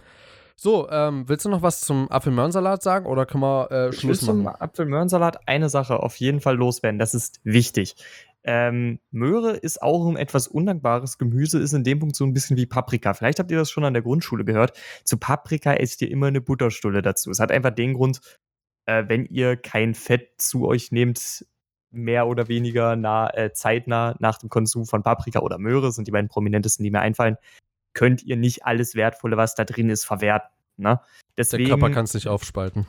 So, 0.60 0.90
ähm, 0.90 1.30
willst 1.30 1.46
du 1.46 1.50
noch 1.50 1.62
was 1.62 1.82
zum 1.82 2.10
Apfelmöhrensalat 2.10 2.82
sagen 2.82 3.06
oder 3.06 3.28
können 3.28 3.44
wir 3.44 3.72
äh, 3.72 3.94
Schluss 3.94 4.22
zum 4.22 4.42
machen? 4.42 4.60
Apfelmöhrensalat 4.60 5.48
eine 5.48 5.70
Sache 5.70 6.02
auf 6.02 6.16
jeden 6.16 6.42
Fall 6.42 6.56
loswerden. 6.56 6.98
Das 6.98 7.14
ist 7.14 7.40
wichtig. 7.44 7.96
Ähm, 8.44 9.00
Möhre 9.12 9.52
ist 9.52 9.84
auch 9.84 10.08
ein 10.08 10.16
etwas 10.16 10.48
undankbares 10.48 11.20
Gemüse, 11.20 11.60
ist 11.60 11.74
in 11.74 11.84
dem 11.84 12.00
Punkt 12.00 12.16
so 12.16 12.26
ein 12.26 12.34
bisschen 12.34 12.58
wie 12.58 12.66
Paprika. 12.66 13.14
Vielleicht 13.14 13.38
habt 13.38 13.52
ihr 13.52 13.58
das 13.58 13.70
schon 13.70 13.84
an 13.84 13.94
der 13.94 14.02
Grundschule 14.02 14.46
gehört. 14.46 14.76
Zu 15.04 15.18
Paprika 15.18 15.74
esst 15.74 16.02
ihr 16.02 16.10
immer 16.10 16.28
eine 16.28 16.42
Butterstulle 16.42 17.04
dazu. 17.04 17.30
Es 17.30 17.40
hat 17.40 17.52
einfach 17.52 17.72
den 17.72 17.94
Grund, 17.94 18.22
äh, 18.88 19.04
wenn 19.08 19.26
ihr 19.26 19.58
kein 19.58 19.94
Fett 19.94 20.42
zu 20.42 20.66
euch 20.66 20.92
nehmt, 20.92 21.46
mehr 21.92 22.28
oder 22.28 22.48
weniger 22.48 22.96
nah, 22.96 23.30
äh, 23.34 23.54
zeitnah 23.54 24.16
nach 24.20 24.40
dem 24.40 24.50
Konsum 24.50 24.86
von 24.86 25.04
Paprika 25.04 25.40
oder 25.40 25.60
Möhre, 25.60 25.92
sind 25.92 26.08
die 26.08 26.12
beiden 26.12 26.30
prominentesten, 26.30 26.84
die 26.84 26.92
mir 26.92 27.02
einfallen, 27.02 27.38
könnt 27.98 28.22
ihr 28.24 28.38
nicht 28.38 28.64
alles 28.64 28.94
Wertvolle, 28.94 29.38
was 29.38 29.56
da 29.56 29.66
drin 29.66 29.90
ist, 29.90 30.06
verwerten. 30.06 30.50
Ne? 30.78 31.00
Der 31.00 31.02
Deswegen, 31.38 31.68
Körper 31.70 31.90
kann 31.90 32.06
es 32.06 32.14
nicht 32.14 32.28
aufspalten. 32.28 32.86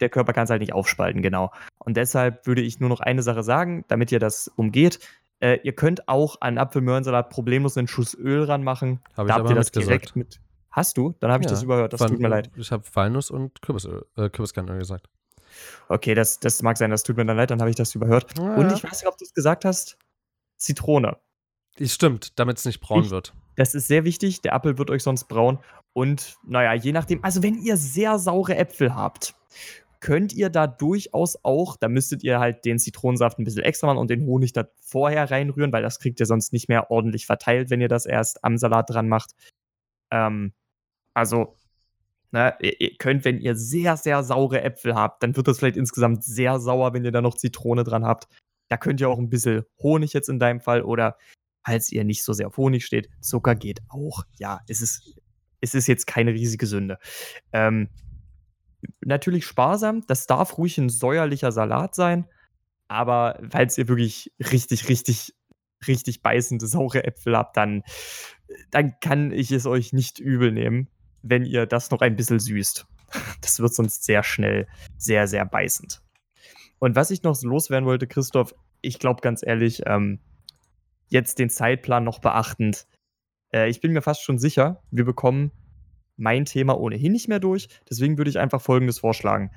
der 0.00 0.08
Körper 0.08 0.32
kann 0.32 0.44
es 0.44 0.50
halt 0.50 0.60
nicht 0.60 0.72
aufspalten, 0.72 1.20
genau. 1.20 1.50
Und 1.78 1.96
deshalb 1.96 2.46
würde 2.46 2.62
ich 2.62 2.78
nur 2.78 2.88
noch 2.88 3.00
eine 3.00 3.22
Sache 3.24 3.42
sagen, 3.42 3.84
damit 3.88 4.12
ihr 4.12 4.20
das 4.20 4.46
umgeht. 4.46 5.00
Äh, 5.40 5.58
ihr 5.64 5.74
könnt 5.74 6.06
auch 6.06 6.36
an 6.40 6.58
Apfelmöhrensalat 6.58 7.28
problemlos 7.28 7.76
einen 7.76 7.88
Schuss 7.88 8.14
Öl 8.14 8.44
ranmachen. 8.44 9.00
Habe 9.16 9.26
Da 9.28 9.34
habt 9.34 9.48
ihr 9.50 9.56
das 9.56 9.66
mitgesagt. 9.66 9.88
direkt 9.90 10.16
mit. 10.16 10.40
Hast 10.70 10.96
du? 10.96 11.12
Dann 11.18 11.32
habe 11.32 11.42
ich 11.42 11.46
Ja, 11.46 11.50
das 11.50 11.64
überhört. 11.64 11.92
Das 11.92 12.00
tut 12.00 12.20
mir 12.20 12.28
leid. 12.28 12.48
Ich 12.54 12.70
habe 12.70 12.84
Walnuss 12.94 13.32
und 13.32 13.60
Kürbisöl, 13.62 14.06
äh, 14.16 14.30
Kürbiskernöl 14.30 14.78
gesagt. 14.78 15.08
Okay, 15.88 16.14
das, 16.14 16.38
das 16.38 16.62
mag 16.62 16.78
sein, 16.78 16.90
das 16.90 17.02
tut 17.02 17.16
mir 17.16 17.26
dann 17.26 17.36
leid, 17.36 17.50
dann 17.50 17.58
habe 17.60 17.70
ich 17.70 17.76
das 17.76 17.94
überhört. 17.96 18.38
Und 18.38 18.72
ich 18.72 18.84
weiß 18.84 19.02
nicht, 19.02 19.08
ob 19.08 19.18
du 19.18 19.24
es 19.24 19.34
gesagt 19.34 19.64
hast. 19.64 19.98
Zitrone. 20.56 21.16
Ich, 21.78 21.92
stimmt, 21.92 22.38
damit 22.38 22.58
es 22.58 22.64
nicht 22.64 22.80
braun 22.80 23.04
Ich- 23.04 23.10
wird. 23.10 23.32
Das 23.56 23.74
ist 23.74 23.86
sehr 23.86 24.04
wichtig. 24.04 24.40
Der 24.40 24.54
Apfel 24.54 24.78
wird 24.78 24.90
euch 24.90 25.02
sonst 25.02 25.24
braun. 25.24 25.58
Und 25.92 26.36
naja, 26.46 26.72
je 26.72 26.92
nachdem, 26.92 27.22
also 27.22 27.42
wenn 27.42 27.58
ihr 27.62 27.76
sehr 27.76 28.18
saure 28.18 28.56
Äpfel 28.56 28.94
habt, 28.94 29.34
könnt 30.00 30.32
ihr 30.32 30.48
da 30.48 30.66
durchaus 30.66 31.38
auch, 31.44 31.76
da 31.76 31.88
müsstet 31.88 32.24
ihr 32.24 32.40
halt 32.40 32.64
den 32.64 32.78
Zitronensaft 32.78 33.38
ein 33.38 33.44
bisschen 33.44 33.62
extra 33.62 33.86
machen 33.88 33.98
und 33.98 34.08
den 34.10 34.24
Honig 34.24 34.52
da 34.54 34.64
vorher 34.80 35.30
reinrühren, 35.30 35.70
weil 35.72 35.82
das 35.82 35.98
kriegt 35.98 36.18
ihr 36.18 36.26
sonst 36.26 36.52
nicht 36.54 36.68
mehr 36.68 36.90
ordentlich 36.90 37.26
verteilt, 37.26 37.68
wenn 37.70 37.80
ihr 37.82 37.88
das 37.88 38.06
erst 38.06 38.42
am 38.42 38.56
Salat 38.56 38.88
dran 38.90 39.08
macht. 39.08 39.32
Ähm, 40.10 40.54
also, 41.14 41.54
ne, 42.32 42.54
ihr, 42.60 42.80
ihr 42.80 42.96
könnt, 42.96 43.24
wenn 43.26 43.38
ihr 43.38 43.54
sehr, 43.54 43.96
sehr 43.98 44.24
saure 44.24 44.62
Äpfel 44.62 44.94
habt, 44.94 45.22
dann 45.22 45.36
wird 45.36 45.46
das 45.46 45.58
vielleicht 45.58 45.76
insgesamt 45.76 46.24
sehr 46.24 46.58
sauer, 46.58 46.94
wenn 46.94 47.04
ihr 47.04 47.12
da 47.12 47.20
noch 47.20 47.36
Zitrone 47.36 47.84
dran 47.84 48.04
habt. 48.06 48.28
Da 48.70 48.78
könnt 48.78 49.00
ihr 49.02 49.10
auch 49.10 49.18
ein 49.18 49.28
bisschen 49.28 49.64
Honig 49.82 50.14
jetzt 50.14 50.30
in 50.30 50.38
deinem 50.38 50.60
Fall 50.60 50.82
oder 50.82 51.16
falls 51.64 51.90
ihr 51.92 52.04
nicht 52.04 52.22
so 52.22 52.32
sehr 52.32 52.48
auf 52.48 52.56
Honig 52.56 52.84
steht, 52.84 53.08
Zucker 53.20 53.54
geht 53.54 53.80
auch. 53.88 54.24
Ja, 54.38 54.60
es 54.68 54.82
ist, 54.82 55.16
es 55.60 55.74
ist 55.74 55.86
jetzt 55.86 56.06
keine 56.06 56.32
riesige 56.32 56.66
Sünde. 56.66 56.98
Ähm, 57.52 57.88
natürlich 59.00 59.46
sparsam. 59.46 60.04
Das 60.06 60.26
darf 60.26 60.58
ruhig 60.58 60.78
ein 60.78 60.88
säuerlicher 60.88 61.52
Salat 61.52 61.94
sein. 61.94 62.26
Aber 62.88 63.40
falls 63.50 63.78
ihr 63.78 63.88
wirklich 63.88 64.32
richtig, 64.38 64.88
richtig, 64.88 65.34
richtig 65.86 66.22
beißende, 66.22 66.66
saure 66.66 67.04
Äpfel 67.04 67.36
habt, 67.36 67.56
dann, 67.56 67.82
dann 68.70 68.94
kann 69.00 69.32
ich 69.32 69.50
es 69.50 69.66
euch 69.66 69.92
nicht 69.92 70.18
übel 70.18 70.52
nehmen, 70.52 70.88
wenn 71.22 71.44
ihr 71.44 71.66
das 71.66 71.90
noch 71.90 72.00
ein 72.00 72.16
bisschen 72.16 72.38
süßt. 72.38 72.86
Das 73.40 73.60
wird 73.60 73.74
sonst 73.74 74.04
sehr 74.04 74.22
schnell 74.22 74.66
sehr, 74.96 75.26
sehr 75.26 75.44
beißend. 75.44 76.02
Und 76.78 76.96
was 76.96 77.10
ich 77.10 77.22
noch 77.22 77.40
loswerden 77.42 77.86
wollte, 77.86 78.06
Christoph, 78.06 78.54
ich 78.80 78.98
glaube 78.98 79.20
ganz 79.20 79.42
ehrlich, 79.44 79.82
ähm, 79.86 80.18
jetzt 81.12 81.38
den 81.38 81.50
Zeitplan 81.50 82.04
noch 82.04 82.18
beachtend, 82.18 82.86
äh, 83.52 83.68
ich 83.68 83.80
bin 83.80 83.92
mir 83.92 84.02
fast 84.02 84.22
schon 84.22 84.38
sicher, 84.38 84.82
wir 84.90 85.04
bekommen 85.04 85.52
mein 86.16 86.44
Thema 86.44 86.78
ohnehin 86.78 87.12
nicht 87.12 87.28
mehr 87.28 87.40
durch. 87.40 87.68
Deswegen 87.88 88.18
würde 88.18 88.30
ich 88.30 88.38
einfach 88.38 88.60
Folgendes 88.60 88.98
vorschlagen. 88.98 89.50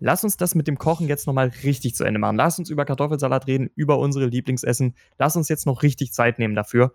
Lass 0.00 0.24
uns 0.24 0.36
das 0.36 0.54
mit 0.54 0.68
dem 0.68 0.78
Kochen 0.78 1.08
jetzt 1.08 1.26
nochmal 1.26 1.50
richtig 1.64 1.94
zu 1.94 2.04
Ende 2.04 2.20
machen. 2.20 2.36
Lass 2.36 2.58
uns 2.58 2.70
über 2.70 2.84
Kartoffelsalat 2.84 3.46
reden, 3.46 3.70
über 3.74 3.98
unsere 3.98 4.26
Lieblingsessen. 4.26 4.94
Lass 5.18 5.36
uns 5.36 5.48
jetzt 5.48 5.66
noch 5.66 5.82
richtig 5.82 6.12
Zeit 6.12 6.38
nehmen 6.38 6.54
dafür. 6.54 6.94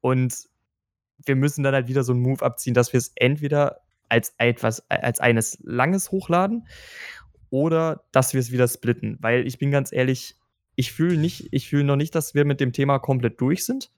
Und 0.00 0.48
wir 1.24 1.36
müssen 1.36 1.62
dann 1.62 1.74
halt 1.74 1.88
wieder 1.88 2.02
so 2.02 2.12
einen 2.12 2.22
Move 2.22 2.44
abziehen, 2.44 2.74
dass 2.74 2.92
wir 2.92 2.98
es 2.98 3.12
entweder 3.14 3.82
als 4.08 4.34
etwas, 4.38 4.88
als 4.90 5.20
eines 5.20 5.58
langes 5.62 6.10
hochladen 6.10 6.66
oder 7.50 8.04
dass 8.10 8.32
wir 8.32 8.40
es 8.40 8.50
wieder 8.50 8.68
splitten. 8.68 9.18
Weil 9.20 9.46
ich 9.46 9.58
bin 9.58 9.70
ganz 9.70 9.92
ehrlich, 9.92 10.39
ich 10.80 10.92
fühle 10.92 11.18
nicht, 11.18 11.48
ich 11.52 11.68
fühle 11.68 11.84
noch 11.84 11.96
nicht, 11.96 12.14
dass 12.14 12.34
wir 12.34 12.46
mit 12.46 12.58
dem 12.58 12.72
Thema 12.72 12.98
komplett 12.98 13.38
durch 13.38 13.66
sind. 13.66 13.92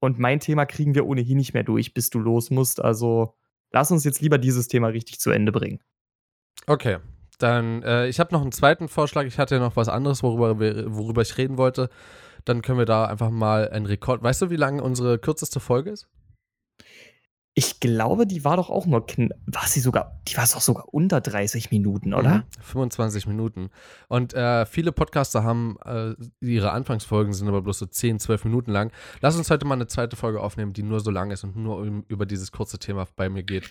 Und 0.00 0.18
mein 0.18 0.38
Thema 0.38 0.66
kriegen 0.66 0.94
wir 0.94 1.06
ohnehin 1.06 1.38
nicht 1.38 1.54
mehr 1.54 1.62
durch, 1.62 1.94
bis 1.94 2.10
du 2.10 2.18
los 2.18 2.50
musst. 2.50 2.82
Also 2.82 3.34
lass 3.70 3.90
uns 3.90 4.04
jetzt 4.04 4.20
lieber 4.20 4.36
dieses 4.36 4.68
Thema 4.68 4.88
richtig 4.88 5.18
zu 5.18 5.30
Ende 5.30 5.50
bringen. 5.50 5.80
Okay, 6.66 6.98
dann, 7.38 7.82
äh, 7.84 8.06
ich 8.06 8.20
habe 8.20 8.34
noch 8.34 8.42
einen 8.42 8.52
zweiten 8.52 8.88
Vorschlag. 8.88 9.24
Ich 9.24 9.38
hatte 9.38 9.54
ja 9.54 9.60
noch 9.62 9.76
was 9.76 9.88
anderes, 9.88 10.22
worüber, 10.22 10.58
worüber 10.94 11.22
ich 11.22 11.38
reden 11.38 11.56
wollte. 11.56 11.88
Dann 12.44 12.60
können 12.60 12.78
wir 12.78 12.84
da 12.84 13.06
einfach 13.06 13.30
mal 13.30 13.70
einen 13.70 13.86
Rekord. 13.86 14.22
Weißt 14.22 14.42
du, 14.42 14.50
wie 14.50 14.56
lang 14.56 14.78
unsere 14.78 15.18
kürzeste 15.18 15.58
Folge 15.58 15.90
ist? 15.90 16.06
Ich 17.54 17.80
glaube, 17.80 18.26
die 18.26 18.44
war 18.44 18.56
doch 18.56 18.70
auch 18.70 18.86
nur, 18.86 19.04
war 19.46 19.66
sie 19.66 19.80
sogar, 19.80 20.20
die 20.28 20.36
war 20.36 20.44
doch 20.44 20.60
sogar 20.60 20.94
unter 20.94 21.20
30 21.20 21.72
Minuten, 21.72 22.14
oder? 22.14 22.38
Mhm, 22.38 22.42
25 22.60 23.26
Minuten. 23.26 23.70
Und 24.08 24.34
äh, 24.34 24.64
viele 24.66 24.92
Podcaster 24.92 25.42
haben, 25.42 25.76
äh, 25.84 26.14
ihre 26.40 26.70
Anfangsfolgen 26.70 27.32
sind 27.32 27.48
aber 27.48 27.62
bloß 27.62 27.80
so 27.80 27.86
10, 27.86 28.20
12 28.20 28.44
Minuten 28.44 28.70
lang. 28.70 28.92
Lass 29.20 29.36
uns 29.36 29.50
heute 29.50 29.66
mal 29.66 29.74
eine 29.74 29.88
zweite 29.88 30.14
Folge 30.14 30.40
aufnehmen, 30.40 30.72
die 30.72 30.84
nur 30.84 31.00
so 31.00 31.10
lang 31.10 31.32
ist 31.32 31.42
und 31.42 31.56
nur 31.56 31.84
über 32.06 32.24
dieses 32.24 32.52
kurze 32.52 32.78
Thema 32.78 33.08
bei 33.16 33.28
mir 33.28 33.42
geht. 33.42 33.70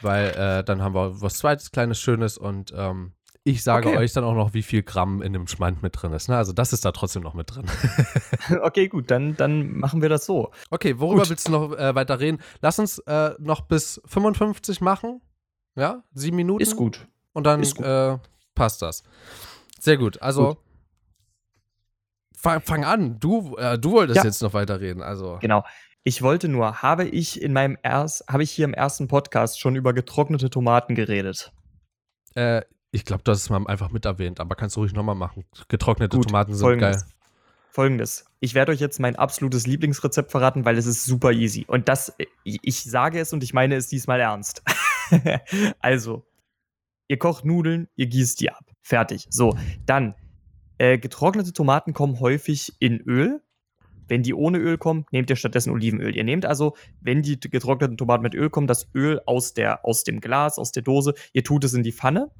Weil 0.00 0.30
äh, 0.30 0.64
dann 0.64 0.82
haben 0.82 0.94
wir 0.94 1.20
was 1.20 1.34
zweites, 1.34 1.70
kleines, 1.70 2.00
schönes 2.00 2.38
und 2.38 2.72
ähm, 2.76 3.12
ich 3.44 3.64
sage 3.64 3.88
okay. 3.88 3.98
euch 3.98 4.12
dann 4.12 4.24
auch 4.24 4.34
noch, 4.34 4.54
wie 4.54 4.62
viel 4.62 4.82
Gramm 4.82 5.20
in 5.20 5.32
dem 5.32 5.48
Schmand 5.48 5.82
mit 5.82 6.00
drin 6.00 6.12
ist. 6.12 6.28
Ne? 6.28 6.36
Also 6.36 6.52
das 6.52 6.72
ist 6.72 6.84
da 6.84 6.92
trotzdem 6.92 7.22
noch 7.22 7.34
mit 7.34 7.54
drin. 7.54 7.66
okay, 8.62 8.88
gut, 8.88 9.10
dann, 9.10 9.36
dann 9.36 9.78
machen 9.78 10.00
wir 10.00 10.08
das 10.08 10.26
so. 10.26 10.52
Okay, 10.70 11.00
worüber 11.00 11.22
gut. 11.22 11.30
willst 11.30 11.48
du 11.48 11.52
noch 11.52 11.76
äh, 11.76 11.94
weiter 11.94 12.20
reden? 12.20 12.40
Lass 12.60 12.78
uns 12.78 12.98
äh, 13.00 13.34
noch 13.38 13.62
bis 13.62 14.00
55 14.06 14.80
machen. 14.80 15.20
Ja, 15.74 16.04
sieben 16.12 16.36
Minuten. 16.36 16.62
Ist 16.62 16.76
gut. 16.76 17.08
Und 17.32 17.44
dann 17.44 17.62
gut. 17.62 17.80
Äh, 17.80 18.18
passt 18.54 18.82
das. 18.82 19.02
Sehr 19.80 19.96
gut. 19.96 20.22
Also 20.22 20.54
gut. 20.54 20.58
Fang, 22.64 22.84
an. 22.84 23.18
Du, 23.20 23.56
äh, 23.56 23.78
du 23.78 23.92
wolltest 23.92 24.18
ja. 24.18 24.24
jetzt 24.24 24.42
noch 24.42 24.52
weiterreden. 24.52 25.02
Also. 25.02 25.38
Genau. 25.40 25.64
Ich 26.04 26.22
wollte 26.22 26.48
nur, 26.48 26.82
habe 26.82 27.04
ich 27.04 27.40
in 27.40 27.52
meinem 27.52 27.78
erst, 27.82 28.24
habe 28.28 28.42
ich 28.42 28.50
hier 28.50 28.64
im 28.64 28.74
ersten 28.74 29.06
Podcast 29.06 29.60
schon 29.60 29.76
über 29.76 29.92
getrocknete 29.92 30.50
Tomaten 30.50 30.96
geredet? 30.96 31.52
Äh, 32.34 32.62
ich 32.92 33.06
glaube, 33.06 33.22
du 33.24 33.32
hast 33.32 33.40
es 33.40 33.50
mal 33.50 33.66
einfach 33.66 33.90
mit 33.90 34.04
erwähnt, 34.04 34.38
aber 34.38 34.54
kannst 34.54 34.76
du 34.76 34.80
ruhig 34.80 34.92
nochmal 34.92 35.14
machen. 35.14 35.44
Getrocknete 35.68 36.18
Gut, 36.18 36.28
Tomaten 36.28 36.52
sind 36.52 36.62
folgendes. 36.62 37.06
geil. 37.06 37.12
Folgendes. 37.70 38.26
Ich 38.40 38.54
werde 38.54 38.72
euch 38.72 38.80
jetzt 38.80 39.00
mein 39.00 39.16
absolutes 39.16 39.66
Lieblingsrezept 39.66 40.30
verraten, 40.30 40.66
weil 40.66 40.76
es 40.76 40.84
ist 40.84 41.06
super 41.06 41.32
easy. 41.32 41.64
Und 41.66 41.88
das, 41.88 42.14
ich 42.44 42.84
sage 42.84 43.18
es 43.18 43.32
und 43.32 43.42
ich 43.42 43.54
meine 43.54 43.76
es 43.76 43.88
diesmal 43.88 44.20
ernst. 44.20 44.62
also, 45.80 46.26
ihr 47.08 47.18
kocht 47.18 47.46
Nudeln, 47.46 47.88
ihr 47.96 48.06
gießt 48.06 48.40
die 48.40 48.50
ab. 48.50 48.66
Fertig. 48.82 49.26
So, 49.30 49.56
dann, 49.86 50.14
äh, 50.76 50.98
getrocknete 50.98 51.54
Tomaten 51.54 51.94
kommen 51.94 52.20
häufig 52.20 52.74
in 52.78 53.00
Öl. 53.00 53.40
Wenn 54.06 54.22
die 54.22 54.34
ohne 54.34 54.58
Öl 54.58 54.76
kommen, 54.76 55.06
nehmt 55.12 55.30
ihr 55.30 55.36
stattdessen 55.36 55.70
Olivenöl. 55.70 56.14
Ihr 56.14 56.24
nehmt 56.24 56.44
also, 56.44 56.76
wenn 57.00 57.22
die 57.22 57.40
getrockneten 57.40 57.96
Tomaten 57.96 58.22
mit 58.22 58.34
Öl 58.34 58.50
kommen, 58.50 58.66
das 58.66 58.90
Öl 58.94 59.22
aus, 59.24 59.54
der, 59.54 59.86
aus 59.86 60.04
dem 60.04 60.20
Glas, 60.20 60.58
aus 60.58 60.72
der 60.72 60.82
Dose, 60.82 61.14
ihr 61.32 61.42
tut 61.42 61.64
es 61.64 61.72
in 61.72 61.82
die 61.82 61.92
Pfanne 61.92 62.30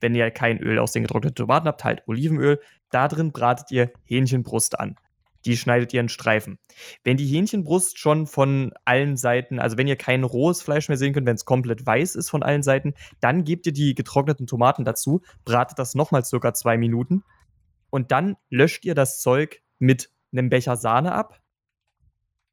wenn 0.00 0.14
ihr 0.14 0.30
kein 0.30 0.58
Öl 0.58 0.78
aus 0.78 0.92
den 0.92 1.02
getrockneten 1.02 1.34
Tomaten 1.34 1.66
habt, 1.66 1.84
halt 1.84 2.02
Olivenöl. 2.06 2.60
Da 2.90 3.08
drin 3.08 3.32
bratet 3.32 3.70
ihr 3.70 3.92
Hähnchenbrust 4.04 4.78
an. 4.78 4.96
Die 5.44 5.56
schneidet 5.56 5.94
ihr 5.94 6.00
in 6.00 6.08
Streifen. 6.08 6.58
Wenn 7.04 7.16
die 7.16 7.26
Hähnchenbrust 7.26 7.98
schon 7.98 8.26
von 8.26 8.72
allen 8.84 9.16
Seiten, 9.16 9.58
also 9.58 9.76
wenn 9.76 9.86
ihr 9.86 9.96
kein 9.96 10.24
rohes 10.24 10.62
Fleisch 10.62 10.88
mehr 10.88 10.98
sehen 10.98 11.12
könnt, 11.12 11.26
wenn 11.26 11.36
es 11.36 11.44
komplett 11.44 11.86
weiß 11.86 12.16
ist 12.16 12.28
von 12.28 12.42
allen 12.42 12.62
Seiten, 12.62 12.94
dann 13.20 13.44
gebt 13.44 13.66
ihr 13.66 13.72
die 13.72 13.94
getrockneten 13.94 14.46
Tomaten 14.46 14.84
dazu, 14.84 15.22
bratet 15.44 15.78
das 15.78 15.94
nochmal 15.94 16.24
circa 16.24 16.54
zwei 16.54 16.76
Minuten 16.76 17.22
und 17.90 18.10
dann 18.10 18.36
löscht 18.50 18.84
ihr 18.84 18.94
das 18.94 19.20
Zeug 19.20 19.62
mit 19.78 20.10
einem 20.32 20.50
Becher 20.50 20.76
Sahne 20.76 21.12
ab. 21.12 21.40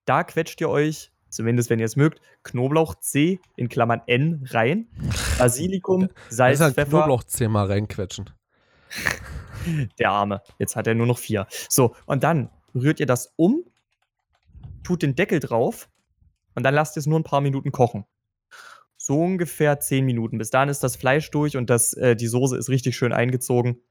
Da 0.06 0.24
quetscht 0.24 0.62
ihr 0.62 0.70
euch 0.70 1.12
zumindest 1.36 1.70
wenn 1.70 1.80
ihr 1.80 1.86
es 1.86 1.95
mögt, 1.95 2.22
Knoblauch 2.44 2.95
C 2.95 3.40
in 3.56 3.70
Klammern 3.70 4.02
N 4.07 4.45
rein, 4.49 4.88
Basilikum, 5.38 6.10
Salz, 6.30 6.60
halt 6.60 6.76
Pfeffer. 6.76 6.99
Knoblauch 6.99 7.24
C 7.24 7.48
mal 7.48 7.68
reinquetschen. 7.68 8.30
Der 9.99 10.12
Arme. 10.12 10.41
Jetzt 10.60 10.76
hat 10.76 10.88
er 10.88 10.95
nur 10.95 11.07
noch 11.07 11.18
vier. 11.18 11.48
So, 11.70 11.95
und 12.06 12.24
dann 12.24 12.49
rührt 12.74 12.99
ihr 12.99 13.06
das 13.06 13.34
um, 13.36 13.64
tut 14.84 15.02
den 15.02 15.16
Deckel 15.16 15.40
drauf 15.40 15.90
und 16.53 16.64
dann 16.64 16.74
lasst 16.74 16.98
ihr 16.98 16.99
es 16.99 17.07
nur 17.07 17.20
ein 17.20 17.24
paar 17.24 17.41
Minuten 17.41 17.72
kochen. 17.72 18.06
So 18.98 19.20
ungefähr 19.20 19.80
zehn 19.80 20.06
Minuten. 20.06 20.38
Bis 20.38 20.49
dahin 20.49 20.70
ist 20.70 20.84
das 20.84 20.95
Fleisch 20.95 21.30
durch 21.32 21.57
und 21.57 21.70
das, 21.70 21.94
äh, 21.94 22.16
die 22.16 22.28
Soße 22.28 22.57
ist 22.57 22.70
richtig 22.70 22.95
schön 22.95 23.14
eingezogen. 23.14 23.82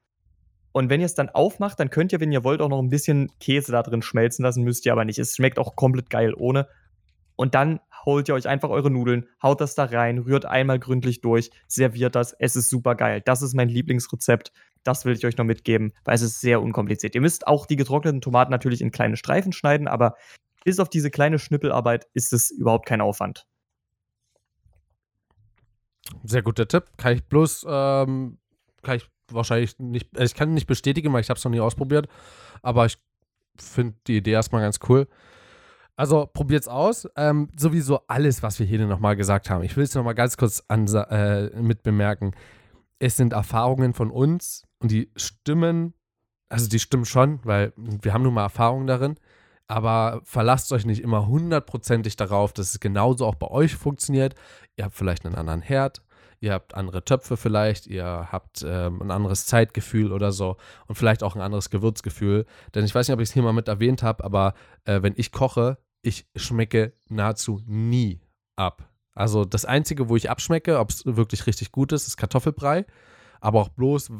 Und 0.72 0.90
wenn 0.90 1.00
ihr 1.00 1.06
es 1.06 1.14
dann 1.14 1.28
aufmacht, 1.28 1.78
dann 1.78 1.88
könnt 1.88 2.12
ihr, 2.12 2.18
wenn 2.18 2.32
ihr 2.32 2.42
wollt, 2.42 2.60
auch 2.60 2.68
noch 2.68 2.80
ein 2.80 2.90
bisschen 2.90 3.30
Käse 3.38 3.70
da 3.70 3.82
drin 3.84 4.02
schmelzen 4.02 4.44
lassen, 4.44 4.64
müsst 4.64 4.84
ihr 4.86 4.92
aber 4.92 5.04
nicht. 5.04 5.20
Es 5.20 5.36
schmeckt 5.36 5.60
auch 5.60 5.76
komplett 5.76 6.10
geil 6.10 6.34
ohne. 6.36 6.66
Und 7.36 7.54
dann 7.54 7.80
holt 8.04 8.28
ihr 8.28 8.34
euch 8.34 8.46
einfach 8.46 8.68
eure 8.68 8.90
Nudeln, 8.90 9.28
haut 9.42 9.60
das 9.60 9.74
da 9.74 9.84
rein, 9.84 10.18
rührt 10.18 10.44
einmal 10.44 10.78
gründlich 10.78 11.20
durch, 11.20 11.50
serviert 11.66 12.14
das. 12.14 12.34
Es 12.38 12.56
ist 12.56 12.70
super 12.70 12.94
geil. 12.94 13.22
Das 13.24 13.42
ist 13.42 13.54
mein 13.54 13.68
Lieblingsrezept. 13.68 14.52
Das 14.82 15.04
will 15.04 15.14
ich 15.14 15.24
euch 15.24 15.36
noch 15.36 15.44
mitgeben, 15.44 15.92
weil 16.04 16.14
es 16.14 16.22
ist 16.22 16.40
sehr 16.40 16.60
unkompliziert. 16.60 17.14
Ihr 17.14 17.22
müsst 17.22 17.46
auch 17.46 17.66
die 17.66 17.76
getrockneten 17.76 18.20
Tomaten 18.20 18.50
natürlich 18.50 18.82
in 18.82 18.90
kleine 18.90 19.16
Streifen 19.16 19.52
schneiden, 19.52 19.88
aber 19.88 20.14
bis 20.64 20.78
auf 20.78 20.90
diese 20.90 21.10
kleine 21.10 21.38
Schnippelarbeit 21.38 22.06
ist 22.12 22.32
es 22.32 22.50
überhaupt 22.50 22.86
kein 22.86 23.00
Aufwand. 23.00 23.46
Sehr 26.22 26.42
guter 26.42 26.68
Tipp. 26.68 26.84
Kann 26.98 27.14
ich 27.14 27.24
bloß, 27.24 27.66
ähm, 27.68 28.38
kann 28.82 28.96
ich 28.96 29.08
wahrscheinlich 29.30 29.78
nicht, 29.78 30.10
ich 30.18 30.34
kann 30.34 30.52
nicht 30.52 30.66
bestätigen, 30.66 31.12
weil 31.12 31.22
ich 31.22 31.30
habe 31.30 31.38
es 31.38 31.44
noch 31.44 31.50
nie 31.50 31.60
ausprobiert, 31.60 32.08
aber 32.62 32.84
ich 32.86 32.98
finde 33.56 33.96
die 34.06 34.18
Idee 34.18 34.32
erstmal 34.32 34.62
ganz 34.62 34.80
cool. 34.88 35.08
Also 35.96 36.28
probiert's 36.32 36.68
aus. 36.68 37.08
Ähm, 37.16 37.48
sowieso 37.56 38.00
alles, 38.08 38.42
was 38.42 38.58
wir 38.58 38.66
hier 38.66 38.84
nochmal 38.86 39.16
gesagt 39.16 39.48
haben. 39.50 39.62
Ich 39.62 39.76
will 39.76 39.84
es 39.84 39.94
nochmal 39.94 40.14
ganz 40.14 40.36
kurz 40.36 40.64
äh, 40.68 41.60
mit 41.60 41.82
bemerken. 41.82 42.32
Es 42.98 43.16
sind 43.16 43.32
Erfahrungen 43.32 43.92
von 43.94 44.10
uns 44.10 44.64
und 44.78 44.90
die 44.90 45.10
stimmen, 45.16 45.94
also 46.48 46.68
die 46.68 46.78
stimmen 46.78 47.04
schon, 47.04 47.40
weil 47.44 47.72
wir 47.76 48.12
haben 48.12 48.22
nun 48.22 48.34
mal 48.34 48.42
Erfahrungen 48.42 48.86
darin. 48.86 49.16
Aber 49.66 50.20
verlasst 50.24 50.72
euch 50.72 50.84
nicht 50.84 51.00
immer 51.00 51.26
hundertprozentig 51.26 52.16
darauf, 52.16 52.52
dass 52.52 52.72
es 52.72 52.80
genauso 52.80 53.26
auch 53.26 53.36
bei 53.36 53.48
euch 53.48 53.76
funktioniert. 53.76 54.34
Ihr 54.76 54.84
habt 54.84 54.94
vielleicht 54.94 55.24
einen 55.24 55.36
anderen 55.36 55.62
Herd, 55.62 56.02
ihr 56.40 56.52
habt 56.52 56.74
andere 56.74 57.04
Töpfe 57.04 57.38
vielleicht, 57.38 57.86
ihr 57.86 58.28
habt 58.30 58.64
ähm, 58.66 59.00
ein 59.00 59.10
anderes 59.10 59.46
Zeitgefühl 59.46 60.12
oder 60.12 60.32
so 60.32 60.56
und 60.86 60.96
vielleicht 60.96 61.22
auch 61.22 61.34
ein 61.34 61.40
anderes 61.40 61.70
Gewürzgefühl. 61.70 62.44
Denn 62.74 62.84
ich 62.84 62.94
weiß 62.94 63.08
nicht, 63.08 63.14
ob 63.14 63.20
ich 63.20 63.30
es 63.30 63.32
hier 63.32 63.42
mal 63.42 63.54
mit 63.54 63.68
erwähnt 63.68 64.02
habe, 64.02 64.22
aber 64.22 64.52
äh, 64.84 65.00
wenn 65.00 65.14
ich 65.16 65.32
koche, 65.32 65.78
ich 66.04 66.26
schmecke 66.36 66.92
nahezu 67.08 67.60
nie 67.66 68.20
ab. 68.56 68.90
Also 69.14 69.44
das 69.44 69.64
Einzige, 69.64 70.08
wo 70.08 70.16
ich 70.16 70.30
abschmecke, 70.30 70.78
ob 70.78 70.90
es 70.90 71.04
wirklich 71.06 71.46
richtig 71.46 71.72
gut 71.72 71.92
ist, 71.92 72.06
ist 72.06 72.16
Kartoffelbrei. 72.16 72.84
Aber 73.40 73.60
auch 73.60 73.68
bloß, 73.68 74.10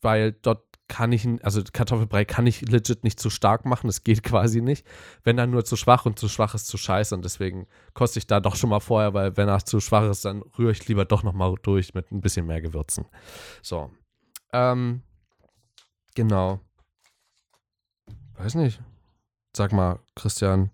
weil 0.00 0.32
dort 0.32 0.64
kann 0.88 1.12
ich, 1.12 1.28
also 1.44 1.62
Kartoffelbrei 1.70 2.24
kann 2.24 2.46
ich 2.46 2.62
legit 2.62 3.04
nicht 3.04 3.20
zu 3.20 3.28
stark 3.28 3.66
machen, 3.66 3.88
das 3.88 4.04
geht 4.04 4.22
quasi 4.24 4.62
nicht. 4.62 4.86
Wenn 5.22 5.36
dann 5.36 5.50
nur 5.50 5.64
zu 5.64 5.76
schwach 5.76 6.06
und 6.06 6.18
zu 6.18 6.28
schwach 6.28 6.54
ist 6.54 6.66
zu 6.66 6.78
scheiße 6.78 7.14
und 7.14 7.24
deswegen 7.24 7.66
koste 7.94 8.18
ich 8.18 8.26
da 8.26 8.40
doch 8.40 8.56
schon 8.56 8.70
mal 8.70 8.80
vorher, 8.80 9.14
weil 9.14 9.36
wenn 9.36 9.48
er 9.48 9.64
zu 9.64 9.80
schwach 9.80 10.08
ist, 10.10 10.24
dann 10.24 10.42
rühre 10.58 10.72
ich 10.72 10.88
lieber 10.88 11.04
doch 11.04 11.22
nochmal 11.22 11.54
durch 11.62 11.94
mit 11.94 12.10
ein 12.10 12.22
bisschen 12.22 12.46
mehr 12.46 12.62
Gewürzen. 12.62 13.04
So. 13.62 13.90
Ähm, 14.52 15.02
genau. 16.14 16.60
Weiß 18.38 18.54
nicht. 18.54 18.80
Sag 19.54 19.72
mal, 19.72 19.98
Christian, 20.14 20.70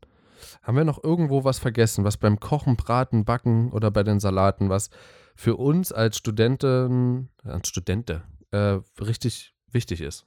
haben 0.63 0.77
wir 0.77 0.85
noch 0.85 1.03
irgendwo 1.03 1.45
was 1.45 1.59
vergessen, 1.59 2.05
was 2.05 2.17
beim 2.17 2.41
Kochen, 2.41 2.77
Braten, 2.77 3.25
Backen 3.25 3.71
oder 3.73 3.91
bei 3.91 4.03
den 4.03 4.21
Salaten, 4.21 4.69
was 4.69 4.91
für 5.35 5.57
uns 5.57 5.93
als 5.93 6.17
Studenten, 6.17 7.31
als 7.43 7.69
Studente, 7.69 8.23
äh, 8.51 8.79
richtig 9.01 9.55
wichtig 9.71 10.01
ist? 10.01 10.27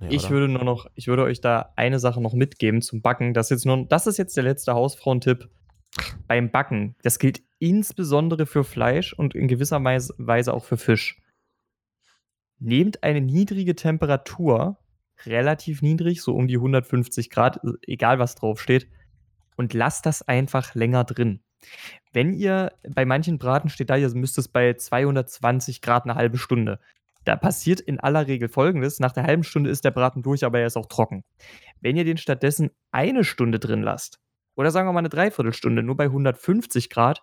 Ja, 0.00 0.08
Ich 0.10 0.30
würde 0.30 0.48
nur 0.48 0.64
noch, 0.64 0.86
ich 0.94 1.06
würde 1.06 1.24
euch 1.24 1.40
da 1.40 1.72
eine 1.76 1.98
Sache 1.98 2.20
noch 2.20 2.32
mitgeben 2.32 2.82
zum 2.82 3.02
Backen. 3.02 3.34
Das 3.34 3.46
ist 3.46 3.50
jetzt 3.50 3.66
nur, 3.66 3.86
das 3.86 4.06
ist 4.06 4.18
jetzt 4.18 4.36
der 4.36 4.44
letzte 4.44 4.74
Hausfrauentipp 4.74 5.48
beim 6.26 6.50
Backen. 6.50 6.96
Das 7.02 7.18
gilt 7.18 7.42
insbesondere 7.58 8.46
für 8.46 8.64
Fleisch 8.64 9.12
und 9.12 9.34
in 9.34 9.48
gewisser 9.48 9.82
Weise 9.84 10.54
auch 10.54 10.64
für 10.64 10.76
Fisch. 10.76 11.20
Nehmt 12.58 13.02
eine 13.02 13.20
niedrige 13.20 13.74
Temperatur, 13.74 14.78
relativ 15.26 15.82
niedrig, 15.82 16.22
so 16.22 16.34
um 16.34 16.48
die 16.48 16.56
150 16.56 17.30
Grad, 17.30 17.60
egal 17.86 18.18
was 18.18 18.34
drauf 18.34 18.60
steht, 18.60 18.88
und 19.56 19.74
lasst 19.74 20.06
das 20.06 20.22
einfach 20.22 20.74
länger 20.74 21.04
drin. 21.04 21.40
Wenn 22.12 22.32
ihr 22.32 22.72
bei 22.88 23.04
manchen 23.04 23.38
Braten 23.38 23.68
steht 23.68 23.90
da, 23.90 23.96
ihr 23.96 24.10
müsst 24.14 24.38
es 24.38 24.48
bei 24.48 24.74
220 24.74 25.80
Grad 25.80 26.04
eine 26.04 26.14
halbe 26.14 26.38
Stunde. 26.38 26.80
Da 27.24 27.36
passiert 27.36 27.80
in 27.80 28.00
aller 28.00 28.26
Regel 28.26 28.48
folgendes: 28.48 28.98
Nach 28.98 29.12
der 29.12 29.24
halben 29.24 29.44
Stunde 29.44 29.70
ist 29.70 29.84
der 29.84 29.92
Braten 29.92 30.22
durch, 30.22 30.44
aber 30.44 30.58
er 30.60 30.66
ist 30.66 30.76
auch 30.76 30.86
trocken. 30.86 31.24
Wenn 31.80 31.96
ihr 31.96 32.04
den 32.04 32.16
stattdessen 32.16 32.70
eine 32.90 33.24
Stunde 33.24 33.58
drin 33.58 33.82
lasst, 33.82 34.18
oder 34.56 34.70
sagen 34.70 34.88
wir 34.88 34.92
mal 34.92 34.98
eine 35.00 35.08
Dreiviertelstunde, 35.08 35.82
nur 35.82 35.96
bei 35.96 36.04
150 36.04 36.90
Grad, 36.90 37.22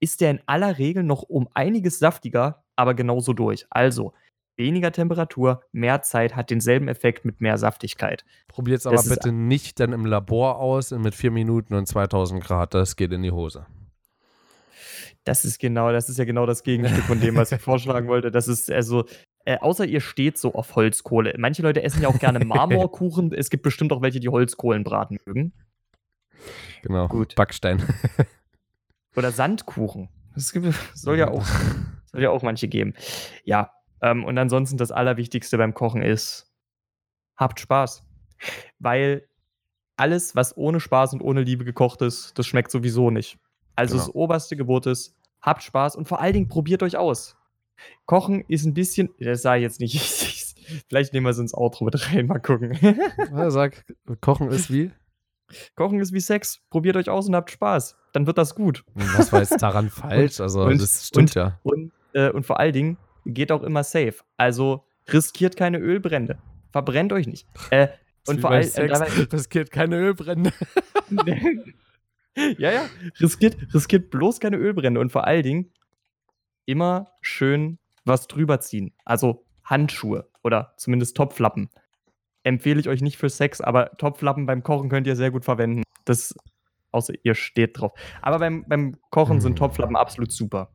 ist 0.00 0.20
der 0.20 0.30
in 0.30 0.40
aller 0.46 0.78
Regel 0.78 1.02
noch 1.02 1.22
um 1.22 1.48
einiges 1.54 1.98
saftiger, 1.98 2.64
aber 2.76 2.94
genauso 2.94 3.32
durch. 3.32 3.66
Also 3.70 4.14
weniger 4.56 4.92
Temperatur, 4.92 5.62
mehr 5.72 6.02
Zeit 6.02 6.36
hat 6.36 6.50
denselben 6.50 6.88
Effekt 6.88 7.24
mit 7.24 7.40
mehr 7.40 7.58
Saftigkeit. 7.58 8.24
Probiert 8.48 8.80
es 8.80 8.86
aber 8.86 8.96
Das 8.96 9.08
bitte 9.08 9.32
nicht 9.32 9.80
dann 9.80 9.92
im 9.92 10.06
Labor 10.06 10.58
aus 10.58 10.90
mit 10.90 11.14
4 11.14 11.30
Minuten 11.30 11.74
und 11.74 11.86
2000 11.86 12.42
Grad. 12.42 12.74
Das 12.74 12.96
geht 12.96 13.12
in 13.12 13.22
die 13.22 13.32
Hose. 13.32 13.66
Das 15.24 15.44
ist 15.44 15.60
genau, 15.60 15.92
das 15.92 16.08
ist 16.08 16.18
ja 16.18 16.24
genau 16.24 16.46
das 16.46 16.64
Gegenstück 16.64 17.04
von 17.04 17.20
dem, 17.20 17.36
was 17.36 17.52
ich 17.52 17.60
vorschlagen 17.62 18.08
wollte. 18.08 18.30
Das 18.30 18.48
ist 18.48 18.70
also, 18.70 19.04
äh, 19.44 19.58
außer 19.58 19.84
ihr 19.84 20.00
steht 20.00 20.36
so 20.36 20.54
auf 20.54 20.74
Holzkohle. 20.74 21.34
Manche 21.38 21.62
Leute 21.62 21.82
essen 21.82 22.02
ja 22.02 22.08
auch 22.08 22.18
gerne 22.18 22.38
Marmorkuchen. 22.44 23.32
es 23.32 23.50
gibt 23.50 23.62
bestimmt 23.62 23.92
auch 23.92 24.02
welche, 24.02 24.20
die 24.20 24.28
Holzkohlen 24.28 24.82
braten 24.82 25.18
mögen. 25.24 25.52
Genau. 26.82 27.06
Gut. 27.06 27.36
Backstein. 27.36 27.82
Oder 29.14 29.30
Sandkuchen. 29.30 30.08
Das 30.34 30.52
gibt, 30.52 30.74
soll 30.94 31.18
ja 31.18 31.30
auch, 31.30 31.44
soll 32.06 32.22
ja 32.22 32.30
auch 32.30 32.42
manche 32.42 32.66
geben. 32.68 32.94
Ja, 33.44 33.70
ähm, 34.02 34.24
und 34.24 34.36
ansonsten 34.38 34.76
das 34.76 34.90
Allerwichtigste 34.90 35.56
beim 35.58 35.74
Kochen 35.74 36.02
ist, 36.02 36.50
habt 37.36 37.60
Spaß. 37.60 38.02
Weil 38.78 39.26
alles, 39.96 40.34
was 40.34 40.56
ohne 40.56 40.80
Spaß 40.80 41.12
und 41.14 41.20
ohne 41.22 41.42
Liebe 41.42 41.64
gekocht 41.64 42.02
ist, 42.02 42.36
das 42.38 42.46
schmeckt 42.46 42.70
sowieso 42.70 43.10
nicht. 43.10 43.38
Also 43.76 43.94
Genau. 43.94 44.06
das 44.06 44.14
oberste 44.14 44.56
Gebot 44.56 44.86
ist, 44.86 45.14
habt 45.40 45.62
Spaß 45.62 45.96
und 45.96 46.06
vor 46.08 46.20
allen 46.20 46.34
Dingen 46.34 46.48
probiert 46.48 46.82
euch 46.82 46.96
aus. 46.96 47.36
Kochen 48.06 48.44
ist 48.48 48.64
ein 48.64 48.74
bisschen, 48.74 49.10
das 49.18 49.42
sage 49.42 49.58
ich 49.60 49.62
jetzt 49.64 49.80
nicht, 49.80 49.96
vielleicht 50.88 51.12
nehmen 51.12 51.26
wir 51.26 51.30
es 51.30 51.38
ins 51.38 51.54
Outro 51.54 51.84
mit 51.84 52.10
rein, 52.12 52.26
mal 52.26 52.38
gucken. 52.40 52.72
Ja, 53.32 53.50
sag, 53.50 53.84
Kochen 54.20 54.48
ist 54.50 54.72
wie? 54.72 54.90
Kochen 55.74 56.00
ist 56.00 56.12
wie 56.12 56.20
Sex, 56.20 56.60
probiert 56.70 56.96
euch 56.96 57.08
aus 57.10 57.28
und 57.28 57.34
habt 57.34 57.50
Spaß. 57.50 57.96
Dann 58.12 58.26
wird 58.26 58.38
das 58.38 58.54
gut. 58.54 58.84
Was 58.94 59.32
war 59.32 59.40
jetzt 59.40 59.60
daran 59.60 59.90
falsch? 59.90 60.40
Also, 60.40 60.64
und- 60.64 60.80
das 60.80 61.08
stimmt 61.08 61.30
und- 61.30 61.34
ja. 61.34 61.58
Und, 61.62 61.92
äh, 62.14 62.30
und 62.30 62.44
vor 62.46 62.58
allen 62.58 62.72
Dingen 62.72 62.96
geht 63.24 63.52
auch 63.52 63.62
immer 63.62 63.84
safe. 63.84 64.16
Also 64.36 64.84
riskiert 65.08 65.56
keine 65.56 65.78
Ölbrände. 65.78 66.38
Verbrennt 66.70 67.12
euch 67.12 67.26
nicht. 67.26 67.46
Äh, 67.70 67.88
und 68.26 68.40
vor 68.40 68.50
allem. 68.50 68.68
Äh, 68.74 68.82
riskiert 69.32 69.70
keine 69.70 69.96
Ölbrände. 69.96 70.52
ja, 72.58 72.72
ja. 72.72 72.84
Riskiert, 73.20 73.56
riskiert 73.74 74.10
bloß 74.10 74.40
keine 74.40 74.56
Ölbrände. 74.56 75.00
Und 75.00 75.10
vor 75.12 75.26
allen 75.26 75.42
Dingen 75.42 75.72
immer 76.66 77.12
schön 77.20 77.78
was 78.04 78.26
drüber 78.26 78.60
ziehen. 78.60 78.92
Also 79.04 79.44
Handschuhe 79.64 80.28
oder 80.42 80.74
zumindest 80.76 81.16
Topflappen. 81.16 81.70
Empfehle 82.42 82.80
ich 82.80 82.88
euch 82.88 83.02
nicht 83.02 83.16
für 83.16 83.30
Sex, 83.30 83.60
aber 83.60 83.96
Topflappen 83.98 84.46
beim 84.46 84.62
Kochen 84.62 84.88
könnt 84.88 85.06
ihr 85.06 85.14
sehr 85.14 85.30
gut 85.30 85.44
verwenden. 85.44 85.84
Das, 86.04 86.34
außer 86.90 87.14
ihr 87.22 87.36
steht 87.36 87.78
drauf. 87.78 87.92
Aber 88.20 88.40
beim, 88.40 88.64
beim 88.66 88.96
Kochen 89.10 89.40
sind 89.40 89.52
Mm. 89.52 89.56
Topflappen 89.56 89.96
absolut 89.96 90.32
super. 90.32 90.70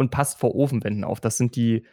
Und 0.00 0.10
passt 0.10 0.38
vor 0.38 0.54
Ofenwänden 0.54 1.04
auf. 1.04 1.20
Das 1.20 1.36
sind 1.36 1.56
die, 1.56 1.84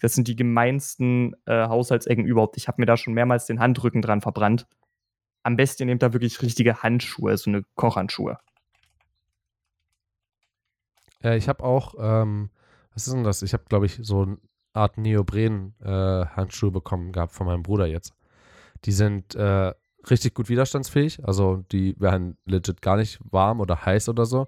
das 0.00 0.14
sind 0.14 0.28
die 0.28 0.36
gemeinsten 0.36 1.34
äh, 1.46 1.66
Haushaltsecken 1.66 2.24
überhaupt. 2.24 2.56
Ich 2.56 2.68
habe 2.68 2.80
mir 2.80 2.86
da 2.86 2.96
schon 2.96 3.12
mehrmals 3.12 3.46
den 3.46 3.58
Handrücken 3.58 4.02
dran 4.02 4.20
verbrannt. 4.20 4.68
Am 5.42 5.56
besten 5.56 5.82
ihr 5.82 5.86
nehmt 5.86 6.00
da 6.00 6.12
wirklich 6.12 6.42
richtige 6.42 6.84
Handschuhe, 6.84 7.36
so 7.36 7.50
eine 7.50 7.64
Kochhandschuhe. 7.74 8.38
Ja, 11.24 11.34
ich 11.34 11.48
habe 11.48 11.64
auch, 11.64 11.94
ähm, 11.98 12.50
was 12.94 13.08
ist 13.08 13.14
denn 13.14 13.24
das? 13.24 13.42
Ich 13.42 13.52
habe, 13.52 13.64
glaube 13.68 13.86
ich, 13.86 13.98
so 14.00 14.22
eine 14.22 14.38
Art 14.72 14.96
Neopren-Handschuhe 14.96 16.70
bekommen 16.70 17.10
gehabt 17.10 17.32
von 17.32 17.48
meinem 17.48 17.64
Bruder 17.64 17.86
jetzt. 17.86 18.14
Die 18.84 18.92
sind 18.92 19.34
äh, 19.34 19.74
richtig 20.08 20.34
gut 20.34 20.48
widerstandsfähig. 20.48 21.26
Also 21.26 21.64
die 21.72 21.96
werden 21.98 22.36
legit 22.44 22.80
gar 22.80 22.96
nicht 22.96 23.18
warm 23.24 23.58
oder 23.58 23.84
heiß 23.84 24.08
oder 24.08 24.24
so. 24.24 24.46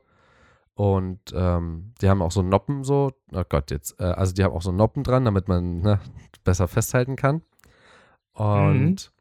Und 0.74 1.20
ähm, 1.35 1.93
die 2.01 2.09
haben 2.09 2.23
auch 2.23 2.32
so 2.32 2.43
Noppen 2.43 2.82
so, 2.82 3.12
oh 3.32 3.44
Gott, 3.49 3.70
jetzt, 3.70 4.01
äh, 4.01 4.05
also 4.05 4.32
die 4.32 4.43
haben 4.43 4.55
auch 4.55 4.62
so 4.62 4.73
Noppen 4.73 5.05
dran, 5.05 5.24
damit 5.24 5.49
man 5.49 5.81
ne, 5.81 6.01
besser 6.44 6.66
festhalten 6.66 7.16
kann. 7.16 7.43
Und 8.32 9.12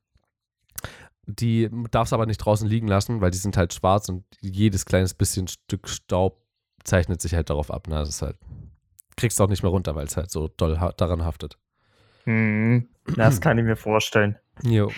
die 1.25 1.69
darfst 1.91 2.13
aber 2.13 2.25
nicht 2.25 2.37
draußen 2.37 2.67
liegen 2.67 2.87
lassen, 2.87 3.21
weil 3.21 3.31
die 3.31 3.37
sind 3.37 3.57
halt 3.57 3.73
schwarz 3.73 4.09
und 4.09 4.23
jedes 4.39 4.85
kleines 4.85 5.13
bisschen 5.13 5.47
Stück 5.47 5.87
Staub 5.89 6.41
zeichnet 6.83 7.21
sich 7.21 7.35
halt 7.35 7.49
darauf 7.49 7.71
ab. 7.71 7.87
Ne? 7.87 7.95
Das 7.95 8.09
ist 8.09 8.21
halt, 8.21 8.37
kriegst 9.17 9.39
du 9.39 9.43
auch 9.43 9.49
nicht 9.49 9.63
mehr 9.63 9.71
runter, 9.71 9.95
weil 9.95 10.05
es 10.05 10.17
halt 10.17 10.31
so 10.31 10.47
doll 10.47 10.79
ha 10.79 10.91
daran 10.93 11.23
haftet. 11.23 11.57
Hm, 12.23 12.87
das 13.15 13.41
kann 13.41 13.57
ich 13.57 13.65
mir 13.65 13.75
vorstellen. 13.75 14.37
Jo. 14.63 14.91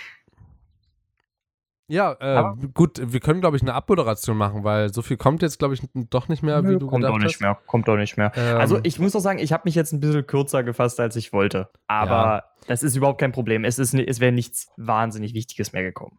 Ja, 1.88 2.14
äh, 2.20 2.68
gut, 2.74 3.02
wir 3.04 3.20
können, 3.20 3.42
glaube 3.42 3.58
ich, 3.58 3.62
eine 3.62 3.74
Abmoderation 3.74 4.38
machen, 4.38 4.64
weil 4.64 4.94
so 4.94 5.02
viel 5.02 5.18
kommt 5.18 5.42
jetzt, 5.42 5.60
glaube 5.60 5.74
ich, 5.74 5.82
doch 5.94 6.30
nicht 6.30 6.42
mehr, 6.42 6.64
wie 6.64 6.80
du 6.80 6.88
kommt 6.88 7.02
gedacht 7.02 7.14
auch 7.14 7.18
nicht 7.18 7.36
hast. 7.36 7.42
mehr. 7.42 7.60
Kommt 7.68 7.90
auch 7.90 7.98
nicht 7.98 8.16
mehr. 8.18 8.32
Ähm, 8.36 8.58
Also 8.58 8.80
ich 8.84 9.00
muss 9.00 9.16
auch 9.16 9.20
sagen, 9.20 9.40
ich 9.40 9.52
habe 9.52 9.64
mich 9.66 9.76
jetzt 9.76 9.92
ein 9.92 10.00
bisschen 10.00 10.26
kürzer 10.26 10.64
gefasst, 10.64 11.00
als 11.00 11.16
ich 11.18 11.34
wollte. 11.34 11.70
Aber 11.88 12.46
das 12.68 12.84
ist 12.84 12.96
überhaupt 12.96 13.20
kein 13.20 13.34
Problem. 13.34 13.66
Es, 13.66 13.80
ist, 13.80 13.94
es 13.94 14.20
wäre 14.22 14.32
nichts 14.32 14.70
wahnsinnig 14.78 15.34
Wichtiges 15.34 15.74
mehr 15.74 15.84
gekommen. 15.84 16.18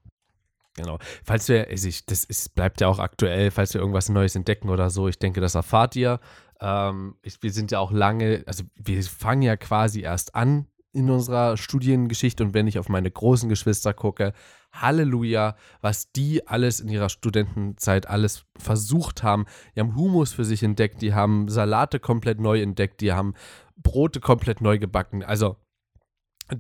Genau. 0.77 0.99
Falls 1.25 1.49
wir, 1.49 1.69
also 1.69 1.89
ich, 1.89 2.05
das 2.05 2.25
ist, 2.25 2.55
bleibt 2.55 2.81
ja 2.81 2.89
auch 2.89 2.99
aktuell, 2.99 3.51
falls 3.51 3.73
wir 3.75 3.81
irgendwas 3.81 4.09
Neues 4.09 4.35
entdecken 4.37 4.69
oder 4.69 4.91
so, 4.91 5.09
ich 5.09 5.19
denke, 5.19 5.41
das 5.41 5.55
erfahrt 5.55 5.97
ihr. 5.97 6.21
Ähm, 6.61 7.17
ich, 7.23 7.43
wir 7.43 7.53
sind 7.53 7.71
ja 7.71 7.79
auch 7.79 7.93
lange, 7.93 8.43
also 8.47 8.65
wir 8.75 9.03
fangen 9.03 9.43
ja 9.43 9.57
quasi 9.57 10.01
erst 10.03 10.35
an 10.35 10.67
in 10.95 11.11
unserer 11.11 11.57
Studiengeschichte 11.57 12.45
und 12.45 12.55
wenn 12.55 12.67
ich 12.67 12.79
auf 12.79 12.89
meine 12.89 13.11
großen 13.11 13.49
Geschwister 13.49 13.93
gucke, 13.93 14.33
Halleluja, 14.73 15.57
was 15.81 16.13
die 16.13 16.47
alles 16.47 16.81
in 16.81 16.89
ihrer 16.89 17.09
Studentenzeit 17.09 18.09
alles 18.09 18.45
versucht 18.57 19.23
haben. 19.23 19.47
Die 19.75 19.81
haben 19.81 19.97
Humus 19.97 20.33
für 20.33 20.45
sich 20.45 20.63
entdeckt, 20.63 21.03
die 21.03 21.15
haben 21.15 21.49
Salate 21.49 22.01
komplett 22.01 22.41
neu 22.41 22.61
entdeckt, 22.61 23.01
die 23.01 23.13
haben 23.13 23.35
Brote 23.77 24.21
komplett 24.21 24.61
neu 24.61 24.79
gebacken. 24.79 25.23
Also 25.23 25.57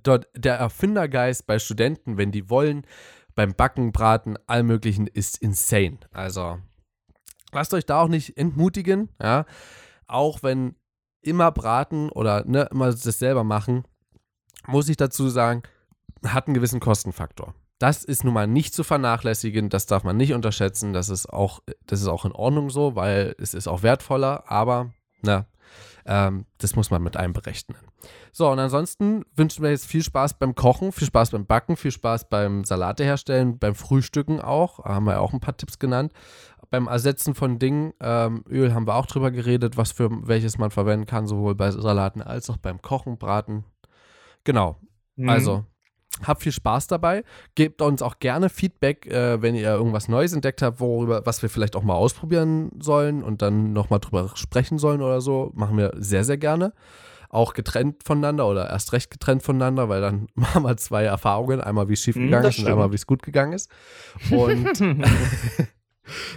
dort 0.02 0.28
der 0.34 0.56
Erfindergeist 0.56 1.46
bei 1.46 1.58
Studenten, 1.58 2.16
wenn 2.18 2.32
die 2.32 2.50
wollen, 2.50 2.86
beim 3.34 3.54
Backen, 3.54 3.92
Braten, 3.92 4.36
allem 4.46 4.66
möglichen 4.66 5.06
ist 5.06 5.38
insane. 5.38 5.98
Also 6.12 6.58
lasst 7.52 7.74
euch 7.74 7.86
da 7.86 8.00
auch 8.00 8.08
nicht 8.08 8.36
entmutigen, 8.36 9.08
ja. 9.20 9.46
Auch 10.06 10.42
wenn 10.42 10.76
immer 11.24 11.50
braten 11.50 12.10
oder 12.10 12.44
ne, 12.44 12.68
immer 12.70 12.90
das 12.90 13.18
selber 13.18 13.44
machen, 13.44 13.84
muss 14.66 14.88
ich 14.88 14.96
dazu 14.96 15.28
sagen, 15.28 15.62
hat 16.24 16.46
einen 16.46 16.54
gewissen 16.54 16.80
Kostenfaktor. 16.80 17.54
Das 17.78 18.04
ist 18.04 18.24
nun 18.24 18.34
mal 18.34 18.46
nicht 18.46 18.74
zu 18.74 18.84
vernachlässigen, 18.84 19.68
das 19.68 19.86
darf 19.86 20.04
man 20.04 20.16
nicht 20.16 20.32
unterschätzen, 20.32 20.92
das 20.92 21.08
ist 21.08 21.26
auch, 21.26 21.60
das 21.86 22.00
ist 22.00 22.08
auch 22.08 22.24
in 22.24 22.32
Ordnung 22.32 22.70
so, 22.70 22.94
weil 22.94 23.34
es 23.38 23.52
ist 23.52 23.68
auch 23.68 23.82
wertvoller, 23.82 24.44
aber 24.50 24.92
na, 25.22 25.46
ähm, 26.06 26.46
das 26.58 26.76
muss 26.76 26.90
man 26.90 27.02
mit 27.02 27.16
einberechnen. 27.16 27.78
So, 28.32 28.50
und 28.50 28.58
ansonsten 28.58 29.24
wünschen 29.36 29.62
wir 29.62 29.70
jetzt 29.70 29.86
viel 29.86 30.02
Spaß 30.02 30.34
beim 30.34 30.54
Kochen, 30.54 30.92
viel 30.92 31.06
Spaß 31.06 31.30
beim 31.30 31.46
Backen, 31.46 31.76
viel 31.76 31.90
Spaß 31.90 32.28
beim 32.28 32.64
Salate 32.64 33.04
herstellen, 33.04 33.58
beim 33.58 33.74
Frühstücken 33.74 34.40
auch. 34.40 34.84
Haben 34.84 35.06
wir 35.06 35.20
auch 35.20 35.32
ein 35.32 35.40
paar 35.40 35.56
Tipps 35.56 35.78
genannt. 35.78 36.12
Beim 36.70 36.88
Ersetzen 36.88 37.34
von 37.34 37.58
Dingen, 37.58 37.94
ähm, 38.00 38.44
Öl 38.48 38.74
haben 38.74 38.86
wir 38.86 38.96
auch 38.96 39.06
drüber 39.06 39.30
geredet, 39.30 39.76
was 39.76 39.92
für 39.92 40.10
welches 40.26 40.58
man 40.58 40.70
verwenden 40.70 41.06
kann, 41.06 41.26
sowohl 41.26 41.54
bei 41.54 41.70
Salaten 41.70 42.20
als 42.20 42.50
auch 42.50 42.56
beim 42.56 42.82
Kochen, 42.82 43.16
Braten. 43.16 43.64
Genau. 44.44 44.78
Hm. 45.16 45.28
Also, 45.28 45.64
habt 46.22 46.42
viel 46.42 46.52
Spaß 46.52 46.86
dabei. 46.86 47.24
Gebt 47.54 47.82
uns 47.82 48.02
auch 48.02 48.18
gerne 48.18 48.48
Feedback, 48.48 49.06
äh, 49.06 49.42
wenn 49.42 49.54
ihr 49.54 49.70
irgendwas 49.70 50.08
Neues 50.08 50.32
entdeckt 50.32 50.62
habt, 50.62 50.80
worüber, 50.80 51.24
was 51.24 51.42
wir 51.42 51.48
vielleicht 51.48 51.76
auch 51.76 51.82
mal 51.82 51.94
ausprobieren 51.94 52.70
sollen 52.78 53.22
und 53.22 53.42
dann 53.42 53.72
nochmal 53.72 54.00
drüber 54.00 54.30
sprechen 54.34 54.78
sollen 54.78 55.02
oder 55.02 55.20
so. 55.20 55.50
Machen 55.54 55.76
wir 55.76 55.92
sehr, 55.96 56.24
sehr 56.24 56.38
gerne. 56.38 56.72
Auch 57.30 57.52
getrennt 57.52 58.02
voneinander 58.04 58.46
oder 58.46 58.70
erst 58.70 58.92
recht 58.92 59.10
getrennt 59.10 59.42
voneinander, 59.42 59.88
weil 59.88 60.00
dann 60.00 60.28
machen 60.34 60.62
wir 60.62 60.76
zwei 60.76 61.04
Erfahrungen. 61.04 61.60
Einmal, 61.60 61.88
wie 61.88 61.94
es 61.94 62.00
schief 62.00 62.14
Hm, 62.14 62.26
gegangen 62.26 62.46
ist 62.46 62.58
und 62.60 62.68
einmal, 62.68 62.92
wie 62.92 62.96
es 62.96 63.06
gut 63.06 63.22
gegangen 63.22 63.52
ist. 63.52 63.70
Und 64.30 64.80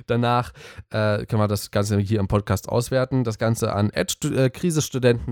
Danach 0.07 0.53
äh, 0.91 1.25
können 1.25 1.41
wir 1.41 1.47
das 1.49 1.71
Ganze 1.71 1.99
hier 1.99 2.21
im 2.21 2.29
Podcast 2.29 2.69
auswerten. 2.69 3.25
Das 3.25 3.37
Ganze 3.37 3.73
an 3.73 3.89
Ed 3.89 4.17
äh, 4.23 4.49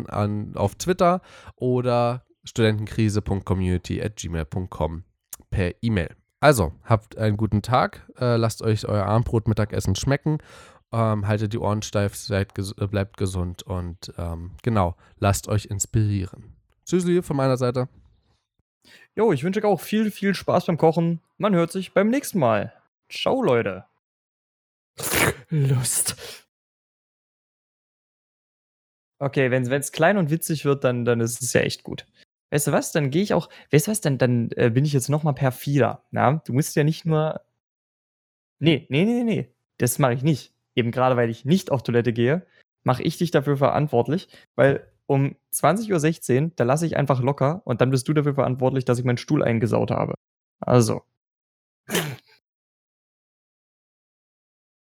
an, 0.07 0.51
auf 0.55 0.75
Twitter 0.75 1.21
oder 1.55 2.25
studentenkrise.community.gmail.com 2.45 5.03
per 5.49 5.73
E-Mail. 5.81 6.15
Also, 6.39 6.73
habt 6.83 7.17
einen 7.17 7.37
guten 7.37 7.61
Tag, 7.61 8.09
äh, 8.19 8.37
lasst 8.37 8.61
euch 8.61 8.87
euer 8.87 9.05
Abendbrot 9.05 9.47
Mittagessen 9.47 9.95
schmecken, 9.95 10.39
ähm, 10.91 11.27
haltet 11.27 11.53
die 11.53 11.57
Ohren 11.57 11.81
steif, 11.81 12.15
seid 12.15 12.55
ges 12.55 12.73
äh, 12.77 12.87
bleibt 12.87 13.17
gesund 13.17 13.63
und 13.63 14.13
ähm, 14.17 14.51
genau, 14.63 14.95
lasst 15.17 15.47
euch 15.47 15.65
inspirieren. 15.65 16.55
Tschüssli 16.85 17.21
von 17.21 17.35
meiner 17.35 17.57
Seite. 17.57 17.89
Jo, 19.15 19.31
ich 19.31 19.43
wünsche 19.43 19.59
euch 19.59 19.65
auch 19.65 19.81
viel, 19.81 20.11
viel 20.11 20.35
Spaß 20.35 20.67
beim 20.67 20.77
Kochen. 20.77 21.21
Man 21.37 21.55
hört 21.55 21.71
sich 21.71 21.93
beim 21.93 22.09
nächsten 22.09 22.39
Mal. 22.39 22.73
Ciao, 23.09 23.41
Leute. 23.41 23.85
Lust. 25.49 26.45
Okay, 29.19 29.49
wenn 29.49 29.63
es 29.63 29.91
klein 29.91 30.17
und 30.17 30.29
witzig 30.29 30.65
wird, 30.65 30.83
dann, 30.83 31.05
dann 31.05 31.21
ist 31.21 31.41
es 31.41 31.53
ja 31.53 31.61
echt 31.61 31.83
gut. 31.83 32.05
Weißt 32.55 32.67
du 32.67 32.71
was? 32.71 32.93
Dann 32.93 33.09
gehe 33.09 33.21
ich 33.21 33.33
auch. 33.33 33.49
Weißt 33.69 33.87
du 33.87 33.91
was? 33.91 33.99
Dann, 33.99 34.17
dann 34.17 34.49
äh, 34.55 34.69
bin 34.69 34.85
ich 34.85 34.93
jetzt 34.93 35.09
noch 35.09 35.23
mal 35.23 35.33
perfider. 35.33 36.05
Na? 36.11 36.41
Du 36.45 36.53
musst 36.53 36.73
ja 36.77 36.85
nicht 36.85 37.05
nur. 37.05 37.41
Nee, 38.59 38.87
nee, 38.89 39.03
nee, 39.03 39.25
nee. 39.25 39.53
Das 39.77 39.99
mache 39.99 40.13
ich 40.13 40.23
nicht. 40.23 40.53
Eben 40.73 40.91
gerade, 40.91 41.17
weil 41.17 41.29
ich 41.29 41.43
nicht 41.43 41.69
auf 41.69 41.83
Toilette 41.83 42.13
gehe, 42.13 42.47
mache 42.85 43.03
ich 43.03 43.17
dich 43.17 43.31
dafür 43.31 43.57
verantwortlich, 43.57 44.29
weil 44.55 44.89
um 45.05 45.35
20.16 45.51 46.43
Uhr, 46.43 46.51
da 46.55 46.63
lasse 46.63 46.85
ich 46.85 46.95
einfach 46.95 47.21
locker 47.21 47.61
und 47.65 47.81
dann 47.81 47.89
bist 47.91 48.07
du 48.07 48.13
dafür 48.13 48.35
verantwortlich, 48.35 48.85
dass 48.85 48.99
ich 48.99 49.05
meinen 49.05 49.17
Stuhl 49.17 49.43
eingesaut 49.43 49.91
habe. 49.91 50.13
Also. 50.61 51.01